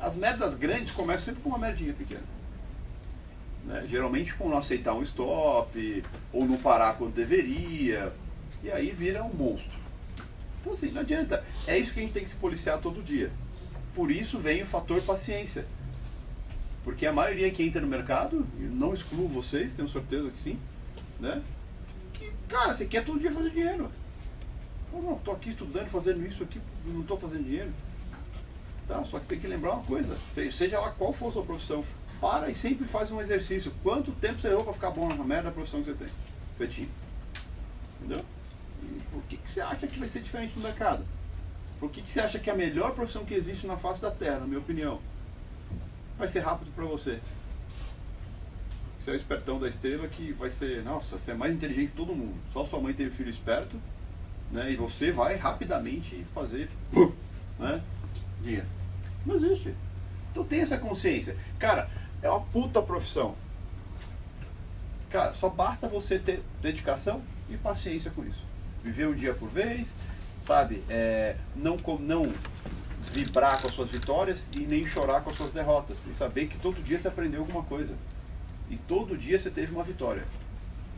As 0.00 0.16
merdas 0.16 0.54
grandes 0.54 0.92
começam 0.92 1.26
sempre 1.26 1.42
com 1.42 1.48
uma 1.48 1.58
merdinha 1.58 1.92
pequena. 1.92 2.22
Né? 3.64 3.84
Geralmente 3.86 4.34
com 4.34 4.48
não 4.48 4.58
aceitar 4.58 4.94
um 4.94 5.02
stop, 5.02 6.04
ou 6.32 6.44
não 6.44 6.56
parar 6.56 6.94
quando 6.94 7.14
deveria. 7.14 8.12
E 8.62 8.70
aí 8.70 8.90
vira 8.90 9.22
um 9.22 9.32
monstro. 9.32 9.78
Então 10.60 10.72
assim, 10.72 10.90
não 10.90 11.00
adianta. 11.00 11.44
É 11.66 11.78
isso 11.78 11.92
que 11.92 12.00
a 12.00 12.02
gente 12.02 12.12
tem 12.12 12.24
que 12.24 12.30
se 12.30 12.36
policiar 12.36 12.78
todo 12.78 13.02
dia. 13.02 13.30
Por 13.94 14.10
isso 14.10 14.38
vem 14.38 14.62
o 14.62 14.66
fator 14.66 15.00
paciência. 15.02 15.66
Porque 16.84 17.06
a 17.06 17.12
maioria 17.12 17.50
que 17.50 17.62
entra 17.62 17.80
no 17.80 17.86
mercado, 17.86 18.46
e 18.58 18.62
não 18.62 18.92
excluo 18.92 19.28
vocês, 19.28 19.72
tenho 19.72 19.88
certeza 19.88 20.30
que 20.30 20.40
sim, 20.40 20.58
né? 21.22 21.42
Que, 22.12 22.30
cara, 22.48 22.74
você 22.74 22.84
quer 22.84 23.04
todo 23.04 23.18
dia 23.20 23.32
fazer 23.32 23.50
dinheiro. 23.50 23.90
Eu 24.92 25.00
não, 25.00 25.18
tô 25.18 25.30
aqui 25.32 25.50
estudando, 25.50 25.86
fazendo 25.88 26.26
isso 26.26 26.42
aqui, 26.42 26.60
não 26.84 27.02
tô 27.02 27.16
fazendo 27.16 27.44
dinheiro. 27.44 27.70
Tá, 28.86 29.02
só 29.04 29.18
que 29.18 29.26
tem 29.26 29.38
que 29.40 29.46
lembrar 29.46 29.74
uma 29.74 29.84
coisa, 29.84 30.16
se- 30.34 30.50
seja 30.52 30.78
lá 30.80 30.90
qual 30.90 31.12
for 31.12 31.28
a 31.28 31.32
sua 31.32 31.44
profissão, 31.44 31.84
para 32.20 32.50
e 32.50 32.54
sempre 32.54 32.86
faz 32.86 33.10
um 33.10 33.20
exercício. 33.20 33.72
Quanto 33.82 34.12
tempo 34.12 34.40
você 34.40 34.48
levou 34.48 34.64
para 34.64 34.74
ficar 34.74 34.90
bom 34.90 35.08
na 35.08 35.24
merda 35.24 35.44
da 35.44 35.50
profissão 35.52 35.82
que 35.82 35.90
você 35.92 36.04
tem? 36.58 36.68
Tinha. 36.68 36.88
Entendeu? 38.00 38.24
E 38.82 39.00
por 39.10 39.22
que, 39.24 39.36
que 39.36 39.50
você 39.50 39.60
acha 39.60 39.86
que 39.86 39.98
vai 39.98 40.08
ser 40.08 40.20
diferente 40.20 40.52
no 40.56 40.62
mercado? 40.62 41.04
Por 41.80 41.90
que, 41.90 42.02
que 42.02 42.10
você 42.10 42.20
acha 42.20 42.38
que 42.38 42.50
a 42.50 42.54
melhor 42.54 42.92
profissão 42.94 43.24
que 43.24 43.34
existe 43.34 43.66
na 43.66 43.76
face 43.76 44.00
da 44.00 44.10
Terra, 44.10 44.40
na 44.40 44.46
minha 44.46 44.60
opinião? 44.60 45.00
Vai 46.18 46.28
ser 46.28 46.40
rápido 46.40 46.70
para 46.74 46.84
você. 46.84 47.18
Você 49.02 49.10
é 49.10 49.14
o 49.14 49.16
espertão 49.16 49.58
da 49.58 49.68
estrela 49.68 50.06
que 50.06 50.32
vai 50.32 50.48
ser, 50.48 50.84
nossa, 50.84 51.18
você 51.18 51.32
é 51.32 51.34
mais 51.34 51.52
inteligente 51.52 51.90
que 51.90 51.96
todo 51.96 52.14
mundo. 52.14 52.36
Só 52.52 52.64
sua 52.64 52.80
mãe 52.80 52.94
teve 52.94 53.10
filho 53.10 53.30
esperto, 53.30 53.76
né? 54.52 54.70
E 54.70 54.76
você 54.76 55.10
vai 55.10 55.34
rapidamente 55.34 56.24
fazer, 56.32 56.70
né? 57.58 57.82
Dinheiro. 58.40 58.66
Não 59.26 59.34
existe. 59.34 59.74
Então 60.30 60.44
tem 60.44 60.60
essa 60.60 60.78
consciência. 60.78 61.36
Cara, 61.58 61.90
é 62.22 62.30
uma 62.30 62.42
puta 62.42 62.80
profissão. 62.80 63.34
Cara, 65.10 65.34
só 65.34 65.48
basta 65.48 65.88
você 65.88 66.16
ter 66.16 66.40
dedicação 66.60 67.22
e 67.50 67.56
paciência 67.56 68.08
com 68.12 68.24
isso. 68.24 68.44
Viver 68.84 69.08
um 69.08 69.14
dia 69.14 69.34
por 69.34 69.48
vez, 69.48 69.96
sabe? 70.44 70.80
É, 70.88 71.34
não, 71.56 71.76
não 71.98 72.32
vibrar 73.12 73.60
com 73.60 73.66
as 73.66 73.74
suas 73.74 73.90
vitórias 73.90 74.44
e 74.56 74.60
nem 74.60 74.86
chorar 74.86 75.22
com 75.22 75.30
as 75.30 75.36
suas 75.36 75.50
derrotas. 75.50 75.98
E 76.08 76.14
saber 76.14 76.46
que 76.46 76.56
todo 76.60 76.80
dia 76.84 77.00
você 77.00 77.08
aprendeu 77.08 77.40
alguma 77.40 77.64
coisa. 77.64 77.96
E 78.72 78.76
todo 78.88 79.18
dia 79.18 79.38
você 79.38 79.50
teve 79.50 79.70
uma 79.70 79.84
vitória. 79.84 80.24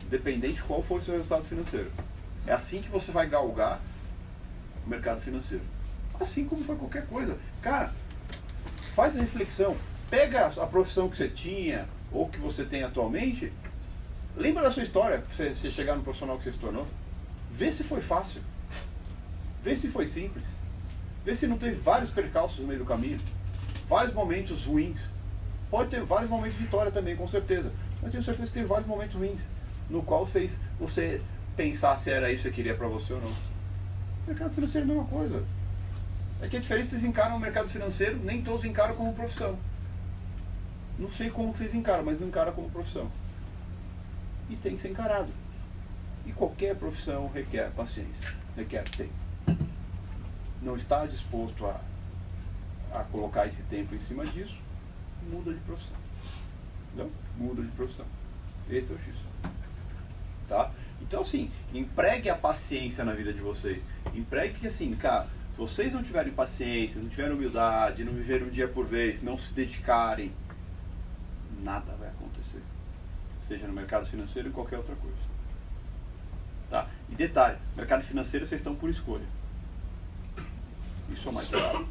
Independente 0.01 0.55
de 0.55 0.63
qual 0.63 0.81
for 0.81 0.99
o 0.99 1.01
seu 1.01 1.13
resultado 1.13 1.43
financeiro. 1.43 1.91
É 2.47 2.53
assim 2.53 2.81
que 2.81 2.87
você 2.87 3.11
vai 3.11 3.27
galgar 3.27 3.81
o 4.85 4.89
mercado 4.89 5.19
financeiro. 5.19 5.63
Assim 6.17 6.45
como 6.45 6.63
foi 6.63 6.77
qualquer 6.77 7.05
coisa. 7.05 7.37
Cara, 7.61 7.91
faz 8.95 9.13
a 9.17 9.19
reflexão. 9.19 9.75
Pega 10.09 10.45
a 10.45 10.65
profissão 10.65 11.09
que 11.09 11.17
você 11.17 11.27
tinha 11.27 11.85
ou 12.13 12.29
que 12.29 12.37
você 12.39 12.63
tem 12.63 12.81
atualmente. 12.81 13.51
Lembra 14.37 14.63
da 14.63 14.71
sua 14.71 14.83
história, 14.83 15.21
você, 15.29 15.53
você 15.53 15.69
chegar 15.69 15.97
no 15.97 16.03
profissional 16.03 16.37
que 16.37 16.45
você 16.45 16.53
se 16.53 16.59
tornou. 16.59 16.87
Vê 17.51 17.73
se 17.73 17.83
foi 17.83 17.99
fácil. 17.99 18.41
Vê 19.61 19.75
se 19.75 19.89
foi 19.89 20.07
simples. 20.07 20.45
Vê 21.25 21.35
se 21.35 21.45
não 21.45 21.57
teve 21.57 21.75
vários 21.75 22.09
percalços 22.09 22.59
no 22.59 22.67
meio 22.67 22.79
do 22.79 22.85
caminho. 22.85 23.19
Vários 23.89 24.13
momentos 24.13 24.63
ruins. 24.63 24.97
Pode 25.69 25.89
ter 25.89 26.03
vários 26.03 26.29
momentos 26.29 26.57
de 26.57 26.63
vitória 26.63 26.91
também, 26.91 27.15
com 27.15 27.27
certeza. 27.27 27.71
Mas 28.01 28.11
tenho 28.11 28.23
certeza 28.23 28.47
que 28.47 28.53
teve 28.53 28.65
vários 28.65 28.87
momentos 28.87 29.15
ruins. 29.15 29.39
No 29.89 30.01
qual 30.03 30.25
fez 30.25 30.57
você 30.79 31.21
pensar 31.55 31.95
se 31.95 32.09
era 32.09 32.31
isso 32.31 32.43
que 32.43 32.51
queria 32.51 32.75
pra 32.75 32.87
você 32.87 33.13
ou 33.13 33.21
não. 33.21 33.29
O 33.29 34.27
mercado 34.27 34.53
financeiro 34.53 34.87
é 34.87 34.91
a 34.91 34.93
mesma 34.93 35.09
coisa. 35.09 35.43
É 36.41 36.47
que 36.47 36.57
a 36.57 36.59
diferença 36.59 36.87
é 36.87 36.89
que 36.89 37.01
vocês 37.01 37.03
encaram 37.03 37.37
o 37.37 37.39
mercado 37.39 37.67
financeiro, 37.69 38.19
nem 38.23 38.41
todos 38.41 38.65
encaram 38.65 38.93
como 38.95 39.13
profissão. 39.13 39.57
Não 40.97 41.09
sei 41.09 41.29
como 41.29 41.55
vocês 41.55 41.73
encaram, 41.73 42.03
mas 42.03 42.19
não 42.19 42.27
encaram 42.27 42.53
como 42.53 42.69
profissão. 42.69 43.09
E 44.49 44.55
tem 44.55 44.75
que 44.75 44.81
ser 44.81 44.89
encarado. 44.89 45.31
E 46.25 46.31
qualquer 46.31 46.75
profissão 46.75 47.29
requer 47.33 47.69
paciência, 47.71 48.33
requer 48.55 48.83
tempo. 48.89 49.13
Não 50.61 50.75
está 50.75 51.05
disposto 51.05 51.65
a, 51.65 51.79
a 52.93 53.03
colocar 53.03 53.45
esse 53.45 53.63
tempo 53.63 53.93
em 53.93 53.99
cima 53.99 54.25
disso, 54.25 54.57
muda 55.29 55.53
de 55.53 55.59
profissão. 55.61 55.97
Entendeu? 56.87 57.11
Muda 57.37 57.61
de 57.61 57.71
profissão. 57.71 58.05
Esse 58.69 58.91
é 58.91 58.95
o 58.95 58.99
X. 58.99 59.15
Tá? 60.47 60.71
Então, 61.01 61.21
assim, 61.21 61.51
empregue 61.73 62.29
a 62.29 62.35
paciência 62.35 63.03
na 63.03 63.13
vida 63.13 63.33
de 63.33 63.41
vocês. 63.41 63.81
Empregue 64.13 64.59
que, 64.59 64.67
assim, 64.67 64.95
cara, 64.95 65.27
se 65.51 65.57
vocês 65.57 65.93
não 65.93 66.03
tiverem 66.03 66.33
paciência, 66.33 67.01
não 67.01 67.09
tiverem 67.09 67.33
humildade, 67.33 68.03
não 68.03 68.13
viverem 68.13 68.47
um 68.47 68.49
dia 68.49 68.67
por 68.67 68.85
vez, 68.85 69.21
não 69.21 69.37
se 69.37 69.51
dedicarem, 69.53 70.31
nada 71.61 71.93
vai 71.95 72.09
acontecer. 72.09 72.61
Seja 73.41 73.67
no 73.67 73.73
mercado 73.73 74.05
financeiro 74.05 74.49
ou 74.49 74.53
qualquer 74.53 74.77
outra 74.77 74.95
coisa. 74.95 75.17
Tá? 76.69 76.87
E 77.09 77.15
detalhe, 77.15 77.57
mercado 77.75 78.03
financeiro 78.03 78.45
vocês 78.45 78.59
estão 78.59 78.75
por 78.75 78.89
escolha. 78.89 79.25
Isso 81.09 81.29
é 81.29 81.31
mais 81.31 81.49
legal. 81.49 81.87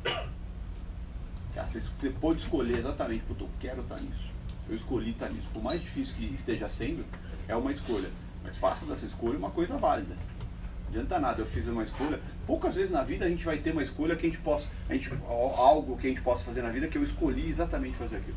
Cara, 1.54 1.66
você 1.66 2.10
pode 2.20 2.40
escolher 2.40 2.78
exatamente, 2.78 3.24
puta, 3.24 3.44
eu 3.44 3.50
quero 3.60 3.82
estar 3.82 4.00
nisso. 4.00 4.32
Eu 4.68 4.76
escolhi 4.76 5.10
estar 5.10 5.28
nisso. 5.28 5.46
Por 5.52 5.62
mais 5.62 5.80
difícil 5.80 6.14
que 6.16 6.24
esteja 6.34 6.68
sendo, 6.68 7.04
é 7.46 7.54
uma 7.54 7.70
escolha. 7.70 8.10
Mas 8.42 8.56
faça 8.56 8.84
dessa 8.86 9.06
escolha 9.06 9.38
uma 9.38 9.50
coisa 9.50 9.76
válida. 9.76 10.14
Não 10.14 10.88
adianta 10.90 11.18
nada, 11.18 11.40
eu 11.40 11.46
fiz 11.46 11.66
uma 11.68 11.82
escolha. 11.82 12.20
Poucas 12.46 12.74
vezes 12.74 12.90
na 12.90 13.02
vida 13.02 13.24
a 13.24 13.28
gente 13.28 13.44
vai 13.44 13.58
ter 13.58 13.70
uma 13.72 13.82
escolha 13.82 14.16
que 14.16 14.26
a 14.26 14.30
gente 14.30 14.40
possa. 14.42 14.68
A 14.88 14.94
gente, 14.94 15.10
al- 15.26 15.54
algo 15.56 15.96
que 15.96 16.06
a 16.06 16.10
gente 16.10 16.22
possa 16.22 16.42
fazer 16.44 16.62
na 16.62 16.70
vida 16.70 16.88
que 16.88 16.98
eu 16.98 17.02
escolhi 17.02 17.48
exatamente 17.48 17.96
fazer 17.96 18.16
aquilo. 18.16 18.36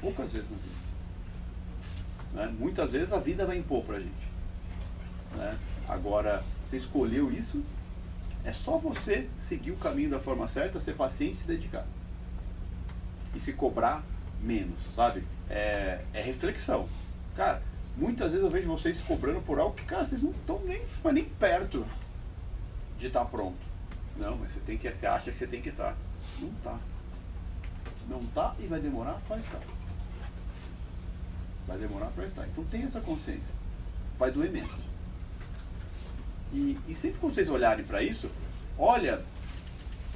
Poucas 0.00 0.32
vezes 0.32 0.48
na 0.50 0.56
vida. 0.56 0.78
Né? 2.34 2.54
Muitas 2.58 2.92
vezes 2.92 3.12
a 3.12 3.18
vida 3.18 3.44
vai 3.46 3.58
impor 3.58 3.82
pra 3.84 3.98
gente. 3.98 4.28
Né? 5.36 5.58
Agora, 5.88 6.42
você 6.66 6.76
escolheu 6.76 7.32
isso, 7.32 7.64
é 8.44 8.52
só 8.52 8.76
você 8.78 9.28
seguir 9.38 9.70
o 9.72 9.76
caminho 9.76 10.10
da 10.10 10.20
forma 10.20 10.46
certa, 10.46 10.78
ser 10.78 10.94
paciente 10.94 11.34
e 11.34 11.38
se 11.38 11.46
dedicar. 11.46 11.86
E 13.34 13.40
se 13.40 13.52
cobrar 13.52 14.02
menos, 14.40 14.78
sabe? 14.94 15.24
É, 15.48 16.00
é 16.14 16.20
reflexão. 16.20 16.88
Cara, 17.36 17.62
muitas 17.96 18.30
vezes 18.30 18.44
eu 18.44 18.50
vejo 18.50 18.68
vocês 18.68 18.96
se 18.96 19.02
cobrando 19.02 19.40
por 19.40 19.58
algo 19.58 19.74
que, 19.74 19.84
cara, 19.84 20.04
vocês 20.04 20.22
não 20.22 20.30
estão 20.30 20.60
nem, 20.64 20.82
nem 21.12 21.24
perto 21.24 21.84
de 22.98 23.06
estar 23.06 23.24
pronto. 23.24 23.58
Não, 24.16 24.36
mas 24.36 24.52
você 24.52 24.60
tem 24.60 24.76
que, 24.76 24.90
você 24.90 25.06
acha 25.06 25.30
que 25.30 25.38
você 25.38 25.46
tem 25.46 25.62
que 25.62 25.68
estar. 25.68 25.96
Não 26.40 26.50
tá. 26.64 26.78
Não 28.08 28.24
tá 28.26 28.54
e 28.58 28.66
vai 28.66 28.80
demorar 28.80 29.20
para 29.28 29.38
estar. 29.38 29.60
Vai 31.66 31.78
demorar 31.78 32.06
para 32.06 32.26
estar. 32.26 32.46
Então 32.48 32.64
tem 32.64 32.82
essa 32.82 33.00
consciência. 33.00 33.54
Vai 34.18 34.30
doer 34.30 34.50
menos. 34.50 34.88
E, 36.52 36.78
e 36.88 36.94
sempre 36.94 37.20
quando 37.20 37.34
vocês 37.34 37.48
olharem 37.48 37.84
para 37.84 38.02
isso, 38.02 38.30
olha, 38.78 39.22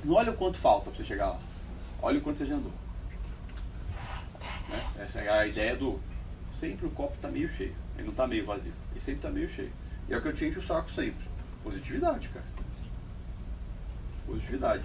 não 0.02 0.14
olha 0.14 0.32
o 0.32 0.36
quanto 0.36 0.58
falta 0.58 0.90
para 0.90 0.96
você 0.96 1.04
chegar 1.04 1.28
lá. 1.28 1.40
Olha 2.00 2.18
o 2.18 2.22
quanto 2.22 2.38
você 2.38 2.46
já 2.46 2.56
andou. 2.56 2.72
Essa 4.98 5.20
é 5.20 5.28
a 5.28 5.46
ideia 5.46 5.76
do 5.76 6.00
sempre 6.54 6.86
o 6.86 6.90
copo 6.90 7.14
está 7.14 7.28
meio 7.28 7.50
cheio. 7.50 7.74
Ele 7.96 8.04
não 8.04 8.10
está 8.10 8.26
meio 8.26 8.46
vazio. 8.46 8.72
Ele 8.92 9.00
sempre 9.00 9.18
está 9.18 9.30
meio 9.30 9.48
cheio. 9.48 9.72
E 10.08 10.12
é 10.12 10.16
o 10.16 10.22
que 10.22 10.28
eu 10.28 10.32
te 10.32 10.44
encho 10.44 10.60
o 10.60 10.62
saco 10.62 10.90
sempre. 10.92 11.24
Positividade, 11.62 12.28
cara. 12.28 12.44
Positividade. 14.26 14.84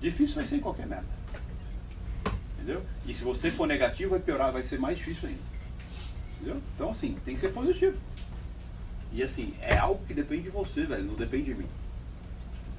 Difícil 0.00 0.34
vai 0.34 0.46
ser 0.46 0.56
em 0.56 0.60
qualquer 0.60 0.86
merda. 0.86 1.06
Entendeu? 2.54 2.82
E 3.06 3.14
se 3.14 3.22
você 3.22 3.50
for 3.50 3.66
negativo, 3.66 4.10
vai 4.10 4.20
piorar, 4.20 4.52
vai 4.52 4.64
ser 4.64 4.78
mais 4.78 4.98
difícil 4.98 5.28
ainda. 5.28 5.42
Entendeu? 6.34 6.62
Então, 6.74 6.90
assim, 6.90 7.16
tem 7.24 7.34
que 7.34 7.40
ser 7.40 7.52
positivo. 7.52 7.96
E 9.12 9.22
assim, 9.22 9.54
é 9.60 9.76
algo 9.76 10.04
que 10.04 10.12
depende 10.12 10.42
de 10.42 10.50
você, 10.50 10.84
velho, 10.84 11.04
não 11.04 11.14
depende 11.14 11.54
de 11.54 11.54
mim. 11.54 11.68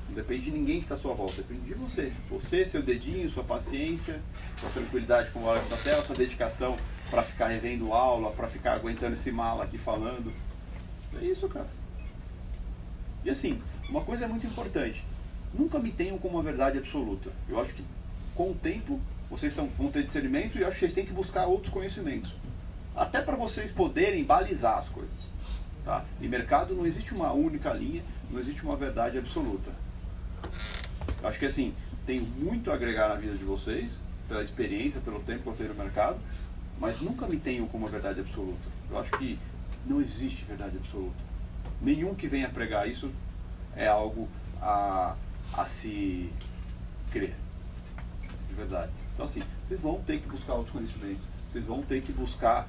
Não 0.07 0.15
depende 0.15 0.45
de 0.45 0.51
ninguém 0.51 0.77
que 0.77 0.83
está 0.83 0.95
à 0.95 0.97
sua 0.97 1.13
volta, 1.13 1.35
depende 1.35 1.61
de 1.61 1.73
você. 1.73 2.13
Você, 2.29 2.65
seu 2.65 2.81
dedinho, 2.81 3.29
sua 3.29 3.43
paciência, 3.43 4.21
sua 4.59 4.69
tranquilidade 4.69 5.31
com 5.31 5.39
o 5.39 5.43
hora 5.43 5.61
da 5.61 5.77
tela, 5.77 6.03
sua 6.03 6.15
dedicação 6.15 6.77
para 7.09 7.23
ficar 7.23 7.47
revendo 7.47 7.93
aula, 7.93 8.31
para 8.31 8.47
ficar 8.47 8.73
aguentando 8.73 9.13
esse 9.13 9.31
mala 9.31 9.63
aqui 9.63 9.77
falando. 9.77 10.31
É 11.19 11.25
isso, 11.25 11.47
cara. 11.49 11.67
E 13.23 13.29
assim, 13.29 13.59
uma 13.89 14.01
coisa 14.01 14.25
é 14.25 14.27
muito 14.27 14.47
importante. 14.47 15.03
Nunca 15.53 15.79
me 15.79 15.91
tenham 15.91 16.17
como 16.17 16.35
uma 16.35 16.43
verdade 16.43 16.77
absoluta. 16.77 17.31
Eu 17.47 17.59
acho 17.59 17.73
que 17.73 17.83
com 18.35 18.51
o 18.51 18.55
tempo 18.55 18.99
vocês 19.29 19.51
estão, 19.51 19.67
vão 19.77 19.91
ter 19.91 20.03
discernimento 20.03 20.57
e 20.57 20.61
eu 20.61 20.67
acho 20.67 20.75
que 20.75 20.79
vocês 20.81 20.93
têm 20.93 21.05
que 21.05 21.13
buscar 21.13 21.47
outros 21.47 21.73
conhecimentos. 21.73 22.33
Até 22.95 23.21
para 23.21 23.35
vocês 23.35 23.71
poderem 23.71 24.23
balizar 24.23 24.77
as 24.77 24.87
coisas. 24.89 25.11
Tá? 25.83 26.03
Em 26.21 26.27
mercado 26.27 26.73
não 26.73 26.85
existe 26.85 27.13
uma 27.13 27.31
única 27.31 27.71
linha, 27.73 28.03
não 28.29 28.39
existe 28.39 28.63
uma 28.63 28.75
verdade 28.75 29.17
absoluta. 29.17 29.71
Acho 31.23 31.39
que 31.39 31.45
assim, 31.45 31.73
tem 32.05 32.21
muito 32.21 32.71
a 32.71 32.75
agregar 32.75 33.09
na 33.09 33.15
vida 33.15 33.35
de 33.35 33.43
vocês, 33.43 33.91
pela 34.27 34.43
experiência, 34.43 35.01
pelo 35.01 35.19
tempo 35.21 35.43
que 35.43 35.49
eu 35.49 35.53
tenho 35.53 35.69
no 35.69 35.83
mercado, 35.83 36.17
mas 36.79 37.01
nunca 37.01 37.27
me 37.27 37.37
tenham 37.37 37.67
como 37.67 37.85
uma 37.85 37.91
verdade 37.91 38.19
absoluta. 38.19 38.59
Eu 38.89 38.99
acho 38.99 39.11
que 39.17 39.37
não 39.85 40.01
existe 40.01 40.43
verdade 40.45 40.77
absoluta. 40.77 41.17
Nenhum 41.81 42.13
que 42.15 42.27
venha 42.27 42.49
pregar 42.49 42.89
isso 42.89 43.11
é 43.75 43.87
algo 43.87 44.27
a, 44.61 45.15
a 45.53 45.65
se 45.65 46.31
crer. 47.11 47.35
De 48.47 48.55
verdade. 48.55 48.91
Então 49.13 49.25
assim, 49.25 49.43
vocês 49.67 49.79
vão 49.79 50.01
ter 50.01 50.19
que 50.19 50.27
buscar 50.27 50.53
outros 50.53 50.73
conhecimentos, 50.73 51.23
vocês 51.51 51.65
vão 51.65 51.81
ter 51.81 52.01
que 52.01 52.11
buscar 52.11 52.67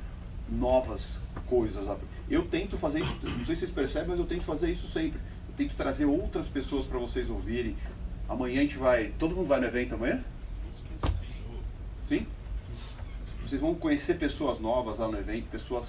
novas 0.48 1.18
coisas. 1.46 1.86
Eu 2.30 2.46
tento 2.46 2.78
fazer 2.78 3.00
isso, 3.00 3.18
não 3.22 3.46
sei 3.46 3.54
se 3.54 3.60
vocês 3.60 3.70
percebem, 3.70 4.08
mas 4.08 4.18
eu 4.18 4.26
tento 4.26 4.42
fazer 4.42 4.70
isso 4.70 4.88
sempre. 4.88 5.20
Tento 5.58 5.74
trazer 5.74 6.04
outras 6.04 6.46
pessoas 6.46 6.86
para 6.86 7.00
vocês 7.00 7.28
ouvirem. 7.28 7.76
Amanhã 8.28 8.60
a 8.60 8.62
gente 8.62 8.76
vai. 8.76 9.12
Todo 9.18 9.34
mundo 9.34 9.48
vai 9.48 9.58
no 9.58 9.66
evento 9.66 9.96
amanhã? 9.96 10.22
Sim? 12.06 12.24
Vocês 13.42 13.60
vão 13.60 13.74
conhecer 13.74 14.14
pessoas 14.18 14.60
novas 14.60 14.98
lá 14.98 15.08
no 15.08 15.18
evento, 15.18 15.48
pessoas 15.50 15.88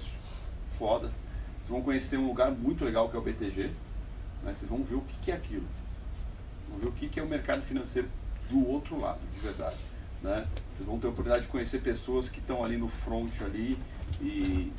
fodas. 0.76 1.12
Vocês 1.58 1.68
vão 1.68 1.82
conhecer 1.82 2.16
um 2.16 2.26
lugar 2.26 2.50
muito 2.50 2.84
legal 2.84 3.08
que 3.08 3.14
é 3.14 3.20
o 3.20 3.22
BTG. 3.22 3.70
Né? 4.42 4.52
Vocês 4.52 4.68
vão 4.68 4.82
ver 4.82 4.96
o 4.96 5.04
que, 5.22 5.30
é 5.30 5.34
aquilo. 5.36 5.66
Vão 6.68 6.80
ver 6.80 6.88
o 6.88 6.92
que, 6.92 7.08
que 7.08 7.20
é 7.20 7.22
o 7.22 7.28
mercado 7.28 7.62
financeiro 7.62 8.08
do 8.50 8.68
outro 8.68 8.98
lado, 8.98 9.20
de 9.36 9.40
verdade. 9.40 9.76
Né? 10.20 10.48
Vocês 10.74 10.84
vão 10.84 10.98
ter 10.98 11.06
a 11.06 11.10
oportunidade 11.10 11.46
de 11.46 11.52
conhecer 11.52 11.80
pessoas 11.80 12.28
que 12.28 12.40
estão 12.40 12.64
ali 12.64 12.76
no 12.76 12.88
front 12.88 13.40
ali 13.42 13.78
e 14.20 14.72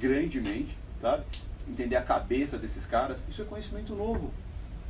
grandemente, 0.00 0.74
sabe? 1.02 1.22
Entender 1.70 1.96
a 1.96 2.02
cabeça 2.02 2.58
desses 2.58 2.84
caras, 2.84 3.22
isso 3.28 3.42
é 3.42 3.44
conhecimento 3.44 3.94
novo. 3.94 4.32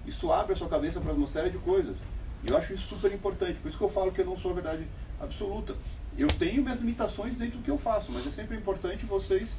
Isso 0.06 0.32
abre 0.32 0.54
a 0.54 0.56
sua 0.56 0.68
cabeça 0.68 0.98
para 0.98 1.12
uma 1.12 1.26
série 1.26 1.50
de 1.50 1.58
coisas. 1.58 1.96
E 2.42 2.48
eu 2.48 2.56
acho 2.56 2.72
isso 2.72 2.88
super 2.88 3.12
importante. 3.12 3.58
Por 3.60 3.68
isso 3.68 3.76
que 3.76 3.84
eu 3.84 3.90
falo 3.90 4.10
que 4.10 4.22
eu 4.22 4.26
não 4.26 4.38
sou 4.38 4.52
a 4.52 4.54
verdade 4.54 4.86
absoluta. 5.20 5.74
Eu 6.16 6.28
tenho 6.28 6.62
minhas 6.62 6.80
limitações 6.80 7.34
dentro 7.34 7.58
do 7.58 7.64
que 7.64 7.70
eu 7.70 7.78
faço, 7.78 8.10
mas 8.10 8.26
é 8.26 8.30
sempre 8.30 8.56
importante 8.56 9.04
vocês 9.04 9.56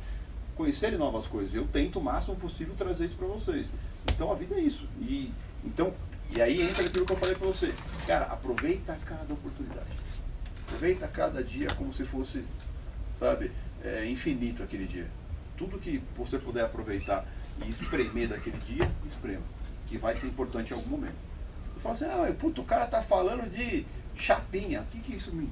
conhecerem 0.56 0.98
novas 0.98 1.28
coisas. 1.28 1.54
Eu 1.54 1.68
tento 1.68 2.00
o 2.00 2.04
máximo 2.04 2.36
possível 2.36 2.74
trazer 2.76 3.06
isso 3.06 3.16
para 3.16 3.28
vocês. 3.28 3.68
Então 4.08 4.32
a 4.32 4.36
vida 4.36 4.56
é 4.56 4.62
isso. 4.62 4.88
E 5.00 5.32
então 5.64 5.94
e 6.34 6.42
aí 6.42 6.62
entra 6.62 6.86
aquilo 6.86 7.06
que 7.06 7.12
eu 7.12 7.18
falei 7.18 7.36
para 7.36 7.48
você. 7.48 7.74
Cara, 8.08 8.26
aproveita 8.26 8.98
cada 9.06 9.34
oportunidade. 9.34 9.90
Aproveita 10.66 11.08
cada 11.08 11.44
dia 11.44 11.68
como 11.76 11.94
se 11.94 12.06
fosse, 12.06 12.46
sabe, 13.20 13.52
é, 13.84 14.06
infinito 14.06 14.64
aquele 14.64 14.88
dia. 14.88 15.08
Tudo 15.62 15.78
que 15.78 16.02
você 16.18 16.40
puder 16.40 16.66
aproveitar 16.66 17.24
e 17.64 17.70
espremer 17.70 18.28
daquele 18.28 18.58
dia, 18.66 18.90
esprema. 19.08 19.44
Que 19.88 19.96
vai 19.96 20.16
ser 20.16 20.26
importante 20.26 20.72
em 20.72 20.74
algum 20.76 20.90
momento. 20.90 21.14
Você 21.72 21.80
fala 21.82 21.94
assim, 21.94 22.06
ah, 22.06 22.36
puto, 22.40 22.62
o 22.62 22.66
cara 22.66 22.88
tá 22.88 23.04
falando 23.04 23.48
de 23.48 23.86
chapinha. 24.16 24.82
O 24.82 24.86
que 24.86 25.00
que 25.02 25.14
isso 25.14 25.32
me... 25.32 25.48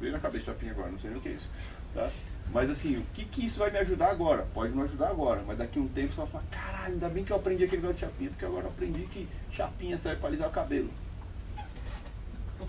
Veio 0.00 0.14
na 0.14 0.18
cabeça 0.18 0.46
chapinha 0.46 0.72
agora, 0.72 0.90
não 0.90 0.98
sei 0.98 1.10
nem 1.10 1.18
o 1.18 1.22
que 1.22 1.28
é 1.28 1.32
isso. 1.32 1.50
Tá? 1.94 2.10
Mas 2.50 2.70
assim, 2.70 2.96
o 2.96 3.02
que, 3.12 3.26
que 3.26 3.44
isso 3.44 3.58
vai 3.58 3.70
me 3.70 3.76
ajudar 3.76 4.08
agora? 4.08 4.46
Pode 4.54 4.74
não 4.74 4.84
ajudar 4.84 5.10
agora, 5.10 5.44
mas 5.46 5.58
daqui 5.58 5.78
a 5.78 5.82
um 5.82 5.88
tempo 5.88 6.14
você 6.14 6.22
vai 6.22 6.30
falar, 6.30 6.44
caralho, 6.50 6.94
ainda 6.94 7.08
bem 7.10 7.22
que 7.22 7.30
eu 7.30 7.36
aprendi 7.36 7.64
aquele 7.64 7.82
negócio 7.82 7.96
de 7.96 8.06
chapinha, 8.06 8.30
porque 8.30 8.46
agora 8.46 8.64
eu 8.64 8.70
aprendi 8.70 9.02
que 9.02 9.28
chapinha 9.52 9.98
serve 9.98 10.20
para 10.20 10.30
alisar 10.30 10.48
o 10.48 10.52
cabelo. 10.52 10.90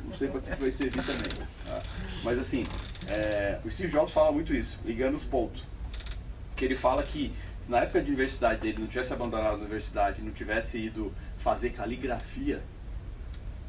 Não 0.04 0.18
sei 0.18 0.28
para 0.28 0.42
que 0.42 0.62
vai 0.62 0.72
servir 0.72 1.06
também. 1.06 1.48
Tá? 1.66 1.82
Mas 2.22 2.38
assim, 2.38 2.68
é, 3.08 3.62
o 3.64 3.72
Steve 3.72 3.90
Jobs 3.90 4.14
fala 4.14 4.34
muito 4.34 4.54
isso, 4.54 4.78
ligando 4.84 5.16
os 5.16 5.24
pontos. 5.24 5.64
Que 6.60 6.66
ele 6.66 6.76
fala 6.76 7.02
que 7.02 7.32
na 7.70 7.80
época 7.80 8.02
de 8.02 8.10
universidade 8.10 8.60
dele, 8.60 8.80
não 8.80 8.88
tivesse 8.88 9.14
abandonado 9.14 9.54
a 9.54 9.60
universidade, 9.60 10.22
não 10.22 10.34
tivesse 10.34 10.78
ido 10.78 11.14
fazer 11.38 11.70
caligrafia, 11.70 12.62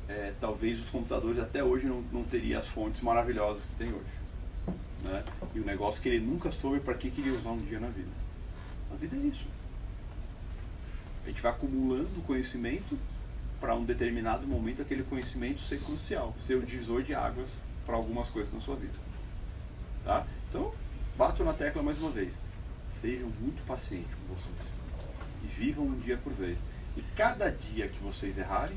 é, 0.09 0.33
talvez 0.41 0.81
os 0.81 0.91
computadores 0.91 1.39
até 1.39 1.63
hoje 1.63 1.87
não, 1.87 2.03
não 2.11 2.25
teriam 2.25 2.59
as 2.59 2.67
fontes 2.67 3.01
maravilhosas 3.01 3.63
que 3.63 3.75
tem 3.77 3.93
hoje. 3.93 4.75
Né? 5.05 5.23
E 5.55 5.61
o 5.61 5.65
negócio 5.65 6.03
que 6.03 6.09
ele 6.09 6.19
nunca 6.19 6.51
soube 6.51 6.81
para 6.81 6.95
que 6.95 7.13
queria 7.13 7.33
usar 7.33 7.51
um 7.51 7.59
dia 7.59 7.79
na 7.79 7.87
vida. 7.87 8.11
A 8.93 8.97
vida 8.97 9.15
é 9.15 9.21
isso. 9.21 9.47
A 11.25 11.29
gente 11.29 11.41
vai 11.41 11.53
acumulando 11.53 12.27
conhecimento 12.27 12.99
para 13.61 13.77
um 13.77 13.85
determinado 13.85 14.49
momento 14.49 14.83
aquele 14.83 15.05
conhecimento 15.05 15.61
ser 15.61 15.79
crucial, 15.79 16.35
ser 16.41 16.57
o 16.57 16.63
divisor 16.63 17.05
de 17.05 17.15
águas 17.15 17.51
para 17.87 17.95
algumas 17.95 18.29
coisas 18.31 18.53
na 18.53 18.59
sua 18.59 18.75
vida. 18.75 18.99
Tá? 20.05 20.27
Então, 20.49 20.75
bato 21.17 21.45
na 21.45 21.53
tecla 21.53 21.85
mais 21.85 22.01
uma 22.01 22.11
vez. 22.11 22.50
Sejam 23.01 23.31
muito 23.41 23.65
pacientes 23.67 24.11
com 24.15 24.35
vocês. 24.35 24.55
E 25.43 25.47
vivam 25.47 25.87
um 25.87 25.99
dia 26.01 26.19
por 26.19 26.35
vez. 26.35 26.59
E 26.95 27.03
cada 27.17 27.51
dia 27.51 27.89
que 27.89 27.99
vocês 27.99 28.37
errarem, 28.37 28.77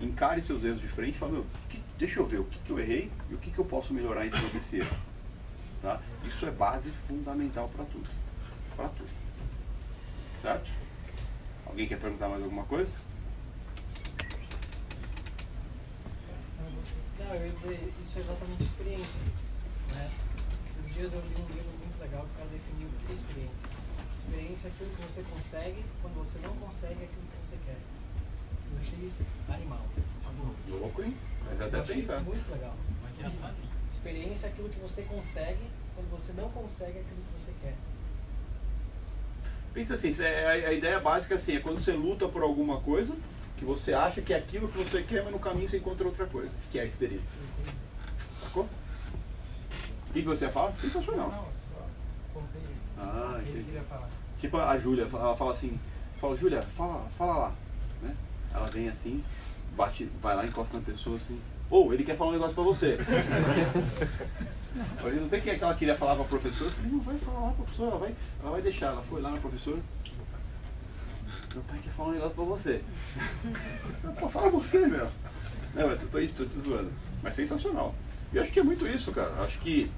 encare 0.00 0.40
seus 0.40 0.64
erros 0.64 0.80
de 0.80 0.88
frente 0.88 1.14
e 1.14 1.18
fale, 1.18 1.32
meu, 1.32 1.46
que, 1.68 1.80
deixa 1.96 2.18
eu 2.18 2.26
ver 2.26 2.40
o 2.40 2.44
que, 2.44 2.58
que 2.58 2.70
eu 2.70 2.80
errei 2.80 3.08
e 3.30 3.34
o 3.34 3.38
que, 3.38 3.52
que 3.52 3.58
eu 3.60 3.64
posso 3.64 3.94
melhorar 3.94 4.26
em 4.26 4.30
cima 4.30 4.48
desse 4.48 4.78
erro. 4.78 4.96
Tá? 5.80 6.00
Isso 6.24 6.44
é 6.44 6.50
base 6.50 6.90
fundamental 7.06 7.68
para 7.68 7.84
tudo. 7.84 8.10
Para 8.74 8.88
tudo. 8.88 9.10
Certo? 10.40 10.68
Alguém 11.64 11.86
quer 11.86 12.00
perguntar 12.00 12.28
mais 12.28 12.42
alguma 12.42 12.64
coisa? 12.64 12.90
Não, 17.16 17.34
eu 17.34 17.46
ia 17.46 17.52
dizer, 17.52 17.92
isso 18.02 18.18
é 18.18 18.20
exatamente 18.22 18.64
experiência. 18.64 19.20
Né? 19.94 20.10
Esses 20.68 20.94
dias 20.94 21.12
eu 21.12 21.20
li 21.20 21.26
um 21.28 21.54
livro 21.54 21.81
legal 22.12 22.26
que 22.26 22.32
o 22.32 22.36
cara 22.36 22.48
definiu 22.52 22.88
o 22.88 22.92
que 22.92 23.12
é 23.12 23.14
experiência. 23.14 23.68
Experiência 24.18 24.68
é 24.68 24.70
aquilo 24.70 24.90
que 24.90 25.02
você 25.02 25.22
consegue 25.22 25.84
quando 26.02 26.14
você 26.14 26.38
não 26.38 26.54
consegue 26.56 27.04
aquilo 27.04 27.24
que 27.32 27.46
você 27.46 27.56
quer. 27.64 27.78
Eu 28.72 28.78
achei 28.78 29.12
animal. 29.48 29.80
Louco, 30.68 31.02
hein? 31.02 31.16
Mas 31.46 31.60
Eu 31.60 31.66
até 31.66 31.78
achei 31.80 31.96
pensar. 31.96 32.20
muito 32.20 32.50
legal. 32.50 32.74
Experiência 33.92 34.46
é 34.46 34.50
aquilo 34.50 34.68
que 34.68 34.80
você 34.80 35.02
consegue 35.02 35.70
quando 35.94 36.10
você 36.10 36.32
não 36.34 36.50
consegue 36.50 36.98
aquilo 36.98 37.22
que 37.22 37.42
você 37.42 37.52
quer. 37.62 37.74
Pensa 39.72 39.94
assim, 39.94 40.22
é- 40.22 40.66
a, 40.66 40.72
ideia 40.72 41.00
básica 41.00 41.34
assim, 41.34 41.56
é 41.56 41.60
quando 41.60 41.82
você 41.82 41.92
luta 41.92 42.28
por 42.28 42.42
alguma 42.42 42.80
coisa, 42.80 43.16
que 43.56 43.64
você 43.64 43.94
acha 43.94 44.20
que 44.20 44.34
é 44.34 44.36
aquilo 44.36 44.68
que 44.68 44.78
você 44.78 45.02
quer, 45.02 45.22
mas 45.22 45.32
no 45.32 45.38
caminho 45.38 45.68
você 45.68 45.78
encontra 45.78 46.06
outra 46.06 46.26
coisa, 46.26 46.52
que 46.70 46.78
é 46.78 46.82
a 46.82 46.86
experiência. 46.86 47.38
Sacou? 48.42 48.64
O 48.64 50.12
que, 50.12 50.20
que 50.20 50.28
você 50.28 50.48
fala? 50.48 50.74
Sensacional. 50.78 51.50
Contei. 52.32 52.62
Ah, 52.98 53.36
Ele 53.38 53.50
entendi. 53.50 53.64
queria 53.64 53.82
falar. 53.82 54.08
Tipo 54.38 54.56
a 54.58 54.78
Júlia, 54.78 55.06
ela 55.12 55.36
fala 55.36 55.52
assim, 55.52 55.78
fala, 56.20 56.36
Júlia, 56.36 56.62
fala, 56.62 57.06
fala 57.16 57.36
lá. 57.36 57.52
Né? 58.02 58.14
Ela 58.52 58.66
vem 58.68 58.88
assim, 58.88 59.22
bate, 59.76 60.04
vai 60.20 60.34
lá, 60.34 60.44
encosta 60.44 60.76
na 60.76 60.82
pessoa 60.82 61.16
assim. 61.16 61.38
Ou 61.70 61.92
ele 61.94 62.04
quer 62.04 62.16
falar 62.16 62.30
um 62.30 62.34
negócio 62.34 62.54
pra 62.54 62.64
você. 62.64 62.98
Eu 65.04 65.12
não 65.20 65.28
sei 65.28 65.38
o 65.38 65.42
que 65.42 65.50
é 65.50 65.58
que 65.58 65.64
ela 65.64 65.74
queria 65.74 65.96
falar 65.96 66.16
pra 66.16 66.24
professora. 66.24 66.70
Eu 66.70 66.74
falei, 66.74 66.90
não 66.92 67.00
vai 67.00 67.18
falar 67.18 67.40
lá 67.40 67.46
pra 67.48 67.64
professora, 67.64 67.90
ela 67.90 67.98
vai, 67.98 68.14
ela 68.40 68.50
vai 68.50 68.62
deixar. 68.62 68.86
Ela 68.86 69.02
foi 69.02 69.20
lá 69.20 69.30
na 69.30 69.38
professora. 69.38 69.78
Meu 71.54 71.62
pai 71.64 71.78
quer 71.82 71.90
falar 71.90 72.08
um 72.08 72.12
negócio 72.12 72.34
pra 72.34 72.44
você. 72.44 72.82
Pô, 74.20 74.28
fala 74.28 74.50
você, 74.50 74.86
meu. 74.86 75.08
Não, 75.74 75.90
eu 75.90 75.98
tô, 75.98 76.06
tô, 76.06 76.26
tô 76.26 76.44
te 76.46 76.58
zoando. 76.60 76.90
Mas 77.22 77.34
sensacional. 77.34 77.94
E 78.32 78.36
eu 78.36 78.42
acho 78.42 78.50
que 78.50 78.60
é 78.60 78.62
muito 78.62 78.86
isso, 78.86 79.12
cara. 79.12 79.30
Acho 79.42 79.58
que. 79.58 79.90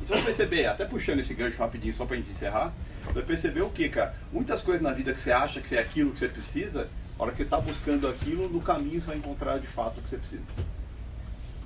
E 0.00 0.04
você 0.04 0.14
vai 0.14 0.22
perceber, 0.22 0.66
até 0.66 0.84
puxando 0.84 1.20
esse 1.20 1.34
gancho 1.34 1.58
rapidinho 1.58 1.94
só 1.94 2.06
pra 2.06 2.16
gente 2.16 2.30
encerrar, 2.30 2.72
vai 3.12 3.22
perceber 3.22 3.62
o 3.62 3.70
que, 3.70 3.88
cara? 3.88 4.14
Muitas 4.32 4.60
coisas 4.60 4.82
na 4.82 4.92
vida 4.92 5.12
que 5.12 5.20
você 5.20 5.32
acha 5.32 5.60
que 5.60 5.74
é 5.74 5.80
aquilo 5.80 6.12
que 6.12 6.20
você 6.20 6.28
precisa, 6.28 6.88
a 7.18 7.22
hora 7.22 7.32
que 7.32 7.38
você 7.38 7.44
tá 7.44 7.60
buscando 7.60 8.06
aquilo, 8.08 8.48
no 8.48 8.60
caminho 8.60 9.00
você 9.00 9.08
vai 9.08 9.16
encontrar 9.16 9.58
de 9.58 9.66
fato 9.66 9.98
o 9.98 10.02
que 10.02 10.08
você 10.08 10.18
precisa. 10.18 10.44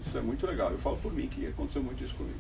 Isso 0.07 0.17
é 0.17 0.21
muito 0.21 0.47
legal. 0.47 0.71
Eu 0.71 0.79
falo 0.79 0.97
por 0.97 1.13
mim 1.13 1.29
que 1.29 1.47
aconteceu 1.47 1.83
muito 1.83 2.03
isso 2.03 2.15
comigo. 2.15 2.39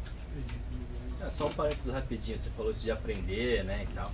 É, 1.21 1.31
só 1.31 1.47
um 1.47 1.53
parênteses 1.53 1.93
rapidinho, 1.93 2.39
você 2.39 2.51
falou 2.51 2.73
isso 2.73 2.83
de 2.83 2.91
aprender, 2.91 3.65
né, 3.65 3.87
e 3.89 3.95
tal. 3.95 4.11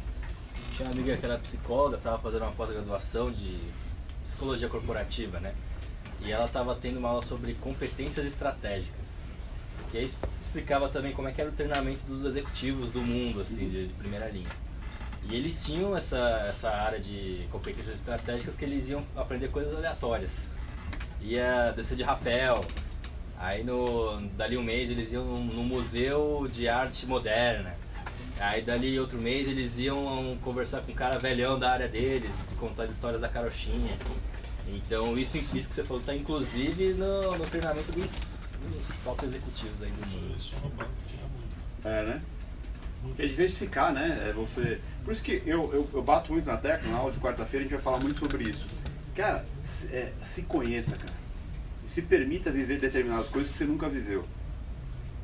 Tinha 0.76 0.88
uma 0.88 0.94
amiga 0.94 1.16
que 1.16 1.24
era 1.24 1.38
psicóloga, 1.38 1.96
estava 1.96 2.18
fazendo 2.18 2.42
uma 2.42 2.52
pós-graduação 2.52 3.30
de 3.30 3.58
psicologia 4.24 4.68
corporativa, 4.68 5.40
né? 5.40 5.54
E 6.20 6.30
ela 6.30 6.46
estava 6.46 6.74
tendo 6.74 6.98
uma 6.98 7.08
aula 7.08 7.22
sobre 7.22 7.54
competências 7.54 8.26
estratégicas. 8.26 9.06
E 9.92 9.98
aí 9.98 10.10
explicava 10.48 10.88
também 10.88 11.12
como 11.12 11.28
é 11.28 11.32
que 11.32 11.40
era 11.40 11.50
o 11.50 11.52
treinamento 11.52 12.04
dos 12.06 12.24
executivos 12.24 12.90
do 12.90 13.00
mundo, 13.00 13.40
assim, 13.40 13.68
de, 13.68 13.88
de 13.88 13.94
primeira 13.94 14.28
linha. 14.28 14.48
E 15.28 15.36
eles 15.36 15.64
tinham 15.64 15.96
essa, 15.96 16.46
essa 16.48 16.70
área 16.70 16.98
de 16.98 17.46
competências 17.50 17.94
estratégicas 17.94 18.56
que 18.56 18.64
eles 18.64 18.88
iam 18.88 19.04
aprender 19.14 19.48
coisas 19.48 19.76
aleatórias. 19.76 20.48
Ia 21.20 21.72
descer 21.72 21.96
de 21.96 22.02
rapel, 22.02 22.64
Aí 23.40 23.62
no, 23.62 24.20
dali 24.36 24.56
um 24.56 24.62
mês 24.62 24.90
eles 24.90 25.12
iam 25.12 25.24
num, 25.24 25.62
museu 25.62 26.48
de 26.52 26.68
arte 26.68 27.06
moderna. 27.06 27.76
Aí 28.40 28.62
dali 28.62 28.98
outro 28.98 29.18
mês 29.18 29.46
eles 29.46 29.78
iam 29.78 30.36
conversar 30.42 30.80
com 30.80 30.90
um 30.90 30.94
cara 30.94 31.18
velhão 31.18 31.58
da 31.58 31.70
área 31.70 31.88
deles, 31.88 32.30
de 32.48 32.56
contar 32.56 32.84
as 32.84 32.90
histórias 32.90 33.20
da 33.20 33.28
carochinha. 33.28 33.96
Então 34.66 35.16
isso, 35.16 35.38
isso 35.38 35.68
que 35.68 35.74
você 35.76 35.84
falou 35.84 36.00
está 36.00 36.14
inclusive 36.14 36.94
no, 36.94 37.36
no 37.36 37.46
treinamento 37.46 37.92
dos 37.92 38.37
top 39.04 39.24
executivos 39.24 39.82
aí 39.82 39.90
do 39.90 40.06
mundo. 40.08 40.36
Isso 40.36 40.54
banco 40.76 40.90
tinha 41.08 41.22
muito. 41.22 41.84
É, 41.84 42.04
né? 42.04 42.22
É 43.18 43.26
diversificar, 43.26 43.92
né? 43.92 44.28
É 44.28 44.32
você... 44.32 44.80
Por 45.04 45.12
isso 45.12 45.22
que 45.22 45.42
eu, 45.46 45.72
eu, 45.72 45.88
eu 45.94 46.02
bato 46.02 46.32
muito 46.32 46.46
na 46.46 46.56
tecla, 46.56 46.90
na 46.90 46.98
aula 46.98 47.12
de 47.12 47.18
quarta-feira 47.18 47.64
a 47.64 47.68
gente 47.68 47.74
vai 47.74 47.82
falar 47.82 47.98
muito 47.98 48.18
sobre 48.18 48.50
isso. 48.50 48.66
Cara, 49.14 49.44
se, 49.62 49.86
é, 49.86 50.12
se 50.22 50.42
conheça, 50.42 50.96
cara. 50.96 51.12
E 51.84 51.88
se 51.88 52.02
permita 52.02 52.50
viver 52.50 52.78
determinadas 52.78 53.28
coisas 53.28 53.50
que 53.50 53.58
você 53.58 53.64
nunca 53.64 53.88
viveu. 53.88 54.24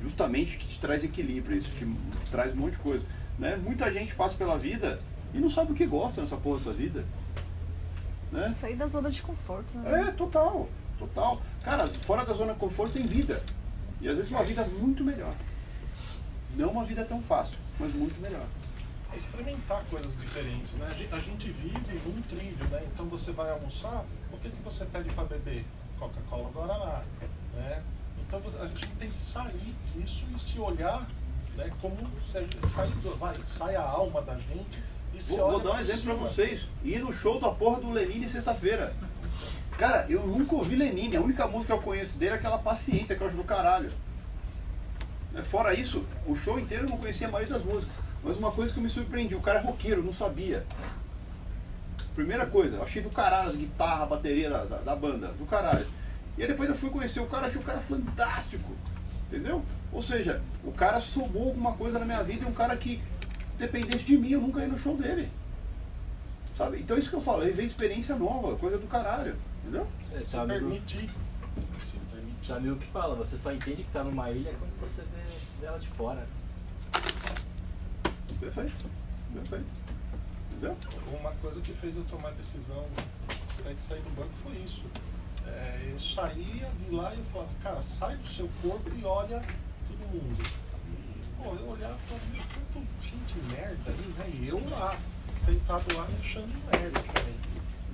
Justamente 0.02 0.56
que 0.56 0.66
te 0.66 0.80
traz 0.80 1.02
equilíbrio, 1.02 1.58
isso 1.58 1.70
te 1.70 1.86
traz 2.30 2.52
um 2.52 2.56
monte 2.56 2.72
de 2.72 2.78
coisa. 2.78 3.04
Né? 3.38 3.56
Muita 3.56 3.92
gente 3.92 4.14
passa 4.14 4.34
pela 4.36 4.56
vida 4.56 5.00
e 5.32 5.38
não 5.38 5.50
sabe 5.50 5.72
o 5.72 5.74
que 5.74 5.86
gosta 5.86 6.20
nessa 6.20 6.36
porra 6.36 6.58
da 6.58 6.64
sua 6.64 6.72
vida. 6.72 7.04
Né? 8.30 8.54
Sair 8.58 8.76
da 8.76 8.86
zona 8.86 9.10
de 9.10 9.22
conforto, 9.22 9.76
né? 9.78 10.08
É, 10.08 10.12
total, 10.12 10.68
total. 10.98 11.40
Cara, 11.62 11.86
fora 11.88 12.24
da 12.24 12.32
zona 12.34 12.52
de 12.52 12.58
conforto 12.58 12.92
tem 12.94 13.02
vida. 13.06 13.42
E 14.00 14.08
às 14.08 14.16
vezes 14.16 14.30
uma 14.30 14.42
vida 14.42 14.64
muito 14.64 15.02
melhor. 15.04 15.34
Não 16.56 16.70
uma 16.70 16.84
vida 16.84 17.04
tão 17.04 17.20
fácil, 17.22 17.56
mas 17.78 17.92
muito 17.94 18.20
melhor. 18.20 18.44
É 19.12 19.16
experimentar 19.16 19.82
coisas 19.90 20.16
diferentes, 20.18 20.72
né? 20.74 20.88
A 20.90 20.94
gen- 20.94 21.08
A 21.12 21.18
gente 21.20 21.50
vive 21.50 22.00
num 22.04 22.20
trilho, 22.22 22.68
né? 22.68 22.82
Então 22.92 23.06
você 23.06 23.30
vai 23.32 23.50
almoçar, 23.50 24.04
o 24.32 24.36
que, 24.38 24.48
que 24.50 24.62
você 24.62 24.84
pede 24.86 25.08
para 25.10 25.24
beber? 25.24 25.64
Coca-Cola 25.98 26.50
Guaraná, 26.50 27.02
né? 27.54 27.82
Então 28.26 28.40
a 28.60 28.66
gente 28.66 28.86
tem 28.98 29.10
que 29.10 29.20
sair 29.22 29.74
disso 29.94 30.24
e 30.34 30.38
se 30.40 30.58
olhar, 30.58 31.06
né? 31.56 31.70
Como 31.80 31.94
do, 31.96 33.16
vai, 33.18 33.36
sai 33.46 33.76
a 33.76 33.82
alma 33.82 34.20
da 34.22 34.34
gente 34.34 34.82
e 35.14 35.22
se 35.22 35.36
Vou, 35.36 35.52
vou 35.52 35.60
dar 35.60 35.72
um 35.76 35.78
exemplo 35.80 36.00
cima. 36.00 36.14
vocês. 36.16 36.60
Ir 36.82 36.98
no 36.98 37.12
show 37.12 37.40
da 37.40 37.50
porra 37.50 37.80
do 37.80 37.90
Lenine 37.90 38.28
sexta-feira. 38.28 38.94
Cara, 39.78 40.06
eu 40.08 40.26
nunca 40.26 40.54
ouvi 40.54 40.76
Lenine. 40.76 41.16
A 41.16 41.20
única 41.20 41.46
música 41.46 41.74
que 41.74 41.80
eu 41.80 41.82
conheço 41.82 42.16
dele 42.16 42.32
é 42.32 42.34
aquela 42.36 42.58
paciência 42.58 43.16
que 43.16 43.22
eu 43.22 43.26
acho 43.26 43.36
do 43.36 43.44
caralho. 43.44 43.90
Né, 45.32 45.42
Fora 45.42 45.74
isso, 45.74 46.04
o 46.26 46.36
show 46.36 46.58
inteiro 46.58 46.84
eu 46.84 46.90
não 46.90 46.96
conhecia 46.96 47.26
a 47.26 47.30
maioria 47.30 47.54
das 47.54 47.64
músicas. 47.64 47.94
Mas 48.22 48.36
uma 48.36 48.52
coisa 48.52 48.72
que 48.72 48.78
eu 48.78 48.82
me 48.82 48.88
surpreendi, 48.88 49.34
o 49.34 49.40
cara 49.40 49.58
é 49.58 49.62
roqueiro, 49.62 50.02
não 50.02 50.12
sabia. 50.12 50.64
Primeira 52.14 52.46
coisa, 52.46 52.80
achei 52.80 53.02
do 53.02 53.10
caralho 53.10 53.48
as 53.48 53.56
guitarras, 53.56 54.02
a 54.02 54.06
bateria 54.06 54.48
da, 54.48 54.64
da, 54.64 54.76
da 54.78 54.96
banda, 54.96 55.28
do 55.32 55.44
caralho. 55.44 55.86
E 56.38 56.42
aí 56.42 56.48
depois 56.48 56.68
eu 56.68 56.76
fui 56.76 56.88
conhecer 56.88 57.20
o 57.20 57.26
cara, 57.26 57.48
achei 57.48 57.60
o 57.60 57.64
cara 57.64 57.80
fantástico. 57.80 58.72
Entendeu? 59.26 59.64
Ou 59.92 60.02
seja, 60.02 60.40
o 60.62 60.72
cara 60.72 61.00
somou 61.00 61.48
alguma 61.48 61.72
coisa 61.72 61.98
na 61.98 62.04
minha 62.04 62.22
vida 62.22 62.44
e 62.44 62.48
um 62.48 62.54
cara 62.54 62.76
que 62.76 63.02
dependesse 63.58 64.04
de 64.04 64.16
mim, 64.16 64.30
eu 64.30 64.40
nunca 64.40 64.60
ia 64.60 64.68
no 64.68 64.78
show 64.78 64.96
dele. 64.96 65.28
Sabe? 66.56 66.78
Então 66.78 66.96
isso 66.96 67.10
que 67.10 67.16
eu 67.16 67.20
falo, 67.20 67.42
é 67.42 67.50
ver 67.50 67.64
experiência 67.64 68.14
nova, 68.14 68.56
coisa 68.56 68.78
do 68.78 68.86
caralho. 68.86 69.36
Entendeu? 69.64 69.88
É, 70.12 70.20
Se 70.22 70.36
um 70.36 70.40
amigo- 70.42 70.60
permitir. 70.60 71.10
Se 71.80 71.96
permitir. 72.12 72.52
um 72.52 72.56
amigo 72.56 72.76
que 72.76 72.86
fala, 72.88 73.14
você 73.14 73.38
só 73.38 73.52
entende 73.52 73.82
que 73.82 73.88
está 73.88 74.04
numa 74.04 74.30
ilha 74.30 74.52
quando 74.58 74.78
você 74.80 75.02
vê 75.60 75.66
ela 75.66 75.78
de 75.78 75.88
fora. 75.88 76.26
Perfeito. 78.40 78.86
Perfeito. 79.32 79.66
Entendeu? 80.52 80.76
Uma 81.18 81.32
coisa 81.32 81.60
que 81.60 81.72
fez 81.74 81.96
eu 81.96 82.04
tomar 82.04 82.28
a 82.28 82.32
decisão 82.32 82.86
né, 83.64 83.72
de 83.74 83.82
sair 83.82 84.02
do 84.02 84.10
banco 84.14 84.32
foi 84.42 84.56
isso. 84.58 84.84
É, 85.46 85.88
eu 85.92 85.98
saía 85.98 86.70
de 86.70 86.94
lá 86.94 87.14
e 87.14 87.18
eu 87.18 87.24
falava, 87.26 87.50
cara, 87.62 87.82
sai 87.82 88.16
do 88.16 88.26
seu 88.28 88.48
corpo 88.62 88.90
e 88.96 89.04
olha 89.04 89.40
todo 89.88 89.98
mundo. 90.12 90.42
E, 90.42 91.42
pô, 91.42 91.54
eu 91.54 91.68
olhava 91.68 91.96
e 92.04 92.08
falava, 92.08 92.26
"Meu, 92.32 92.42
quanto 92.72 92.86
gente 93.02 93.38
merda 93.50 93.90
aí, 93.90 94.12
né? 94.18 94.30
E 94.34 94.48
eu 94.48 94.68
lá, 94.70 94.96
sentado 95.36 95.94
lá 95.96 96.06
me 96.06 96.18
achando 96.20 96.48
merda 96.70 97.00
também. 97.00 97.34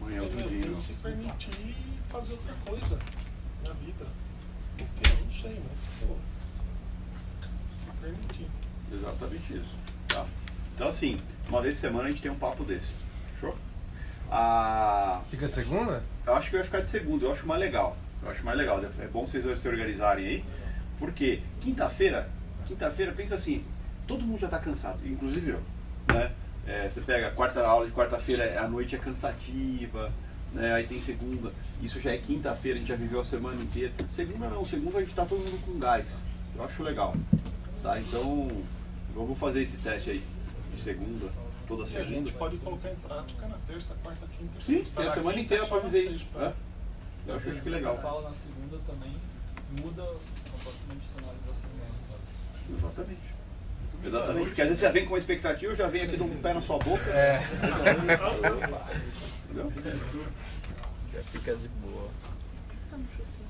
Amanhã 0.00 0.18
é 0.18 0.22
outro 0.22 0.48
dia. 0.48 0.80
se 0.80 0.92
permitir 0.94 1.76
fazer 2.08 2.32
outra 2.32 2.54
coisa 2.66 2.98
na 3.64 3.72
vida. 3.74 4.06
Porque 4.76 5.10
eu 5.10 5.24
não 5.24 5.30
sei, 5.32 5.62
mas 5.68 5.80
pô, 6.08 6.14
se 7.78 8.00
permitir. 8.00 8.46
Exatamente 8.92 9.52
isso. 9.54 9.76
Tá? 10.08 10.26
Então 10.74 10.88
assim, 10.88 11.16
uma 11.48 11.60
vez 11.62 11.74
por 11.76 11.80
semana 11.82 12.08
a 12.08 12.10
gente 12.10 12.22
tem 12.22 12.30
um 12.30 12.38
papo 12.38 12.64
desse. 12.64 12.88
Show? 13.38 13.54
Ah, 14.30 15.22
Fica 15.30 15.48
segunda? 15.48 16.02
eu 16.26 16.34
acho 16.34 16.50
que 16.50 16.56
vai 16.56 16.64
ficar 16.64 16.80
de 16.80 16.88
segunda, 16.88 17.24
eu 17.26 17.32
acho 17.32 17.46
mais 17.46 17.60
legal. 17.60 17.96
Eu 18.22 18.30
acho 18.30 18.44
mais 18.44 18.56
legal. 18.56 18.80
É 18.98 19.06
bom 19.06 19.26
vocês 19.26 19.44
dois 19.44 19.60
se 19.60 19.68
organizarem 19.68 20.26
aí. 20.26 20.44
Porque 20.98 21.42
quinta-feira, 21.60 22.28
quinta-feira, 22.66 23.12
pensa 23.12 23.34
assim, 23.34 23.64
todo 24.06 24.22
mundo 24.22 24.38
já 24.40 24.46
está 24.46 24.58
cansado, 24.58 24.98
inclusive 25.06 25.50
eu. 25.50 25.62
Né? 26.14 26.30
É, 26.66 26.88
você 26.88 27.00
pega 27.00 27.28
a 27.28 27.30
quarta 27.30 27.66
aula 27.66 27.86
de 27.86 27.92
quarta-feira, 27.92 28.60
a 28.60 28.68
noite 28.68 28.94
é 28.94 28.98
cansativa, 28.98 30.12
né? 30.52 30.72
aí 30.74 30.86
tem 30.86 31.00
segunda, 31.00 31.52
isso 31.82 31.98
já 32.00 32.12
é 32.12 32.18
quinta-feira, 32.18 32.76
a 32.76 32.80
gente 32.80 32.88
já 32.88 32.96
viveu 32.96 33.20
a 33.20 33.24
semana 33.24 33.60
inteira. 33.62 33.92
Segunda 34.12 34.48
não, 34.48 34.64
segunda 34.64 34.98
a 34.98 35.00
gente 35.00 35.10
está 35.10 35.24
todo 35.24 35.38
mundo 35.38 35.60
com 35.64 35.78
gás. 35.78 36.16
Eu 36.54 36.64
acho 36.64 36.82
legal. 36.82 37.14
Tá? 37.82 37.98
Então, 37.98 38.48
eu 39.16 39.26
vou 39.26 39.34
fazer 39.34 39.62
esse 39.62 39.78
teste 39.78 40.10
aí, 40.10 40.24
de 40.74 40.82
segunda, 40.82 41.30
toda 41.66 41.82
E 41.82 41.84
a 41.84 41.86
segunda. 41.86 42.10
gente 42.10 42.32
pode 42.32 42.56
colocar 42.58 42.90
em 42.90 42.96
prática 42.96 43.48
na 43.48 43.56
terça, 43.66 43.94
quarta, 44.02 44.26
quinta, 44.38 44.60
Sim, 44.60 44.78
sexta. 44.78 44.96
tem 44.96 45.04
a 45.04 45.08
Na 45.08 45.14
semana 45.14 45.40
inteira 45.40 45.62
na 45.62 45.68
fazer 45.68 46.10
isso. 46.10 46.30
né? 46.38 46.52
Eu 47.26 47.34
acho 47.36 47.50
que 47.62 47.68
legal. 47.70 47.94
Eu 47.96 48.02
falo 48.02 48.22
na 48.22 48.34
segunda 48.34 48.78
também, 48.86 49.14
muda 49.80 50.02
o 50.02 50.20
cenário 50.58 51.38
da 51.46 51.54
semana, 51.54 51.94
sabe? 52.08 52.78
Exatamente. 52.78 53.29
Exatamente, 54.04 54.46
porque 54.46 54.62
às 54.62 54.68
vezes 54.68 54.80
você 54.80 54.92
vem 54.92 55.04
com 55.04 55.12
uma 55.12 55.18
expectativa, 55.18 55.74
já 55.74 55.86
venho 55.86 56.04
aqui 56.04 56.16
dou 56.16 56.26
um 56.26 56.40
pé 56.40 56.54
na 56.54 56.60
sua 56.60 56.78
boca. 56.78 57.10
É. 57.10 57.42
Entendeu? 59.44 59.72
Já 61.12 61.22
fica 61.22 61.54
de 61.56 61.68
boa. 61.68 62.08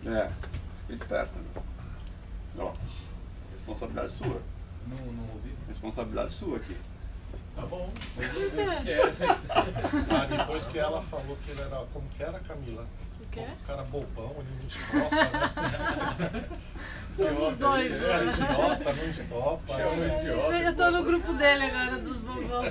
É, 0.06 0.30
fica 0.86 1.04
esperto. 1.04 1.38
Né? 1.38 1.44
Ó, 2.58 2.72
responsabilidade 3.56 4.12
sua. 4.18 4.42
Não, 4.86 5.12
não 5.12 5.34
ouvi. 5.34 5.54
Responsabilidade 5.68 6.32
sua 6.32 6.56
aqui. 6.56 6.76
Tá 7.54 7.62
bom. 7.66 7.92
Ah, 10.10 10.26
depois 10.26 10.64
que 10.64 10.78
ela 10.78 11.00
falou 11.02 11.36
que 11.44 11.50
ele 11.50 11.60
era. 11.60 11.84
Como 11.92 12.08
que 12.08 12.22
era, 12.22 12.40
Camila? 12.40 12.86
O 13.30 13.32
quê? 13.32 13.40
Um 13.40 13.66
cara 13.66 13.82
bobão, 13.84 14.34
ele 14.38 14.48
não 14.60 14.68
estopa, 14.68 15.16
né? 16.30 16.44
Somos 17.14 17.56
dois, 17.58 17.92
É, 17.92 17.98
né? 17.98 18.24
Estopa, 18.26 18.92
não 18.92 19.08
estopa. 19.08 19.72
Eu 19.80 20.52
eu 20.52 20.76
tô 20.76 20.90
no 20.90 21.04
grupo 21.04 21.32
dele 21.34 21.64
agora, 21.64 21.98
dos 21.98 22.18
bobão. 22.18 22.64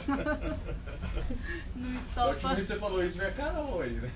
Não 1.76 1.98
estopa. 1.98 2.53
vez 2.56 2.68
que 2.68 2.73
você 2.73 2.80
falou 2.80 3.03
isso, 3.03 3.18
minha 3.18 3.31
cara 3.31 3.60
hoje, 3.61 3.94
né? 3.95 4.10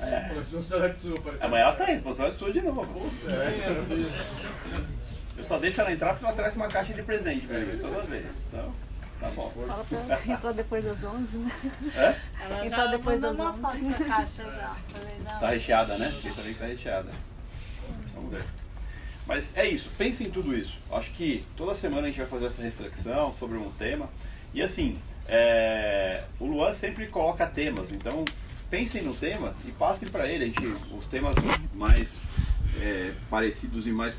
É. 0.00 0.20
Falou, 0.22 0.38
responsabilidade 0.38 0.98
sua, 0.98 1.20
parecia. 1.20 1.46
Amanhã 1.46 1.62
ela 1.64 1.72
tá 1.72 1.84
aí, 1.84 1.94
responsabilidade 1.94 2.38
sua 2.38 2.52
de 2.52 2.60
novo. 2.62 3.10
É, 3.28 5.38
Eu 5.38 5.44
só 5.44 5.58
deixo 5.58 5.80
ela 5.80 5.92
entrar 5.92 6.10
porque 6.10 6.24
ela 6.26 6.34
traz 6.34 6.54
uma 6.54 6.68
caixa 6.68 6.92
de 6.92 7.02
presente 7.02 7.46
pra 7.46 7.58
mim, 7.58 7.78
toda 7.78 8.00
vez. 8.02 8.26
Então, 8.48 8.72
tá 9.20 9.28
bom. 9.30 9.52
Fala 9.66 9.84
pra 9.84 9.98
ela 9.98 10.20
entrar 10.26 10.52
depois 10.52 10.84
das 10.84 11.04
11, 11.04 11.38
né? 11.38 11.52
É? 11.94 12.16
Ela 12.44 12.66
Entrar 12.66 12.84
já 12.84 12.86
depois 12.86 13.20
das 13.20 13.38
uma 13.38 13.52
11. 13.52 13.60
foto 13.60 13.84
da 13.84 14.04
caixa 14.04 14.44
já. 14.44 14.76
Falei. 14.88 15.40
Tá 15.40 15.50
recheada, 15.50 15.98
né? 15.98 16.10
Fiquei 16.16 16.32
sabendo 16.32 16.52
que 16.54 16.58
tá 16.58 16.66
recheada. 16.66 17.10
Vamos 18.14 18.30
ver. 18.32 18.44
Mas 19.26 19.56
é 19.56 19.68
isso, 19.68 19.90
pense 19.96 20.24
em 20.24 20.30
tudo 20.30 20.56
isso. 20.56 20.76
Acho 20.90 21.12
que 21.12 21.44
toda 21.56 21.74
semana 21.74 22.02
a 22.02 22.10
gente 22.10 22.18
vai 22.18 22.26
fazer 22.26 22.46
essa 22.46 22.62
reflexão 22.62 23.32
sobre 23.32 23.56
um 23.58 23.70
tema. 23.72 24.08
E 24.52 24.60
assim, 24.60 24.98
é, 25.28 26.24
o 26.40 26.46
Luan 26.46 26.72
sempre 26.72 27.06
coloca 27.06 27.46
temas, 27.46 27.92
então 27.92 28.24
pensem 28.68 29.02
no 29.02 29.14
tema 29.14 29.54
e 29.64 29.70
passem 29.70 30.08
para 30.08 30.26
ele. 30.26 30.44
A 30.44 30.46
gente, 30.48 30.66
os 30.92 31.06
temas 31.06 31.36
mais 31.72 32.16
é, 32.80 33.12
parecidos 33.28 33.86
e 33.86 33.92
mais 33.92 34.14